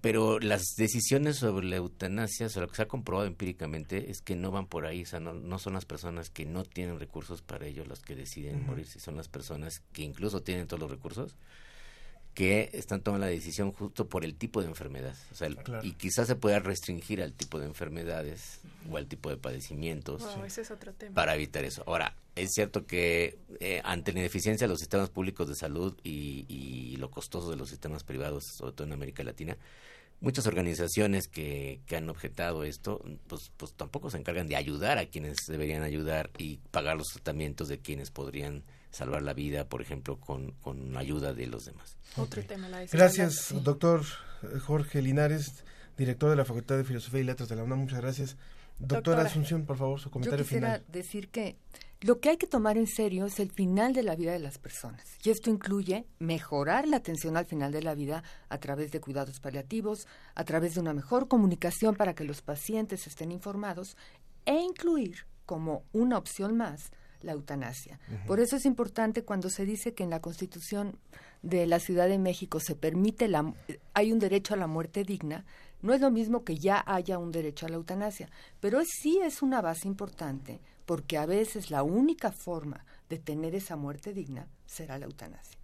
pero 0.00 0.38
las 0.38 0.74
decisiones 0.76 1.36
sobre 1.36 1.66
la 1.66 1.76
eutanasia, 1.76 2.46
o 2.46 2.60
lo 2.60 2.68
que 2.68 2.76
se 2.76 2.82
ha 2.82 2.88
comprobado 2.88 3.26
empíricamente, 3.26 4.10
es 4.10 4.22
que 4.22 4.34
no 4.34 4.50
van 4.50 4.66
por 4.66 4.86
ahí, 4.86 5.02
o 5.02 5.06
sea, 5.06 5.20
no, 5.20 5.58
son 5.58 5.74
las 5.74 5.84
personas 5.84 6.30
que 6.30 6.46
no 6.46 6.64
tienen 6.64 6.98
recursos 6.98 7.42
para 7.42 7.66
ellos 7.66 7.86
las 7.86 8.00
que 8.00 8.14
deciden 8.14 8.64
morirse, 8.66 8.98
son 8.98 9.16
las 9.16 9.28
personas 9.28 9.82
que 9.92 10.02
incluso 10.02 10.42
tienen 10.42 10.66
todos 10.66 10.80
los 10.80 10.90
recursos, 10.90 11.36
que 12.34 12.70
están 12.72 13.02
tomando 13.02 13.26
la 13.26 13.32
decisión 13.32 13.72
justo 13.72 14.08
por 14.08 14.24
el 14.24 14.34
tipo 14.36 14.62
de 14.62 14.68
enfermedad. 14.68 15.14
O 15.32 15.34
sea, 15.34 15.48
Y 15.82 15.92
quizás 15.92 16.26
se 16.26 16.36
pueda 16.36 16.58
restringir 16.60 17.22
al 17.22 17.32
tipo 17.32 17.58
de 17.58 17.66
enfermedades 17.66 18.60
o 18.90 18.96
al 18.96 19.06
tipo 19.06 19.30
de 19.30 19.36
padecimientos 19.36 20.26
para 21.14 21.34
evitar 21.34 21.64
eso. 21.64 21.82
Ahora, 21.86 22.14
es 22.36 22.50
cierto 22.52 22.86
que 22.86 23.38
eh, 23.58 23.80
ante 23.84 24.12
la 24.12 24.20
ineficiencia 24.20 24.66
de 24.66 24.72
los 24.72 24.78
sistemas 24.78 25.10
públicos 25.10 25.48
de 25.48 25.54
salud 25.54 25.96
y, 26.02 26.46
y 26.48 26.96
lo 26.96 27.10
costoso 27.10 27.50
de 27.50 27.56
los 27.56 27.68
sistemas 27.68 28.04
privados, 28.04 28.44
sobre 28.56 28.72
todo 28.72 28.86
en 28.86 28.92
América 28.92 29.24
Latina, 29.24 29.56
muchas 30.20 30.46
organizaciones 30.46 31.26
que, 31.28 31.80
que, 31.86 31.96
han 31.96 32.08
objetado 32.08 32.64
esto, 32.64 33.02
pues, 33.26 33.50
pues 33.56 33.72
tampoco 33.72 34.10
se 34.10 34.18
encargan 34.18 34.48
de 34.48 34.56
ayudar 34.56 34.98
a 34.98 35.06
quienes 35.06 35.36
deberían 35.46 35.82
ayudar 35.82 36.30
y 36.38 36.58
pagar 36.70 36.96
los 36.96 37.08
tratamientos 37.08 37.68
de 37.68 37.78
quienes 37.78 38.10
podrían 38.10 38.62
salvar 38.90 39.22
la 39.22 39.34
vida, 39.34 39.68
por 39.68 39.82
ejemplo, 39.82 40.18
con, 40.18 40.52
con 40.52 40.96
ayuda 40.96 41.32
de 41.32 41.46
los 41.46 41.64
demás. 41.64 41.96
Otro 42.16 42.42
tema, 42.44 42.68
la 42.68 42.84
Gracias, 42.86 43.54
doctor 43.62 44.02
Jorge 44.64 45.02
Linares, 45.02 45.64
director 45.96 46.30
de 46.30 46.36
la 46.36 46.44
Facultad 46.44 46.76
de 46.76 46.84
Filosofía 46.84 47.20
y 47.20 47.24
Letras 47.24 47.48
de 47.48 47.56
la 47.56 47.64
UNAM. 47.64 47.80
Muchas 47.80 48.00
gracias. 48.00 48.36
Doctora, 48.78 49.22
Asunción, 49.22 49.66
por 49.66 49.76
favor, 49.76 50.00
su 50.00 50.10
comentario 50.10 50.42
Yo 50.42 50.48
quisiera 50.48 50.78
final. 50.78 50.84
decir 50.90 51.28
que 51.28 51.56
lo 52.00 52.18
que 52.18 52.30
hay 52.30 52.38
que 52.38 52.46
tomar 52.46 52.78
en 52.78 52.86
serio 52.86 53.26
es 53.26 53.38
el 53.40 53.50
final 53.50 53.92
de 53.92 54.02
la 54.02 54.16
vida 54.16 54.32
de 54.32 54.38
las 54.38 54.56
personas. 54.56 55.04
Y 55.22 55.28
esto 55.28 55.50
incluye 55.50 56.06
mejorar 56.18 56.88
la 56.88 56.96
atención 56.96 57.36
al 57.36 57.44
final 57.44 57.72
de 57.72 57.82
la 57.82 57.94
vida 57.94 58.24
a 58.48 58.56
través 58.56 58.90
de 58.90 59.00
cuidados 59.00 59.38
paliativos, 59.38 60.06
a 60.34 60.44
través 60.44 60.74
de 60.74 60.80
una 60.80 60.94
mejor 60.94 61.28
comunicación 61.28 61.94
para 61.94 62.14
que 62.14 62.24
los 62.24 62.40
pacientes 62.40 63.06
estén 63.06 63.30
informados 63.32 63.98
e 64.46 64.54
incluir 64.54 65.26
como 65.44 65.84
una 65.92 66.16
opción 66.16 66.56
más 66.56 66.90
la 67.22 67.32
eutanasia. 67.32 67.98
Por 68.26 68.40
eso 68.40 68.56
es 68.56 68.64
importante 68.64 69.24
cuando 69.24 69.50
se 69.50 69.64
dice 69.64 69.94
que 69.94 70.04
en 70.04 70.10
la 70.10 70.20
Constitución 70.20 70.98
de 71.42 71.66
la 71.66 71.78
Ciudad 71.80 72.08
de 72.08 72.18
México 72.18 72.60
se 72.60 72.74
permite 72.74 73.28
la 73.28 73.54
hay 73.94 74.12
un 74.12 74.18
derecho 74.18 74.54
a 74.54 74.56
la 74.56 74.66
muerte 74.66 75.04
digna, 75.04 75.44
no 75.82 75.94
es 75.94 76.00
lo 76.00 76.10
mismo 76.10 76.44
que 76.44 76.56
ya 76.56 76.82
haya 76.86 77.18
un 77.18 77.32
derecho 77.32 77.66
a 77.66 77.68
la 77.68 77.76
eutanasia, 77.76 78.28
pero 78.60 78.80
sí 78.84 79.18
es 79.22 79.42
una 79.42 79.60
base 79.60 79.88
importante 79.88 80.60
porque 80.84 81.18
a 81.18 81.26
veces 81.26 81.70
la 81.70 81.82
única 81.82 82.32
forma 82.32 82.84
de 83.08 83.18
tener 83.18 83.54
esa 83.54 83.76
muerte 83.76 84.12
digna 84.12 84.48
será 84.66 84.98
la 84.98 85.06
eutanasia. 85.06 85.58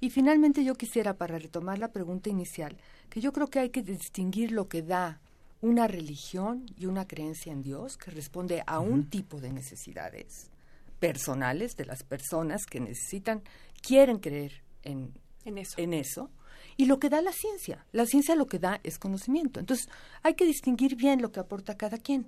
Y 0.00 0.10
finalmente 0.10 0.64
yo 0.64 0.74
quisiera, 0.76 1.14
para 1.14 1.38
retomar 1.38 1.78
la 1.78 1.90
pregunta 1.90 2.30
inicial, 2.30 2.76
que 3.10 3.20
yo 3.20 3.32
creo 3.32 3.48
que 3.48 3.58
hay 3.58 3.70
que 3.70 3.82
distinguir 3.82 4.52
lo 4.52 4.68
que 4.68 4.82
da 4.82 5.20
una 5.60 5.88
religión 5.88 6.66
y 6.76 6.86
una 6.86 7.08
creencia 7.08 7.52
en 7.52 7.62
Dios 7.62 7.96
que 7.96 8.12
responde 8.12 8.62
a 8.66 8.78
un 8.78 9.10
tipo 9.10 9.40
de 9.40 9.52
necesidades 9.52 10.50
personales 10.98 11.76
de 11.76 11.86
las 11.86 12.02
personas 12.02 12.66
que 12.66 12.80
necesitan, 12.80 13.42
quieren 13.80 14.18
creer 14.18 14.62
en, 14.82 15.14
en, 15.44 15.58
eso. 15.58 15.74
en 15.78 15.94
eso, 15.94 16.30
y 16.76 16.86
lo 16.86 16.98
que 16.98 17.08
da 17.08 17.20
la 17.20 17.32
ciencia. 17.32 17.84
La 17.92 18.06
ciencia 18.06 18.36
lo 18.36 18.46
que 18.46 18.58
da 18.58 18.80
es 18.84 18.98
conocimiento. 18.98 19.60
Entonces 19.60 19.88
hay 20.22 20.34
que 20.34 20.44
distinguir 20.44 20.96
bien 20.96 21.20
lo 21.20 21.32
que 21.32 21.40
aporta 21.40 21.76
cada 21.76 21.98
quien 21.98 22.26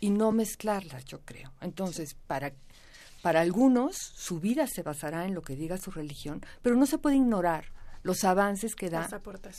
y 0.00 0.10
no 0.10 0.32
mezclarlas, 0.32 1.04
yo 1.04 1.20
creo. 1.22 1.52
Entonces, 1.60 2.14
para, 2.26 2.52
para 3.22 3.40
algunos 3.40 3.96
su 3.96 4.38
vida 4.40 4.66
se 4.66 4.82
basará 4.82 5.26
en 5.26 5.34
lo 5.34 5.42
que 5.42 5.56
diga 5.56 5.78
su 5.78 5.90
religión, 5.90 6.44
pero 6.62 6.76
no 6.76 6.86
se 6.86 6.98
puede 6.98 7.16
ignorar 7.16 7.72
los 8.02 8.24
avances 8.24 8.74
que 8.74 8.90
da 8.90 9.08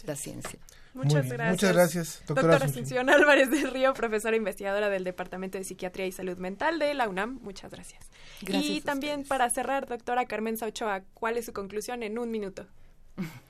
la 0.05 0.15
ciencia. 0.15 0.59
Muchas 0.93 1.25
bien. 1.25 1.37
gracias. 1.37 1.51
Muchas 1.51 1.73
gracias, 1.73 2.23
doctora 2.25 2.41
Doctora 2.41 2.65
Asunción. 2.65 3.09
Asunción 3.09 3.09
Álvarez 3.09 3.51
del 3.51 3.71
Río, 3.71 3.93
profesora 3.93 4.35
investigadora 4.35 4.89
del 4.89 5.03
Departamento 5.03 5.57
de 5.57 5.63
Psiquiatría 5.63 6.05
y 6.05 6.11
Salud 6.11 6.37
Mental 6.37 6.79
de 6.79 6.93
la 6.93 7.07
UNAM. 7.07 7.39
Muchas 7.41 7.71
gracias. 7.71 8.09
Gracias 8.41 8.65
y 8.65 8.81
también 8.81 9.23
para 9.23 9.49
cerrar, 9.49 9.87
doctora 9.87 10.25
Carmen 10.25 10.55
Ochoa, 10.61 11.03
¿cuál 11.13 11.37
es 11.37 11.45
su 11.45 11.53
conclusión 11.53 12.03
en 12.03 12.17
un 12.17 12.31
minuto? 12.31 12.65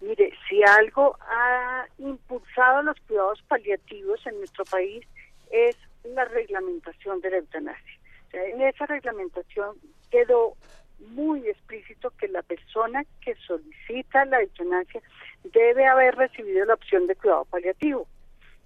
Mire, 0.00 0.32
si 0.48 0.62
algo 0.62 1.18
ha 1.28 1.86
impulsado 1.98 2.82
los 2.82 2.96
cuidados 3.00 3.42
paliativos 3.48 4.24
en 4.26 4.38
nuestro 4.38 4.64
país 4.64 5.04
es 5.50 5.76
la 6.04 6.24
reglamentación 6.24 7.20
de 7.20 7.30
la 7.30 7.36
eutanasia. 7.38 7.98
O 8.28 8.30
sea, 8.30 8.44
en 8.44 8.60
esa 8.62 8.86
reglamentación 8.86 9.76
quedó 10.10 10.54
muy 10.98 11.48
explícito 11.48 12.10
que 12.18 12.28
la 12.28 12.42
persona 12.42 13.04
que 13.20 13.34
solicita 13.36 14.24
la 14.24 14.40
eutanasia 14.42 15.00
debe 15.44 15.86
haber 15.86 16.16
recibido 16.16 16.64
la 16.64 16.74
opción 16.74 17.06
de 17.06 17.16
cuidado 17.16 17.44
paliativo. 17.46 18.06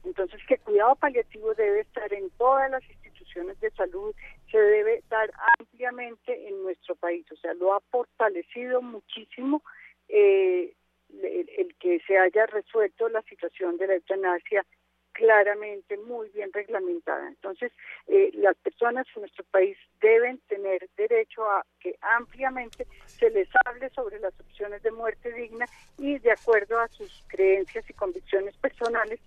Entonces, 0.04 0.40
que 0.48 0.59
cuidado 0.59 0.96
paliativo 0.96 1.54
debe 1.54 1.80
estar 1.80 2.12
en 2.12 2.28
todas 2.30 2.70
las 2.70 2.82
instituciones 2.88 3.59
de 3.60 3.70
salud, 3.70 4.14
se 4.50 4.59
debe 4.59 5.02
dar 5.09 5.30
ampliamente 5.59 6.48
en 6.48 6.62
nuestro 6.62 6.96
país. 6.96 7.24
O 7.30 7.36
sea, 7.36 7.54
lo 7.54 7.74
ha 7.74 7.80
fortalecido 7.80 8.82
muchísimo 8.82 9.62
eh, 10.09 10.74
el, 11.10 11.50
el 11.56 11.74
que 11.76 12.00
se 12.06 12.18
haya 12.18 12.46
resuelto 12.46 13.09
la 13.09 13.22
situación 13.22 13.76
de 13.76 13.86
la 13.86 13.94
eutanasia 13.94 14.64
claramente, 15.12 15.97
muy 15.98 16.28
bien 16.30 16.52
reglamentada. 16.52 17.28
Entonces, 17.28 17.72
eh, 18.09 18.30
las 18.34 18.56
personas 18.59 19.06
en 19.14 19.22
nuestro 19.22 19.44
país 19.51 19.76
deben 20.01 20.39
tener 20.48 20.89
derecho 20.97 21.44
a 21.44 21.64
que 21.80 21.97
ampliamente 22.01 22.86
se 23.06 23.30
les 23.30 23.48
hable 23.64 23.90
sobre 23.90 24.18
las 24.20 24.39
opciones 24.40 24.82
de 24.82 24.90
muerte 24.90 25.32
digna 25.32 25.66
y 25.98 26.18
de 26.18 26.32
acuerdo 26.32 26.78
a 26.78 26.89
sus 26.89 27.24
creencias 27.28 27.89
y 27.89 27.93
convicciones 27.93 28.56
personales 28.56 29.20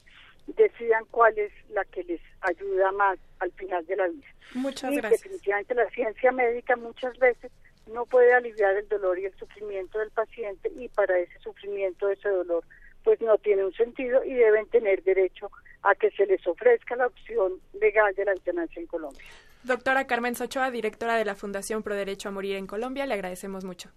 decidan 0.48 1.06
cuál 1.12 1.38
es 1.38 1.52
la 1.70 1.84
que 1.86 2.04
les 2.04 2.22
ayuda 2.42 2.92
más 2.92 3.18
al 3.40 3.52
final 3.54 3.86
de 3.86 3.96
la 3.96 4.08
vida. 4.08 4.28
Muchas 4.54 4.92
y 4.92 4.98
gracias. 4.98 5.22
definitivamente 5.22 5.74
la 5.74 5.90
ciencia 5.90 6.32
médica 6.32 6.76
muchas 6.76 7.18
veces 7.18 7.52
no 7.88 8.06
puede 8.06 8.34
aliviar 8.34 8.76
el 8.76 8.88
dolor 8.88 9.20
y 9.20 9.26
el 9.26 9.36
sufrimiento 9.38 10.00
del 10.00 10.12
paciente 10.12 10.72
y 10.76 10.88
para 10.90 11.18
ese 11.20 11.38
sufrimiento, 11.40 12.10
ese 12.10 12.30
dolor, 12.30 12.64
pues 13.06 13.22
no 13.22 13.38
tiene 13.38 13.64
un 13.64 13.74
sentido 13.74 14.22
y 14.26 14.34
deben 14.34 14.66
tener 14.68 15.02
derecho 15.04 15.50
a 15.84 15.94
que 15.96 16.10
se 16.12 16.26
les 16.26 16.46
ofrezca 16.46 16.96
la 16.96 17.08
opción 17.08 17.54
legal 17.80 18.14
de 18.16 18.26
la 18.26 18.32
eutanasia 18.34 18.82
en 18.82 18.88
Colombia. 18.88 19.24
Doctora 19.64 20.08
Carmen 20.08 20.34
Ochoa, 20.40 20.72
directora 20.72 21.16
de 21.16 21.24
la 21.24 21.36
Fundación 21.36 21.84
Pro 21.84 21.96
Derecho 21.96 22.30
a 22.30 22.32
Morir 22.32 22.58
en 22.58 22.68
Colombia, 22.68 23.06
le 23.06 23.14
agradecemos 23.14 23.64
mucho. 23.64 23.90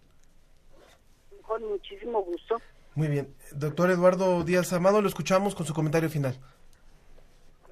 Con 1.42 1.64
muchísimo 1.64 2.22
gusto. 2.22 2.60
Muy 2.94 3.08
bien. 3.08 3.34
Doctor 3.52 3.90
Eduardo 3.90 4.44
Díaz 4.44 4.72
Amado, 4.74 5.00
lo 5.00 5.08
escuchamos 5.08 5.54
con 5.54 5.64
su 5.64 5.72
comentario 5.72 6.10
final. 6.10 6.34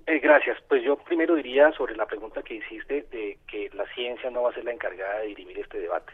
Eh, 0.07 0.19
gracias. 0.21 0.57
Pues 0.69 0.83
yo 0.83 0.97
primero 0.97 1.35
diría 1.35 1.71
sobre 1.73 1.97
la 1.97 2.07
pregunta 2.07 2.43
que 2.43 2.55
hiciste 2.55 3.07
de 3.11 3.39
que 3.47 3.69
la 3.75 3.85
ciencia 3.95 4.31
no 4.31 4.43
va 4.43 4.51
a 4.51 4.55
ser 4.55 4.65
la 4.65 4.73
encargada 4.73 5.21
de 5.21 5.27
dirimir 5.27 5.59
este 5.59 5.79
debate. 5.81 6.13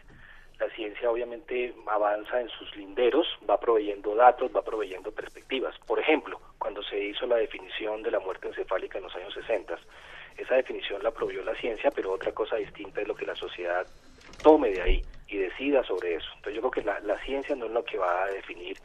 La 0.59 0.69
ciencia 0.69 1.09
obviamente 1.09 1.73
avanza 1.87 2.39
en 2.39 2.49
sus 2.49 2.75
linderos, 2.75 3.27
va 3.49 3.59
proveyendo 3.59 4.15
datos, 4.15 4.51
va 4.55 4.61
proveyendo 4.61 5.11
perspectivas. 5.11 5.77
Por 5.87 5.99
ejemplo, 5.99 6.39
cuando 6.57 6.83
se 6.83 6.99
hizo 6.99 7.25
la 7.25 7.37
definición 7.37 8.03
de 8.03 8.11
la 8.11 8.19
muerte 8.19 8.47
encefálica 8.47 8.97
en 8.97 9.05
los 9.05 9.15
años 9.15 9.33
60, 9.33 9.77
esa 10.37 10.55
definición 10.55 11.03
la 11.03 11.11
proveyó 11.11 11.43
la 11.43 11.55
ciencia, 11.55 11.91
pero 11.91 12.11
otra 12.11 12.31
cosa 12.31 12.55
distinta 12.55 13.01
es 13.01 13.07
lo 13.07 13.15
que 13.15 13.25
la 13.25 13.35
sociedad 13.35 13.85
tome 14.41 14.69
de 14.69 14.81
ahí 14.81 15.01
y 15.27 15.37
decida 15.37 15.83
sobre 15.83 16.15
eso. 16.15 16.27
Entonces 16.35 16.55
yo 16.55 16.69
creo 16.69 16.83
que 16.83 17.01
la, 17.01 17.19
ciencia 17.25 17.55
no 17.55 17.65
es 17.65 17.71
lo 17.71 17.83
que 17.83 17.97
va 17.97 18.23
a 18.23 18.27
definir 18.27 18.77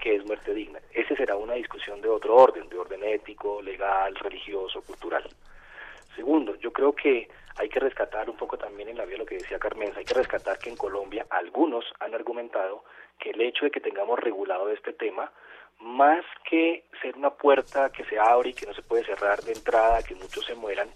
qué 0.00 0.16
es 0.16 0.24
muerte 0.24 0.54
digna. 0.54 0.80
Esa 0.92 1.16
será 1.16 1.36
una 1.36 1.54
discusión 1.54 2.00
de 2.00 2.08
otro 2.08 2.36
orden, 2.36 2.68
de 2.68 2.78
orden 2.78 3.02
ético, 3.04 3.60
legal, 3.62 4.14
religioso, 4.16 4.82
cultural. 4.82 5.28
Segundo, 6.16 6.56
yo 6.56 6.72
creo 6.72 6.94
que 6.94 7.28
hay 7.58 7.68
que 7.68 7.78
rescatar 7.78 8.28
un 8.28 8.36
poco 8.36 8.56
también 8.56 8.88
en 8.88 8.96
la 8.96 9.04
vía 9.04 9.18
lo 9.18 9.26
que 9.26 9.36
decía 9.36 9.58
Carmenza, 9.58 9.98
hay 9.98 10.04
que 10.04 10.14
rescatar 10.14 10.58
que 10.58 10.70
en 10.70 10.76
Colombia 10.76 11.26
algunos 11.30 11.84
han 12.00 12.14
argumentado 12.14 12.84
que 13.18 13.30
el 13.30 13.40
hecho 13.42 13.66
de 13.66 13.70
que 13.70 13.80
tengamos 13.80 14.18
regulado 14.18 14.70
este 14.70 14.94
tema, 14.94 15.30
más 15.80 16.24
que 16.48 16.84
ser 17.02 17.16
una 17.16 17.30
puerta 17.30 17.90
que 17.90 18.04
se 18.04 18.18
abre 18.18 18.50
y 18.50 18.54
que 18.54 18.66
no 18.66 18.74
se 18.74 18.82
puede 18.82 19.04
cerrar 19.04 19.40
de 19.42 19.52
entrada, 19.52 20.02
que 20.02 20.14
muchos 20.14 20.44
se 20.46 20.54
mueran, 20.54 20.88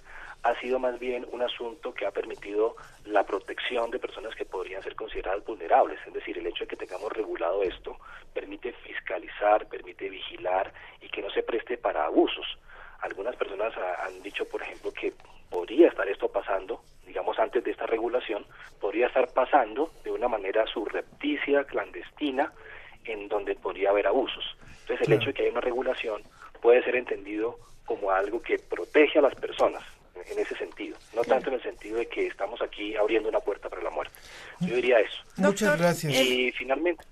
ha 0.43 0.59
sido 0.61 0.79
más 0.79 0.99
bien 0.99 1.27
un 1.33 1.43
asunto 1.43 1.93
que 1.93 2.07
ha 2.07 2.11
permitido 2.11 2.77
la 3.05 3.25
protección 3.25 3.91
de 3.91 3.99
personas 3.99 4.35
que 4.35 4.47
podrían 4.47 4.83
ser 4.83 4.95
consideradas 4.95 5.45
vulnerables. 5.45 5.99
Es 6.07 6.15
decir, 6.15 6.39
el 6.39 6.47
hecho 6.47 6.65
de 6.65 6.69
que 6.69 6.77
tengamos 6.77 7.13
regulado 7.13 7.63
esto 7.63 7.99
permite 8.33 8.73
fiscalizar, 8.73 9.69
permite 9.69 10.09
vigilar 10.09 10.73
y 11.03 11.09
que 11.11 11.21
no 11.21 11.31
se 11.31 11.43
preste 11.43 11.77
para 11.77 12.07
abusos. 12.07 12.47
Algunas 13.03 13.35
personas 13.37 13.75
ha- 13.77 14.05
han 14.07 14.23
dicho, 14.23 14.45
por 14.47 14.63
ejemplo, 14.63 14.93
que 14.93 15.13
podría 15.51 15.89
estar 15.89 16.09
esto 16.09 16.29
pasando, 16.29 16.83
digamos 17.07 17.39
antes 17.39 17.65
de 17.65 17.71
esta 17.71 17.87
regulación, 17.87 18.45
podría 18.81 19.07
estar 19.09 19.29
pasando 19.33 19.91
de 20.05 20.11
una 20.11 20.29
manera 20.29 20.67
subrepticia, 20.67 21.65
clandestina, 21.65 22.53
en 23.05 23.29
donde 23.29 23.55
podría 23.57 23.91
haber 23.91 24.07
abusos. 24.07 24.45
Entonces, 24.83 25.01
el 25.03 25.07
Claro. 25.07 25.21
hecho 25.21 25.31
de 25.31 25.35
que 25.35 25.43
haya 25.43 25.53
una 25.53 25.61
regulación 25.61 26.23
puede 26.61 26.83
ser 26.85 26.97
entendido 26.97 27.57
como 27.87 28.11
algo 28.11 28.41
que 28.43 28.59
protege 28.59 29.19
a 29.19 29.23
las 29.23 29.35
personas 29.35 29.83
en 30.31 30.39
ese 30.39 30.55
sentido, 30.57 30.97
no 31.15 31.25
tanto 31.25 31.49
en 31.49 31.55
el 31.55 31.63
sentido 31.63 31.97
de 31.99 32.07
que 32.07 32.27
estamos 32.27 32.61
aquí 32.63 32.95
abriendo 32.95 33.29
una 33.31 33.41
puerta 33.41 33.69
para 33.69 33.83
la 33.83 33.91
muerte. 33.91 34.15
Yo 34.61 34.75
diría 34.77 35.01
eso. 35.01 35.23
Muchas 35.39 35.79
gracias. 35.79 36.13
Y 36.13 36.53
finalmente, 36.53 37.03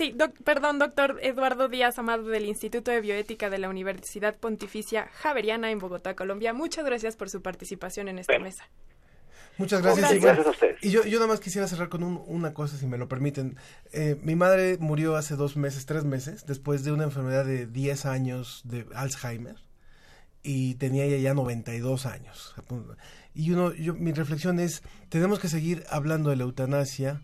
Sí, 0.00 0.12
doc- 0.16 0.32
perdón, 0.44 0.78
doctor 0.78 1.18
Eduardo 1.22 1.68
Díaz 1.68 1.98
Amado 1.98 2.22
del 2.24 2.46
Instituto 2.46 2.90
de 2.90 3.02
Bioética 3.02 3.50
de 3.50 3.58
la 3.58 3.68
Universidad 3.68 4.34
Pontificia 4.34 5.10
Javeriana 5.12 5.70
en 5.70 5.78
Bogotá, 5.78 6.16
Colombia. 6.16 6.54
Muchas 6.54 6.86
gracias 6.86 7.16
por 7.16 7.28
su 7.28 7.42
participación 7.42 8.08
en 8.08 8.18
esta 8.18 8.38
mesa. 8.38 8.64
Muchas 9.58 9.82
gracias. 9.82 10.00
Gracias. 10.10 10.16
y 10.16 10.20
bueno, 10.24 10.34
Gracias 10.36 10.46
a 10.46 10.50
ustedes. 10.52 10.82
Y 10.82 10.90
yo, 10.90 11.04
yo 11.04 11.18
nada 11.18 11.26
más 11.28 11.40
quisiera 11.40 11.68
cerrar 11.68 11.90
con 11.90 12.02
un- 12.02 12.22
una 12.26 12.54
cosa, 12.54 12.78
si 12.78 12.86
me 12.86 12.96
lo 12.96 13.08
permiten. 13.08 13.58
Eh, 13.92 14.18
mi 14.22 14.36
madre 14.36 14.78
murió 14.80 15.16
hace 15.16 15.36
dos 15.36 15.58
meses, 15.58 15.84
tres 15.84 16.04
meses, 16.04 16.46
después 16.46 16.82
de 16.82 16.92
una 16.92 17.04
enfermedad 17.04 17.44
de 17.44 17.66
10 17.66 18.06
años 18.06 18.62
de 18.64 18.86
Alzheimer. 18.94 19.56
Y 20.42 20.76
tenía 20.76 21.04
ella 21.04 21.18
ya 21.18 21.34
92 21.34 22.06
años. 22.06 22.54
Y 23.34 23.50
uno, 23.50 23.74
yo, 23.74 23.92
mi 23.92 24.12
reflexión 24.12 24.60
es, 24.60 24.82
tenemos 25.10 25.40
que 25.40 25.48
seguir 25.50 25.84
hablando 25.90 26.30
de 26.30 26.36
la 26.36 26.44
eutanasia 26.44 27.20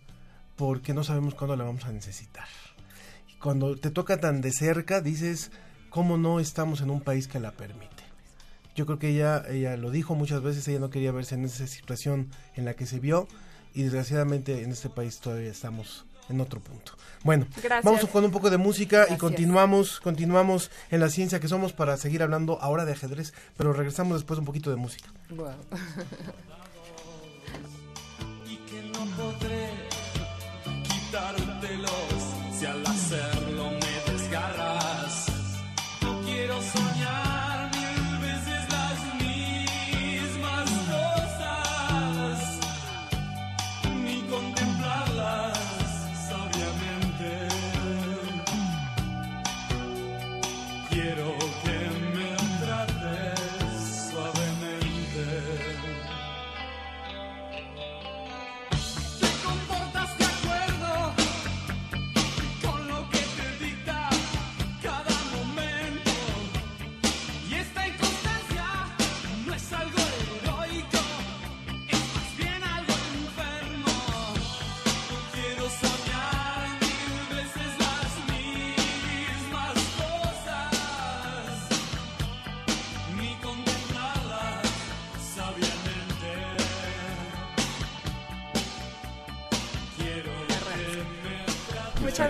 porque 0.56 0.92
no 0.92 1.04
sabemos 1.04 1.34
cuándo 1.34 1.56
la 1.56 1.64
vamos 1.64 1.86
a 1.86 1.92
necesitar. 1.92 2.44
Y 3.36 3.38
cuando 3.38 3.76
te 3.76 3.90
toca 3.90 4.18
tan 4.18 4.40
de 4.40 4.50
cerca, 4.50 5.02
dices, 5.02 5.50
¿cómo 5.90 6.16
no 6.16 6.40
estamos 6.40 6.80
en 6.80 6.90
un 6.90 7.02
país 7.02 7.28
que 7.28 7.38
la 7.38 7.52
permite? 7.52 8.04
Yo 8.74 8.86
creo 8.86 8.98
que 8.98 9.10
ella, 9.10 9.42
ella 9.48 9.76
lo 9.76 9.90
dijo 9.90 10.14
muchas 10.14 10.42
veces, 10.42 10.66
ella 10.68 10.80
no 10.80 10.90
quería 10.90 11.12
verse 11.12 11.34
en 11.34 11.44
esa 11.44 11.66
situación 11.66 12.30
en 12.54 12.64
la 12.64 12.74
que 12.74 12.86
se 12.86 12.98
vio 13.00 13.28
y 13.74 13.82
desgraciadamente 13.82 14.62
en 14.62 14.72
este 14.72 14.88
país 14.88 15.20
todavía 15.20 15.50
estamos 15.50 16.06
en 16.28 16.40
otro 16.40 16.60
punto. 16.60 16.92
Bueno, 17.22 17.46
Gracias. 17.62 17.84
vamos 17.84 18.04
con 18.10 18.24
un 18.24 18.30
poco 18.30 18.50
de 18.50 18.56
música 18.58 18.96
y 18.96 19.00
Gracias. 19.00 19.18
continuamos, 19.20 20.00
continuamos 20.00 20.70
en 20.90 21.00
la 21.00 21.08
ciencia 21.08 21.40
que 21.40 21.48
somos 21.48 21.72
para 21.72 21.96
seguir 21.96 22.22
hablando 22.22 22.60
ahora 22.60 22.84
de 22.84 22.92
ajedrez, 22.92 23.32
pero 23.56 23.72
regresamos 23.72 24.18
después 24.18 24.36
de 24.36 24.40
un 24.40 24.46
poquito 24.46 24.70
de 24.70 24.76
música. 24.76 25.08
y 28.46 28.56
que 28.56 28.82
no 28.92 29.06
podré 29.16 29.86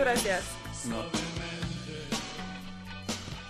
gracias. 0.06 0.55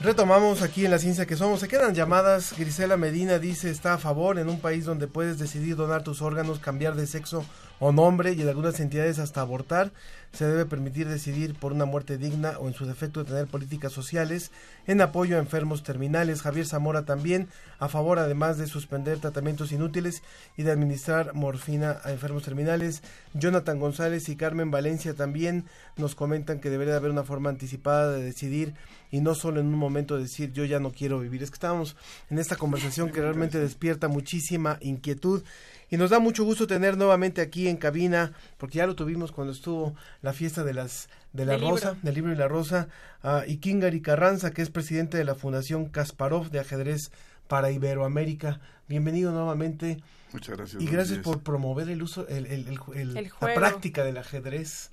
Retomamos 0.06 0.62
aquí 0.62 0.84
en 0.84 0.92
la 0.92 1.00
ciencia 1.00 1.26
que 1.26 1.34
somos. 1.34 1.58
Se 1.58 1.66
quedan 1.66 1.92
llamadas. 1.92 2.54
Grisela 2.56 2.96
Medina 2.96 3.40
dice 3.40 3.70
está 3.70 3.94
a 3.94 3.98
favor 3.98 4.38
en 4.38 4.48
un 4.48 4.60
país 4.60 4.84
donde 4.84 5.08
puedes 5.08 5.36
decidir 5.36 5.74
donar 5.74 6.04
tus 6.04 6.22
órganos, 6.22 6.60
cambiar 6.60 6.94
de 6.94 7.08
sexo 7.08 7.44
o 7.80 7.90
nombre 7.90 8.32
y 8.32 8.40
en 8.40 8.48
algunas 8.48 8.78
entidades 8.78 9.18
hasta 9.18 9.40
abortar. 9.40 9.90
Se 10.32 10.46
debe 10.46 10.64
permitir 10.64 11.08
decidir 11.08 11.54
por 11.58 11.72
una 11.72 11.86
muerte 11.86 12.18
digna 12.18 12.56
o 12.60 12.68
en 12.68 12.74
su 12.74 12.86
defecto 12.86 13.24
tener 13.24 13.48
políticas 13.48 13.92
sociales 13.92 14.52
en 14.86 15.00
apoyo 15.00 15.36
a 15.36 15.40
enfermos 15.40 15.82
terminales. 15.82 16.42
Javier 16.42 16.66
Zamora 16.66 17.04
también 17.04 17.48
a 17.80 17.88
favor 17.88 18.20
además 18.20 18.58
de 18.58 18.68
suspender 18.68 19.18
tratamientos 19.18 19.72
inútiles 19.72 20.22
y 20.56 20.62
de 20.62 20.70
administrar 20.70 21.34
morfina 21.34 21.98
a 22.04 22.12
enfermos 22.12 22.44
terminales. 22.44 23.02
Jonathan 23.34 23.80
González 23.80 24.28
y 24.28 24.36
Carmen 24.36 24.70
Valencia 24.70 25.14
también 25.14 25.64
nos 25.96 26.14
comentan 26.14 26.60
que 26.60 26.70
debería 26.70 26.94
haber 26.94 27.10
una 27.10 27.24
forma 27.24 27.50
anticipada 27.50 28.12
de 28.12 28.22
decidir 28.22 28.74
y 29.16 29.20
no 29.20 29.34
solo 29.34 29.60
en 29.60 29.66
un 29.66 29.74
momento 29.78 30.18
decir 30.18 30.52
yo 30.52 30.64
ya 30.64 30.78
no 30.80 30.93
quiero 30.93 31.18
vivir. 31.20 31.43
Es 31.43 31.51
que 31.51 31.55
estábamos 31.55 31.97
en 32.30 32.38
esta 32.38 32.56
conversación 32.56 33.10
que 33.10 33.20
realmente 33.22 33.59
despierta 33.59 34.09
muchísima 34.09 34.78
inquietud 34.80 35.43
y 35.88 35.97
nos 35.97 36.10
da 36.10 36.18
mucho 36.18 36.44
gusto 36.44 36.66
tener 36.66 36.97
nuevamente 36.97 37.40
aquí 37.40 37.68
en 37.68 37.76
cabina, 37.76 38.32
porque 38.59 38.78
ya 38.78 38.86
lo 38.86 38.94
tuvimos 38.97 39.32
cuando 39.32 39.52
estuvo 39.52 39.94
la 40.20 40.32
fiesta 40.32 40.64
de 40.64 40.74
las 40.74 41.09
de 41.32 41.44
la 41.44 41.52
Del 41.52 41.60
Rosa, 41.62 41.88
libro. 41.93 42.01
del 42.02 42.14
libro 42.14 42.32
y 42.32 42.36
la 42.36 42.48
Rosa, 42.48 42.88
a 43.22 43.44
Ikingari 43.47 44.01
Carranza, 44.02 44.51
que 44.52 44.62
es 44.62 44.70
presidente 44.70 45.16
de 45.18 45.24
la 45.24 45.34
Fundación 45.34 45.86
Kasparov 45.86 46.51
de 46.51 46.60
ajedrez 46.60 47.10
para 47.47 47.70
Iberoamérica. 47.70 48.60
Bienvenido 48.88 49.32
nuevamente. 49.32 49.98
Muchas 50.32 50.56
gracias. 50.56 50.82
Y 50.82 50.86
gracias 50.86 51.18
por 51.18 51.43
promover 51.43 51.88
el 51.90 52.02
uso, 52.02 52.26
el, 52.28 52.47
el- 52.47 52.66
el- 52.68 52.78
el- 52.94 53.16
El 53.16 53.30
la 53.40 53.55
práctica 53.55 54.02
del 54.02 54.16
ajedrez, 54.18 54.90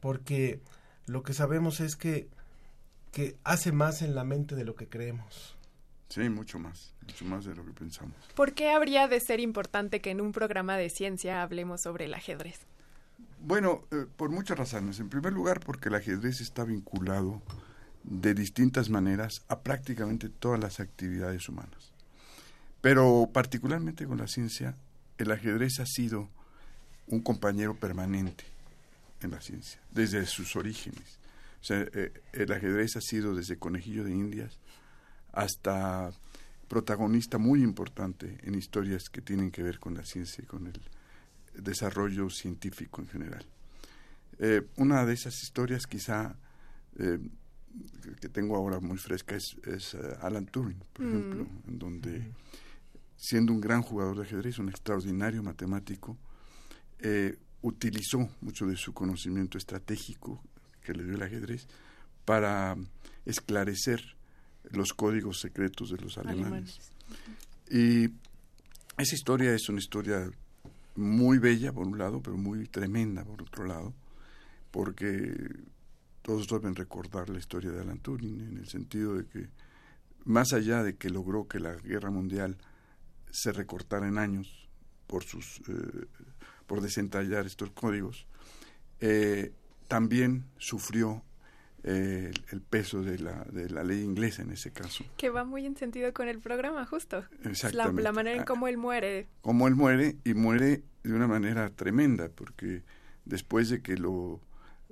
porque 0.00 0.60
lo 1.06 1.22
que 1.22 1.34
sabemos 1.34 1.80
es 1.80 1.94
que, 1.96 2.26
que 3.12 3.36
hace 3.44 3.70
más 3.70 4.02
en 4.02 4.14
la 4.14 4.24
mente 4.24 4.56
de 4.56 4.64
lo 4.64 4.74
que 4.74 4.88
creemos. 4.88 5.56
Sí, 6.08 6.28
mucho 6.28 6.58
más, 6.58 6.92
mucho 7.06 7.24
más 7.24 7.44
de 7.44 7.54
lo 7.54 7.64
que 7.64 7.72
pensamos. 7.72 8.16
¿Por 8.34 8.52
qué 8.52 8.70
habría 8.70 9.08
de 9.08 9.20
ser 9.20 9.40
importante 9.40 10.00
que 10.00 10.10
en 10.10 10.20
un 10.20 10.32
programa 10.32 10.76
de 10.76 10.90
ciencia 10.90 11.42
hablemos 11.42 11.82
sobre 11.82 12.06
el 12.06 12.14
ajedrez? 12.14 12.60
Bueno, 13.40 13.82
eh, 13.90 14.06
por 14.16 14.30
muchas 14.30 14.58
razones. 14.58 15.00
En 15.00 15.08
primer 15.08 15.32
lugar, 15.32 15.60
porque 15.60 15.88
el 15.88 15.94
ajedrez 15.94 16.40
está 16.40 16.64
vinculado 16.64 17.40
de 18.04 18.34
distintas 18.34 18.90
maneras 18.90 19.42
a 19.48 19.60
prácticamente 19.60 20.28
todas 20.28 20.60
las 20.60 20.80
actividades 20.80 21.48
humanas. 21.48 21.92
Pero 22.80 23.30
particularmente 23.32 24.06
con 24.06 24.18
la 24.18 24.26
ciencia, 24.26 24.76
el 25.18 25.30
ajedrez 25.30 25.80
ha 25.80 25.86
sido 25.86 26.28
un 27.06 27.20
compañero 27.20 27.74
permanente 27.74 28.44
en 29.22 29.30
la 29.30 29.40
ciencia, 29.40 29.80
desde 29.90 30.26
sus 30.26 30.56
orígenes. 30.56 31.21
O 31.62 31.64
sea, 31.64 31.86
eh, 31.94 32.12
el 32.32 32.52
ajedrez 32.52 32.96
ha 32.96 33.00
sido 33.00 33.34
desde 33.34 33.56
conejillo 33.56 34.04
de 34.04 34.10
indias 34.10 34.58
hasta 35.32 36.10
protagonista 36.68 37.38
muy 37.38 37.62
importante 37.62 38.38
en 38.42 38.54
historias 38.56 39.08
que 39.08 39.20
tienen 39.22 39.50
que 39.50 39.62
ver 39.62 39.78
con 39.78 39.94
la 39.94 40.04
ciencia 40.04 40.42
y 40.42 40.46
con 40.46 40.66
el 40.66 40.80
desarrollo 41.62 42.30
científico 42.30 43.00
en 43.00 43.08
general. 43.08 43.46
Eh, 44.38 44.62
una 44.76 45.04
de 45.06 45.14
esas 45.14 45.40
historias 45.42 45.86
quizá 45.86 46.34
eh, 46.98 47.18
que 48.20 48.28
tengo 48.28 48.56
ahora 48.56 48.80
muy 48.80 48.98
fresca 48.98 49.36
es, 49.36 49.56
es, 49.64 49.94
Alan 50.20 50.46
Turing, 50.46 50.82
por 50.92 51.04
Mm. 51.06 51.08
ejemplo, 51.08 51.46
en 51.68 51.78
donde 51.78 52.32
siendo 53.16 53.52
un 53.52 53.60
gran 53.60 53.82
jugador 53.82 54.16
de 54.16 54.22
ajedrez, 54.24 54.58
un 54.58 54.68
extraordinario 54.68 55.42
matemático, 55.42 56.18
eh, 56.98 57.36
utilizó 57.62 58.28
mucho 58.40 58.66
de 58.66 58.76
su 58.76 58.92
conocimiento 58.92 59.58
estratégico 59.58 60.42
que 60.82 60.92
le 60.92 61.04
dio 61.04 61.14
el 61.14 61.22
ajedrez 61.22 61.66
para 62.24 62.76
esclarecer 63.24 64.16
los 64.70 64.92
códigos 64.92 65.40
secretos 65.40 65.90
de 65.90 65.98
los 65.98 66.18
alemanes. 66.18 66.78
Y 67.70 68.04
esa 68.96 69.14
historia 69.14 69.54
es 69.54 69.68
una 69.68 69.78
historia 69.78 70.30
muy 70.96 71.38
bella 71.38 71.72
por 71.72 71.86
un 71.86 71.98
lado, 71.98 72.20
pero 72.22 72.36
muy 72.36 72.66
tremenda 72.68 73.24
por 73.24 73.42
otro 73.42 73.64
lado, 73.64 73.94
porque 74.70 75.34
todos 76.22 76.46
deben 76.46 76.74
recordar 76.74 77.28
la 77.28 77.38
historia 77.38 77.70
de 77.70 77.80
Alan 77.80 77.98
Turing 77.98 78.40
en 78.40 78.58
el 78.58 78.68
sentido 78.68 79.14
de 79.14 79.26
que 79.26 79.48
más 80.24 80.52
allá 80.52 80.82
de 80.82 80.96
que 80.96 81.10
logró 81.10 81.48
que 81.48 81.58
la 81.58 81.74
guerra 81.74 82.10
mundial 82.10 82.56
se 83.30 83.52
recortara 83.52 84.06
en 84.06 84.18
años 84.18 84.68
por 85.06 85.24
sus 85.24 85.60
eh, 85.68 86.06
por 86.66 86.80
desentallar 86.80 87.44
estos 87.44 87.70
códigos, 87.72 88.26
eh, 89.00 89.52
también 89.88 90.44
sufrió 90.58 91.22
eh, 91.84 92.32
el, 92.52 92.60
peso 92.60 93.02
de 93.02 93.18
la, 93.18 93.44
de 93.44 93.68
la 93.68 93.82
ley 93.82 94.02
inglesa 94.02 94.42
en 94.42 94.50
ese 94.52 94.70
caso. 94.72 95.04
Que 95.16 95.30
va 95.30 95.44
muy 95.44 95.66
en 95.66 95.76
sentido 95.76 96.12
con 96.12 96.28
el 96.28 96.38
programa, 96.38 96.86
justo. 96.86 97.24
La, 97.42 97.50
Exactamente. 97.50 98.02
la 98.02 98.12
manera 98.12 98.36
en 98.36 98.42
Ah. 98.42 98.46
cómo 98.46 98.68
él 98.68 98.76
muere. 98.78 99.28
Como 99.40 99.66
él 99.66 99.74
muere 99.74 100.16
y 100.24 100.34
muere 100.34 100.82
de 101.02 101.12
una 101.12 101.26
manera 101.26 101.70
tremenda, 101.70 102.28
porque 102.28 102.82
después 103.24 103.68
de 103.68 103.82
que 103.82 103.96
lo, 103.96 104.40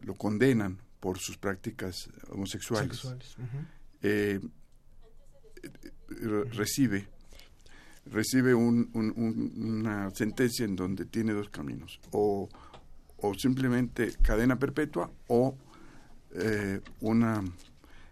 lo 0.00 0.14
condenan 0.14 0.78
por 0.98 1.18
sus 1.18 1.38
prácticas 1.38 2.10
homosexuales, 2.30 2.96
Sexuales, 2.96 3.36
eh, 4.02 4.40
eh, 5.62 6.44
recibe 6.52 7.08
recibe 8.06 8.54
un- 8.54 8.90
un- 8.94 9.12
un- 9.14 9.52
una 9.78 10.10
sentencia 10.10 10.64
en 10.64 10.74
donde 10.74 11.04
tiene 11.04 11.32
dos 11.32 11.48
caminos 11.50 12.00
o, 12.10 12.48
o 13.22 13.34
simplemente 13.34 14.12
cadena 14.22 14.58
perpetua 14.58 15.10
o 15.28 15.56
eh, 16.34 16.80
una 17.00 17.42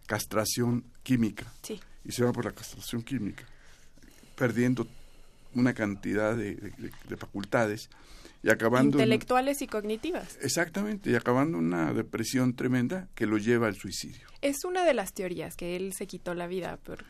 castración 0.07 0.85
química 1.03 1.47
Sí. 1.63 1.81
y 2.05 2.13
se 2.13 2.25
va 2.25 2.33
por 2.33 2.45
la 2.45 2.53
castración 2.53 3.03
química 3.03 3.45
perdiendo 4.37 4.87
una 5.55 5.75
cantidad 5.75 6.37
de, 6.37 6.55
de- 6.57 6.93
de 7.09 7.17
facultades 7.17 7.89
y 8.43 8.51
acabando 8.51 8.99
Intelectuales 8.99 9.63
y 9.63 9.67
cognitivas. 9.67 10.39
exactamente 10.43 11.11
y 11.11 11.15
acabando 11.17 11.59
una 11.59 11.93
depresión 11.93 12.55
tremenda 12.55 13.09
que 13.15 13.27
lo 13.27 13.37
lleva 13.39 13.67
al 13.67 13.75
suicidio 13.77 14.29
Es 14.43 14.65
una 14.65 14.85
de 14.85 14.95
las 14.95 15.13
teorías 15.13 15.57
que 15.57 15.75
él 15.77 15.93
se 15.93 16.07
quitó 16.07 16.35
la 16.35 16.47
vida 16.47 16.77
por... 16.77 17.05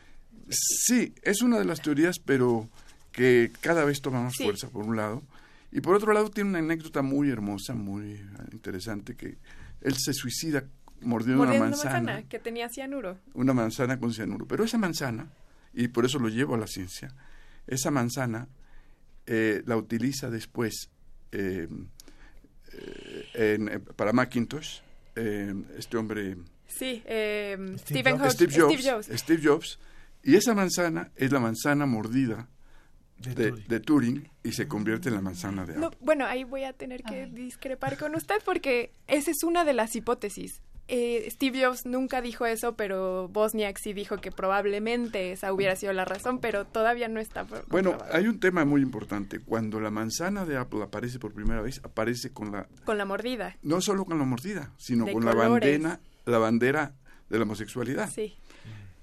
Sí, 0.49 1.13
es 1.21 1.41
una 1.43 1.59
de 1.59 1.65
las 1.65 1.81
teorías, 1.81 2.17
pero 2.25 2.67
que 3.11 3.51
cada 3.61 3.85
vez 3.85 4.01
toma 4.01 4.23
más 4.23 4.33
Sí. 4.35 4.43
fuerza, 4.45 4.69
por 4.69 4.83
un 4.85 4.95
lado. 4.95 5.21
Y 5.71 5.81
por 5.81 5.95
otro 5.95 6.13
lado, 6.13 6.29
tiene 6.31 6.49
una 6.51 6.59
anécdota 6.59 7.01
muy 7.01 7.29
hermosa, 7.29 7.73
muy 7.73 8.13
eh, 8.13 8.25
interesante, 8.51 9.15
que 9.15 9.37
él 9.81 9.95
se 9.97 10.13
suicida 10.13 10.63
mordiendo, 11.01 11.43
mordiendo 11.45 11.67
una 11.67 11.69
manzana, 11.69 12.23
que 12.27 12.39
tenía 12.39 12.69
cianuro. 12.69 13.17
una 13.33 13.53
manzana 13.53 13.99
con 13.99 14.13
cianuro. 14.13 14.45
Pero 14.47 14.63
esa 14.63 14.77
manzana, 14.77 15.29
y 15.73 15.87
por 15.89 16.05
eso 16.05 16.17
lo 16.19 16.27
llevo 16.29 16.55
a 16.55 16.57
la 16.57 16.67
ciencia, 16.67 17.13
esa 17.67 17.91
manzana 17.91 18.47
eh, 19.27 19.61
la 19.67 19.77
utiliza 19.77 20.29
después 20.31 20.89
eh, 21.31 21.67
en- 23.33 23.69
eh, 23.69 23.79
para 23.95 24.13
Macintosh, 24.13 24.79
eh, 25.15 25.53
este 25.77 25.97
hombre 25.97 26.37
Sí, 26.67 27.01
eh, 27.05 27.57
Steve 27.77 27.77
Stephen 27.79 28.17
Jobs. 28.19 28.33
Steve 28.33 28.53
Jobs, 28.55 28.73
Steve 28.79 28.91
Jobs. 28.91 29.07
Steve 29.19 29.41
Jobs. 29.43 29.79
Y 30.23 30.35
esa 30.35 30.53
manzana 30.53 31.11
es 31.15 31.31
la 31.31 31.39
manzana 31.39 31.85
mordida 31.85 32.47
de, 33.19 33.51
de 33.51 33.79
Turing 33.79 34.29
y 34.43 34.51
se 34.53 34.67
convierte 34.67 35.09
en 35.09 35.15
la 35.15 35.21
manzana 35.21 35.65
de 35.65 35.73
Apple. 35.73 35.81
No, 35.81 35.91
bueno, 35.99 36.25
ahí 36.25 36.43
voy 36.43 36.63
a 36.63 36.73
tener 36.73 37.03
que 37.03 37.27
discrepar 37.27 37.97
con 37.97 38.15
usted 38.15 38.37
porque 38.45 38.93
esa 39.07 39.31
es 39.31 39.43
una 39.43 39.65
de 39.65 39.73
las 39.73 39.95
hipótesis. 39.95 40.61
Eh, 40.91 41.29
Steve 41.29 41.63
Jobs 41.63 41.85
nunca 41.85 42.19
dijo 42.19 42.47
eso, 42.47 42.75
pero 42.75 43.27
Bosniak 43.27 43.77
sí 43.77 43.93
dijo 43.93 44.17
que 44.17 44.31
probablemente 44.31 45.31
esa 45.31 45.53
hubiera 45.53 45.75
sido 45.75 45.93
la 45.93 46.03
razón, 46.03 46.39
pero 46.39 46.65
todavía 46.65 47.07
no 47.07 47.19
está. 47.19 47.45
Bueno, 47.67 47.95
hay 48.11 48.27
un 48.27 48.39
tema 48.39 48.65
muy 48.65 48.81
importante. 48.81 49.39
Cuando 49.39 49.79
la 49.79 49.91
manzana 49.91 50.47
de 50.47 50.57
Apple 50.57 50.81
aparece 50.81 51.19
por 51.19 51.31
primera 51.31 51.61
vez, 51.61 51.79
aparece 51.83 52.33
con 52.33 52.51
la 52.51 52.67
con 52.85 52.97
la 52.97 53.05
mordida. 53.05 53.55
no 53.61 53.81
solo 53.81 54.03
con 54.03 54.17
la 54.17 54.25
mordida, 54.25 54.73
sino 54.77 55.05
De 55.05 55.13
con 55.13 55.25
la 55.25 55.35
bandera, 55.35 55.99
la 56.25 56.39
bandera 56.39 56.95
de 57.29 57.37
la 57.37 57.43
homosexualidad. 57.43 58.09
Sí. 58.09 58.35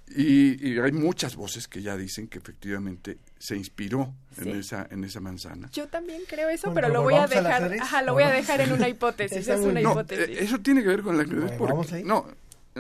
Y, 0.09 0.69
y 0.69 0.79
hay 0.79 0.93
muchas 0.93 1.35
voces 1.35 1.67
que 1.67 1.83
ya 1.83 1.97
dicen 1.97 2.29
que 2.29 2.39
efectivamente 2.39 3.19
se 3.39 3.57
inspiró 3.57 4.15
en 4.39 4.51
esa 4.51 4.87
en 4.91 5.03
esa 5.03 5.21
manzana. 5.21 5.69
Yo 5.73 5.89
también 5.89 6.23
creo 6.29 6.49
eso, 6.49 6.69
Bueno, 6.71 6.75
pero 6.89 6.95
lo 6.95 7.03
voy 7.03 7.15
a 7.15 7.27
¿volvamos 7.27 7.37
al 7.55 7.71
dejar, 7.71 7.83
ajá, 7.83 8.03
lo 8.03 8.13
voy 8.15 8.23
a 8.23 8.31
dejar 8.31 8.61
en 8.61 8.73
una 8.73 8.89
hipótesis, 8.89 9.49
es 9.49 9.61
una. 9.61 9.81
No, 9.81 9.91
hipótesis. 9.93 10.29
eh, 10.29 10.45
eso 10.45 10.61
tiene 10.61 10.83
que 10.83 10.89
ver 10.89 11.03
con 11.03 11.17
la 11.17 11.25
ajedrez. 11.25 11.43
Bueno, 11.43 11.59
porque- 11.59 11.73
vamos 11.73 11.93
ahí. 11.93 12.05
No, 12.05 12.25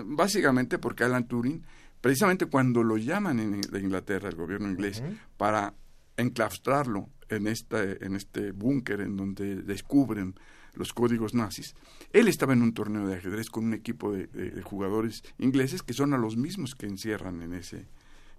básicamente 0.04 0.78
porque 0.78 1.02
Alan 1.04 1.26
Turing, 1.26 1.64
precisamente 2.00 2.46
cuando 2.46 2.84
lo 2.84 2.96
llaman 2.96 3.40
en, 3.40 3.60
de 3.60 3.80
Inglaterra, 3.80 4.28
el 4.28 4.36
gobierno 4.36 4.68
inglés, 4.68 5.02
para 5.36 5.74
enclaustrarlo 6.16 7.08
en, 7.28 7.46
esta, 7.48 7.82
en 7.82 8.14
este 8.14 8.52
búnker 8.52 9.00
en 9.00 9.16
donde 9.16 9.56
descubren 9.56 10.34
los 10.74 10.92
códigos 10.92 11.34
nazis, 11.34 11.74
él 12.18 12.28
estaba 12.28 12.52
en 12.52 12.62
un 12.62 12.72
torneo 12.72 13.06
de 13.06 13.16
ajedrez 13.16 13.50
con 13.50 13.64
un 13.64 13.74
equipo 13.74 14.12
de, 14.12 14.26
de- 14.28 14.50
de 14.50 14.62
jugadores 14.62 15.22
ingleses 15.38 15.82
que 15.82 15.92
son 15.92 16.14
a 16.14 16.18
los 16.18 16.36
mismos 16.36 16.74
que 16.74 16.86
encierran 16.86 17.42
en 17.42 17.52
ese, 17.54 17.86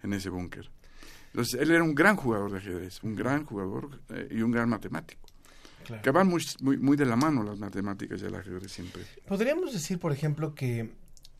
en 0.03 0.13
ese 0.13 0.29
búnker. 0.29 0.69
Entonces, 1.27 1.59
él 1.61 1.71
era 1.71 1.83
un 1.83 1.93
gran 1.93 2.15
jugador 2.15 2.51
de 2.51 2.57
ajedrez, 2.57 3.03
un 3.03 3.15
gran 3.15 3.45
jugador 3.45 3.99
eh, 4.09 4.29
y 4.31 4.41
un 4.41 4.51
gran 4.51 4.69
matemático. 4.69 5.27
Claro. 5.85 6.01
Que 6.01 6.11
van 6.11 6.27
muy, 6.27 6.43
muy, 6.61 6.77
muy 6.77 6.97
de 6.97 7.05
la 7.05 7.15
mano 7.15 7.43
las 7.43 7.59
matemáticas 7.59 8.21
y 8.21 8.25
el 8.25 8.35
ajedrez 8.35 8.71
siempre. 8.71 9.03
Podríamos 9.27 9.71
decir, 9.73 9.99
por 9.99 10.11
ejemplo, 10.11 10.53
que, 10.55 10.91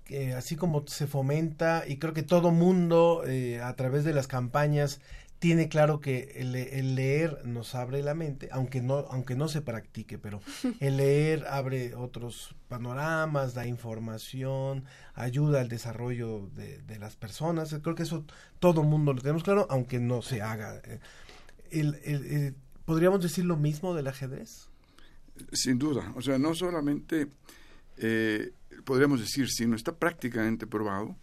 que 0.05 0.33
así 0.33 0.55
como 0.55 0.85
se 0.87 1.07
fomenta, 1.07 1.83
y 1.87 1.97
creo 1.97 2.13
que 2.13 2.23
todo 2.23 2.51
mundo 2.51 3.23
eh, 3.25 3.59
a 3.61 3.73
través 3.75 4.03
de 4.05 4.13
las 4.13 4.27
campañas 4.27 5.01
tiene 5.39 5.69
claro 5.69 5.99
que 5.99 6.33
el, 6.37 6.55
el 6.55 6.95
leer 6.95 7.45
nos 7.45 7.75
abre 7.75 8.01
la 8.01 8.13
mente, 8.15 8.49
aunque 8.51 8.81
no, 8.81 9.05
aunque 9.11 9.35
no 9.35 9.47
se 9.47 9.61
practique, 9.61 10.17
pero 10.17 10.41
el 10.79 10.97
leer 10.97 11.45
abre 11.47 11.93
otros 11.95 12.55
panoramas, 12.67 13.53
da 13.53 13.67
información, 13.67 14.85
ayuda 15.13 15.61
al 15.61 15.69
desarrollo 15.69 16.49
de, 16.55 16.79
de 16.79 16.99
las 16.99 17.15
personas. 17.15 17.75
Creo 17.83 17.95
que 17.95 18.03
eso 18.03 18.25
todo 18.59 18.83
mundo 18.83 19.13
lo 19.13 19.21
tenemos 19.21 19.43
claro, 19.43 19.67
aunque 19.69 19.99
no 19.99 20.21
se 20.21 20.41
haga. 20.41 20.81
El- 21.71 21.95
el- 22.03 22.25
el- 22.25 22.55
¿Podríamos 22.85 23.21
decir 23.21 23.43
lo 23.45 23.57
mismo 23.57 23.93
del 23.93 24.07
ajedrez? 24.07 24.69
Sin 25.51 25.77
duda, 25.77 26.13
o 26.15 26.21
sea, 26.21 26.39
no 26.39 26.55
solamente 26.55 27.27
eh, 27.97 28.51
podríamos 28.85 29.19
decir, 29.19 29.49
sino 29.49 29.75
está 29.75 29.93
prácticamente 29.95 30.65
probado 30.65 31.15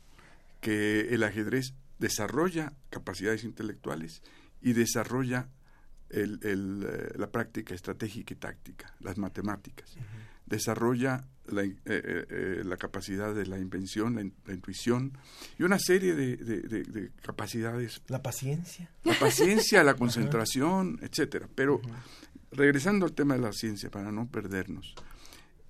que 0.60 1.08
el 1.14 1.22
ajedrez 1.24 1.72
desarrolla 1.98 2.72
capacidades 2.90 3.44
intelectuales 3.44 4.22
y 4.60 4.72
desarrolla 4.72 5.48
el- 6.10 6.38
el, 6.42 6.86
eh, 6.88 7.12
la 7.16 7.30
práctica 7.30 7.74
estratégica 7.74 8.34
y 8.34 8.36
táctica, 8.36 8.94
las 9.00 9.18
matemáticas. 9.18 9.94
Desarrolla 10.46 11.24
la, 11.46 11.62
eh, 11.64 11.74
eh, 11.86 12.62
la 12.64 12.76
capacidad 12.76 13.34
de 13.34 13.46
la 13.46 13.58
invención, 13.58 14.14
la, 14.14 14.20
in- 14.20 14.34
la 14.46 14.54
intuición 14.54 15.16
y 15.58 15.62
una 15.62 15.78
serie 15.78 16.14
de, 16.14 16.36
de- 16.36 16.60
de- 16.62 16.82
de 16.84 17.10
capacidades. 17.22 18.02
La 18.08 18.22
paciencia. 18.22 18.90
La 19.04 19.18
paciencia, 19.18 19.82
la 19.82 19.94
concentración, 19.96 20.98
etcétera. 21.02 21.48
Pero 21.54 21.80
regresando 22.52 23.06
al 23.06 23.12
tema 23.12 23.34
de 23.34 23.40
la 23.40 23.52
ciencia, 23.52 23.90
para 23.90 24.12
no 24.12 24.28
perdernos, 24.30 24.94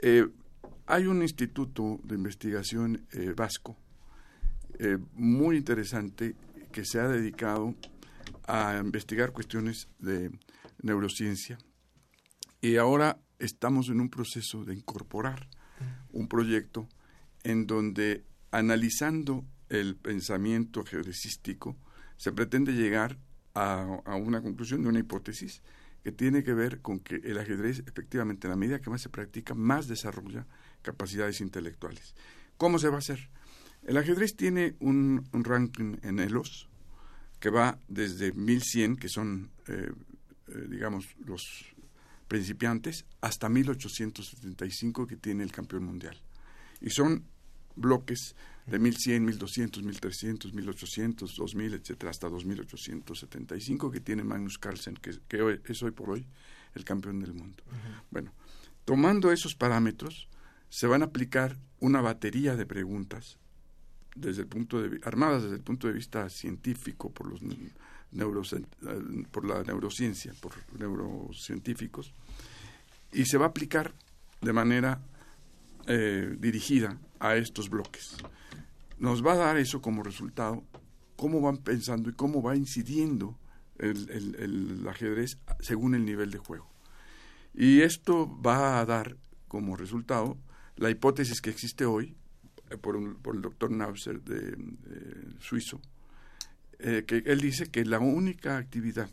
eh, 0.01 0.28
hay 0.86 1.06
un 1.06 1.22
instituto 1.22 2.01
de 2.05 2.16
investigación 2.16 3.06
vasco 3.36 3.76
eh, 4.78 4.98
muy 5.14 5.56
interesante 5.56 6.34
que 6.72 6.84
se 6.84 7.01
ha 7.01 7.09
dedicado 7.09 7.74
a 8.46 8.78
investigar 8.82 9.32
cuestiones 9.32 9.88
de 9.98 10.30
neurociencia 10.82 11.59
y 12.60 12.76
ahora 12.76 13.18
estamos 13.38 13.88
en 13.88 14.01
un 14.01 14.10
proceso 14.10 14.64
de 14.64 14.74
incorporar 14.74 15.48
un 16.12 16.28
proyecto 16.28 16.88
en 17.42 17.66
donde 17.66 18.24
analizando 18.51 19.44
el 19.68 19.96
pensamiento 19.96 20.80
ajedrecístico 20.80 21.76
se 22.16 22.32
pretende 22.32 22.72
llegar 22.72 23.18
a, 23.55 24.01
a 24.05 24.16
una 24.16 24.42
conclusión 24.42 24.82
de 24.82 24.88
una 24.88 25.01
hipótesis 25.01 25.62
que 26.02 26.12
tiene 26.12 26.44
que 26.44 26.52
ver 26.52 26.80
con 26.80 27.01
que 27.01 27.16
el 27.16 27.38
ajedrez 27.38 27.82
efectivamente 27.86 28.46
en 28.46 28.51
la 28.51 28.56
medida 28.56 28.80
que 28.80 28.90
más 28.90 29.01
se 29.01 29.09
practica 29.09 29.55
más 29.55 29.88
desarrolla 29.88 30.46
capacidades 30.82 31.40
intelectuales. 31.40 32.14
¿Cómo 32.56 32.78
se 32.78 32.88
va 32.88 32.96
a 32.96 32.98
hacer? 32.98 33.30
El 33.86 33.97
ajedrez 33.97 34.35
tiene 34.36 34.74
un, 34.81 35.27
un 35.32 35.44
ranking 35.44 35.97
en 36.02 36.19
ELOS 36.19 36.69
que 37.40 37.51
va 37.51 37.78
desde 37.89 38.32
1100, 38.32 38.97
que 38.97 39.09
son, 39.09 39.51
eh, 39.69 39.90
eh, 40.48 40.66
digamos, 40.70 41.06
los 41.27 41.43
principiantes, 42.28 43.05
hasta 43.20 43.48
1875, 43.51 45.06
que 45.06 45.16
tiene 45.16 45.44
el 45.44 45.52
campeón 45.52 45.85
mundial. 45.85 46.16
Y 46.81 46.89
son 46.90 47.24
bloques 47.77 48.35
de 48.66 48.78
1100, 48.78 49.24
1200, 49.27 49.82
1300, 49.82 50.55
1800, 50.55 51.36
2000, 51.36 51.74
etcétera, 51.74 52.11
hasta 52.11 52.28
2875, 52.31 53.90
que 53.90 54.01
tiene 54.01 54.24
Magnus 54.24 54.56
Carlsen, 54.59 54.94
que, 54.94 55.11
que 55.28 55.43
hoy- 55.43 55.61
es 55.66 55.82
hoy 55.82 55.90
por 55.90 56.09
hoy 56.11 56.27
el 56.74 56.85
campeón 56.85 57.20
del 57.20 57.35
mundo. 57.35 57.62
Bueno, 58.11 58.32
tomando 58.86 59.31
esos 59.32 59.55
parámetros, 59.55 60.28
se 60.70 60.86
van 60.86 61.02
a 61.02 61.06
aplicar 61.06 61.59
una 61.81 62.01
batería 62.01 62.56
de 62.56 62.65
preguntas 62.66 63.39
desde 64.14 64.42
el 64.42 64.48
punto 64.48 64.80
de 64.80 65.00
armadas 65.04 65.42
desde 65.42 65.56
el 65.56 65.62
punto 65.62 65.86
de 65.88 65.92
vista 65.94 66.28
científico 66.28 67.10
por 67.10 67.26
los 67.28 67.42
ne- 67.42 67.56
neurocien- 68.12 68.66
eh, 68.86 69.26
por 69.30 69.44
la 69.44 69.62
neurociencia, 69.64 70.32
por 70.40 70.52
neurocientíficos 70.78 72.12
y 73.12 73.24
se 73.26 73.38
va 73.38 73.46
a 73.46 73.48
aplicar 73.48 73.92
de 74.40 74.52
manera 74.52 75.00
eh, 75.86 76.36
dirigida 76.38 76.98
a 77.20 77.36
estos 77.36 77.68
bloques. 77.68 78.16
Nos 78.98 79.24
va 79.24 79.32
a 79.32 79.36
dar 79.36 79.56
eso 79.56 79.80
como 79.82 80.02
resultado 80.02 80.62
cómo 81.16 81.40
van 81.40 81.58
pensando 81.58 82.10
y 82.10 82.12
cómo 82.12 82.42
va 82.42 82.56
incidiendo 82.56 83.36
el, 83.78 84.08
el- 84.10 84.34
el 84.36 84.88
ajedrez 84.88 85.38
según 85.60 85.94
el 85.94 86.04
nivel 86.04 86.30
de 86.30 86.38
juego. 86.38 86.68
Y 87.54 87.80
esto 87.82 88.28
va 88.42 88.80
a 88.80 88.84
dar 88.86 89.16
como 89.48 89.76
resultado 89.76 90.36
la 90.76 90.90
hipótesis 90.90 91.40
que 91.40 91.50
existe 91.50 91.84
hoy 91.84 92.16
por, 92.80 92.96
un- 92.96 93.16
por 93.16 93.34
el 93.36 93.42
doctor 93.42 93.70
Nausser 93.70 94.20
de, 94.22 94.52
eh, 94.52 94.56
suizo, 95.40 95.80
eh, 96.78 97.04
que 97.06 97.22
él 97.26 97.40
dice 97.40 97.66
que 97.70 97.84
la 97.84 97.98
única 98.00 98.56
actividad 98.56 99.08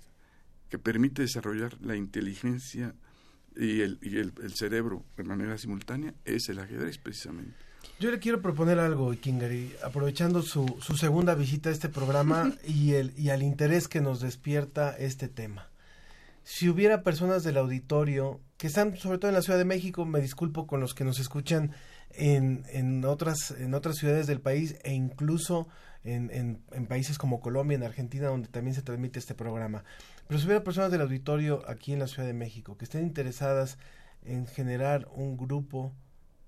que 0.69 0.79
permite 0.79 1.21
desarrollar 1.21 1.75
la 1.81 1.95
inteligencia 1.95 2.95
y 3.55 3.81
el, 3.81 3.99
y 4.01 4.17
el, 4.17 4.33
el 4.41 4.53
cerebro 4.55 5.03
de 5.17 5.23
manera 5.23 5.57
simultánea 5.57 6.13
es 6.25 6.47
el 6.49 6.59
ajedrez 6.59 6.97
precisamente. 6.97 7.53
Yo 7.99 8.09
le 8.11 8.19
quiero 8.19 8.41
proponer 8.41 8.79
algo, 8.79 9.11
Kingari, 9.11 9.73
aprovechando 9.83 10.41
su, 10.41 10.77
su 10.81 10.95
segunda 10.97 11.35
visita 11.35 11.69
a 11.69 11.71
este 11.71 11.89
programa 11.89 12.53
y, 12.65 12.93
el, 12.93 13.13
y 13.17 13.29
al 13.29 13.43
interés 13.43 13.87
que 13.87 14.01
nos 14.01 14.21
despierta 14.21 14.95
este 14.97 15.27
tema. 15.27 15.67
Si 16.43 16.69
hubiera 16.69 17.03
personas 17.03 17.43
del 17.43 17.57
auditorio 17.57 18.39
que 18.57 18.67
están 18.67 18.97
sobre 18.97 19.17
todo 19.19 19.29
en 19.29 19.35
la 19.35 19.41
Ciudad 19.41 19.59
de 19.59 19.65
México, 19.65 20.05
me 20.05 20.21
disculpo 20.21 20.65
con 20.67 20.79
los 20.79 20.93
que 20.95 21.03
nos 21.03 21.19
escuchan 21.19 21.71
en, 22.15 22.65
en, 22.69 23.05
otras, 23.05 23.51
en 23.51 23.73
otras 23.73 23.97
ciudades 23.97 24.27
del 24.27 24.41
país 24.41 24.75
e 24.83 24.93
incluso 24.93 25.67
en, 26.03 26.61
en, 26.71 26.85
países 26.87 27.17
como 27.17 27.41
Colombia, 27.41 27.75
en 27.75 27.83
Argentina, 27.83 28.27
donde 28.27 28.47
también 28.47 28.75
se 28.75 28.81
transmite 28.81 29.19
este 29.19 29.35
programa. 29.35 29.83
Pero 30.27 30.39
si 30.39 30.45
hubiera 30.45 30.63
personas 30.63 30.91
del 30.91 31.01
auditorio 31.01 31.63
aquí 31.67 31.93
en 31.93 31.99
la 31.99 32.07
Ciudad 32.07 32.27
de 32.27 32.33
México 32.33 32.77
que 32.77 32.85
estén 32.85 33.03
interesadas 33.03 33.77
en 34.23 34.47
generar 34.47 35.07
un 35.13 35.37
grupo 35.37 35.93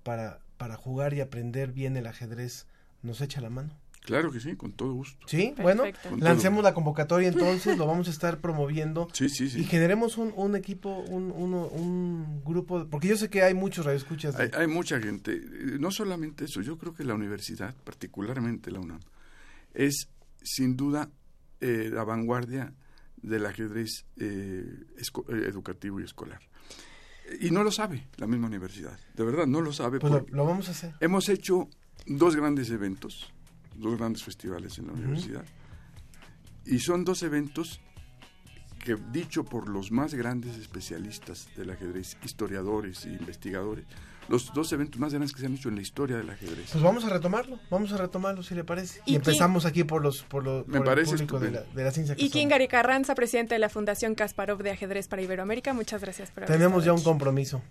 para, 0.02 0.40
para 0.56 0.76
jugar 0.76 1.14
y 1.14 1.20
aprender 1.20 1.72
bien 1.72 1.96
el 1.96 2.06
ajedrez, 2.06 2.66
¿nos 3.02 3.20
echa 3.20 3.40
la 3.40 3.50
mano? 3.50 3.83
Claro 4.04 4.30
que 4.30 4.38
sí, 4.38 4.54
con 4.54 4.72
todo 4.72 4.92
gusto. 4.92 5.26
Sí, 5.26 5.54
bueno, 5.62 5.82
lancemos 6.18 6.62
la 6.62 6.74
convocatoria 6.74 7.28
entonces, 7.28 7.78
lo 7.78 7.86
vamos 7.86 8.06
a 8.06 8.10
estar 8.10 8.38
promoviendo 8.40 9.08
Sí, 9.14 9.28
sí, 9.30 9.48
sí. 9.48 9.60
y 9.60 9.64
generemos 9.64 10.18
un, 10.18 10.32
un 10.36 10.54
equipo, 10.56 10.90
un, 11.08 11.32
uno- 11.34 11.66
un 11.68 12.42
grupo, 12.44 12.86
porque 12.90 13.08
yo 13.08 13.16
sé 13.16 13.30
que 13.30 13.42
hay 13.42 13.54
muchos 13.54 13.86
radioescuchas. 13.86 14.36
de- 14.36 14.42
Hay, 14.44 14.50
hay 14.54 14.66
mucha 14.66 15.00
gente. 15.00 15.32
Eh, 15.34 15.78
No 15.80 15.90
solamente 15.90 16.44
eso, 16.44 16.60
yo 16.60 16.76
creo 16.76 16.92
que 16.94 17.02
la 17.02 17.14
universidad, 17.14 17.74
particularmente 17.82 18.70
la 18.70 18.80
UNAM, 18.80 19.00
es 19.72 20.08
sin 20.42 20.76
duda 20.76 21.08
eh, 21.62 21.88
la 21.90 22.04
vanguardia 22.04 22.74
del 23.16 23.46
ajedrez 23.46 24.04
eh, 24.18 24.66
eh, 24.98 25.44
educativo 25.48 25.98
y 25.98 26.04
escolar. 26.04 26.40
Y 27.40 27.50
no 27.50 27.64
lo 27.64 27.70
sabe 27.70 28.06
la 28.18 28.26
misma 28.26 28.48
universidad, 28.48 28.98
de 29.14 29.24
verdad, 29.24 29.46
no 29.46 29.62
lo 29.62 29.72
sabe. 29.72 29.98
Pues 29.98 30.12
lo 30.30 30.44
vamos 30.44 30.68
a 30.68 30.72
hacer. 30.72 30.94
Hemos 31.00 31.30
hecho 31.30 31.70
dos 32.04 32.36
grandes 32.36 32.68
eventos, 32.68 33.32
dos 33.76 33.96
grandes 33.98 34.22
festivales 34.22 34.78
en 34.78 34.86
la 34.88 34.92
universidad, 34.92 35.44
y 36.66 36.78
son 36.78 37.04
dos 37.04 37.22
eventos 37.22 37.80
que, 38.84 38.96
dicho 39.12 39.44
por 39.44 39.68
los 39.68 39.90
más 39.90 40.14
grandes 40.14 40.56
especialistas 40.58 41.48
del 41.56 41.70
ajedrez, 41.70 42.16
historiadores 42.22 43.06
e 43.06 43.10
investigadores, 43.10 43.84
los 44.28 44.52
dos 44.54 44.72
eventos 44.72 44.98
más 45.00 45.12
grandes 45.12 45.32
que 45.32 45.40
se 45.40 45.46
han 45.46 45.54
hecho 45.54 45.68
en 45.68 45.74
la 45.76 45.82
historia 45.82 46.16
del 46.16 46.28
ajedrez. 46.30 46.70
Pues 46.72 46.82
vamos 46.82 47.04
a 47.04 47.10
retomarlo, 47.10 47.58
vamos 47.70 47.92
a 47.92 47.98
retomarlo 47.98 48.42
si 48.42 48.54
le 48.54 48.64
parece. 48.64 49.00
Y, 49.06 49.12
¿Y 49.12 49.16
empezamos 49.16 49.64
aquí 49.66 49.84
por 49.84 50.02
los 50.02 50.22
por, 50.22 50.44
los, 50.44 50.66
Me 50.66 50.78
por 50.78 50.86
parece 50.86 51.12
el 51.12 51.16
público 51.26 51.40
de 51.40 51.50
la, 51.50 51.58
estupendo. 51.58 51.76
de 51.78 51.84
la 51.84 51.90
ciencia 51.90 52.14
que 52.16 52.24
Y. 52.24 52.46
Gary 52.46 52.68
Carranza, 52.68 53.14
presidente 53.14 53.54
de 53.54 53.58
la 53.58 53.68
Fundación 53.68 54.14
Kasparov 54.14 54.62
de 54.62 54.70
Ajedrez 54.70 55.08
para 55.08 55.20
Iberoamérica, 55.22 55.74
muchas 55.74 56.00
gracias 56.00 56.30
por 56.30 56.44
haber 56.44 56.56
Tenemos 56.56 56.84
ya 56.84 56.92
un 56.92 56.98
aquí. 57.00 57.04
compromiso. 57.04 57.62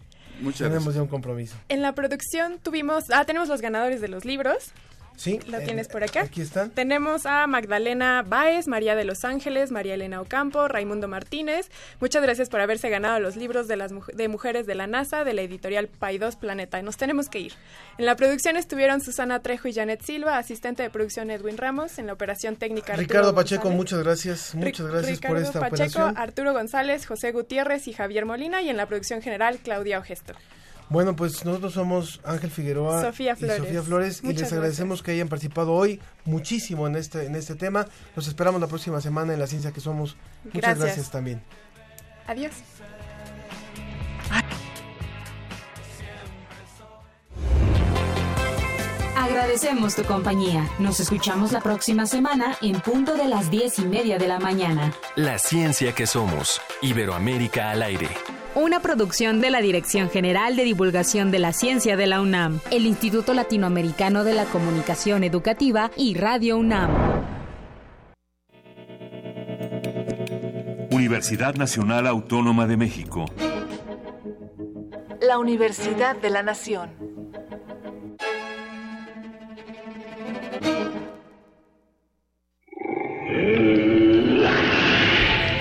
Muchas 0.41 0.59
Tenemos 0.59 0.83
gracias. 0.85 0.95
ya 0.95 1.01
un 1.03 1.07
compromiso. 1.09 1.55
En 1.69 1.81
la 1.83 1.93
producción 1.95 2.59
tuvimos, 2.61 3.05
ah, 3.11 3.23
tenemos 3.25 3.49
los 3.49 3.61
ganadores 3.61 4.01
de 4.01 4.07
los 4.07 4.25
libros. 4.25 4.71
Sí. 5.15 5.39
¿Lo 5.47 5.59
tienes 5.59 5.87
por 5.87 6.03
acá? 6.03 6.21
Aquí 6.23 6.41
están. 6.41 6.69
Tenemos 6.71 7.25
a 7.25 7.47
Magdalena 7.47 8.23
Báez, 8.27 8.67
María 8.67 8.95
de 8.95 9.05
los 9.05 9.23
Ángeles, 9.23 9.71
María 9.71 9.93
Elena 9.93 10.21
Ocampo, 10.21 10.67
Raimundo 10.67 11.07
Martínez. 11.07 11.69
Muchas 11.99 12.23
gracias 12.23 12.49
por 12.49 12.61
haberse 12.61 12.89
ganado 12.89 13.19
los 13.19 13.35
libros 13.35 13.67
de 13.67 13.77
las 13.77 13.91
de 14.13 14.27
mujeres 14.27 14.65
de 14.65 14.75
la 14.75 14.87
NASA 14.87 15.23
de 15.23 15.33
la 15.33 15.41
editorial 15.41 15.89
Pay2 15.99 16.37
Planeta. 16.37 16.81
Nos 16.81 16.97
tenemos 16.97 17.29
que 17.29 17.39
ir. 17.39 17.53
En 17.97 18.05
la 18.05 18.15
producción 18.15 18.57
estuvieron 18.57 19.01
Susana 19.01 19.39
Trejo 19.39 19.67
y 19.67 19.73
Janet 19.73 20.01
Silva, 20.03 20.37
asistente 20.37 20.83
de 20.83 20.89
producción 20.89 21.29
Edwin 21.31 21.57
Ramos, 21.57 21.99
en 21.99 22.07
la 22.07 22.13
operación 22.13 22.55
técnica 22.55 22.93
Arturo 22.93 23.07
Ricardo 23.07 23.35
Pacheco, 23.35 23.63
González. 23.63 23.77
muchas 23.77 24.03
gracias, 24.03 24.55
muchas 24.55 24.87
gracias 24.87 25.19
por 25.19 25.29
Ricardo 25.29 25.39
esta 25.39 25.59
Pacheco, 25.59 25.83
operación. 25.83 26.17
Arturo 26.17 26.53
González, 26.53 27.05
José 27.05 27.31
Gutiérrez 27.31 27.87
y 27.87 27.93
Javier 27.93 28.25
Molina 28.25 28.61
y 28.61 28.69
en 28.69 28.77
la 28.77 28.87
producción 28.87 29.21
general 29.21 29.59
Claudia 29.63 29.99
Ogesto. 29.99 30.33
Bueno, 30.89 31.15
pues 31.15 31.43
nosotros 31.45 31.73
somos 31.73 32.19
Ángel 32.23 32.51
Figueroa 32.51 33.01
Sofía 33.01 33.33
y 33.33 33.35
Flores. 33.35 33.57
Sofía 33.57 33.81
Flores 33.83 34.21
y 34.23 34.33
les 34.33 34.51
agradecemos 34.51 35.01
que 35.01 35.11
hayan 35.11 35.27
participado 35.27 35.73
hoy 35.73 35.99
muchísimo 36.25 36.87
en 36.87 36.95
este 36.95 37.25
en 37.25 37.35
este 37.35 37.55
tema. 37.55 37.87
Los 38.15 38.27
esperamos 38.27 38.61
la 38.61 38.67
próxima 38.67 39.01
semana 39.01 39.33
en 39.33 39.39
la 39.39 39.47
ciencia 39.47 39.71
que 39.71 39.81
somos. 39.81 40.15
Muchas 40.45 40.61
Gracias. 40.61 40.79
gracias 40.79 41.11
también. 41.11 41.41
Adiós. 42.27 42.53
Agradecemos 49.15 49.95
tu 49.95 50.03
compañía. 50.03 50.69
Nos 50.79 50.99
escuchamos 50.99 51.51
la 51.53 51.61
próxima 51.61 52.05
semana 52.05 52.57
en 52.61 52.79
punto 52.81 53.15
de 53.15 53.27
las 53.27 53.49
diez 53.49 53.79
y 53.79 53.85
media 53.85 54.17
de 54.17 54.27
la 54.27 54.39
mañana. 54.39 54.93
La 55.15 55.39
ciencia 55.39 55.93
que 55.93 56.07
somos. 56.07 56.61
Iberoamérica 56.81 57.71
al 57.71 57.83
aire. 57.83 58.09
Una 58.55 58.81
producción 58.81 59.41
de 59.41 59.49
la 59.49 59.61
Dirección 59.61 60.11
General 60.11 60.55
de 60.55 60.63
Divulgación 60.63 61.31
de 61.31 61.39
la 61.39 61.53
Ciencia 61.53 61.97
de 61.97 62.05
la 62.05 62.21
UNAM, 62.21 62.59
el 62.69 62.85
Instituto 62.85 63.33
Latinoamericano 63.33 64.23
de 64.23 64.35
la 64.35 64.45
Comunicación 64.45 65.23
Educativa 65.23 65.89
y 65.97 66.13
Radio 66.13 66.57
UNAM. 66.57 66.91
Universidad 70.91 71.55
Nacional 71.55 72.05
Autónoma 72.05 72.67
de 72.67 72.77
México. 72.77 73.25
La 75.19 75.39
Universidad 75.39 76.15
de 76.15 76.29
la 76.29 76.43
Nación. 76.43 76.91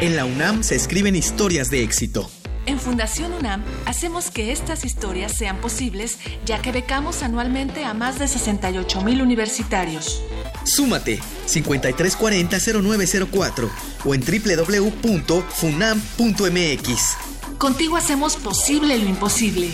En 0.03 0.17
la 0.17 0.27
UNAM 0.27 0.63
se 0.63 0.75
escriben 0.75 1.17
historias 1.17 1.71
de 1.71 1.85
éxito. 1.85 2.29
En 2.65 2.79
Fundación 2.79 3.33
UNAM 3.33 3.65
hacemos 3.87 4.31
que 4.31 4.53
estas 4.53 4.85
historias 4.85 5.33
sean 5.33 5.61
posibles 5.61 6.19
ya 6.45 6.63
que 6.63 6.71
becamos 6.71 7.25
anualmente 7.25 7.85
a 7.85 7.93
más 7.93 8.21
de 8.21 8.29
68 8.29 9.03
mil 9.03 9.21
universitarios. 9.21 10.23
Súmate 10.65 11.19
5340-0904 11.49 13.69
o 14.05 14.15
en 14.15 14.21
www.funam.mx. 14.21 17.17
Contigo 17.59 17.97
hacemos 17.97 18.37
posible 18.37 18.97
lo 18.99 19.09
imposible. 19.09 19.71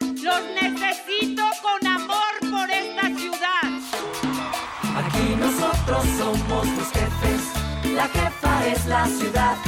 Los 0.00 0.40
necesito 0.54 1.42
con 1.62 1.86
amor 1.86 2.40
por 2.40 2.70
esta 2.70 3.14
ciudad. 3.16 3.64
Aquí 4.96 5.36
nosotros 5.38 6.06
somos 6.16 6.74
tus 6.74 6.88
jefes. 6.88 7.42
La 7.94 8.08
jefa 8.08 8.66
es 8.66 8.86
la 8.86 9.06
ciudad. 9.06 9.58